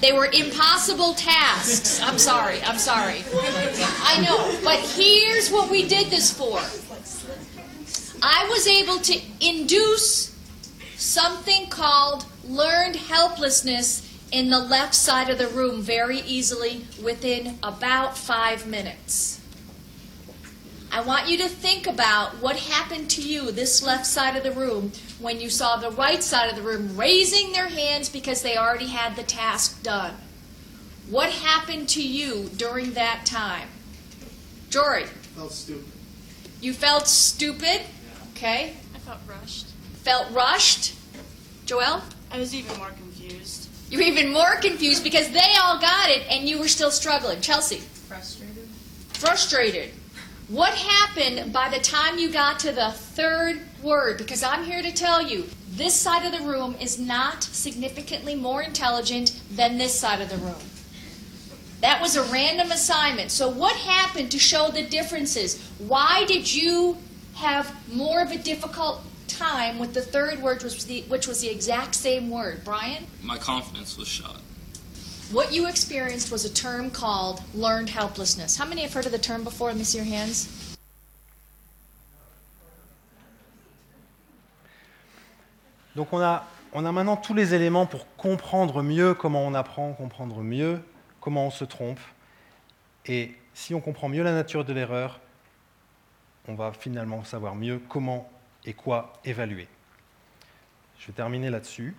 They 0.00 0.12
were 0.12 0.26
impossible 0.26 1.14
tasks. 1.14 2.00
I'm 2.02 2.18
sorry, 2.18 2.62
I'm 2.62 2.78
sorry. 2.78 3.24
I 3.32 4.20
know, 4.24 4.60
but 4.62 4.78
here's 4.78 5.50
what 5.50 5.70
we 5.70 5.88
did 5.88 6.08
this 6.08 6.32
for. 6.32 6.60
I 8.22 8.46
was 8.50 8.66
able 8.66 8.98
to 9.00 9.20
induce 9.40 10.34
something 10.96 11.68
called 11.68 12.26
learned 12.44 12.96
helplessness 12.96 14.02
in 14.32 14.50
the 14.50 14.58
left 14.58 14.94
side 14.94 15.30
of 15.30 15.38
the 15.38 15.48
room 15.48 15.82
very 15.82 16.18
easily 16.20 16.84
within 17.02 17.58
about 17.62 18.16
five 18.16 18.66
minutes. 18.66 19.40
I 20.90 21.00
want 21.00 21.28
you 21.28 21.36
to 21.38 21.48
think 21.48 21.86
about 21.86 22.40
what 22.40 22.56
happened 22.56 23.10
to 23.10 23.22
you, 23.22 23.50
this 23.50 23.82
left 23.82 24.06
side 24.06 24.36
of 24.36 24.42
the 24.42 24.52
room, 24.52 24.92
when 25.18 25.40
you 25.40 25.50
saw 25.50 25.76
the 25.76 25.90
right 25.90 26.22
side 26.22 26.48
of 26.48 26.56
the 26.56 26.62
room 26.62 26.96
raising 26.96 27.52
their 27.52 27.68
hands 27.68 28.08
because 28.08 28.42
they 28.42 28.56
already 28.56 28.86
had 28.86 29.14
the 29.14 29.22
task 29.22 29.82
done. 29.82 30.14
What 31.10 31.30
happened 31.30 31.88
to 31.90 32.02
you 32.02 32.50
during 32.56 32.92
that 32.92 33.26
time? 33.26 33.68
Jory. 34.70 35.04
Felt 35.04 35.52
stupid. 35.52 35.92
You 36.60 36.72
felt 36.72 37.06
stupid? 37.06 37.82
Okay. 38.36 38.74
I 38.94 38.98
felt 38.98 39.18
rushed. 39.26 39.66
Felt 40.02 40.30
rushed? 40.30 40.94
Joelle? 41.64 42.02
I 42.30 42.38
was 42.38 42.54
even 42.54 42.76
more 42.76 42.90
confused. 42.90 43.70
You 43.90 43.96
were 43.96 44.04
even 44.04 44.30
more 44.30 44.56
confused 44.56 45.02
because 45.02 45.30
they 45.30 45.54
all 45.58 45.80
got 45.80 46.10
it 46.10 46.22
and 46.28 46.46
you 46.46 46.58
were 46.58 46.68
still 46.68 46.90
struggling. 46.90 47.40
Chelsea? 47.40 47.76
Frustrated. 47.78 48.68
Frustrated. 49.14 49.90
What 50.48 50.74
happened 50.74 51.50
by 51.50 51.70
the 51.70 51.78
time 51.78 52.18
you 52.18 52.30
got 52.30 52.58
to 52.60 52.72
the 52.72 52.90
third 52.90 53.62
word? 53.82 54.18
Because 54.18 54.42
I'm 54.42 54.64
here 54.64 54.82
to 54.82 54.92
tell 54.92 55.26
you, 55.26 55.46
this 55.70 55.94
side 55.94 56.26
of 56.26 56.38
the 56.38 56.46
room 56.46 56.76
is 56.78 56.98
not 56.98 57.42
significantly 57.42 58.34
more 58.34 58.60
intelligent 58.60 59.40
than 59.50 59.78
this 59.78 59.98
side 59.98 60.20
of 60.20 60.28
the 60.28 60.36
room. 60.36 60.60
That 61.80 62.02
was 62.02 62.16
a 62.16 62.22
random 62.24 62.70
assignment. 62.70 63.30
So, 63.30 63.48
what 63.48 63.76
happened 63.76 64.30
to 64.32 64.38
show 64.38 64.68
the 64.70 64.82
differences? 64.82 65.60
Why 65.78 66.24
did 66.26 66.52
you 66.52 66.96
have 67.36 67.70
more 67.94 68.22
of 68.22 68.32
a 68.32 68.38
difficult 68.38 69.02
time 69.28 69.78
with 69.78 69.92
the 69.92 70.00
third 70.00 70.42
word, 70.42 70.62
which 70.62 70.74
was 70.74 70.86
the, 70.86 71.02
which 71.02 71.26
was 71.26 71.40
the 71.40 71.48
exact 71.48 71.94
same 71.94 72.30
word? 72.30 72.62
Brian? 72.64 73.06
My 73.22 73.36
confidence 73.36 73.98
was 73.98 74.08
shot. 74.08 74.40
What 75.30 75.52
you 75.52 75.68
experienced 75.68 76.30
was 76.32 76.44
a 76.44 76.52
term 76.52 76.90
called 76.90 77.42
learned 77.54 77.90
helplessness. 77.90 78.56
How 78.56 78.64
many 78.64 78.82
have 78.82 78.92
heard 78.94 79.06
of 79.06 79.12
the 79.12 79.18
term 79.18 79.44
before? 79.44 79.68
Let 79.68 79.76
me 79.76 79.84
see 79.84 79.98
your 79.98 80.06
hands. 80.06 80.48
Donc 85.94 86.12
on 86.12 86.20
a, 86.20 86.42
on 86.72 86.84
a 86.84 86.92
maintenant 86.92 87.16
tous 87.16 87.34
les 87.34 87.54
éléments 87.54 87.86
pour 87.86 88.06
comprendre 88.16 88.82
mieux 88.82 89.14
comment 89.14 89.44
on 89.46 89.54
apprend, 89.54 89.94
comprendre 89.94 90.42
mieux 90.42 90.80
comment 91.20 91.46
on 91.46 91.50
se 91.50 91.64
trompe. 91.64 92.00
Et 93.06 93.34
si 93.52 93.74
on 93.74 93.80
comprend 93.80 94.08
mieux 94.08 94.22
la 94.22 94.32
nature 94.32 94.64
de 94.64 94.72
l'erreur, 94.72 95.20
on 96.48 96.54
va 96.54 96.72
finalement 96.72 97.24
savoir 97.24 97.54
mieux 97.54 97.80
comment 97.88 98.30
et 98.64 98.72
quoi 98.72 99.12
évaluer. 99.24 99.68
Je 100.98 101.06
vais 101.08 101.12
terminer 101.12 101.50
là-dessus. 101.50 101.94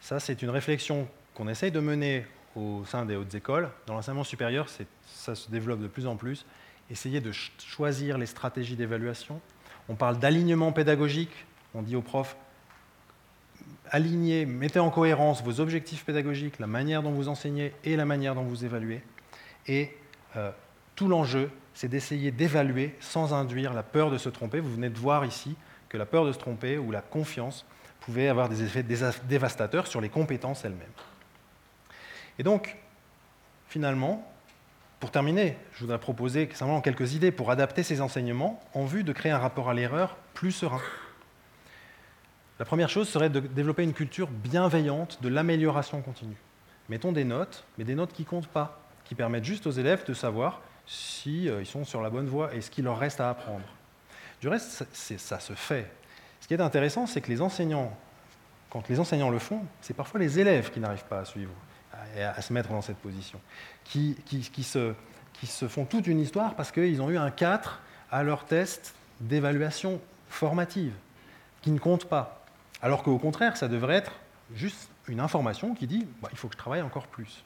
Ça, 0.00 0.20
c'est 0.20 0.42
une 0.42 0.50
réflexion 0.50 1.08
qu'on 1.34 1.48
essaye 1.48 1.70
de 1.70 1.80
mener 1.80 2.26
au 2.56 2.84
sein 2.84 3.04
des 3.04 3.16
hautes 3.16 3.34
écoles. 3.34 3.70
Dans 3.86 3.94
l'enseignement 3.94 4.24
supérieur, 4.24 4.66
ça 5.06 5.34
se 5.34 5.50
développe 5.50 5.80
de 5.80 5.88
plus 5.88 6.06
en 6.06 6.16
plus. 6.16 6.44
Essayer 6.90 7.20
de 7.20 7.32
ch- 7.32 7.52
choisir 7.58 8.18
les 8.18 8.26
stratégies 8.26 8.76
d'évaluation. 8.76 9.40
On 9.88 9.94
parle 9.94 10.18
d'alignement 10.18 10.72
pédagogique. 10.72 11.46
On 11.74 11.82
dit 11.82 11.96
aux 11.96 12.02
profs, 12.02 12.36
alignez, 13.90 14.46
mettez 14.46 14.78
en 14.78 14.90
cohérence 14.90 15.42
vos 15.42 15.60
objectifs 15.60 16.04
pédagogiques, 16.04 16.58
la 16.58 16.66
manière 16.66 17.02
dont 17.02 17.12
vous 17.12 17.28
enseignez 17.28 17.72
et 17.84 17.96
la 17.96 18.04
manière 18.04 18.34
dont 18.34 18.42
vous 18.44 18.64
évaluez. 18.64 19.02
Et 19.66 19.94
euh, 20.36 20.50
tout 20.96 21.08
l'enjeu, 21.08 21.50
c'est 21.78 21.86
d'essayer 21.86 22.32
d'évaluer 22.32 22.96
sans 22.98 23.32
induire 23.32 23.72
la 23.72 23.84
peur 23.84 24.10
de 24.10 24.18
se 24.18 24.28
tromper. 24.28 24.58
Vous 24.58 24.74
venez 24.74 24.90
de 24.90 24.98
voir 24.98 25.24
ici 25.24 25.54
que 25.88 25.96
la 25.96 26.06
peur 26.06 26.26
de 26.26 26.32
se 26.32 26.38
tromper 26.38 26.76
ou 26.76 26.90
la 26.90 27.00
confiance 27.00 27.64
pouvait 28.00 28.26
avoir 28.26 28.48
des 28.48 28.64
effets 28.64 28.82
dévastateurs 28.82 29.86
sur 29.86 30.00
les 30.00 30.08
compétences 30.08 30.64
elles-mêmes. 30.64 30.88
Et 32.40 32.42
donc, 32.42 32.76
finalement, 33.68 34.28
pour 34.98 35.12
terminer, 35.12 35.56
je 35.72 35.82
voudrais 35.82 36.00
proposer 36.00 36.48
simplement 36.52 36.80
quelques 36.80 37.14
idées 37.14 37.30
pour 37.30 37.48
adapter 37.48 37.84
ces 37.84 38.00
enseignements 38.00 38.60
en 38.74 38.84
vue 38.84 39.04
de 39.04 39.12
créer 39.12 39.30
un 39.30 39.38
rapport 39.38 39.70
à 39.70 39.74
l'erreur 39.74 40.16
plus 40.34 40.50
serein. 40.50 40.82
La 42.58 42.64
première 42.64 42.88
chose 42.88 43.08
serait 43.08 43.30
de 43.30 43.38
développer 43.38 43.84
une 43.84 43.94
culture 43.94 44.26
bienveillante 44.26 45.22
de 45.22 45.28
l'amélioration 45.28 46.02
continue. 46.02 46.38
Mettons 46.88 47.12
des 47.12 47.22
notes, 47.22 47.64
mais 47.78 47.84
des 47.84 47.94
notes 47.94 48.12
qui 48.12 48.24
comptent 48.24 48.48
pas, 48.48 48.80
qui 49.04 49.14
permettent 49.14 49.44
juste 49.44 49.68
aux 49.68 49.70
élèves 49.70 50.04
de 50.04 50.12
savoir 50.12 50.60
si 50.88 51.48
euh, 51.48 51.64
sont 51.64 51.84
sur 51.84 52.00
la 52.00 52.10
bonne 52.10 52.26
voie 52.26 52.54
et 52.54 52.60
ce 52.60 52.70
qu'il 52.70 52.84
leur 52.84 52.98
reste 52.98 53.20
à 53.20 53.28
apprendre. 53.30 53.64
Du 54.40 54.48
reste, 54.48 54.86
ça, 54.92 55.38
se 55.38 55.52
fait. 55.52 55.90
Ce 56.40 56.48
qui 56.48 56.54
est 56.54 56.60
intéressant, 56.60 57.06
c'est 57.06 57.20
que 57.20 57.28
les 57.28 57.42
enseignants, 57.42 57.96
quand 58.70 58.88
les 58.88 58.98
enseignants 58.98 59.30
le 59.30 59.38
font, 59.38 59.60
c'est 59.82 59.94
parfois 59.94 60.18
les 60.18 60.38
élèves 60.38 60.70
qui 60.70 60.80
n'arrivent 60.80 61.04
pas 61.04 61.20
à 61.20 61.24
suivre 61.24 61.52
et 62.16 62.22
à, 62.22 62.40
se 62.40 62.52
mettre 62.52 62.70
dans 62.70 62.80
cette 62.80 62.96
position, 62.98 63.40
qui 63.84 64.16
se 64.64 65.68
font 65.68 65.84
toute 65.84 66.06
une 66.06 66.20
histoire 66.20 66.54
parce 66.54 66.70
qu'ils 66.70 67.02
ont 67.02 67.10
eu 67.10 67.18
un 67.18 67.30
4 67.30 67.80
à 68.10 68.22
leur 68.22 68.44
test 68.46 68.94
d'évaluation 69.20 70.00
formative, 70.28 70.92
qui 71.60 71.70
ne 71.70 71.78
compte 71.78 72.06
pas. 72.06 72.44
Alors 72.80 73.02
qu'au 73.02 73.18
contraire, 73.18 73.56
ça 73.56 73.68
devrait 73.68 73.96
être 73.96 74.12
juste 74.54 74.88
une 75.08 75.20
information 75.20 75.74
qui 75.74 75.86
dit 75.86 76.06
bah, 76.22 76.28
il 76.30 76.38
faut 76.38 76.48
que 76.48 76.54
je 76.54 76.58
travaille 76.58 76.82
encore 76.82 77.08
plus. 77.08 77.44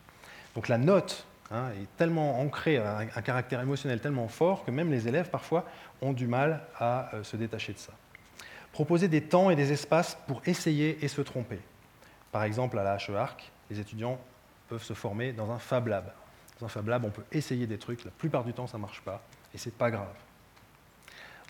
Donc 0.54 0.68
la 0.68 0.78
note 0.78 1.26
hein, 1.50 1.70
est 1.80 1.96
tellement 1.96 2.40
ancrée, 2.40 2.78
a 2.78 2.98
un, 2.98 3.22
caractère 3.22 3.60
émotionnel 3.60 4.00
tellement 4.00 4.28
fort 4.28 4.64
que 4.64 4.70
même 4.70 4.90
les 4.90 5.08
élèves 5.08 5.30
parfois 5.30 5.64
ont 6.00 6.12
du 6.12 6.26
mal 6.26 6.62
à 6.78 7.14
euh, 7.14 7.22
se 7.22 7.36
détacher 7.36 7.72
de 7.72 7.78
ça. 7.78 7.92
Proposer 8.72 9.08
des 9.08 9.22
temps 9.22 9.50
et 9.50 9.56
des 9.56 9.72
espaces 9.72 10.16
pour 10.26 10.42
essayer 10.46 11.04
et 11.04 11.08
se 11.08 11.20
tromper. 11.20 11.60
Par 12.30 12.44
exemple, 12.44 12.78
à 12.78 12.84
la 12.84 12.96
HE-ARC, 12.96 13.50
les 13.70 13.80
étudiants 13.80 14.18
peuvent 14.68 14.82
se 14.82 14.94
former 14.94 15.32
dans 15.32 15.50
un 15.50 15.58
Fab 15.58 15.86
Lab. 15.86 16.12
Dans 16.58 16.66
un 16.66 16.68
Fab 16.70 16.88
Lab, 16.88 17.04
on 17.04 17.10
peut 17.10 17.24
essayer 17.32 17.66
des 17.66 17.78
trucs, 17.78 18.04
la 18.04 18.10
plupart 18.10 18.44
du 18.44 18.54
temps 18.54 18.66
ça 18.66 18.78
ne 18.78 18.82
marche 18.82 19.02
pas, 19.02 19.22
et 19.54 19.58
c'est 19.58 19.76
pas 19.76 19.90
grave. 19.90 20.14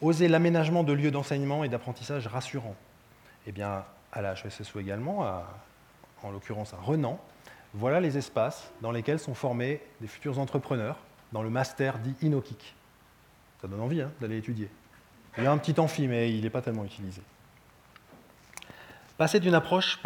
Oser 0.00 0.26
l'aménagement 0.26 0.82
de 0.82 0.92
lieux 0.92 1.12
d'enseignement 1.12 1.62
et 1.62 1.68
d'apprentissage 1.68 2.26
rassurants. 2.26 2.74
Eh 3.46 3.52
bien, 3.52 3.84
à 4.12 4.20
la 4.20 4.32
HESSO 4.32 4.80
également, 4.80 5.26
en 6.22 6.30
l'occurrence 6.30 6.74
à 6.74 6.76
Renan, 6.76 7.20
voilà 7.74 8.00
les 8.00 8.18
espaces 8.18 8.70
dans 8.80 8.90
lesquels 8.90 9.18
sont 9.18 9.34
formés 9.34 9.80
des 10.00 10.06
futurs 10.06 10.38
entrepreneurs 10.38 10.98
dans 11.32 11.42
le 11.42 11.50
master 11.50 11.98
dit 11.98 12.14
InnoKick. 12.22 12.74
Ça 13.60 13.68
donne 13.68 13.80
envie 13.80 14.02
hein, 14.02 14.10
d'aller 14.20 14.38
étudier. 14.38 14.68
Il 15.38 15.44
y 15.44 15.46
a 15.46 15.52
un 15.52 15.58
petit 15.58 15.78
amphi, 15.80 16.06
mais 16.08 16.34
il 16.34 16.42
n'est 16.42 16.50
pas 16.50 16.60
tellement 16.60 16.84
utilisé. 16.84 17.22
Passer 19.16 19.40
d'une 19.40 19.54
approche, 19.54 19.98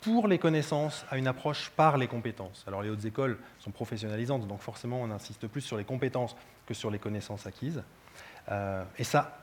pour 0.00 0.28
les 0.28 0.38
connaissances 0.38 1.04
à 1.10 1.18
une 1.18 1.26
approche 1.26 1.70
par 1.70 1.98
les 1.98 2.06
compétences. 2.06 2.64
Alors 2.66 2.82
les 2.82 2.88
hautes 2.88 3.04
écoles 3.04 3.38
sont 3.58 3.70
professionnalisantes, 3.70 4.46
donc 4.48 4.60
forcément 4.60 5.00
on 5.02 5.10
insiste 5.10 5.46
plus 5.46 5.60
sur 5.60 5.76
les 5.76 5.84
compétences 5.84 6.34
que 6.66 6.74
sur 6.74 6.90
les 6.90 6.98
connaissances 6.98 7.46
acquises. 7.46 7.82
Euh, 8.50 8.84
et 8.98 9.04
ça 9.04 9.38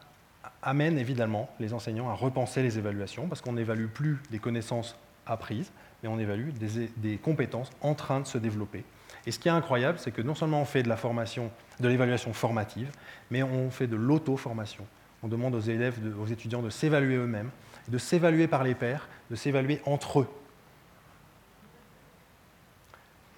amène 0.61 0.97
évidemment 0.97 1.49
les 1.59 1.73
enseignants 1.73 2.09
à 2.09 2.13
repenser 2.13 2.63
les 2.63 2.77
évaluations, 2.77 3.27
parce 3.27 3.41
qu'on 3.41 3.53
n'évalue 3.53 3.87
plus 3.87 4.19
des 4.31 4.39
connaissances 4.39 4.95
apprises, 5.25 5.71
mais 6.01 6.09
on 6.09 6.19
évalue 6.19 6.49
des, 6.97 7.17
compétences 7.17 7.69
en 7.81 7.93
train 7.93 8.19
de 8.19 8.27
se 8.27 8.37
développer. 8.37 8.83
Et 9.25 9.31
ce 9.31 9.39
qui 9.39 9.47
est 9.47 9.51
incroyable, 9.51 9.99
c'est 9.99 10.11
que 10.11 10.21
non 10.21 10.35
seulement 10.35 10.61
on 10.61 10.65
fait 10.65 10.83
de 10.83 10.89
la 10.89 10.97
formation, 10.97 11.51
de 11.79 11.87
l'évaluation 11.87 12.33
formative, 12.33 12.89
mais 13.31 13.43
on 13.43 13.69
fait 13.69 13.87
de 13.87 13.95
l'auto-formation. 13.95 14.85
On 15.23 15.27
demande 15.27 15.55
aux 15.55 15.59
élèves, 15.59 15.99
aux 16.19 16.27
étudiants 16.27 16.61
de 16.61 16.69
s'évaluer 16.69 17.15
eux-mêmes, 17.15 17.49
de 17.89 17.97
s'évaluer 17.97 18.47
par 18.47 18.63
les 18.63 18.75
pairs, 18.75 19.09
de 19.29 19.35
s'évaluer 19.35 19.81
entre 19.85 20.21
eux. 20.21 20.27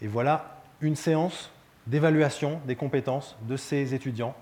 Et 0.02 0.08
voilà 0.08 0.62
une 0.82 0.96
séance 0.96 1.52
d'évaluation 1.88 2.62
des 2.66 2.76
compétences 2.76 3.36
de 3.48 3.58
ces 3.58 3.94
étudiants 3.94 4.36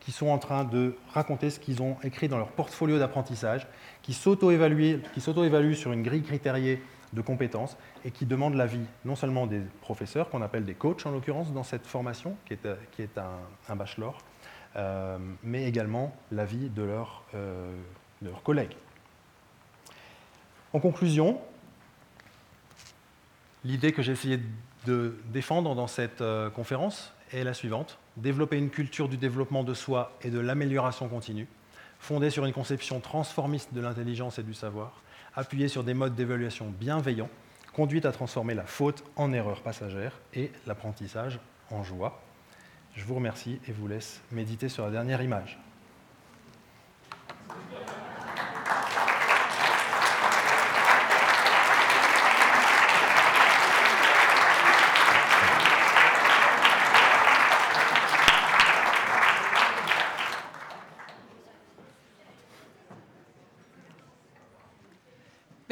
qui 0.00 0.12
sont 0.12 0.28
en 0.28 0.38
train 0.38 0.64
de 0.64 0.96
raconter 1.12 1.50
ce 1.50 1.58
qu'ils 1.58 1.82
ont 1.82 1.96
écrit 2.04 2.28
dans 2.28 2.38
leur 2.38 2.52
portfolio 2.52 2.98
d'apprentissage, 2.98 3.66
qui 4.02 4.12
s'auto-évaluent 4.14 5.74
sur 5.74 5.92
une 5.92 6.02
grille 6.02 6.22
critériée 6.22 6.80
de 7.16 7.22
compétences 7.22 7.76
et 8.04 8.12
qui 8.12 8.26
demandent 8.26 8.54
l'avis 8.54 8.84
non 9.04 9.16
seulement 9.16 9.48
des 9.48 9.62
professeurs, 9.80 10.30
qu'on 10.30 10.42
appelle 10.42 10.64
des 10.64 10.74
coachs 10.74 11.04
en 11.06 11.10
l'occurrence 11.10 11.52
dans 11.52 11.64
cette 11.64 11.86
formation, 11.86 12.36
qui 12.44 12.52
est, 12.52 12.66
euh, 12.66 13.26
un, 13.68 13.74
bachelor, 13.74 14.18
euh, 14.76 15.18
mais 15.42 15.64
également 15.64 16.14
l'avis 16.30 16.68
de, 16.68 16.82
leurs, 16.82 17.24
euh, 17.34 17.74
de 18.22 18.28
leurs 18.28 18.42
collègues. 18.42 18.76
En 20.72 20.78
conclusion, 20.78 21.40
l'idée 23.64 23.92
que 23.92 24.02
j'ai 24.02 24.12
essayé 24.12 24.38
de 24.84 25.16
défendre 25.32 25.74
dans 25.74 25.86
cette 25.86 26.22
conférence 26.54 27.12
est 27.32 27.44
la 27.44 27.54
suivante. 27.54 27.98
Développer 28.16 28.58
une 28.58 28.70
culture 28.70 29.08
du 29.08 29.16
développement 29.16 29.64
de 29.64 29.74
soi 29.74 30.12
et 30.22 30.30
de 30.30 30.38
l'amélioration 30.38 31.08
continue, 31.08 31.48
fondée 31.98 32.30
sur 32.30 32.44
une 32.44 32.52
conception 32.52 33.00
transformiste 33.00 33.72
de 33.72 33.80
l'intelligence 33.80 34.38
et 34.38 34.42
du 34.42 34.54
savoir, 34.54 35.00
appuyée 35.36 35.68
sur 35.68 35.84
des 35.84 35.94
modes 35.94 36.14
d'évaluation 36.14 36.66
bienveillants, 36.70 37.30
conduite 37.74 38.06
à 38.06 38.12
transformer 38.12 38.54
la 38.54 38.64
faute 38.64 39.04
en 39.16 39.32
erreur 39.32 39.60
passagère 39.60 40.18
et 40.34 40.50
l'apprentissage 40.66 41.38
en 41.70 41.82
joie. 41.82 42.22
Je 42.94 43.04
vous 43.04 43.14
remercie 43.14 43.60
et 43.68 43.72
vous 43.72 43.86
laisse 43.86 44.22
méditer 44.32 44.70
sur 44.70 44.84
la 44.84 44.90
dernière 44.90 45.20
image. 45.20 45.58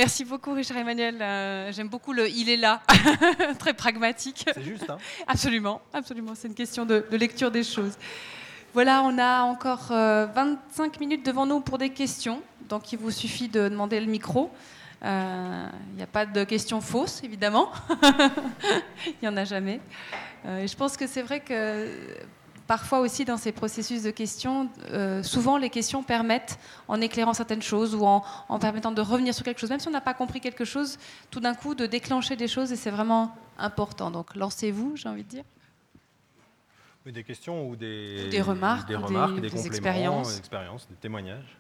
Merci 0.05 0.27
beaucoup, 0.27 0.53
Richard 0.53 0.77
Emmanuel. 0.77 1.17
Euh, 1.23 1.73
J'aime 1.73 1.89
beaucoup 1.89 2.13
le 2.13 2.29
il 2.29 2.51
est 2.51 2.59
là, 2.59 2.83
très 3.59 3.73
pragmatique. 3.73 4.45
C'est 4.53 4.63
juste, 4.63 4.91
hein 4.91 4.99
Absolument, 5.27 5.81
absolument. 5.95 6.35
C'est 6.35 6.47
une 6.47 6.55
question 6.55 6.85
de, 6.85 7.07
de 7.11 7.17
lecture 7.17 7.51
des 7.51 7.63
choses. 7.63 7.95
Voilà, 8.75 9.03
on 9.03 9.17
a 9.17 9.45
encore 9.45 9.93
euh, 9.93 10.27
25 10.27 11.01
minutes 11.01 11.25
devant 11.25 11.47
nous 11.47 11.61
pour 11.61 11.79
des 11.79 11.89
questions. 11.89 12.43
Donc, 12.69 12.93
il 12.93 12.99
vous 12.99 13.11
suffit 13.11 13.49
de 13.49 13.67
demander 13.71 13.99
le 13.99 14.05
micro. 14.05 14.51
Euh, 15.03 15.69
Il 15.93 15.97
n'y 15.97 16.03
a 16.03 16.07
pas 16.07 16.27
de 16.27 16.45
questions 16.45 16.83
fausses, 16.83 17.25
évidemment. 17.25 17.71
Il 19.07 19.15
n'y 19.23 19.29
en 19.29 19.39
a 19.39 19.45
jamais. 19.45 19.81
Euh, 20.45 20.59
et 20.65 20.69
je 20.69 20.77
pense 20.77 20.99
que 20.99 21.07
c'est 21.07 21.23
vrai 21.23 21.41
que 21.41 21.89
parfois 22.67 23.01
aussi 23.01 23.25
dans 23.25 23.37
ces 23.37 23.53
processus 23.53 24.03
de 24.03 24.11
questions, 24.11 24.71
euh, 24.91 25.23
souvent 25.23 25.57
les 25.59 25.71
questions 25.71 26.03
permettent, 26.03 26.59
en 26.89 27.01
éclairant 27.01 27.35
certaines 27.35 27.63
choses 27.63 27.95
ou 27.95 28.05
en, 28.07 28.25
en 28.49 28.59
permettant 28.59 28.93
de 28.93 29.01
revenir 29.03 29.35
sur 29.35 29.45
quelque 29.45 29.61
chose, 29.61 29.71
même 29.71 29.81
si 29.81 29.89
on 29.89 29.93
n'a 29.93 30.01
pas 30.01 30.15
compris 30.15 30.41
quelque 30.41 30.65
chose, 30.65 30.99
tout 31.31 31.41
d'un 31.41 31.55
coup 31.55 31.75
de 31.75 31.87
déclencher 31.87 32.37
des 32.37 32.49
choses 32.49 32.73
et 32.73 32.77
c'est 32.77 32.91
vraiment 32.91 33.37
important. 33.59 34.11
Donc 34.11 34.35
lancez-vous, 34.35 34.97
j'ai 34.97 35.09
envie 35.09 35.25
de 35.25 35.29
dire. 35.29 35.45
Des 37.07 37.23
questions 37.23 37.69
ou 37.69 37.77
des, 37.77 38.25
Ou 38.27 38.31
des 38.31 38.41
remarques, 38.41 38.89
des, 38.89 38.95
ou 38.95 38.99
des- 39.01 39.05
remarques, 39.05 39.35
des 39.35 39.41
des 39.43 39.49
compléments, 39.51 39.67
expériences. 39.67 40.29
des 40.33 40.39
expériences, 40.39 40.89
des 40.89 40.95
témoignages. 40.97 41.59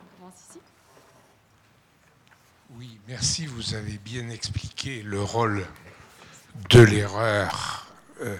On 0.00 0.18
commence 0.20 0.34
ici. 0.50 0.60
Oui, 2.78 3.00
merci. 3.08 3.46
Vous 3.46 3.74
avez 3.74 3.98
bien 3.98 4.28
expliqué 4.30 5.02
le 5.02 5.20
rôle 5.20 5.66
de 6.68 6.80
l'erreur. 6.80 7.86
Euh, 8.22 8.38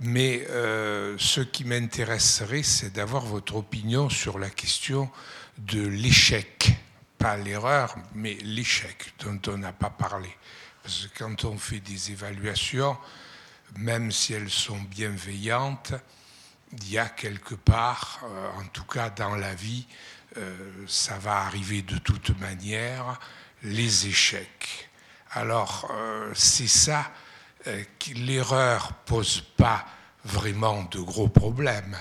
mais 0.00 0.46
euh, 0.48 1.16
ce 1.18 1.40
qui 1.40 1.64
m'intéresserait, 1.64 2.62
c'est 2.62 2.90
d'avoir 2.90 3.24
votre 3.24 3.56
opinion 3.56 4.08
sur 4.08 4.38
la 4.38 4.50
question 4.50 5.10
de 5.58 5.86
l'échec. 5.86 6.72
Pas 7.18 7.36
l'erreur, 7.36 7.94
mais 8.14 8.34
l'échec 8.42 9.12
dont 9.20 9.38
on 9.52 9.58
n'a 9.58 9.72
pas 9.72 9.90
parlé. 9.90 10.30
Parce 10.82 11.06
que 11.06 11.18
quand 11.18 11.44
on 11.44 11.58
fait 11.58 11.80
des 11.80 12.12
évaluations, 12.12 12.96
même 13.76 14.10
si 14.10 14.32
elles 14.32 14.50
sont 14.50 14.80
bienveillantes, 14.80 15.92
il 16.72 16.90
y 16.90 16.98
a 16.98 17.08
quelque 17.08 17.54
part, 17.54 18.20
euh, 18.24 18.48
en 18.58 18.66
tout 18.68 18.84
cas 18.84 19.10
dans 19.10 19.36
la 19.36 19.54
vie, 19.54 19.86
ça 20.86 21.18
va 21.18 21.38
arriver 21.38 21.82
de 21.82 21.98
toute 21.98 22.38
manière, 22.38 23.18
les 23.64 24.06
échecs. 24.06 24.88
Alors, 25.32 25.92
c'est 26.34 26.68
ça, 26.68 27.10
l'erreur 28.14 28.92
pose 29.06 29.40
pas 29.56 29.86
vraiment 30.24 30.84
de 30.84 31.00
gros 31.00 31.28
problèmes, 31.28 31.96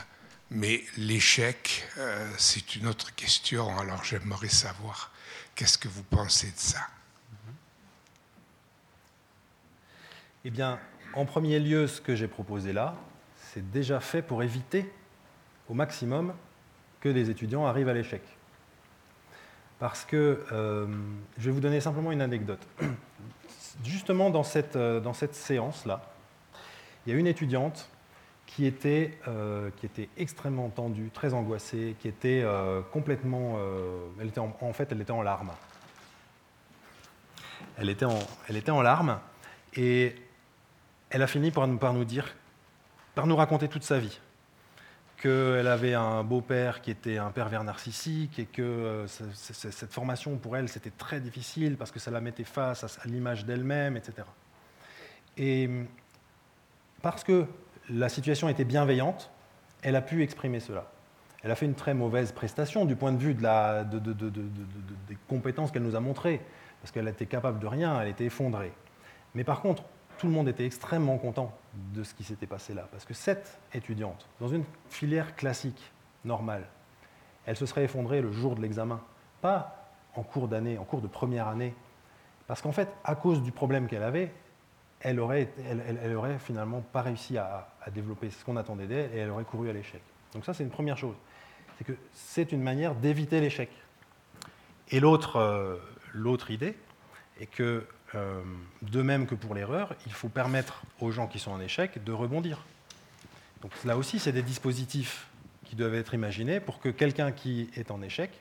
mais 0.52 0.84
l'échec, 0.98 1.88
euh, 1.98 2.30
c'est 2.38 2.76
une 2.76 2.88
autre 2.88 3.14
question. 3.16 3.78
Alors, 3.78 4.04
j'aimerais 4.04 4.50
savoir 4.50 5.12
qu'est-ce 5.56 5.78
que 5.78 5.88
vous 5.88 6.04
pensez 6.04 6.52
de 6.52 6.58
ça? 6.58 6.82
Eh 10.46 10.50
bien, 10.50 10.80
en 11.14 11.26
premier 11.26 11.60
lieu, 11.60 11.88
ce 11.88 12.00
que 12.02 12.16
j'ai 12.16 12.28
proposé 12.28 12.74
là, 12.74 12.96
c'est 13.36 13.70
déjà 13.72 14.00
fait 14.00 14.22
pour 14.22 14.42
éviter 14.42 14.92
au 15.68 15.74
maximum 15.74 16.34
que 17.02 17.10
les 17.10 17.30
étudiants 17.30 17.66
arrivent 17.66 17.90
à 17.90 17.94
l'échec. 17.94 18.22
Parce 19.80 20.04
que, 20.04 20.46
euh, 20.52 20.88
je 21.38 21.46
vais 21.46 21.52
vous 21.52 21.62
donner 21.62 21.80
simplement 21.80 22.12
une 22.12 22.22
anecdote. 22.22 22.66
Justement, 23.90 24.30
dans 24.30 24.44
cette, 24.44 24.76
euh, 24.76 25.00
dans 25.00 25.14
cette 25.14 25.34
séance-là, 25.34 26.02
il 27.06 27.12
y 27.12 27.16
a 27.16 27.20
une 27.20 27.26
étudiante 27.26 27.90
qui 28.46 28.68
était, 28.68 29.18
euh, 29.28 29.72
extrêmement 30.16 30.70
tendue, 30.70 31.10
très 31.12 31.34
angoissée, 31.34 31.96
qui 32.00 32.08
était 32.08 32.42
euh, 32.44 32.82
complètement... 32.94 33.58
elle 34.20 34.28
était 34.28 34.40
en, 34.40 34.74
fait, 34.74 34.92
elle 34.92 35.02
était 35.02 35.12
en 35.12 35.24
larmes. 35.24 35.52
Elle 37.78 37.90
était 37.90 38.06
en, 38.72 38.82
larmes 38.82 39.20
et 39.76 40.16
elle 41.10 41.24
a 41.24 41.28
fini 41.28 41.50
par 41.50 41.68
nous 41.68 42.06
dire, 42.06 42.36
par 43.16 43.26
nous 43.26 43.36
raconter 43.36 43.70
toute 43.70 43.84
sa 43.84 43.98
vie. 43.98 44.20
Qu'elle 45.22 45.68
avait 45.68 45.94
un 45.96 46.24
beau-père 46.24 46.82
qui 46.82 46.92
était 46.92 47.18
un 47.18 47.30
pervers 47.32 47.64
narcissique 47.66 48.40
et 48.40 48.46
que 48.46 48.62
euh, 48.62 49.08
ce- 49.08 49.24
ce- 49.34 49.70
cette 49.70 49.92
formation 49.92 50.38
pour 50.38 50.56
elle 50.56 50.70
c'était 50.70 50.92
très 50.92 51.20
difficile 51.20 51.76
parce 51.76 51.92
que 51.92 52.00
ça 52.00 52.10
la 52.10 52.22
mettait 52.22 52.46
face 52.46 52.84
à, 52.86 53.08
l'image 53.08 53.46
d'elle-même, 53.46 53.98
etc. 53.98 54.26
Et 55.36 55.68
hum, 55.68 55.88
parce 57.02 57.24
que 57.26 57.46
la 57.90 58.08
situation 58.08 58.48
était 58.50 58.64
bienveillante, 58.64 59.30
elle 59.82 59.96
a 59.98 60.02
pu 60.02 60.24
exprimer 60.24 60.60
cela. 60.62 60.90
Elle 61.44 61.52
a 61.52 61.56
fait 61.56 61.66
une 61.66 61.76
très 61.76 61.94
mauvaise 61.94 62.32
prestation 62.32 62.86
du 62.86 62.96
point 62.96 63.12
de 63.14 63.18
vue 63.18 63.34
des 63.34 65.18
compétences 65.28 65.72
qu'elle 65.72 65.84
nous 65.84 65.96
a 65.96 66.00
montrées, 66.02 66.42
parce 66.82 66.92
qu'elle 66.92 67.08
était 67.08 67.26
capable 67.26 67.60
de 67.60 67.68
rien, 67.68 68.00
elle 68.02 68.10
était 68.10 68.26
effondrée. 68.26 68.74
Mais 69.36 69.44
par 69.46 69.62
contre, 69.62 69.84
tout 70.20 70.28
le 70.28 70.34
monde 70.34 70.50
était 70.50 70.66
extrêmement 70.66 71.18
content 71.18 71.58
de 71.94 72.04
ce 72.04 72.14
qui 72.14 72.24
s'était 72.24 72.46
passé 72.46 72.74
là, 72.74 72.88
parce 72.92 73.06
que 73.06 73.14
cette 73.14 73.58
étudiante, 73.74 74.28
dans 74.40 74.50
une 74.50 74.66
filière 74.90 75.36
classique, 75.36 75.92
normale, 76.26 76.68
elle 77.46 77.56
se 77.56 77.66
serait 77.66 77.86
effondrée 77.86 78.22
le 78.22 78.32
jour 78.32 78.56
de 78.56 78.62
l'examen, 78.62 79.02
pas 79.42 79.90
en 80.16 80.24
cours 80.24 80.48
d'année, 80.48 80.78
en 80.78 80.84
cours 80.84 81.02
de 81.02 81.08
première 81.08 81.48
année, 81.48 81.74
parce 82.48 82.62
qu'en 82.62 82.72
fait, 82.72 82.90
à 83.04 83.16
cause 83.16 83.42
du 83.42 83.52
problème 83.52 83.88
qu'elle 83.88 84.04
avait, 84.04 84.32
elle 85.02 85.20
aurait, 85.20 85.48
finalement 86.40 86.82
pas 86.82 87.02
réussi 87.02 87.38
à, 87.38 87.70
développer 87.94 88.30
ce 88.30 88.44
qu'on 88.44 88.58
attendait 88.58 88.88
d'elle 88.88 89.12
et 89.16 89.20
elle 89.20 89.30
aurait 89.30 89.46
couru 89.46 89.70
à 89.70 89.74
l'échec. 89.74 90.02
Donc 90.34 90.46
ça, 90.46 90.54
c'est 90.54 90.64
une 90.64 90.70
première 90.70 90.98
chose. 90.98 91.16
C'est 91.78 91.86
que 91.86 91.94
c'est 92.12 92.52
une 92.52 92.62
manière 92.62 92.94
d'éviter 92.94 93.40
l'échec. 93.40 93.70
Et 94.90 95.00
l'autre, 95.00 95.38
euh, 95.38 95.78
idée 96.50 96.76
est 97.40 97.46
que, 97.46 97.88
euh, 98.16 98.42
de 98.82 99.02
même 99.02 99.28
que 99.28 99.36
pour 99.36 99.54
l'erreur, 99.56 99.96
il 100.06 100.12
faut 100.12 100.30
permettre 100.30 100.84
aux 101.00 101.12
gens 101.12 101.28
qui 101.28 101.40
sont 101.40 101.52
en 101.52 101.60
échec 101.60 102.04
de 102.04 102.12
rebondir. 102.12 102.66
Donc 103.62 103.72
là 103.86 103.98
aussi, 103.98 104.20
c'est 104.20 104.32
des 104.32 104.42
dispositifs 104.42 105.28
qui 105.66 105.76
doivent 105.76 105.96
être 105.96 106.14
imaginés 106.14 106.60
pour 106.60 106.80
que 106.80 106.90
quelqu'un 106.90 107.32
qui 107.32 107.70
est 107.76 107.92
en 107.92 108.02
échec 108.02 108.32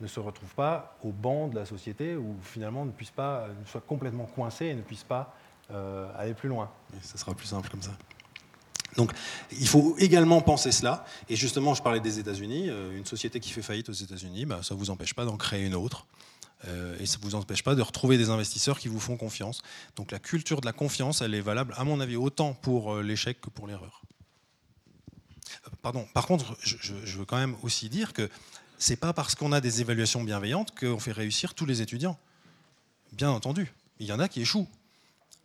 ne 0.00 0.06
se 0.06 0.18
retrouve 0.18 0.52
pas 0.54 0.96
au 1.04 1.12
banc 1.12 1.48
de 1.48 1.54
la 1.54 1.64
société 1.64 2.16
ou 2.16 2.36
finalement 2.42 2.84
ne 2.84 2.90
puisse 2.90 3.10
pas, 3.10 3.46
ne 3.48 3.66
soit 3.66 3.80
complètement 3.80 4.24
coincé 4.24 4.66
et 4.66 4.74
ne 4.74 4.82
puisse 4.82 5.04
pas 5.04 5.34
euh, 5.70 6.10
aller 6.18 6.34
plus 6.34 6.48
loin. 6.48 6.70
Et 6.94 7.02
ça 7.02 7.16
sera 7.18 7.34
plus 7.34 7.46
simple 7.46 7.68
comme 7.68 7.82
ça. 7.82 7.92
Donc, 8.96 9.12
il 9.52 9.68
faut 9.68 9.94
également 9.98 10.40
penser 10.40 10.72
cela. 10.72 11.04
Et 11.28 11.36
justement, 11.36 11.72
je 11.74 11.82
parlais 11.82 12.00
des 12.00 12.18
États-Unis. 12.18 12.68
Euh, 12.68 12.96
Une 12.96 13.06
société 13.06 13.40
qui 13.40 13.50
fait 13.50 13.62
faillite 13.62 13.88
aux 13.88 13.92
États-Unis, 13.92 14.44
bah, 14.44 14.60
ça 14.62 14.74
ne 14.74 14.78
vous 14.78 14.90
empêche 14.90 15.14
pas 15.14 15.24
d'en 15.24 15.36
créer 15.36 15.64
une 15.64 15.74
autre. 15.74 16.06
Euh, 16.68 16.96
et 17.00 17.06
ça 17.06 17.18
ne 17.18 17.24
vous 17.24 17.34
empêche 17.34 17.62
pas 17.62 17.74
de 17.74 17.82
retrouver 17.82 18.18
des 18.18 18.30
investisseurs 18.30 18.78
qui 18.78 18.88
vous 18.88 19.00
font 19.00 19.16
confiance. 19.16 19.62
Donc, 19.96 20.12
la 20.12 20.18
culture 20.18 20.60
de 20.60 20.66
la 20.66 20.72
confiance, 20.72 21.20
elle 21.22 21.34
est 21.34 21.40
valable, 21.40 21.74
à 21.76 21.84
mon 21.84 22.00
avis, 22.00 22.16
autant 22.16 22.54
pour 22.54 22.94
euh, 22.94 23.02
l'échec 23.02 23.40
que 23.40 23.50
pour 23.50 23.66
l'erreur. 23.66 24.02
Euh, 25.66 25.70
Pardon. 25.82 26.06
Par 26.14 26.26
contre, 26.26 26.56
je, 26.62 26.94
veux 27.18 27.24
quand 27.24 27.38
même 27.38 27.56
aussi 27.62 27.88
dire 27.88 28.12
que 28.12 28.28
c'est 28.78 28.96
pas 28.96 29.12
parce 29.12 29.34
qu'on 29.34 29.52
a 29.52 29.60
des 29.60 29.80
évaluations 29.80 30.22
bienveillantes 30.22 30.78
qu'on 30.78 30.98
fait 30.98 31.12
réussir 31.12 31.54
tous 31.54 31.66
les 31.66 31.82
étudiants. 31.82 32.18
Bien 33.12 33.30
entendu, 33.30 33.72
il 33.98 34.06
y 34.06 34.12
en 34.12 34.20
a 34.20 34.28
qui 34.28 34.40
échouent. 34.40 34.68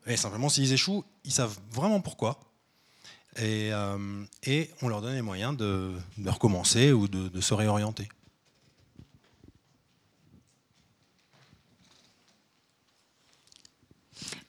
Et 0.05 0.17
simplement, 0.17 0.49
s'ils 0.49 0.71
échouent, 0.71 1.03
ils 1.25 1.33
savent 1.33 1.57
vraiment 1.71 1.99
pourquoi. 1.99 2.39
Et, 3.39 3.71
on 4.81 4.87
leur 4.87 5.01
donne 5.01 5.13
les 5.13 5.21
moyens 5.21 5.55
de, 5.55 5.93
recommencer 6.25 6.91
ou 6.91 7.07
de 7.07 7.41
se 7.41 7.53
réorienter. 7.53 8.07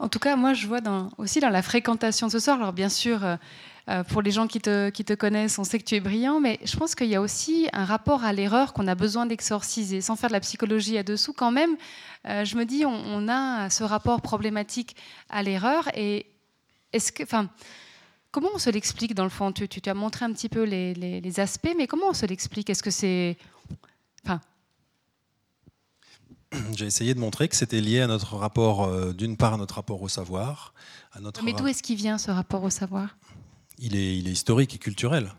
En 0.00 0.08
tout 0.08 0.20
cas, 0.20 0.36
moi, 0.36 0.54
je 0.54 0.66
vois 0.68 0.80
aussi 1.18 1.40
dans 1.40 1.48
la 1.48 1.62
fréquentation 1.62 2.28
de 2.28 2.32
ce 2.32 2.38
soir, 2.38 2.56
alors 2.60 2.72
bien 2.72 2.88
sûr, 2.88 3.24
euh, 3.24 3.36
euh, 3.88 4.04
pour 4.04 4.22
les 4.22 4.30
gens 4.30 4.46
qui 4.46 4.60
te, 4.60 5.14
connaissent, 5.14 5.58
on 5.58 5.64
sait 5.64 5.78
que 5.80 5.84
tu 5.84 5.96
es 5.96 6.00
brillant, 6.00 6.38
mais 6.38 6.60
je 6.64 6.76
pense 6.76 6.94
qu'il 6.94 7.08
y 7.08 7.16
a 7.16 7.20
aussi 7.20 7.68
un 7.72 7.84
rapport 7.84 8.22
à 8.22 8.32
l'erreur 8.32 8.74
qu'on 8.74 8.86
a 8.86 8.94
besoin 8.94 9.26
d'exorciser, 9.26 10.00
sans 10.00 10.14
faire 10.14 10.28
de 10.28 10.34
la 10.34 10.40
psychologie 10.40 10.98
à 10.98 11.02
dessous. 11.02 11.32
Quand 11.32 11.50
même, 11.50 11.76
euh, 12.26 12.44
je 12.44 12.56
me 12.56 12.64
dis, 12.64 12.84
on, 12.86 13.28
a 13.28 13.70
ce 13.70 13.82
rapport 13.82 14.20
problématique 14.20 14.94
à 15.30 15.42
l'erreur, 15.42 15.88
et 15.96 16.26
comment 18.30 18.50
on 18.54 18.58
se 18.58 18.70
l'explique 18.70 19.14
dans 19.14 19.24
le 19.24 19.30
fond? 19.30 19.50
Tu, 19.50 19.66
as 19.84 19.94
montré 19.94 20.26
un 20.26 20.32
petit 20.32 20.48
peu 20.48 20.62
les, 20.62 20.94
les- 20.94 21.20
les 21.20 21.40
aspects, 21.40 21.74
mais 21.76 21.88
comment 21.88 22.10
on 22.10 22.14
se 22.14 22.26
l'explique? 22.26 22.70
Est-ce 22.70 22.84
que 22.84 22.92
c'est, 22.92 23.36
enfin, 24.24 24.40
J'ai 26.76 26.86
essayé 26.86 27.14
de 27.14 27.20
montrer 27.20 27.48
que 27.48 27.56
c'était 27.56 27.80
lié 27.80 28.00
à 28.00 28.06
notre 28.06 28.36
rapport, 28.36 28.84
euh, 28.84 29.12
d'une 29.12 29.36
part, 29.36 29.54
à 29.54 29.56
notre 29.56 29.74
rapport 29.76 30.00
au 30.02 30.08
savoir, 30.08 30.72
à 31.12 31.20
notre 31.20 31.42
mais 31.42 31.52
d'où 31.52 31.66
est-ce 31.66 31.82
qu'il 31.82 31.96
vient 31.96 32.18
ce 32.18 32.30
rapport 32.30 32.62
au 32.64 32.70
savoir? 32.70 33.16
Il 33.78 33.94
est, 33.96 34.18
il 34.18 34.28
est 34.28 34.32
historique 34.32 34.74
et 34.74 34.78
culturel. 34.78 35.32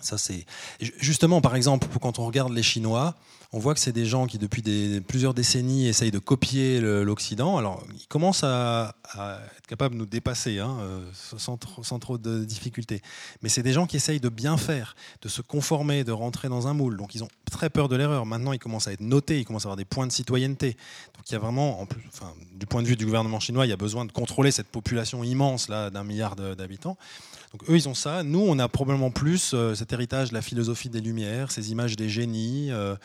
Ça, 0.00 0.18
c'est 0.18 0.44
Ju- 0.80 0.92
justement, 0.98 1.40
par 1.40 1.54
exemple, 1.56 1.86
quand 2.00 2.18
on 2.18 2.26
regarde 2.26 2.52
les 2.52 2.62
Chinois, 2.62 3.14
on 3.54 3.60
voit 3.60 3.72
que 3.72 3.78
c'est 3.78 3.92
des 3.92 4.04
gens 4.04 4.26
qui, 4.26 4.38
depuis 4.38 4.62
plusieurs 5.06 5.32
décennies, 5.32 5.86
essayent 5.86 6.10
de 6.10 6.18
copier 6.18 6.80
l'Occident. 6.80 7.56
Alors, 7.56 7.84
ils 7.94 8.08
commencent 8.08 8.42
à, 8.42 8.96
être 9.56 9.68
capables 9.68 9.94
de 9.94 10.00
nous 10.00 10.06
dépasser, 10.06 10.58
hein, 10.58 10.76
euh, 10.80 11.00
sans, 11.12 11.56
trop, 11.56 12.18
de 12.18 12.44
difficultés. 12.44 13.00
Mais 13.42 13.48
c'est 13.48 13.62
des 13.62 13.72
gens 13.72 13.86
qui 13.86 13.94
essayent 13.94 14.18
de 14.18 14.28
bien 14.28 14.56
faire, 14.56 14.96
de 15.22 15.28
se 15.28 15.40
conformer, 15.40 16.02
de 16.02 16.10
rentrer 16.10 16.48
dans 16.48 16.66
un 16.66 16.74
moule. 16.74 16.96
Donc, 16.96 17.14
ils 17.14 17.22
ont 17.22 17.28
très 17.48 17.70
peur 17.70 17.88
de 17.88 17.94
l'erreur. 17.94 18.26
Maintenant, 18.26 18.52
ils 18.52 18.58
commencent 18.58 18.88
à 18.88 18.92
être 18.92 19.00
notés, 19.00 19.38
ils 19.38 19.44
commencent 19.44 19.66
à 19.66 19.68
avoir 19.68 19.76
des 19.76 19.84
points 19.84 20.08
de 20.08 20.12
citoyenneté. 20.12 20.76
Donc, 21.14 21.30
il 21.30 21.32
y 21.34 21.36
a 21.36 21.38
vraiment, 21.38 21.80
enfin, 22.08 22.32
du 22.56 22.66
point 22.66 22.82
de 22.82 22.88
vue 22.88 22.96
du 22.96 23.04
gouvernement 23.04 23.38
chinois, 23.38 23.66
il 23.66 23.70
y 23.70 23.72
a 23.72 23.76
besoin 23.76 24.04
de 24.04 24.10
contrôler 24.10 24.50
cette 24.50 24.66
population 24.66 25.22
immense 25.22 25.68
d'un 25.68 26.02
milliard 26.02 26.34
d'habitants. 26.34 26.96
Donc 27.54 27.70
eux, 27.70 27.76
ils 27.76 27.88
ont 27.88 27.94
ça. 27.94 28.24
Nous, 28.24 28.44
on 28.44 28.58
a 28.58 28.66
probablement 28.68 29.12
plus 29.12 29.52
euh, 29.54 29.76
cet 29.76 29.92
héritage 29.92 30.30
de 30.30 30.34
la 30.34 30.42
philosophie 30.42 30.88
des 30.88 31.00
Lumières, 31.00 31.52
ces 31.52 31.70
images 31.70 31.94
des 31.94 32.08
génies, 32.08 32.72
euh, 32.72 32.96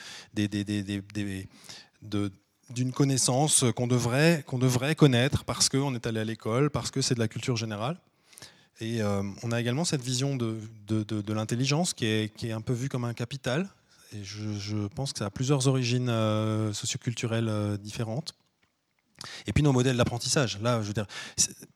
d'une 2.70 2.92
connaissance 2.92 3.66
qu'on 3.76 3.88
devrait, 3.88 4.44
qu'on 4.46 4.60
devrait 4.60 4.96
connaître 4.96 5.44
parce 5.44 5.70
qu'on 5.70 5.96
est 5.96 6.08
allé 6.08 6.20
à 6.20 6.24
l'école, 6.24 6.70
parce 6.70 6.92
que 6.92 7.02
c'est 7.02 7.16
de 7.16 7.20
la 7.20 7.28
culture 7.28 7.58
générale. 7.58 8.00
Et 8.82 9.02
euh, 9.02 9.24
on 9.44 9.52
a 9.52 9.60
également 9.60 9.84
cette 9.84 10.02
vision 10.02 10.36
de, 10.38 10.60
de, 10.88 11.34
l'intelligence 11.34 11.94
qui 11.94 12.06
est, 12.06 12.34
qui 12.34 12.48
est 12.48 12.54
un 12.54 12.62
peu 12.62 12.74
vue 12.74 12.88
comme 12.88 13.04
un 13.04 13.14
capital. 13.14 13.68
Et 14.14 14.24
je, 14.24 14.88
pense 14.88 15.14
que 15.14 15.20
ça 15.20 15.26
a 15.26 15.30
plusieurs 15.30 15.68
origines 15.68 16.10
euh, 16.10 16.74
socioculturelles 16.74 17.50
euh, 17.50 17.78
différentes. 17.78 18.34
Et 19.48 19.54
puis 19.54 19.64
nos 19.64 19.74
modèles 19.74 19.98
d'apprentissage. 19.98 20.60
Là, 20.62 20.82
je 20.82 20.88
veux 20.88 20.94
dire, 20.94 21.08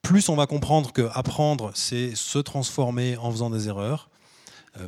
plus 0.02 0.30
on 0.30 0.36
va 0.36 0.48
comprendre 0.48 0.94
que 0.94 1.10
apprendre, 1.14 1.72
c'est 1.76 2.16
se 2.16 2.40
transformer 2.40 3.18
en 3.18 3.30
faisant 3.32 3.50
des 3.50 3.68
erreurs, 3.68 4.10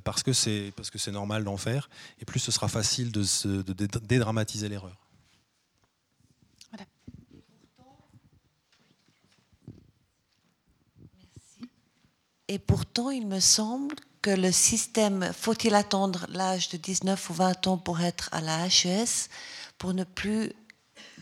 parce 0.03 0.23
que 0.23 0.33
c'est 0.33 0.73
parce 0.75 0.89
que 0.89 0.97
c'est 0.97 1.11
normal 1.11 1.43
d'en 1.43 1.57
faire, 1.57 1.89
et 2.19 2.25
plus 2.25 2.39
ce 2.39 2.51
sera 2.51 2.67
facile 2.67 3.11
de, 3.11 3.23
se- 3.23 3.47
de 3.47 3.73
dé- 3.73 3.87
dédramatiser 4.01 4.67
l'erreur. 4.69 4.97
Et 12.47 12.59
pourtant, 12.59 13.09
il 13.09 13.25
me 13.27 13.39
semble 13.39 13.95
que 14.21 14.29
le 14.29 14.51
système, 14.51 15.31
faut-il 15.33 15.73
attendre 15.75 16.25
l'âge 16.29 16.69
de 16.69 16.77
19 16.77 17.29
ou 17.29 17.33
20 17.33 17.67
ans 17.67 17.77
pour 17.77 18.01
être 18.01 18.29
à 18.31 18.41
la 18.41 18.67
HES, 18.67 19.29
pour 19.77 19.93
ne 19.93 20.03
plus, 20.03 20.51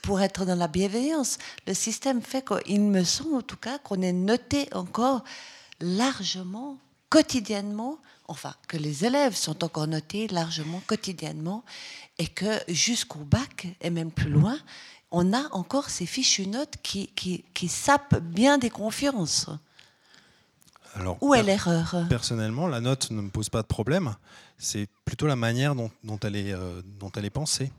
pour 0.02 0.22
être 0.22 0.46
dans 0.46 0.56
la 0.56 0.68
bienveillance? 0.68 1.38
Le 1.66 1.74
système 1.74 2.22
fait 2.22 2.46
qu'il 2.46 2.82
me 2.82 3.04
semble 3.04 3.36
en 3.36 3.42
tout 3.42 3.58
cas 3.58 3.78
qu'on 3.80 4.02
est 4.02 4.14
noté 4.14 4.68
encore 4.74 5.24
largement, 5.80 6.78
quotidiennement, 7.10 8.00
enfin 8.28 8.54
que 8.68 8.78
les 8.78 9.06
élèves 9.06 9.36
sont 9.36 9.64
encore 9.64 9.88
notés 9.88 10.28
largement, 10.28 10.82
quotidiennement, 10.88 11.64
et 12.18 12.28
que 12.28 12.60
jusqu'au 12.68 13.20
bac, 13.20 13.68
et 13.82 13.90
même 13.90 14.12
plus 14.12 14.30
loin, 14.30 14.58
on 15.12 15.34
a 15.34 15.48
encore 15.52 15.90
ces 15.90 16.06
fichues 16.06 16.48
notes 16.48 16.76
qui, 16.82 17.08
qui, 17.08 17.44
qui 17.54 17.68
sapent 17.68 18.20
bien 18.20 18.58
des 18.58 18.70
confiances. 18.70 19.50
Alors, 20.96 21.18
Où 21.22 21.34
est 21.34 21.44
l'erreur? 21.44 21.96
Personnellement, 22.10 22.68
la 22.68 22.82
note 22.82 23.10
ne 23.12 23.22
me 23.22 23.30
pose 23.30 23.50
pas 23.50 23.62
de 23.62 23.68
problème. 23.68 24.16
C'est 24.58 24.88
plutôt 25.06 25.28
la 25.28 25.36
manière 25.36 25.76
dont, 25.76 25.92
dont 26.04 26.20
elle, 26.20 26.36
est, 26.36 26.54
euh, 26.54 26.82
dont 27.00 27.12
elle 27.16 27.26
est 27.26 27.32
pensée. 27.32 27.72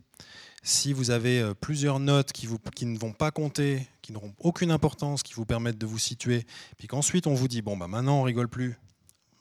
Si 0.62 0.92
vous 0.92 1.10
avez 1.10 1.40
euh, 1.40 1.54
plusieurs 1.54 2.00
notes 2.00 2.32
qui, 2.32 2.46
vous, 2.46 2.58
qui 2.74 2.86
ne 2.86 2.98
vont 2.98 3.12
pas 3.12 3.30
compter, 3.30 3.86
qui 4.02 4.12
n'auront 4.12 4.34
aucune 4.40 4.70
importance, 4.70 5.22
qui 5.22 5.34
vous 5.34 5.44
permettent 5.44 5.78
de 5.78 5.86
vous 5.86 5.98
situer, 5.98 6.46
puis 6.78 6.88
qu'ensuite 6.88 7.26
on 7.26 7.34
vous 7.34 7.48
dit 7.48 7.62
bon 7.62 7.76
bah 7.76 7.86
maintenant 7.86 8.20
on 8.20 8.22
rigole 8.22 8.48
plus, 8.48 8.76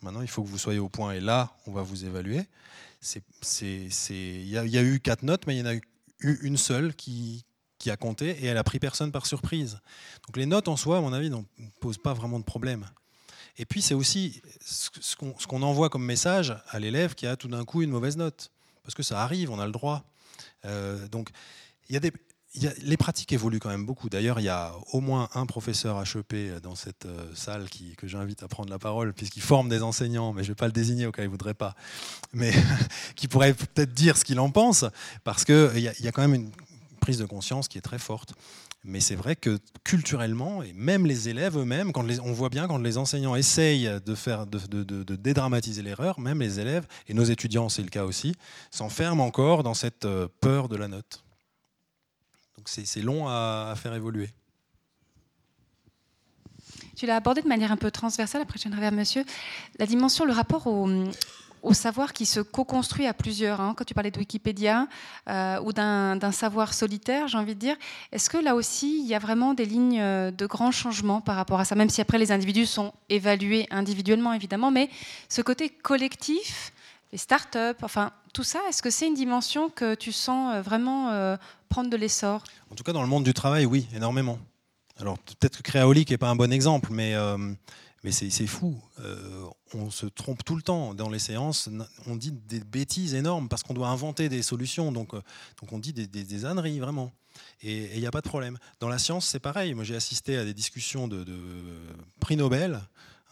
maintenant 0.04 0.22
il 0.22 0.28
faut 0.28 0.44
que 0.44 0.50
vous 0.50 0.58
soyez 0.58 0.80
au 0.80 0.90
point 0.90 1.14
et 1.14 1.20
là 1.20 1.56
on 1.66 1.72
va 1.72 1.82
vous 1.82 2.06
évaluer. 2.06 2.46
Il 4.10 4.48
y, 4.48 4.58
a- 4.58 4.84
eu 4.84 5.00
quatre 5.00 5.24
notes, 5.24 5.46
mais 5.46 5.56
il 5.56 5.60
y 5.60 5.62
en 5.62 5.66
a 5.66 5.76
eu 5.76 6.40
une 6.42 6.58
seule 6.58 6.96
qui, 6.96 7.44
a 7.88 7.98
compté 7.98 8.30
et 8.30 8.46
elle 8.46 8.58
a 8.58 8.64
pris 8.64 8.80
personne 8.80 9.12
par 9.12 9.26
surprise. 9.26 9.80
Donc 10.26 10.38
les 10.38 10.46
notes 10.46 10.70
en 10.70 10.78
soi, 10.78 11.00
à 11.00 11.02
mon 11.02 11.12
avis, 11.12 11.30
ne 11.30 11.42
posent 11.82 11.98
pas 11.98 12.14
vraiment 12.14 12.40
de 12.40 12.46
problème. 12.46 12.86
Et 13.58 13.66
puis 13.66 13.82
c'est 13.82 13.94
aussi 13.94 14.42
ce 14.62 15.48
qu'on 15.48 15.62
envoie 15.62 15.90
comme 15.90 16.06
message 16.06 16.56
à 16.70 16.80
l'élève 16.80 17.14
qui 17.14 17.28
a 17.28 17.36
tout 17.36 17.50
d'un 17.50 17.66
coup 17.66 17.82
une 17.82 17.90
mauvaise 17.90 18.16
note. 18.16 18.52
Parce 18.84 18.96
que 18.96 19.04
ça 19.04 19.22
arrive, 19.22 19.52
on 19.52 19.60
a 19.60 19.66
le 19.66 19.74
droit. 19.74 20.06
Euh, 20.64 21.08
donc 21.10 21.30
il 21.90 21.94
y 21.94 21.98
a 21.98 22.00
des, 22.00 22.14
les 22.56 22.98
pratiques 22.98 23.34
évoluent 23.34 23.60
quand 23.60 23.70
même 23.70 23.86
beaucoup. 23.86 24.10
D'ailleurs, 24.10 24.40
il 24.40 24.44
y 24.44 24.50
a 24.50 24.74
au 24.92 25.02
moins 25.02 25.28
un 25.34 25.46
professeur 25.46 26.02
HEP 26.04 26.62
dans 26.62 26.76
cette 26.76 27.06
euh, 27.06 27.26
salle 27.34 27.68
que 27.98 28.08
j'invite 28.08 28.44
à 28.44 28.48
prendre 28.48 28.70
la 28.70 28.78
parole, 28.78 29.14
puisqu'il 29.14 29.42
forme 29.42 29.70
des 29.70 29.82
enseignants, 29.82 30.34
mais 30.34 30.44
je 30.44 30.50
ne 30.50 30.52
vais 30.52 30.58
pas 30.60 30.68
le 30.68 30.72
désigner 30.72 31.08
au 31.08 31.12
cas 31.12 31.22
où 31.22 31.26
il 31.26 31.28
ne 31.28 31.32
voudrait 31.32 31.56
pas, 31.56 31.76
mais 32.32 32.52
qui 33.16 33.28
pourrait 33.28 33.54
peut-être 33.54 33.94
dire 33.94 34.18
ce 34.18 34.24
qu'il 34.24 34.40
en 34.40 34.52
pense, 34.52 34.86
parce 35.24 35.46
qu'il 35.46 35.80
y, 35.80 35.88
a- 35.88 36.12
quand 36.12 36.22
même 36.22 36.36
une 36.36 36.52
prise 37.00 37.18
de 37.18 37.26
conscience 37.26 37.68
qui 37.68 37.78
est 37.78 37.82
très 37.82 38.00
forte. 38.00 38.34
Mais 38.86 39.00
c'est 39.00 39.16
vrai 39.16 39.36
que 39.38 39.60
culturellement, 39.86 40.62
et 40.62 40.74
même 40.74 41.06
les 41.06 41.30
élèves 41.30 41.58
eux-mêmes, 41.58 41.92
on 41.96 42.34
voit 42.34 42.50
bien 42.50 42.68
quand 42.68 42.78
les 42.78 42.98
enseignants 42.98 43.36
essayent 43.36 43.90
de, 44.06 44.14
faire, 44.14 44.46
de 44.46 45.16
dédramatiser 45.16 45.82
l'erreur, 45.82 46.20
même 46.20 46.40
les 46.40 46.60
élèves, 46.60 46.86
et 47.08 47.14
nos 47.14 47.24
étudiants, 47.24 47.70
c'est 47.70 47.82
le 47.82 47.90
cas 47.90 48.04
aussi, 48.04 48.36
s'enferment 48.72 49.26
encore 49.26 49.64
dans 49.64 49.74
cette 49.74 50.06
euh, 50.06 50.28
peur 50.42 50.68
de 50.68 50.76
la 50.76 50.90
note. 50.90 51.24
Donc 52.64 52.69
c'est 52.88 53.02
long 53.02 53.27
à, 53.27 53.73
faire 53.76 53.94
évoluer. 53.94 54.30
Tu 56.95 57.06
l'as 57.06 57.18
abordé 57.18 57.41
de 57.41 57.48
manière 57.49 57.73
un 57.73 57.77
peu 57.77 57.91
transversale, 57.91 58.41
après 58.41 58.57
je 58.57 58.64
viendrai 58.64 58.80
vers 58.80 58.94
monsieur. 58.94 59.26
La 59.80 59.85
dimension, 59.85 60.23
le 60.23 60.31
rapport 60.31 60.68
au, 60.68 61.73
savoir 61.73 62.14
qui 62.14 62.26
se 62.26 62.40
co-construit 62.40 63.06
à 63.06 63.14
plusieurs. 63.14 63.60
hein. 63.60 63.73
Quand 63.76 63.84
tu 63.84 63.94
parlais 63.94 64.11
de 64.11 64.18
Wikipédia 64.18 64.88
euh, 65.30 65.60
ou 65.60 65.73
d'un 65.73 66.15
d'un 66.15 66.31
savoir 66.31 66.73
solitaire, 66.73 67.27
j'ai 67.27 67.38
envie 67.38 67.53
de 67.53 67.60
dire, 67.60 67.76
est-ce 68.14 68.30
que 68.30 68.38
là 68.38 68.56
aussi, 68.56 69.02
il 69.02 69.07
y 69.07 69.14
a 69.14 69.19
vraiment 69.19 69.53
des 69.53 69.65
lignes 69.65 69.99
euh, 69.99 70.31
de 70.31 70.45
grands 70.45 70.72
changements 70.72 71.19
par 71.19 71.35
rapport 71.35 71.60
à 71.60 71.65
ça, 71.65 71.76
même 71.76 71.90
si 71.90 71.99
après 71.99 72.18
les 72.18 72.31
individus 72.31 72.65
sont 72.65 72.94
évalués 73.10 73.68
individuellement, 73.72 74.31
évidemment, 74.31 74.72
mais 74.72 74.90
ce 75.27 75.41
côté 75.41 75.68
collectif, 75.68 76.72
les 77.11 77.18
start-up, 77.18 77.80
enfin, 77.84 78.14
tout 78.34 78.44
ça, 78.44 78.60
est-ce 78.68 78.82
que 78.82 78.90
c'est 78.90 79.08
une 79.08 79.14
dimension 79.14 79.70
que 79.70 79.94
tu 79.94 80.12
sens 80.12 80.56
euh, 80.56 80.62
vraiment 80.62 81.12
euh, 81.12 81.38
prendre 81.70 81.90
de 81.90 81.96
l'essor? 81.96 82.44
En 82.72 82.76
tout 82.76 82.84
cas, 82.84 82.92
dans 82.92 83.04
le 83.04 83.08
monde 83.08 83.24
du 83.24 83.34
travail, 83.34 83.66
oui, 83.66 83.88
énormément. 83.96 84.40
Alors 84.98 85.18
peut-être 85.20 85.58
que 85.58 85.62
Créaolique 85.62 86.10
n'est 86.10 86.18
pas 86.18 86.30
un 86.30 86.36
bon 86.36 86.52
exemple, 86.52 86.90
mais, 86.92 87.14
euh, 87.14 87.38
mais 88.04 88.12
c'est 88.12 88.48
fou. 88.48 88.80
On 89.74 89.90
se 89.90 90.06
trompe 90.06 90.44
tout 90.44 90.56
le 90.56 90.62
temps 90.62 90.94
dans 90.94 91.10
les 91.10 91.20
séances. 91.20 91.70
On 92.06 92.16
dit 92.16 92.32
des 92.32 92.60
bêtises 92.60 93.16
énormes 93.16 93.50
parce 93.50 93.64
qu'on 93.64 93.74
doit 93.74 93.88
inventer 93.88 94.30
des 94.30 94.44
solutions. 94.44 94.92
Donc, 94.92 95.14
donc 95.14 95.72
on 95.72 95.80
dit 95.80 95.94
des, 95.94 96.46
âneries, 96.46 96.80
vraiment. 96.80 97.12
Et 97.62 97.96
il 97.96 98.00
n'y 98.00 98.06
a 98.06 98.12
pas 98.12 98.22
de 98.22 98.28
problème. 98.28 98.60
Dans 98.80 98.90
la 98.90 99.00
science, 99.00 99.26
c'est 99.26 99.40
pareil. 99.40 99.74
Moi, 99.74 99.84
j'ai 99.84 99.96
assisté 99.96 100.38
à 100.38 100.46
des 100.46 100.54
discussions 100.54 101.08
de 101.08 101.26
prix 102.20 102.36
Nobel. 102.36 102.82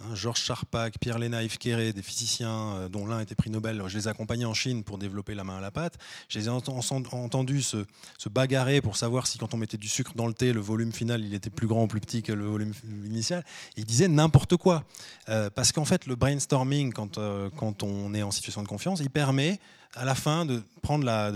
Hein, 0.03 0.15
Georges 0.15 0.41
Charpak, 0.41 0.95
Pierre 0.99 1.19
Léna, 1.19 1.44
Yves 1.44 1.57
Quéré, 1.57 1.94
des 1.94 2.02
physiciens 2.02 2.76
euh, 2.76 2.90
dont 2.90 3.06
l'un 3.06 3.19
était 3.19 3.36
prix 3.36 3.49
Nobel. 3.49 3.82
Je 3.88 3.98
les 3.98 4.06
ai 4.06 4.10
accompagnés 4.10 4.45
en 4.45 4.53
Chine 4.53 4.84
pour 4.84 4.98
développer 4.98 5.36
la 5.36 5.44
main 5.44 5.57
à 5.57 5.61
la 5.61 5.72
pâte. 5.72 5.98
Je 6.30 6.40
les 6.40 6.45
ai 6.45 6.49
ent- 6.49 6.61
entendus 6.68 7.61
se, 7.61 7.86
se 8.18 8.30
bagarrer 8.30 8.82
pour 8.82 8.98
savoir 8.98 9.28
si 9.28 9.38
quand 9.38 9.53
on 9.53 9.57
mettait 9.57 9.78
du 9.78 9.88
sucre 9.88 10.14
dans 10.15 10.28
le 10.28 10.34
thé, 10.34 10.53
le 10.53 10.60
volume 10.60 10.91
final 10.91 11.23
il 11.23 11.34
était 11.34 11.49
plus 11.49 11.68
grand 11.68 11.84
ou 11.84 11.88
plus 11.88 12.02
petit 12.02 12.23
que 12.23 12.34
le 12.34 12.45
volume 12.45 12.73
initial. 13.06 13.44
Ils 13.78 13.86
disaient 13.86 14.07
n'importe 14.07 14.56
quoi. 14.57 14.84
Euh, 15.30 15.49
parce 15.49 15.72
qu'en 15.72 15.86
fait, 15.86 16.06
le 16.07 16.15
brainstorming, 16.15 16.94
quand, 16.94 17.18
euh, 17.18 17.49
quand 17.56 17.84
on 17.84 18.14
est 18.14 18.23
en 18.23 18.32
situation 18.32 18.64
de 18.64 18.68
confiance, 18.68 18.99
il 18.99 19.10
permet 19.10 19.60
à 19.95 20.05
la 20.05 20.15
fin 20.15 20.45
de 20.45 20.61
prendre 20.81 21.03
la, 21.05 21.31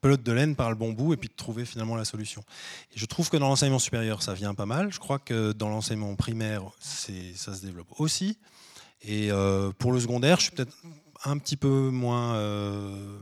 pelote 0.00 0.22
de 0.22 0.32
laine 0.32 0.56
par 0.56 0.70
le 0.70 0.76
bon 0.76 0.92
bout 0.92 1.12
et 1.12 1.16
puis 1.16 1.28
de 1.28 1.34
trouver 1.34 1.64
finalement 1.64 1.96
la 1.96 2.04
solution. 2.04 2.42
Je 2.94 3.06
trouve 3.06 3.28
que 3.30 3.36
dans 3.36 3.48
l'enseignement 3.48 3.78
supérieur, 3.78 4.22
ça 4.22 4.34
vient 4.34 4.54
pas 4.54 4.66
mal. 4.66 4.92
Je 4.92 4.98
crois 4.98 5.18
que 5.18 5.52
dans 5.52 5.68
l'enseignement 5.68 6.14
primaire, 6.16 6.62
ça 6.80 7.54
se 7.54 7.60
développe 7.64 7.88
aussi. 7.98 8.38
Et 9.02 9.30
euh, 9.30 9.72
pour 9.78 9.92
le 9.92 10.00
secondaire, 10.00 10.38
je 10.38 10.44
suis 10.44 10.52
peut-être 10.52 10.76
un 11.24 11.38
petit 11.38 11.56
peu 11.56 11.90
moins, 11.90 12.34
euh, 12.34 13.18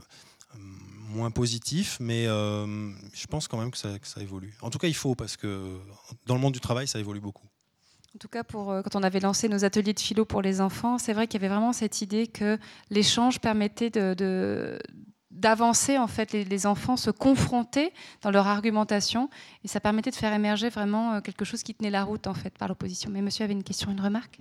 moins 1.09 1.31
positif, 1.31 1.97
mais 1.99 2.27
euh, 2.27 2.91
je 3.13 3.27
pense 3.27 3.47
quand 3.47 3.57
même 3.57 3.71
que 3.71 3.77
ça 3.77 4.21
évolue. 4.21 4.55
En 4.61 4.69
tout 4.69 4.77
cas, 4.77 4.87
il 4.87 4.95
faut, 4.95 5.15
parce 5.15 5.37
que 5.37 5.79
dans 6.25 6.35
le 6.35 6.41
monde 6.41 6.53
du 6.53 6.59
travail, 6.59 6.87
ça 6.87 6.99
évolue 6.99 7.21
beaucoup. 7.21 7.47
En 8.15 8.17
tout 8.17 8.27
cas, 8.27 8.43
pour, 8.43 8.71
euh, 8.71 8.81
quand 8.81 8.95
on 8.95 9.03
avait 9.03 9.19
lancé 9.19 9.47
nos 9.49 9.63
ateliers 9.65 9.93
de 9.93 9.99
philo 9.99 10.25
pour 10.25 10.41
les 10.41 10.61
enfants, 10.61 10.97
c'est 10.97 11.13
vrai 11.13 11.27
qu'il 11.27 11.39
y 11.39 11.45
avait 11.45 11.53
vraiment 11.53 11.73
cette 11.73 12.01
idée 12.01 12.25
que 12.25 12.57
l'échange 12.89 13.39
permettait 13.39 13.91
d'avancer 15.29 15.97
en 15.99 16.07
fait 16.07 16.33
les, 16.33 16.65
enfants 16.65 16.97
se 16.97 17.11
confronter 17.11 17.93
dans 18.23 18.31
leur 18.31 18.47
argumentation 18.47 19.29
et 19.63 19.67
ça 19.67 19.79
permettait 19.79 20.09
de 20.09 20.15
faire 20.15 20.33
émerger 20.33 20.69
vraiment 20.69 21.13
euh, 21.13 21.21
quelque 21.21 21.45
chose 21.45 21.61
qui 21.61 21.75
tenait 21.75 21.91
la 21.91 22.03
route 22.03 22.25
en 22.25 22.33
fait 22.33 22.57
par 22.57 22.67
l'opposition. 22.67 23.11
Mais 23.11 23.21
monsieur 23.21 23.43
avait 23.43 23.53
une 23.53 23.63
question, 23.63 23.91
une 23.91 24.01
remarque? 24.01 24.39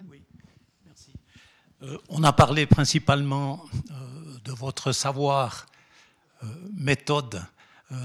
Euh, 1.82 1.99
on 2.09 2.24
a 2.24 2.32
parlé 2.32 2.66
principalement 2.66 3.65
de 4.45 4.53
votre 4.53 4.93
savoir, 4.93 5.66
méthode 6.73 7.43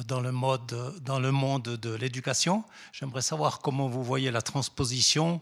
dans, 0.07 0.19
le 0.19 0.31
mode, 0.31 0.75
dans 1.01 1.19
le 1.19 1.31
monde 1.31 1.63
de 1.63 1.93
l'éducation. 1.93 2.63
J'aimerais 2.91 3.21
savoir 3.21 3.59
comment 3.59 3.87
vous 3.87 4.03
voyez 4.03 4.29
la 4.29 4.41
transposition 4.41 5.41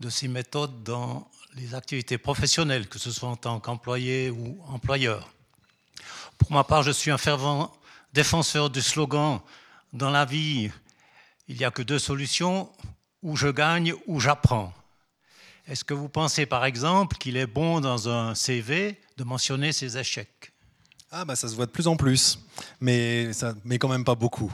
de 0.00 0.10
ces 0.10 0.28
méthodes 0.28 0.82
dans 0.82 1.30
les 1.54 1.74
activités 1.74 2.18
professionnelles, 2.18 2.88
que 2.88 2.98
ce 2.98 3.10
soit 3.10 3.28
en 3.28 3.36
tant 3.36 3.60
qu'employé 3.60 4.30
ou 4.30 4.58
employeur. 4.66 5.30
Pour 6.38 6.52
ma 6.52 6.64
part, 6.64 6.82
je 6.82 6.90
suis 6.90 7.10
un 7.10 7.18
fervent 7.18 7.72
défenseur 8.12 8.70
du 8.70 8.82
slogan 8.82 9.40
Dans 9.92 10.10
la 10.10 10.24
vie, 10.24 10.70
il 11.48 11.56
n'y 11.56 11.64
a 11.64 11.70
que 11.70 11.82
deux 11.82 11.98
solutions, 11.98 12.70
ou 13.22 13.36
je 13.36 13.48
gagne 13.48 13.94
ou 14.06 14.20
j'apprends. 14.20 14.72
Est-ce 15.66 15.84
que 15.84 15.94
vous 15.94 16.08
pensez 16.08 16.46
par 16.46 16.64
exemple 16.64 17.16
qu'il 17.18 17.36
est 17.36 17.46
bon 17.46 17.80
dans 17.80 18.08
un 18.08 18.34
CV 18.34 19.00
de 19.16 19.24
mentionner 19.24 19.72
ses 19.72 19.96
échecs? 19.96 20.52
Ah 21.10 21.24
bah 21.24 21.36
ça 21.36 21.48
se 21.48 21.54
voit 21.54 21.66
de 21.66 21.70
plus 21.70 21.86
en 21.86 21.96
plus, 21.96 22.38
mais, 22.80 23.30
quand 23.78 23.88
même 23.88 24.04
pas 24.04 24.14
beaucoup. 24.14 24.52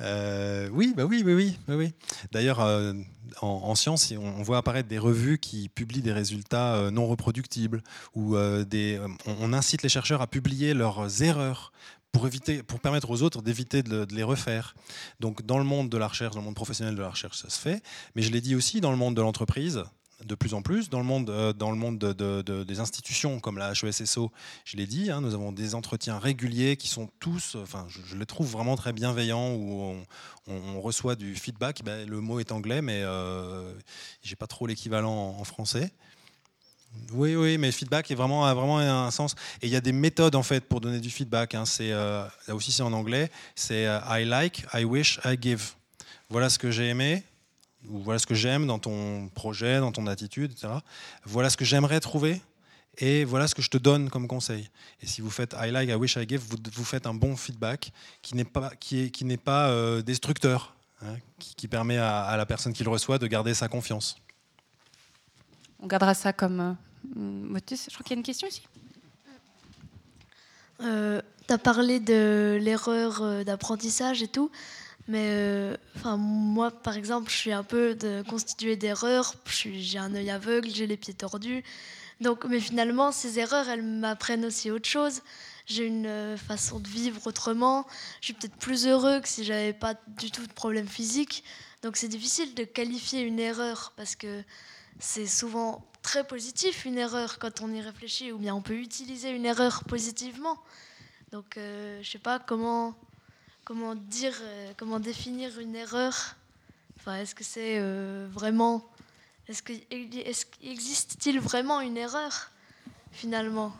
Euh, 0.00 0.68
oui, 0.72 0.94
bah 0.96 1.04
oui, 1.04 1.22
oui, 1.24 1.34
oui, 1.34 1.58
oui, 1.68 1.74
oui. 1.74 1.92
D'ailleurs, 2.32 2.60
euh, 2.60 2.92
en, 3.40 3.46
en 3.46 3.74
sciences, 3.74 4.12
on, 4.12 4.42
voit 4.42 4.58
apparaître 4.58 4.88
des 4.88 4.98
revues 4.98 5.38
qui 5.38 5.68
publient 5.68 6.02
des 6.02 6.12
résultats 6.12 6.76
euh, 6.76 6.90
non 6.90 7.06
reproductibles, 7.06 7.82
ou 8.14 8.36
des, 8.64 9.00
on, 9.26 9.52
incite 9.52 9.82
les 9.82 9.88
chercheurs 9.88 10.22
à 10.22 10.26
publier 10.26 10.74
leurs 10.74 11.22
erreurs 11.22 11.72
pour, 12.12 12.26
éviter, 12.26 12.62
pour 12.62 12.80
permettre 12.80 13.10
aux 13.10 13.22
autres 13.22 13.42
d'éviter 13.42 13.82
de 13.82 14.06
les 14.14 14.22
refaire. 14.22 14.74
Donc 15.20 15.44
dans 15.44 15.58
le 15.58 15.64
monde 15.64 15.88
de 15.88 15.98
la 15.98 16.08
recherche, 16.08 16.34
dans 16.34 16.40
le 16.40 16.46
monde 16.46 16.54
professionnel 16.54 16.94
de 16.94 17.02
la 17.02 17.10
recherche, 17.10 17.38
ça 17.38 17.50
se 17.50 17.60
fait, 17.60 17.82
mais 18.14 18.22
je 18.22 18.30
l'ai 18.30 18.40
dit 18.40 18.54
aussi 18.54 18.80
dans 18.80 18.90
le 18.90 18.96
monde 18.96 19.14
de 19.14 19.22
l'entreprise. 19.22 19.84
De 20.24 20.34
plus 20.34 20.54
en 20.54 20.62
plus 20.62 20.90
dans 20.90 20.98
le 20.98 21.04
monde, 21.04 21.30
euh, 21.30 21.52
dans 21.52 21.70
le 21.70 21.76
monde 21.76 21.98
de- 21.98 22.12
de- 22.12 22.42
de- 22.42 22.64
des 22.64 22.80
institutions 22.80 23.38
comme 23.38 23.58
la 23.58 23.72
HESSO. 23.72 24.32
Je 24.64 24.76
l'ai 24.76 24.86
dit, 24.86 25.10
hein, 25.10 25.20
nous 25.20 25.34
avons 25.34 25.52
des 25.52 25.74
entretiens 25.74 26.18
réguliers 26.18 26.76
qui 26.76 26.88
sont 26.88 27.08
tous, 27.20 27.56
enfin, 27.56 27.86
je, 27.88 28.16
les 28.16 28.26
trouve 28.26 28.50
vraiment 28.50 28.76
très 28.76 28.92
bienveillants 28.92 29.52
où 29.54 29.94
on, 30.48 30.80
reçoit 30.80 31.14
du 31.14 31.34
feedback. 31.34 31.82
Ben, 31.84 32.08
le 32.08 32.20
mot 32.20 32.40
est 32.40 32.52
anglais, 32.52 32.80
mais 32.82 33.02
euh, 33.02 33.72
j'ai 34.22 34.36
pas 34.36 34.46
trop 34.46 34.66
l'équivalent 34.66 35.36
en, 35.38 35.44
français. 35.44 35.92
Oui, 37.12 37.36
oui, 37.36 37.58
mais 37.58 37.70
feedback 37.70 38.10
est 38.10 38.14
vraiment, 38.14 38.46
a 38.46 38.54
vraiment 38.54 38.78
un 38.78 39.10
sens. 39.10 39.34
Et 39.60 39.66
il 39.66 39.72
y 39.72 39.76
a 39.76 39.80
des 39.80 39.92
méthodes 39.92 40.34
en 40.34 40.42
fait 40.42 40.64
pour 40.64 40.80
donner 40.80 41.00
du 41.00 41.10
feedback. 41.10 41.54
hein. 41.54 41.64
Euh, 41.80 42.26
là 42.46 42.54
aussi 42.54 42.72
c'est 42.72 42.82
en 42.82 42.92
anglais. 42.92 43.30
C'est 43.54 43.86
euh, 43.86 44.00
I 44.08 44.24
like, 44.24 44.64
I 44.72 44.84
wish, 44.84 45.20
I 45.24 45.36
give. 45.40 45.72
Voilà 46.30 46.50
ce 46.50 46.58
que 46.58 46.70
j'ai 46.70 46.88
aimé, 46.88 47.22
ou 47.86 47.98
voilà 48.00 48.18
ce 48.18 48.26
que 48.26 48.34
j'aime 48.34 48.66
dans 48.66 48.78
ton 48.78 49.28
projet, 49.28 49.80
dans 49.80 49.92
ton 49.92 50.06
attitude, 50.06 50.52
etc. 50.52 50.68
Voilà 51.24 51.50
ce 51.50 51.56
que 51.56 51.64
j'aimerais 51.64 52.00
trouver, 52.00 52.40
et 52.98 53.24
voilà 53.24 53.46
ce 53.46 53.54
que 53.54 53.62
je 53.62 53.70
te 53.70 53.78
donne 53.78 54.10
comme 54.10 54.26
conseil. 54.26 54.68
Et 55.00 55.06
si 55.06 55.20
vous 55.20 55.30
faites 55.30 55.54
I 55.58 55.70
like, 55.70 55.88
I 55.88 55.94
wish, 55.94 56.16
I 56.16 56.26
give, 56.28 56.42
vous, 56.48 56.56
vous 56.72 56.84
faites 56.84 57.06
un 57.06 57.14
bon 57.14 57.36
feedback 57.36 57.92
qui 58.22 58.34
n'est 58.34 58.44
pas, 58.44 58.70
qui 58.80 59.04
est, 59.04 59.10
qui 59.10 59.24
n'est 59.24 59.36
pas 59.36 59.68
euh, 59.68 60.02
destructeur, 60.02 60.74
hein, 61.02 61.16
qui, 61.38 61.54
qui 61.54 61.68
permet 61.68 61.98
à, 61.98 62.22
à 62.22 62.36
la 62.36 62.46
personne 62.46 62.72
qui 62.72 62.84
le 62.84 62.90
reçoit 62.90 63.18
de 63.18 63.26
garder 63.26 63.54
sa 63.54 63.68
confiance. 63.68 64.16
On 65.80 65.86
gardera 65.86 66.14
ça 66.14 66.32
comme 66.32 66.60
euh, 66.60 66.72
motus. 67.16 67.86
Je 67.88 67.94
crois 67.94 68.04
qu'il 68.04 68.16
y 68.16 68.16
a 68.16 68.18
une 68.18 68.24
question 68.24 68.48
ici. 68.48 68.62
Euh, 70.80 71.20
tu 71.46 71.54
as 71.54 71.58
parlé 71.58 72.00
de 72.00 72.58
l'erreur 72.60 73.22
euh, 73.22 73.44
d'apprentissage 73.44 74.22
et 74.22 74.28
tout, 74.28 74.50
mais 75.08 75.28
euh, 75.30 75.76
enfin 75.96 76.16
moi, 76.18 76.70
par 76.70 76.96
exemple, 76.96 77.30
je 77.30 77.36
suis 77.36 77.52
un 77.52 77.64
peu 77.64 77.96
constituée 78.28 78.76
d'erreurs. 78.76 79.34
J'ai 79.46 79.98
un 79.98 80.14
œil 80.14 80.30
aveugle, 80.30 80.68
j'ai 80.70 80.86
les 80.86 80.98
pieds 80.98 81.14
tordus. 81.14 81.64
Donc, 82.20 82.44
mais 82.44 82.60
finalement, 82.60 83.10
ces 83.12 83.38
erreurs, 83.38 83.68
elles 83.68 83.82
m'apprennent 83.82 84.44
aussi 84.44 84.70
autre 84.70 84.88
chose. 84.88 85.22
J'ai 85.66 85.86
une 85.86 86.06
euh, 86.06 86.36
façon 86.36 86.80
de 86.80 86.88
vivre 86.88 87.26
autrement. 87.26 87.86
Je 88.20 88.26
suis 88.26 88.34
peut-être 88.34 88.56
plus 88.56 88.86
heureux 88.86 89.20
que 89.20 89.28
si 89.28 89.44
j'avais 89.44 89.72
pas 89.72 89.94
du 90.18 90.30
tout 90.30 90.46
de 90.46 90.52
problème 90.52 90.88
physique. 90.88 91.44
Donc, 91.82 91.96
c'est 91.96 92.08
difficile 92.08 92.54
de 92.54 92.64
qualifier 92.64 93.22
une 93.22 93.38
erreur 93.38 93.92
parce 93.96 94.16
que 94.16 94.42
c'est 94.98 95.26
souvent 95.26 95.86
très 96.02 96.26
positif 96.26 96.84
une 96.84 96.98
erreur 96.98 97.38
quand 97.38 97.60
on 97.60 97.72
y 97.72 97.80
réfléchit, 97.80 98.32
ou 98.32 98.38
bien 98.38 98.54
on 98.54 98.62
peut 98.62 98.78
utiliser 98.78 99.30
une 99.30 99.46
erreur 99.46 99.84
positivement. 99.84 100.58
Donc, 101.30 101.56
euh, 101.56 102.00
je 102.02 102.10
sais 102.10 102.18
pas 102.18 102.38
comment 102.38 102.94
comment 103.68 103.94
dire, 103.94 104.32
euh, 104.40 104.72
comment 104.78 104.98
définir 104.98 105.58
une 105.60 105.76
erreur. 105.76 106.36
Enfin, 106.98 107.16
est-ce 107.16 107.34
que 107.34 107.44
c'est 107.44 107.78
euh, 107.78 108.26
vraiment, 108.32 108.82
existe-t-il 110.62 111.38
vraiment 111.38 111.82
une 111.82 111.98
erreur 111.98 112.50
finalement? 113.12 113.76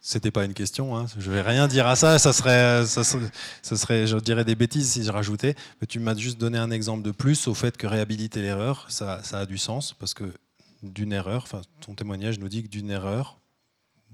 C'était 0.00 0.30
pas 0.30 0.46
une 0.46 0.54
question, 0.54 0.96
hein. 0.96 1.04
je 1.18 1.30
vais 1.30 1.42
rien 1.42 1.68
dire 1.68 1.86
à 1.86 1.96
ça, 1.96 2.18
ça 2.18 2.32
serait, 2.32 2.86
ça 2.86 3.02
je 3.02 4.18
dirais 4.20 4.46
des 4.46 4.54
bêtises 4.54 4.92
si 4.92 5.04
je 5.04 5.12
rajoutais. 5.12 5.54
Mais 5.82 5.86
tu 5.86 5.98
m'as 5.98 6.14
juste 6.14 6.38
donné 6.38 6.56
un 6.56 6.70
exemple 6.70 7.02
de 7.02 7.10
plus 7.10 7.46
au 7.46 7.52
fait 7.52 7.76
que 7.76 7.86
réhabiliter 7.86 8.40
l'erreur, 8.40 8.86
ça 8.88 9.20
a 9.32 9.44
du 9.44 9.58
sens 9.58 9.92
parce 9.92 10.14
que 10.14 10.32
d'une 10.82 11.12
erreur, 11.12 11.42
enfin 11.42 11.62
ton 11.80 11.94
témoignage 11.94 12.38
nous 12.38 12.48
dit 12.48 12.62
que 12.62 12.68
d'une 12.68 12.90
erreur, 12.90 13.38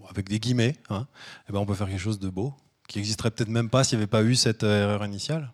avec 0.09 0.29
des 0.29 0.41
guillemets, 0.41 0.77
hein, 0.91 1.07
eh 1.49 1.53
ben 1.53 1.59
on 1.59 1.67
peut 1.67 1.75
faire 1.75 1.89
quelque 1.89 1.99
chose 1.99 2.19
de 2.19 2.29
beau 2.29 2.55
qui 2.89 2.99
existerait 2.99 3.31
peut-être 3.31 3.49
même 3.49 3.71
pas 3.71 3.85
s'il 3.85 3.99
n'y 3.99 4.03
avait 4.03 4.11
pas 4.11 4.23
eu 4.23 4.35
cette 4.35 4.65
euh, 4.65 4.83
erreur 4.83 5.05
initiale. 5.05 5.53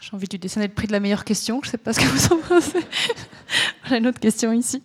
J'ai 0.00 0.14
envie 0.14 0.26
de 0.26 0.32
lui 0.32 0.38
décerner 0.38 0.68
le 0.68 0.74
prix 0.74 0.86
de 0.86 0.92
la 0.92 1.00
meilleure 1.00 1.24
question. 1.24 1.60
Je 1.62 1.68
ne 1.68 1.70
sais 1.72 1.78
pas 1.78 1.92
ce 1.94 2.00
que 2.00 2.04
vous 2.04 2.34
en 2.34 2.40
pensez. 2.42 2.86
J'ai 3.88 3.96
une 3.96 4.06
autre 4.06 4.20
question 4.20 4.52
ici. 4.52 4.82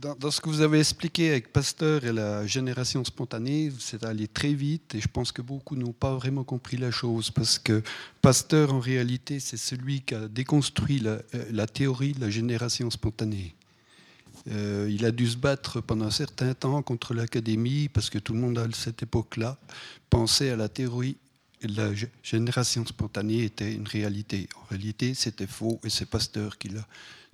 Dans, 0.00 0.30
ce 0.30 0.40
que 0.40 0.48
vous 0.48 0.60
avez 0.60 0.78
expliqué 0.78 1.30
avec 1.30 1.52
Pasteur 1.52 2.04
et 2.04 2.12
la 2.12 2.46
génération 2.46 3.02
spontanée, 3.04 3.72
c'est 3.80 4.04
allé 4.04 4.28
très 4.28 4.52
vite 4.52 4.94
et 4.94 5.00
je 5.00 5.08
pense 5.08 5.32
que 5.32 5.42
beaucoup 5.42 5.74
n'ont 5.74 5.92
pas 5.92 6.14
vraiment 6.14 6.44
compris 6.44 6.76
la 6.76 6.92
chose 6.92 7.32
parce 7.32 7.58
que 7.58 7.82
Pasteur, 8.22 8.72
en 8.72 8.78
réalité, 8.78 9.40
c'est 9.40 9.56
celui 9.56 10.02
qui 10.02 10.14
a 10.14 10.28
déconstruit 10.28 11.00
la, 11.00 11.18
euh, 11.34 11.66
théorie 11.66 12.12
de 12.12 12.20
la 12.20 12.30
génération 12.30 12.88
spontanée. 12.90 13.56
Euh, 14.52 14.88
il 14.88 15.04
a 15.04 15.10
dû 15.10 15.26
se 15.26 15.36
battre 15.36 15.80
pendant 15.80 16.06
un 16.06 16.12
certain 16.12 16.54
temps 16.54 16.80
contre 16.82 17.12
l'académie 17.12 17.88
parce 17.88 18.08
que 18.08 18.20
tout 18.20 18.34
le 18.34 18.38
monde 18.38 18.58
à 18.58 18.68
cette 18.72 19.02
époque-là 19.02 19.58
pensait 20.10 20.50
à 20.50 20.56
la 20.56 20.68
théorie 20.68 21.16
la 21.62 21.90
génération 22.22 22.86
spontanée 22.86 23.42
était 23.42 23.74
une 23.74 23.88
réalité. 23.88 24.48
En 24.62 24.68
réalité, 24.70 25.14
c'était 25.14 25.48
faux 25.48 25.80
et 25.82 25.90
c'est 25.90 26.06
Pasteur 26.06 26.56
qui 26.56 26.68
l'a 26.68 26.86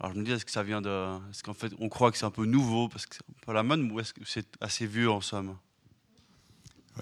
Alors 0.00 0.12
je 0.12 0.18
me 0.18 0.24
dis 0.24 0.32
est-ce 0.32 0.44
que 0.44 0.50
ça 0.50 0.62
vient 0.62 0.82
de 0.82 1.16
est-ce 1.30 1.42
qu'en 1.42 1.54
fait 1.54 1.72
on 1.78 1.88
croit 1.88 2.10
que 2.10 2.18
c'est 2.18 2.24
un 2.24 2.30
peu 2.30 2.44
nouveau 2.46 2.88
parce 2.88 3.06
que 3.06 3.14
c'est 3.14 3.22
un 3.22 3.46
peu 3.46 3.52
la 3.52 3.62
mode 3.62 3.80
ou 3.90 4.00
est-ce 4.00 4.12
que 4.12 4.24
c'est 4.24 4.46
assez 4.60 4.86
vieux 4.86 5.10
en 5.10 5.20
somme? 5.20 5.56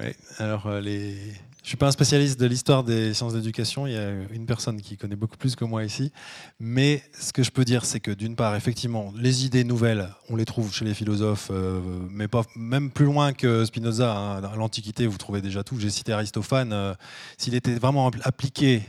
Oui, 0.01 0.13
alors 0.39 0.67
euh, 0.67 0.81
les... 0.81 1.33
je 1.63 1.67
ne 1.67 1.69
suis 1.69 1.77
pas 1.77 1.87
un 1.87 1.93
spécialiste 1.93 2.41
de 2.41 2.47
l'histoire 2.47 2.83
des 2.83 3.15
sciences 3.15 3.35
d'éducation, 3.35 3.87
il 3.87 3.93
y 3.93 3.97
a 3.97 4.11
une 4.33 4.47
personne 4.47 4.81
qui 4.83 4.97
connaît 4.97 5.15
beaucoup 5.15 5.37
plus 5.37 5.55
que 5.55 5.65
moi 5.65 5.85
ici, 5.85 6.11
mais 6.59 7.05
ce 7.17 7.33
que 7.33 7.45
je 7.45 7.53
peux 7.53 7.65
dire, 7.65 7.85
c'est 7.85 8.01
que 8.01 8.11
d'une 8.11 8.35
part, 8.35 8.57
effectivement, 8.57 9.13
les 9.17 9.45
idées 9.45 9.63
nouvelles, 9.63 10.09
on 10.29 10.35
les 10.35 10.45
trouve 10.45 10.75
chez 10.75 10.85
les 10.85 10.93
philosophes, 10.93 11.51
euh, 11.53 11.81
mais 12.11 12.27
pas, 12.27 12.43
même 12.57 12.91
plus 12.91 13.05
loin 13.05 13.33
que 13.33 13.65
Spinoza, 13.65 14.13
hein, 14.13 14.41
dans 14.41 14.57
l'Antiquité, 14.57 15.07
vous 15.07 15.19
trouvez 15.19 15.41
déjà 15.41 15.63
tout, 15.63 15.79
j'ai 15.79 15.91
cité 15.91 16.13
Aristophane, 16.13 16.73
euh, 16.73 16.95
s'il 17.39 17.55
était 17.55 17.75
vraiment 17.75 18.11
appl- 18.11 18.23
appliqué 18.25 18.83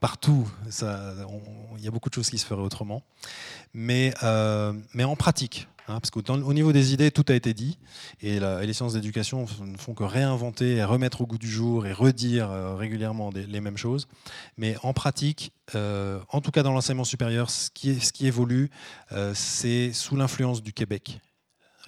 partout, 0.00 0.48
il 0.66 1.84
y 1.84 1.88
a 1.88 1.90
beaucoup 1.92 2.08
de 2.08 2.14
choses 2.14 2.30
qui 2.30 2.38
se 2.38 2.46
feraient 2.46 2.62
autrement, 2.62 3.04
mais, 3.74 4.12
euh, 4.24 4.72
mais 4.92 5.04
en 5.04 5.14
pratique. 5.14 5.68
Hein, 5.88 6.00
parce 6.00 6.10
qu'au 6.10 6.20
au 6.20 6.52
niveau 6.52 6.72
des 6.72 6.92
idées, 6.92 7.10
tout 7.10 7.24
a 7.28 7.34
été 7.34 7.54
dit. 7.54 7.78
Et, 8.20 8.40
les 8.40 8.72
sciences 8.72 8.94
d'éducation 8.94 9.46
ne 9.60 9.76
font 9.76 9.94
que 9.94 10.04
réinventer, 10.04 10.76
et 10.76 10.84
remettre 10.84 11.20
au 11.20 11.26
goût 11.26 11.38
du 11.38 11.50
jour 11.50 11.86
et 11.86 11.92
redire 11.92 12.50
euh, 12.50 12.74
régulièrement 12.74 13.30
les 13.34 13.60
mêmes 13.60 13.76
choses. 13.76 14.08
Mais 14.56 14.76
en 14.82 14.92
pratique, 14.92 15.52
euh, 15.74 16.20
en 16.30 16.40
tout 16.40 16.50
cas 16.50 16.62
dans 16.62 16.72
l'enseignement 16.72 17.04
supérieur, 17.04 17.50
ce 17.50 17.70
qui, 17.70 18.26
évolue, 18.26 18.70
euh, 19.12 19.32
c'est 19.34 19.92
sous 19.92 20.16
l'influence 20.16 20.62
du 20.62 20.72
Québec. 20.72 21.20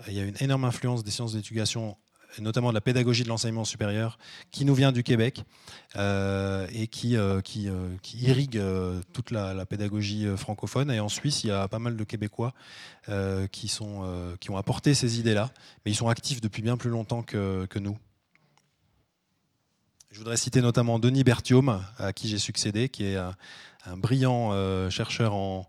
Il 0.09 0.15
y 0.15 0.21
a 0.21 0.25
une 0.25 0.37
énorme 0.41 0.65
influence 0.65 1.05
des 1.05 1.11
sciences 1.11 1.35
d'éducation 1.35 1.97
notamment 2.39 2.71
de 2.71 2.75
la 2.75 2.81
pédagogie 2.81 3.25
de 3.25 3.29
l'enseignement 3.29 3.65
supérieur, 3.65 4.19
qui 4.51 4.65
nous 4.65 4.75
vient 4.75 4.93
du 4.93 5.03
Québec 5.03 5.43
euh, 5.97 6.67
et 6.73 6.87
qui, 6.87 7.17
euh, 7.17 7.41
euh, 7.67 7.97
irrigue 8.15 8.61
toute 9.13 9.31
la, 9.31 9.67
pédagogie 9.67 10.27
francophone. 10.37 10.91
Et 10.91 11.01
en 11.01 11.09
Suisse, 11.09 11.45
il 11.45 11.49
y 11.49 11.51
a 11.51 11.67
pas 11.69 11.79
mal 11.79 11.97
de 11.97 12.05
Québécois 12.05 12.53
qui, 13.51 13.77
ont 13.81 14.57
apporté 14.57 14.95
ces 14.95 15.19
idées-là, 15.19 15.51
mais 15.85 15.93
ils 15.93 15.97
sont 15.97 16.09
actifs 16.09 16.41
depuis 16.41 16.63
bien 16.63 16.77
plus 16.77 16.91
longtemps 16.91 17.23
que, 17.23 17.79
nous. 17.79 17.99
Je 20.11 20.19
voudrais 20.19 20.37
citer 20.37 20.61
notamment 20.61 20.99
Denis 20.99 21.23
Berthiaume, 21.23 21.85
à 21.99 22.13
qui 22.13 22.29
j'ai 22.29 22.39
succédé, 22.39 22.89
qui 22.89 23.05
est 23.05 23.17
un, 23.17 23.97
brillant 23.97 24.91
chercheur 24.91 25.35
en, 25.35 25.69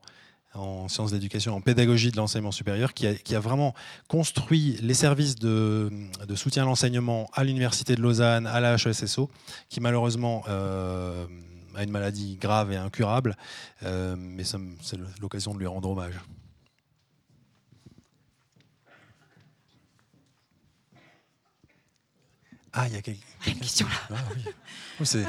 en 0.54 0.88
sciences 0.90 1.12
d'éducation, 1.12 1.56
en 1.56 1.62
pédagogie 1.62 2.12
de 2.12 2.18
l'enseignement 2.18 2.52
supérieur, 2.52 2.94
qui 2.94 3.08
a, 3.08 3.16
qui 3.16 3.36
a 3.36 3.40
vraiment 3.40 3.74
construit 4.08 4.78
les 4.82 4.94
services 4.94 5.36
de, 5.36 5.90
de 6.28 6.36
soutien 6.36 6.64
à 6.64 6.66
l'enseignement 6.66 7.30
à 7.34 7.44
l'Université 7.44 7.96
de 7.96 8.02
Lausanne, 8.02 8.46
à 8.48 8.60
la 8.60 8.74
HESSO, 8.76 9.30
qui 9.70 9.80
malheureusement 9.80 10.44
euh, 10.50 11.26
a 11.76 11.84
une 11.84 11.92
maladie 11.92 12.36
grave 12.36 12.72
et 12.74 12.76
incurable, 12.78 13.38
euh, 13.84 14.16
mais 14.18 14.44
c'est 14.44 14.58
l'occasion 15.22 15.54
de 15.54 15.60
lui 15.60 15.68
rendre 15.68 15.90
hommage. 15.90 16.16
Ah, 22.74 22.88
il 22.88 22.94
y 22.94 22.98
a 22.98 23.02
quel- 23.02 23.18
quelqu'un. 23.44 23.60
question 23.60 23.88
là. 23.88 24.18
Ah, 24.18 24.24
oui. 25.00 25.24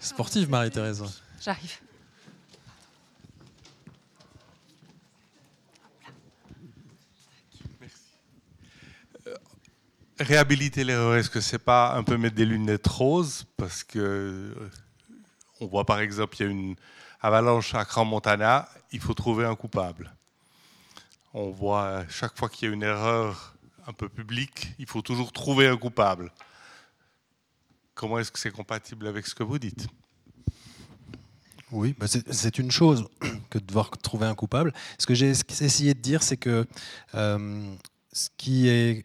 Sportif, 0.00 0.48
Marie-Thérèse. 0.48 1.02
J'arrive. 1.40 1.78
Réhabiliter 10.22 10.84
l'erreur, 10.84 11.16
est-ce 11.16 11.30
que 11.30 11.40
c'est 11.40 11.58
pas 11.58 11.94
un 11.94 12.04
peu 12.04 12.16
mettre 12.16 12.36
des 12.36 12.44
lunettes 12.44 12.86
roses 12.86 13.44
Parce 13.56 13.82
que 13.82 13.98
euh, 13.98 14.70
on 15.60 15.66
voit 15.66 15.84
par 15.84 15.98
exemple, 15.98 16.36
il 16.38 16.42
y 16.44 16.46
a 16.46 16.50
une 16.50 16.76
avalanche 17.20 17.74
à 17.74 17.82
Grand 17.82 18.04
Montana, 18.04 18.68
il 18.92 19.00
faut 19.00 19.14
trouver 19.14 19.44
un 19.44 19.56
coupable. 19.56 20.14
On 21.34 21.50
voit 21.50 21.84
euh, 21.84 22.04
chaque 22.08 22.38
fois 22.38 22.48
qu'il 22.48 22.68
y 22.68 22.70
a 22.70 22.74
une 22.74 22.84
erreur 22.84 23.56
un 23.86 23.92
peu 23.92 24.08
publique, 24.08 24.68
il 24.78 24.86
faut 24.86 25.02
toujours 25.02 25.32
trouver 25.32 25.66
un 25.66 25.76
coupable. 25.76 26.30
Comment 27.94 28.20
est-ce 28.20 28.30
que 28.30 28.38
c'est 28.38 28.52
compatible 28.52 29.08
avec 29.08 29.26
ce 29.26 29.34
que 29.34 29.42
vous 29.42 29.58
dites? 29.58 29.88
Oui, 31.72 31.96
bah 31.98 32.06
c'est 32.06 32.58
une 32.58 32.70
chose 32.70 33.08
que 33.50 33.58
de 33.58 33.64
devoir 33.64 33.90
trouver 33.90 34.26
un 34.26 34.36
coupable. 34.36 34.72
Ce 34.98 35.06
que 35.06 35.14
j'ai 35.14 35.30
essayé 35.30 35.94
de 35.94 36.00
dire, 36.00 36.22
c'est 36.22 36.36
que 36.36 36.64
euh, 37.16 37.74
ce, 38.12 38.28
qui 38.36 38.68
est, 38.68 39.04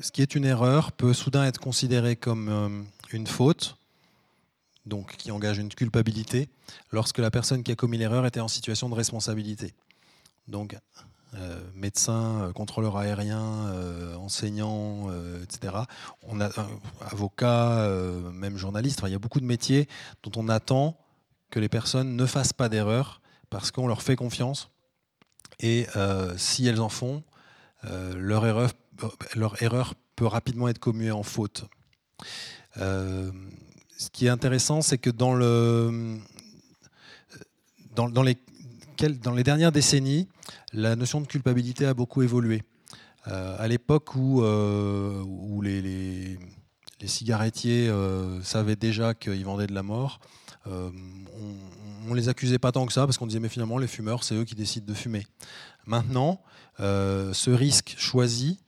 ce 0.00 0.12
qui 0.12 0.22
est 0.22 0.34
une 0.34 0.44
erreur 0.44 0.92
peut 0.92 1.12
soudain 1.12 1.44
être 1.44 1.58
considéré 1.58 2.16
comme 2.16 2.48
euh, 2.48 2.82
une 3.12 3.26
faute, 3.26 3.76
donc 4.86 5.16
qui 5.16 5.30
engage 5.30 5.58
une 5.58 5.70
culpabilité, 5.70 6.48
lorsque 6.92 7.18
la 7.18 7.30
personne 7.30 7.62
qui 7.62 7.72
a 7.72 7.76
commis 7.76 7.98
l'erreur 7.98 8.24
était 8.26 8.40
en 8.40 8.48
situation 8.48 8.88
de 8.88 8.94
responsabilité. 8.94 9.74
Donc, 10.46 10.76
euh, 11.34 11.60
médecin, 11.74 12.42
euh, 12.42 12.52
contrôleur 12.52 12.96
aérien, 12.96 13.72
enseignant, 14.16 15.10
etc. 15.42 15.74
Avocat, 17.00 17.88
même 18.32 18.56
journaliste. 18.56 19.00
Il 19.04 19.12
y 19.12 19.14
a 19.14 19.18
beaucoup 19.18 19.40
de 19.40 19.46
métiers 19.46 19.88
dont 20.22 20.40
on 20.40 20.48
attend 20.48 20.96
que 21.50 21.60
les 21.60 21.68
personnes 21.68 22.16
ne 22.16 22.26
fassent 22.26 22.52
pas 22.52 22.68
d'erreurs 22.68 23.20
parce 23.50 23.70
qu'on 23.70 23.88
leur 23.88 24.02
fait 24.02 24.16
confiance. 24.16 24.70
Et 25.60 25.86
si 26.36 26.66
elles 26.66 26.80
en 26.80 26.88
font, 26.88 27.22
leur, 27.82 28.46
erreur, 28.46 28.70
leur 29.34 29.62
erreur 29.62 29.94
peut 30.16 30.26
rapidement 30.26 30.68
être 30.68 30.78
commuée 30.78 31.10
en 31.10 31.22
faute. 31.22 31.64
Euh, 32.78 33.30
ce 33.96 34.10
qui 34.10 34.26
est 34.26 34.30
intéressant, 34.30 34.82
c'est 34.82 34.98
que 34.98 35.10
dans, 35.10 35.34
le, 35.34 36.18
dans, 37.94 38.22
les, 38.22 38.36
dans 39.22 39.32
les 39.34 39.44
dernières 39.44 39.72
décennies, 39.72 40.28
la 40.72 40.96
notion 40.96 41.20
de 41.20 41.26
culpabilité 41.26 41.86
a 41.86 41.94
beaucoup 41.94 42.22
évolué. 42.22 42.62
Euh, 43.26 43.56
à 43.58 43.68
l'époque 43.68 44.14
où, 44.14 44.42
euh, 44.42 45.22
où 45.26 45.60
les, 45.62 45.82
les- 45.82 46.38
cigarettiers 47.06 47.92
savaient 48.42 48.74
déjà 48.76 49.14
qu'ils 49.14 49.44
vendaient 49.44 49.68
de 49.68 49.74
la 49.74 49.84
mort, 49.84 50.18
on 50.66 50.92
ne 52.10 52.14
les 52.16 52.28
accusait 52.28 52.58
pas 52.58 52.72
tant 52.72 52.86
que 52.86 52.92
ça 52.92 53.06
parce 53.06 53.16
qu'on 53.18 53.26
disait 53.26 53.38
mais 53.38 53.48
finalement 53.48 53.78
les 53.78 53.86
fumeurs 53.86 54.24
c'est 54.24 54.34
eux 54.34 54.44
qui 54.44 54.56
décident 54.56 54.84
de 54.84 54.94
fumer. 54.94 55.24
Maintenant, 55.86 56.42
ce 56.78 57.50
risque 57.50 57.94
choisi, 57.98 58.58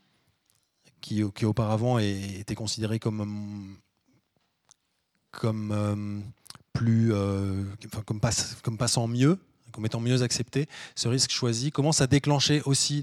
qui, 1.01 1.24
auparavant 1.44 1.98
était 1.98 2.55
considéré 2.55 2.98
comme, 2.98 3.77
comme 5.31 5.72
euh, 5.72 6.20
plus, 6.72 7.12
euh, 7.12 7.64
comme, 8.06 8.20
pass- 8.20 8.56
comme 8.62 8.78
passant 8.78 9.06
mieux, 9.06 9.39
comme 9.70 9.86
étant 9.86 10.01
mieux 10.01 10.22
accepté, 10.22 10.68
ce 10.94 11.09
risque 11.09 11.31
choisi 11.31 11.70
commence 11.70 12.01
à 12.01 12.06
déclencher 12.06 12.62
aussi 12.64 13.02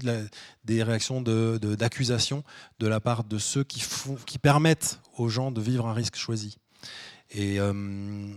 des 0.64 0.82
réactions 0.82 1.22
d'accusation 1.22 2.44
de, 2.78 2.86
la 2.86 3.00
part 3.00 3.24
de 3.24 3.38
ceux 3.38 3.64
qui, 3.64 4.38
permettent 4.38 5.00
aux 5.16 5.28
gens 5.28 5.50
de 5.50 5.60
vivre 5.60 5.86
un 5.86 5.94
risque 5.94 6.16
choisi? 6.16 6.58
Et 7.30 7.58
euh, 7.60 8.32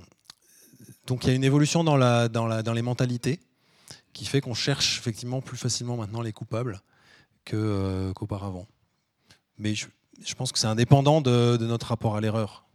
donc 1.08 1.24
il 1.24 1.28
y 1.28 1.32
a 1.32 1.36
une 1.36 1.44
évolution 1.44 1.84
dans, 1.84 2.74
les 2.74 2.82
mentalités 2.82 3.40
qui 4.14 4.26
fait 4.26 4.42
qu'on 4.42 4.54
cherche 4.54 5.00
effectivement 5.00 5.42
plus 5.42 5.58
facilement 5.58 5.98
maintenant 5.98 6.22
les 6.22 6.34
coupables 6.34 6.82
euh, 7.54 8.14
qu'auparavant. 8.14 8.68
Mais 9.62 9.76
je, 9.76 9.86
je 10.26 10.34
pense 10.34 10.52
que 10.52 10.58
c'est 10.58 10.68
indépendant 10.68 11.22
de, 11.22 11.56
de 11.56 11.66
notre 11.68 11.86
rapport 11.88 12.16
à 12.16 12.22
l'erreur. 12.22 12.66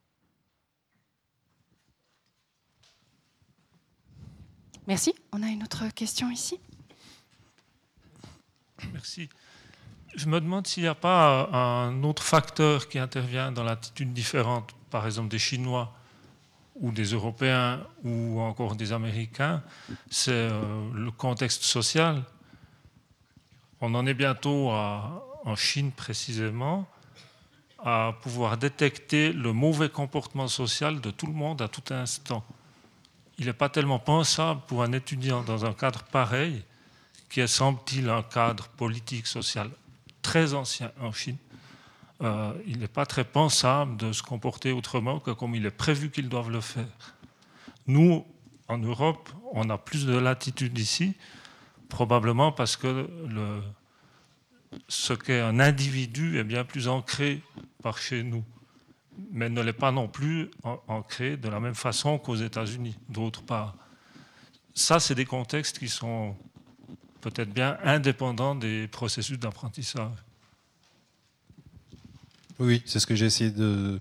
Merci. 4.87 5.13
On 5.33 5.43
a 5.43 5.49
une 5.49 5.65
autre 5.65 5.89
question 5.93 6.31
ici. 6.31 6.61
Merci. 8.93 9.29
Je 10.15 10.27
me 10.29 10.41
demande 10.41 10.67
s'il 10.69 10.85
n'y 10.85 10.89
a 10.89 10.95
pas 10.95 11.49
un 11.53 12.05
autre 12.05 12.23
facteur 12.23 12.89
qui 12.89 12.99
intervient 13.01 13.51
dans 13.51 13.65
l'attitude 13.65 14.13
différente, 14.13 14.71
par 14.91 15.05
exemple 15.07 15.29
des 15.29 15.41
Chinois 15.41 15.93
ou 16.77 16.93
des 16.93 17.05
Européens 17.07 17.85
ou 18.05 18.39
encore 18.41 18.77
des 18.77 18.93
Américains, 18.93 19.63
c'est 20.09 20.31
euh, 20.31 20.91
le 20.95 21.11
contexte 21.11 21.63
social. 21.65 22.23
On 23.81 23.93
en 23.95 24.07
est 24.07 24.15
bientôt 24.15 24.71
à- 24.71 25.26
en 25.47 25.57
Chine 25.57 25.93
précisément 25.93 26.87
à 27.79 28.15
pouvoir 28.21 28.59
détecter 28.59 29.33
le 29.33 29.53
mauvais 29.53 29.89
comportement 29.89 30.49
social 30.49 31.01
de 31.01 31.11
tout 31.11 31.27
le 31.27 31.33
monde 31.33 31.63
à 31.63 31.69
tout 31.69 31.95
instant. 31.95 32.45
Il 33.39 33.47
n'est 33.47 33.53
pas 33.53 33.69
tellement 33.69 33.99
pensable 34.01 34.61
pour 34.67 34.83
un 34.83 34.93
étudiant 34.93 35.43
dans 35.43 35.65
un 35.65 35.73
cadre 35.73 36.03
pareil, 36.03 36.65
qui 37.31 37.41
est, 37.41 37.47
semble-t-il, 37.47 38.09
un 38.09 38.23
cadre 38.23 38.67
politique, 38.69 39.27
social 39.27 39.71
très 40.21 40.55
ancien 40.55 40.91
en 41.01 41.13
Chine. 41.13 41.37
Euh, 42.23 42.53
il 42.67 42.79
n'est 42.79 42.89
pas 42.89 43.07
très 43.07 43.25
pensable 43.25 43.97
de 43.99 44.13
se 44.13 44.23
comporter 44.23 44.73
autrement 44.73 45.21
que 45.21 45.31
comme 45.31 45.55
il 45.55 45.65
est 45.67 45.71
prévu 45.71 46.11
qu'ils 46.11 46.29
doivent 46.29 46.51
le 46.51 46.63
faire. 46.63 47.15
Nous, 47.87 48.25
en 48.69 48.79
Europe, 48.79 49.29
on 49.53 49.69
a 49.71 49.79
plus 49.79 50.07
de 50.07 50.17
latitude 50.17 50.77
ici, 50.79 51.15
probablement 51.89 52.51
parce 52.51 52.77
que 52.77 53.09
le, 53.29 53.63
ce 54.89 55.13
qu'est 55.13 55.41
un 55.41 55.61
individu 55.61 56.39
est 56.39 56.45
bien 56.45 56.65
plus 56.65 56.89
ancré 56.89 57.43
par 57.83 57.99
chez 57.99 58.23
nous, 58.23 58.45
mais 59.31 59.49
ne 59.49 59.61
l'est 59.63 59.73
pas 59.73 59.93
non 59.93 60.09
plus 60.09 60.51
ancré 60.89 61.37
de 61.37 61.49
la 61.49 61.61
même 61.61 61.75
façon 61.75 62.19
qu'aux 62.19 62.37
États-Unis, 62.37 62.97
d'autre 63.09 63.43
part. 63.43 63.77
Ça, 64.75 65.01
c'est 65.01 65.15
des 65.15 65.25
contextes 65.25 65.79
qui 65.79 65.89
sont 65.89 66.37
peut-être 67.21 67.53
bien 67.53 67.79
indépendants 67.83 68.55
des 68.55 68.89
processus 68.89 69.39
d'apprentissage. 69.39 70.19
Oui, 72.59 72.83
c'est 72.87 73.01
ce 73.01 73.07
que 73.07 73.15
j'ai 73.15 73.27
essayé 73.27 73.51
de, 73.51 74.01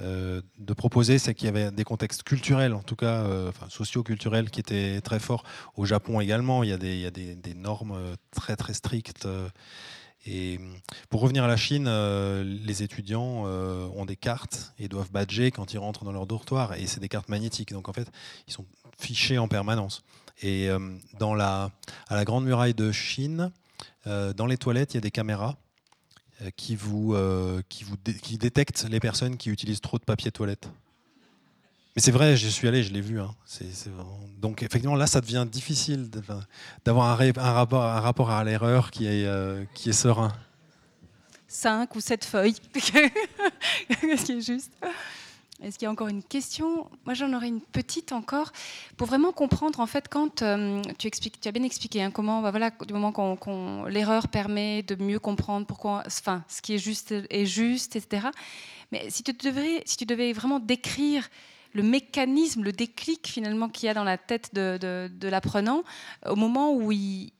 de 0.00 0.72
proposer, 0.74 1.18
c'est 1.18 1.34
qu'il 1.34 1.46
y 1.46 1.48
avait 1.48 1.70
des 1.70 1.84
contextes 1.84 2.22
culturels, 2.22 2.74
en 2.74 2.82
tout 2.82 2.96
cas 2.96 3.24
euh, 3.24 3.48
enfin, 3.50 3.66
socio-culturels, 3.68 4.50
qui 4.50 4.60
étaient 4.60 5.00
très 5.00 5.20
forts. 5.20 5.44
Au 5.76 5.84
Japon 5.84 6.20
également, 6.20 6.62
il 6.62 6.70
y 6.70 6.72
a 6.72 6.78
des, 6.78 7.54
normes 7.54 7.92
euh, 7.92 8.14
très 8.30 8.56
très 8.56 8.74
strictes. 8.74 9.26
euh, 9.26 9.48
Et 10.26 10.58
pour 11.08 11.20
revenir 11.20 11.44
à 11.44 11.48
la 11.48 11.56
Chine, 11.56 11.86
euh, 11.88 12.44
les 12.44 12.82
étudiants 12.82 13.44
euh, 13.46 13.88
ont 13.94 14.04
des 14.04 14.16
cartes 14.16 14.72
et 14.78 14.88
doivent 14.88 15.10
badger 15.10 15.50
quand 15.50 15.72
ils 15.72 15.78
rentrent 15.78 16.04
dans 16.04 16.12
leur 16.12 16.26
dortoir. 16.26 16.74
Et 16.74 16.86
c'est 16.86 17.00
des 17.00 17.08
cartes 17.08 17.28
magnétiques. 17.28 17.72
Donc 17.72 17.88
en 17.88 17.92
fait, 17.92 18.08
ils 18.46 18.52
sont 18.52 18.66
fichés 18.98 19.38
en 19.38 19.48
permanence. 19.48 20.02
Et 20.42 20.68
euh, 20.68 20.78
dans 21.18 21.34
la, 21.34 21.70
à 22.08 22.16
la 22.16 22.24
Grande 22.24 22.44
Muraille 22.44 22.74
de 22.74 22.92
Chine, 22.92 23.50
euh, 24.06 24.32
dans 24.32 24.46
les 24.46 24.56
toilettes, 24.56 24.94
il 24.94 24.96
y 24.96 24.98
a 24.98 25.02
des 25.02 25.10
caméras 25.10 25.56
euh, 25.56 25.69
qui 26.56 26.76
vous, 26.76 27.14
euh, 27.14 27.62
qui 27.68 27.84
vous 27.84 27.96
qui 28.22 28.38
détectent 28.38 28.86
les 28.90 29.00
personnes 29.00 29.36
qui 29.36 29.50
utilisent 29.50 29.80
trop 29.80 29.98
de 29.98 30.04
papier 30.04 30.30
toilette. 30.30 30.68
Mais 31.96 32.02
c'est 32.02 32.12
vrai, 32.12 32.36
j'y 32.36 32.52
suis 32.52 32.68
allé, 32.68 32.84
je 32.84 32.92
l'ai 32.92 33.00
vu. 33.00 33.20
hein. 33.20 33.34
Donc 34.38 34.62
effectivement, 34.62 34.94
là, 34.94 35.06
ça 35.06 35.20
devient 35.20 35.46
difficile 35.50 36.08
d'avoir 36.84 37.20
un 37.20 37.52
rapport, 37.52 37.82
un 37.84 38.00
rapport 38.00 38.30
à 38.30 38.44
l'erreur 38.44 38.90
qui 38.92 39.06
est, 39.06 39.26
euh, 39.26 39.64
qui 39.74 39.90
est 39.90 39.92
serein. 39.92 40.32
cinq 41.48 41.96
ou 41.96 42.00
sept 42.00 42.24
feuilles. 42.24 42.54
Ce 42.76 44.24
qui 44.24 44.32
est 44.32 44.40
juste? 44.40 44.70
Est-ce 45.62 45.78
qu'il 45.78 45.84
y 45.84 45.88
a 45.88 45.90
encore 45.90 46.08
une 46.08 46.22
question? 46.22 46.88
Moi, 47.04 47.12
j'en 47.14 47.32
aurais 47.34 47.48
une 47.48 47.60
petite 47.60 48.12
encore 48.12 48.50
pour 48.96 49.06
vraiment 49.06 49.30
comprendre 49.32 49.80
en 49.80 49.86
fait 49.86 50.08
quand 50.08 50.42
euh, 50.42 50.80
tu 50.98 51.10
as 51.44 51.52
bien 51.52 51.62
expliqué 51.62 52.02
hein, 52.02 52.10
comment, 52.10 52.40
bah, 52.40 52.50
voilà, 52.50 52.70
du 52.70 52.94
moment 52.94 53.12
qu'on 53.12 53.84
l'erreur 53.84 54.28
permet 54.28 54.82
de 54.82 54.94
mieux 54.94 55.18
comprendre 55.18 55.66
pourquoi, 55.66 56.02
enfin, 56.06 56.44
ce 56.48 56.62
qui 56.62 56.74
est 56.74 56.78
juste 56.78 57.14
est 57.28 57.44
juste, 57.44 57.96
etc. 57.96 58.28
Mais 58.90 59.10
si 59.10 59.22
tu 59.22 59.32
devais 60.06 60.32
vraiment 60.32 60.60
décrire 60.60 61.28
le 61.72 61.82
mécanisme, 61.82 62.64
le 62.64 62.72
déclic 62.72 63.28
finalement 63.28 63.68
qu'il 63.68 63.86
y 63.86 63.90
a 63.90 63.94
dans 63.94 64.04
la 64.04 64.18
tête 64.18 64.54
de, 64.54 64.78
de 65.08 65.28
l'apprenant 65.28 65.84
au 66.26 66.36
moment 66.36 66.74
où 66.74 66.90
il, 66.90 67.32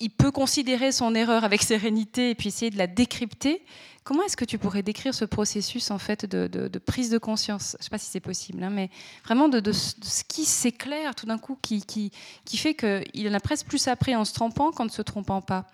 il 0.00 0.10
peut 0.10 0.30
considérer 0.30 0.92
son 0.92 1.14
erreur 1.14 1.44
avec 1.44 1.62
sérénité 1.62 2.30
et 2.30 2.34
puis 2.34 2.48
essayer 2.48 2.70
de 2.70 2.78
la 2.78 2.86
décrypter. 2.86 3.62
Comment 4.08 4.22
est-ce 4.22 4.38
que 4.38 4.46
tu 4.46 4.56
pourrais 4.56 4.82
décrire 4.82 5.12
ce 5.12 5.26
processus 5.26 5.90
en 5.90 5.98
fait 5.98 6.24
de, 6.24 6.78
prise 6.78 7.10
de 7.10 7.18
conscience? 7.18 7.72
Je 7.72 7.76
ne 7.76 7.82
sais 7.82 7.90
pas 7.90 7.98
si 7.98 8.06
c'est 8.06 8.20
possible, 8.20 8.62
hein, 8.62 8.70
mais 8.70 8.88
vraiment 9.22 9.50
de, 9.50 9.70
ce 9.70 10.24
qui 10.24 10.46
s'éclaire 10.46 11.14
tout 11.14 11.26
d'un 11.26 11.36
coup, 11.36 11.58
qui, 11.60 12.10
fait 12.46 12.74
qu'il 12.74 13.28
en 13.28 13.34
a 13.34 13.40
presque 13.40 13.66
plus 13.66 13.86
appris 13.86 14.16
en 14.16 14.24
se 14.24 14.32
trompant 14.32 14.72
qu'en 14.72 14.86
ne 14.86 14.90
se 14.90 15.02
trompant 15.02 15.42
pas? 15.42 15.66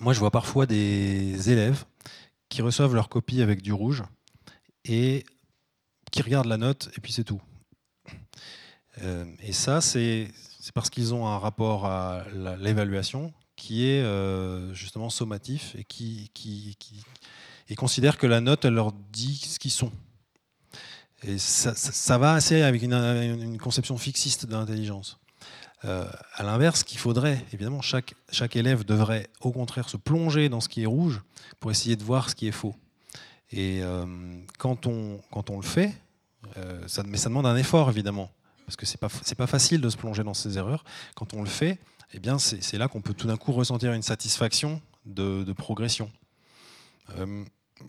Moi, 0.00 0.14
je 0.14 0.20
vois 0.20 0.30
parfois 0.30 0.64
des 0.64 1.50
élèves 1.50 1.84
qui 2.48 2.62
reçoivent 2.62 2.94
leur 2.94 3.10
copie 3.10 3.42
avec 3.42 3.60
du 3.60 3.74
rouge 3.74 4.02
et 4.86 5.26
qui 6.12 6.22
regardent 6.22 6.46
la 6.46 6.56
note 6.56 6.88
et 6.96 7.02
puis 7.02 7.12
c'est 7.12 7.24
tout. 7.24 7.42
Euh, 9.02 9.26
et 9.40 9.52
ça, 9.52 9.82
c'est 9.82 10.32
parce 10.72 10.88
qu'ils 10.88 11.12
ont 11.12 11.26
un 11.26 11.38
rapport 11.38 11.84
à 11.84 12.24
l'évaluation 12.58 13.34
qui 13.62 13.86
est 13.86 14.02
euh, 14.02 14.74
justement 14.74 15.08
sommatif 15.08 15.76
et 15.78 15.84
qui, 15.84 16.28
considère 17.76 18.18
que 18.18 18.26
la 18.26 18.40
note, 18.40 18.64
elle 18.64 18.74
leur 18.74 18.92
dit 18.92 19.36
ce 19.36 19.60
qu'ils 19.60 19.70
sont. 19.70 19.92
Et 21.22 21.38
ça, 21.38 22.18
va 22.18 22.34
assez 22.34 22.62
avec 22.62 22.82
une, 22.82 23.56
conception 23.58 23.96
fixiste 23.98 24.46
de 24.46 24.52
l'intelligence. 24.52 25.20
Euh, 25.84 26.04
à 26.34 26.42
l'inverse, 26.42 26.82
qu'il 26.82 26.98
faudrait, 26.98 27.44
évidemment, 27.52 27.80
chaque, 27.82 28.16
élève 28.56 28.84
devrait 28.84 29.28
au 29.40 29.52
contraire 29.52 29.88
se 29.88 29.96
plonger 29.96 30.48
dans 30.48 30.60
ce 30.60 30.68
qui 30.68 30.82
est 30.82 30.86
rouge 30.86 31.22
pour 31.60 31.70
essayer 31.70 31.94
de 31.94 32.02
voir 32.02 32.30
ce 32.30 32.34
qui 32.34 32.48
est 32.48 32.52
faux. 32.52 32.74
Et 33.52 33.78
euh, 33.82 34.04
quand, 34.58 34.86
on, 34.86 35.20
le 35.56 35.62
fait, 35.62 35.94
ça, 36.88 37.04
mais 37.04 37.16
ça 37.16 37.28
demande 37.28 37.46
un 37.46 37.56
effort, 37.56 37.88
évidemment, 37.90 38.28
parce 38.66 38.74
que 38.74 38.86
ce 38.86 38.94
n'est 38.94 38.98
pas, 38.98 39.08
pas 39.08 39.46
facile 39.46 39.80
de 39.80 39.88
se 39.88 39.96
plonger 39.96 40.24
dans 40.24 40.34
ces 40.34 40.58
erreurs. 40.58 40.82
Quand 41.14 41.32
on 41.32 41.42
le 41.42 41.48
fait, 41.48 41.78
eh 42.12 42.18
bien, 42.18 42.38
c'est 42.38 42.78
là 42.78 42.88
qu'on 42.88 43.00
peut 43.00 43.14
tout 43.14 43.26
d'un 43.26 43.36
coup 43.36 43.52
ressentir 43.52 43.92
une 43.92 44.02
satisfaction 44.02 44.80
de, 45.06 45.52
progression. 45.52 46.10
Euh, 47.16 47.44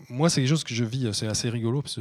moi, 0.08 0.28
c'est 0.30 0.40
quelque 0.40 0.50
chose 0.50 0.64
que 0.64 0.74
je 0.74 0.84
vis, 0.84 1.12
c'est 1.12 1.26
assez 1.26 1.50
rigolo, 1.50 1.82
parce 1.82 2.00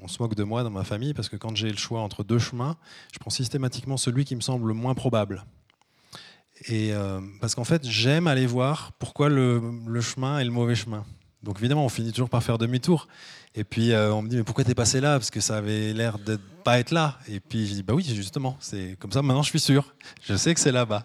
on 0.00 0.08
se 0.08 0.20
moque 0.20 0.34
de 0.34 0.42
moi 0.42 0.64
dans 0.64 0.70
ma 0.70 0.84
famille, 0.84 1.14
parce 1.14 1.28
que 1.28 1.36
quand 1.36 1.54
j'ai 1.56 1.70
le 1.70 1.76
choix 1.76 2.00
entre 2.00 2.24
deux 2.24 2.38
chemins, 2.38 2.76
je 3.12 3.18
prends 3.18 3.30
systématiquement 3.30 3.96
celui 3.96 4.24
qui 4.24 4.34
me 4.34 4.40
semble 4.40 4.68
le 4.68 4.74
moins 4.74 4.94
probable. 4.94 5.44
Et 6.68 6.92
euh, 6.92 7.20
parce 7.40 7.54
qu'en 7.54 7.64
fait, 7.64 7.86
j'aime 7.86 8.26
aller 8.26 8.46
voir 8.46 8.92
pourquoi 8.98 9.28
le, 9.28 9.60
chemin 10.00 10.38
est 10.38 10.44
le 10.44 10.50
mauvais 10.50 10.74
chemin. 10.74 11.04
Donc 11.42 11.58
évidemment, 11.58 11.84
on 11.84 11.88
finit 11.88 12.12
toujours 12.12 12.30
par 12.30 12.42
faire 12.42 12.58
demi-tour. 12.58 13.08
Et 13.54 13.64
puis 13.64 13.92
euh, 13.92 14.12
on 14.12 14.22
me 14.22 14.28
dit 14.28 14.36
mais 14.36 14.44
pourquoi 14.44 14.64
t'es 14.64 14.74
passé 14.74 15.00
là? 15.00 15.18
Parce 15.18 15.30
que 15.30 15.40
ça 15.40 15.58
avait 15.58 15.92
l'air 15.92 16.18
de 16.18 16.36
pas 16.64 16.78
être 16.78 16.90
là. 16.90 17.18
Et 17.28 17.40
puis 17.40 17.66
je 17.66 17.74
dis 17.74 17.82
bah 17.82 17.94
oui 17.94 18.04
justement, 18.04 18.56
c'est 18.60 18.96
comme 18.98 19.12
ça. 19.12 19.22
Maintenant 19.22 19.42
je 19.42 19.50
suis 19.50 19.60
sûr. 19.60 19.94
Je 20.22 20.34
sais 20.34 20.54
que 20.54 20.60
c'est 20.60 20.72
là-bas. 20.72 21.02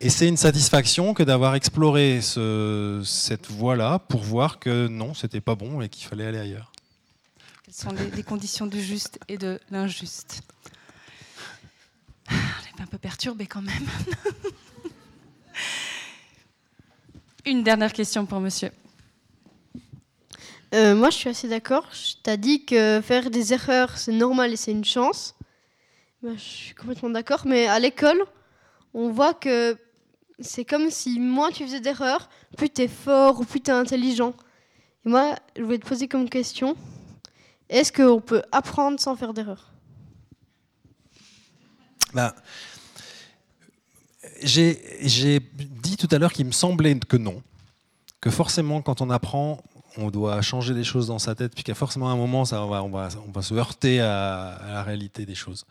Et 0.00 0.10
c'est 0.10 0.28
une 0.28 0.36
satisfaction 0.36 1.12
que 1.12 1.24
d'avoir 1.24 1.56
exploré 1.56 2.20
ce, 2.20 3.02
cette 3.04 3.50
voie-là 3.50 3.98
pour 3.98 4.22
voir 4.22 4.60
que 4.60 4.86
non, 4.86 5.12
c'était 5.12 5.40
pas 5.40 5.56
bon 5.56 5.80
et 5.80 5.88
qu'il 5.88 6.06
fallait 6.06 6.26
aller 6.26 6.38
ailleurs. 6.38 6.70
Quelles 7.64 7.74
sont 7.74 7.90
les, 8.14 8.22
conditions 8.22 8.66
du 8.66 8.80
juste 8.80 9.18
et 9.28 9.36
de 9.36 9.60
l'injuste? 9.70 10.42
On 12.30 12.34
est 12.78 12.82
un 12.82 12.86
peu 12.86 12.98
perturbé 12.98 13.46
quand 13.46 13.60
même. 13.60 13.86
une 17.44 17.64
dernière 17.64 17.92
question 17.92 18.24
pour 18.24 18.40
monsieur. 18.40 18.70
Euh, 20.74 20.94
moi, 20.94 21.10
je 21.10 21.16
suis 21.16 21.28
assez 21.30 21.48
d'accord. 21.48 21.88
Tu 21.90 22.30
as 22.30 22.36
dit 22.36 22.64
que 22.64 23.00
faire 23.02 23.30
des 23.30 23.52
erreurs, 23.52 23.96
c'est 23.96 24.12
normal 24.12 24.52
et 24.52 24.56
c'est 24.56 24.72
une 24.72 24.84
chance. 24.84 25.34
je 26.22 26.36
suis 26.36 26.74
complètement 26.74 27.10
d'accord. 27.10 27.42
Mais 27.46 27.66
à 27.66 27.78
l'école, 27.78 28.22
on 28.92 29.10
voit 29.10 29.34
que 29.34 29.76
c'est 30.40 30.64
comme 30.64 30.90
si 30.90 31.18
moins 31.18 31.50
tu 31.50 31.64
faisais 31.64 31.80
d'erreurs, 31.80 32.28
plus 32.56 32.70
tu 32.70 32.82
es 32.82 32.88
fort 32.88 33.40
ou 33.40 33.44
plus 33.44 33.60
tu 33.60 33.70
es 33.70 33.74
intelligent. 33.74 34.34
Et 35.04 35.08
moi, 35.08 35.36
je 35.56 35.62
voulais 35.62 35.78
te 35.78 35.86
poser 35.86 36.06
comme 36.06 36.28
question 36.28 36.76
est-ce 37.68 37.92
qu'on 37.92 38.20
peut 38.20 38.42
apprendre 38.50 38.98
sans 38.98 39.14
faire 39.14 39.34
d'erreurs? 39.34 39.72
Bah, 42.14 42.34
J'ai 44.42 45.40
dit 45.54 45.96
tout 45.96 46.08
à 46.10 46.18
l'heure 46.18 46.32
qu'il 46.32 46.46
me 46.46 46.52
semblait 46.52 46.98
que 46.98 47.16
non. 47.16 47.42
Que 48.20 48.30
forcément, 48.30 48.80
quand 48.80 49.00
on 49.02 49.10
apprend, 49.10 49.62
on 49.96 50.10
doit 50.10 50.40
changer 50.42 50.74
des 50.74 50.84
choses 50.84 51.06
dans 51.06 51.18
sa 51.18 51.34
tête, 51.34 51.54
puis 51.54 51.64
qu'à 51.64 51.74
forcément 51.74 52.10
un 52.10 52.16
moment, 52.16 52.44
ça, 52.44 52.62
on, 52.62 52.68
va, 52.68 52.82
on, 52.82 52.90
va, 52.90 53.08
on 53.26 53.30
va 53.30 53.42
se 53.42 53.54
heurter 53.54 54.00
à, 54.00 54.60
la 54.66 54.82
réalité 54.82 55.26
des 55.26 55.34
choses. 55.34 55.64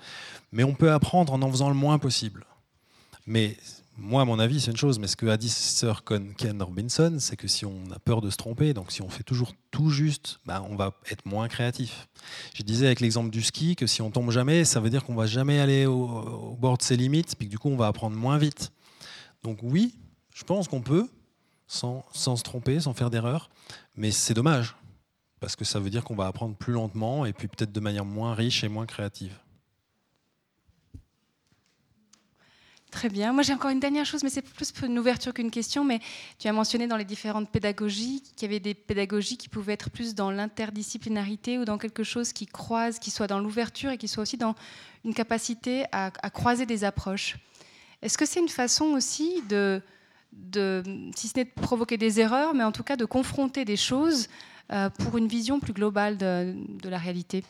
Mais 0.51 0.63
on 0.63 0.73
peut 0.73 0.91
apprendre 0.91 1.33
en 1.33 1.41
en 1.41 1.51
faisant 1.51 1.69
le 1.69 1.75
moins 1.75 1.99
possible. 1.99 2.45
Mais 3.25 3.57
moi, 3.97 4.21
à 4.21 4.25
mon 4.25 4.39
avis, 4.39 4.61
c'est 4.61 4.71
une 4.71 4.77
chose, 4.77 4.99
mais 4.99 5.07
ce 5.07 5.15
que 5.15 5.25
a 5.25 5.37
dit 5.37 5.49
Sir 5.49 6.03
Ken 6.03 6.61
Robinson, 6.61 7.17
c'est 7.19 7.35
que 7.35 7.47
si 7.47 7.65
on 7.65 7.91
a 7.93 7.99
peur 7.99 8.21
de 8.21 8.29
se 8.29 8.37
tromper, 8.37 8.73
donc 8.73 8.91
si 8.91 9.01
on 9.01 9.09
fait 9.09 9.23
toujours 9.23 9.53
tout 9.71 9.89
juste, 9.89 10.39
bah, 10.45 10.63
on 10.69 10.75
va 10.75 10.93
être 11.11 11.25
moins 11.25 11.47
créatif. 11.47 12.07
Je 12.53 12.63
disais 12.63 12.85
avec 12.85 12.99
l'exemple 12.99 13.29
du 13.29 13.41
ski 13.41 13.75
que 13.75 13.87
si 13.87 14.01
on 14.01 14.11
tombe 14.11 14.31
jamais, 14.31 14.65
ça 14.65 14.79
veut 14.79 14.89
dire 14.89 15.03
qu'on 15.03 15.15
va 15.15 15.25
jamais 15.25 15.59
aller 15.59 15.85
au, 15.85 16.03
au 16.03 16.55
bord 16.55 16.77
de 16.77 16.83
ses 16.83 16.97
limites, 16.97 17.35
puis 17.37 17.47
que 17.47 17.51
du 17.51 17.59
coup, 17.59 17.69
on 17.69 17.77
va 17.77 17.87
apprendre 17.87 18.15
moins 18.15 18.37
vite. 18.37 18.71
Donc 19.43 19.59
oui, 19.61 19.95
je 20.33 20.43
pense 20.43 20.67
qu'on 20.67 20.81
peut, 20.81 21.07
sans, 21.67 22.05
se 22.13 22.43
tromper, 22.43 22.79
sans 22.79 22.93
faire 22.93 23.09
d'erreur. 23.09 23.49
Mais 23.97 24.11
c'est 24.11 24.35
dommage, 24.35 24.75
parce 25.39 25.55
que 25.55 25.65
ça 25.65 25.79
veut 25.79 25.89
dire 25.89 26.03
qu'on 26.03 26.15
va 26.15 26.27
apprendre 26.27 26.55
plus 26.55 26.73
lentement 26.73 27.25
et 27.25 27.33
puis 27.33 27.47
peut-être 27.47 27.71
de 27.71 27.79
manière 27.79 28.05
moins 28.05 28.35
riche 28.35 28.63
et 28.63 28.69
moins 28.69 28.85
créative. 28.85 29.33
Très 32.91 33.09
bien. 33.09 33.33
Moi, 33.33 33.43
j'ai 33.43 33.53
encore 33.53 33.71
une 33.71 33.81
dernière 33.81 34.05
chose, 34.05 34.23
mais 34.23 34.29
c'est 34.29 34.41
plus 34.41 34.71
une 34.81 34.97
ouverture 34.97 35.33
qu'une 35.33 35.51
question. 35.51 35.83
Mais 35.83 35.99
tu 36.39 36.47
as 36.47 36.53
mentionné 36.53 36.87
dans 36.87 36.95
les 36.95 37.05
différentes 37.05 37.49
pédagogies 37.49 38.23
qu'il 38.35 38.49
y 38.49 38.51
avait 38.51 38.61
des 38.61 38.73
pédagogies 38.73 39.37
qui 39.37 39.49
pouvaient 39.49 39.73
être 39.73 39.89
plus 39.89 40.15
dans 40.15 40.31
l'interdisciplinarité 40.31 41.59
ou 41.59 41.65
dans 41.65 41.77
quelque 41.77 42.03
chose 42.03 42.31
qui 42.31 42.45
croise, 42.45 42.99
qui 42.99 43.11
soit 43.11 43.27
dans 43.27 43.39
l'ouverture 43.39 43.91
et 43.91 43.97
qui 43.97 44.07
soit 44.07 44.23
aussi 44.23 44.37
dans 44.37 44.55
une 45.03 45.13
capacité 45.13 45.85
à 45.91 46.11
croiser 46.29 46.65
des 46.65 46.83
approches. 46.85 47.35
Est-ce 48.01 48.17
que 48.17 48.25
c'est 48.25 48.39
une 48.39 48.49
façon 48.49 48.85
aussi 48.85 49.41
de, 49.49 49.81
de, 50.33 50.83
si 51.15 51.27
ce 51.27 51.37
n'est 51.37 51.45
de 51.45 51.49
provoquer 51.49 51.97
des 51.97 52.19
erreurs, 52.19 52.53
mais 52.53 52.63
en 52.63 52.71
tout 52.71 52.83
cas 52.83 52.95
de 52.95 53.05
confronter 53.05 53.65
des 53.65 53.77
choses 53.77 54.27
euh, 54.71 54.89
pour 54.89 55.17
une 55.17 55.27
vision 55.27 55.59
plus 55.59 55.73
globale 55.73 56.17
de, 56.17 56.55
la 56.83 56.97
réalité 56.97 57.43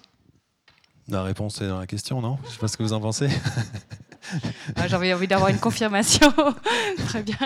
La 1.07 1.23
réponse 1.23 1.61
est 1.61 1.67
dans 1.67 1.79
la 1.79 1.87
question, 1.87 2.21
non? 2.21 2.37
Je 2.43 2.47
ne 2.47 2.51
sais 2.53 2.59
pas 2.59 2.67
ce 2.67 2.77
que 2.77 2.83
vous 2.83 2.93
en 2.93 2.99
pensez. 3.01 3.29
ah, 4.75 4.87
J'avais 4.87 5.13
envie 5.13 5.27
d'avoir 5.27 5.49
une 5.49 5.59
confirmation. 5.59 6.31
Très 7.07 7.23
bien, 7.23 7.37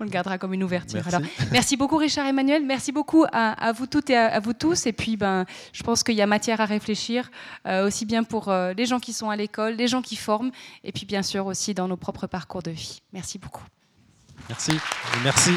on 0.00 0.04
le 0.04 0.10
gardera 0.10 0.38
comme 0.38 0.54
une 0.54 0.64
ouverture. 0.64 1.00
Merci, 1.04 1.30
merci 1.52 1.76
beaucoup 1.76 1.96
Richard 1.96 2.26
Emmanuel, 2.26 2.64
merci 2.64 2.90
beaucoup 2.90 3.24
à, 3.32 3.72
vous 3.72 3.86
toutes 3.86 4.10
et 4.10 4.16
à, 4.16 4.40
vous 4.40 4.54
tous. 4.54 4.86
Et 4.86 4.92
puis, 4.92 5.16
ben, 5.16 5.46
je 5.72 5.82
pense 5.82 6.02
qu'il 6.02 6.16
y 6.16 6.22
a 6.22 6.26
matière 6.26 6.60
à 6.60 6.64
réfléchir, 6.64 7.30
euh, 7.66 7.86
aussi 7.86 8.06
bien 8.06 8.24
pour 8.24 8.48
euh, 8.48 8.72
les 8.72 8.86
gens 8.86 8.98
qui 8.98 9.12
sont 9.12 9.30
à 9.30 9.36
l'école, 9.36 9.74
les 9.74 9.86
gens 9.86 10.02
qui 10.02 10.16
forment, 10.16 10.50
et 10.82 10.92
puis 10.92 11.06
bien 11.06 11.22
sûr 11.22 11.46
aussi 11.46 11.74
dans 11.74 11.86
nos 11.86 11.96
propres 11.96 12.26
parcours 12.26 12.62
de 12.62 12.70
vie. 12.70 13.02
Merci 13.12 13.38
beaucoup. 13.38 13.64
Merci. 14.48 14.78
Merci. 15.24 15.52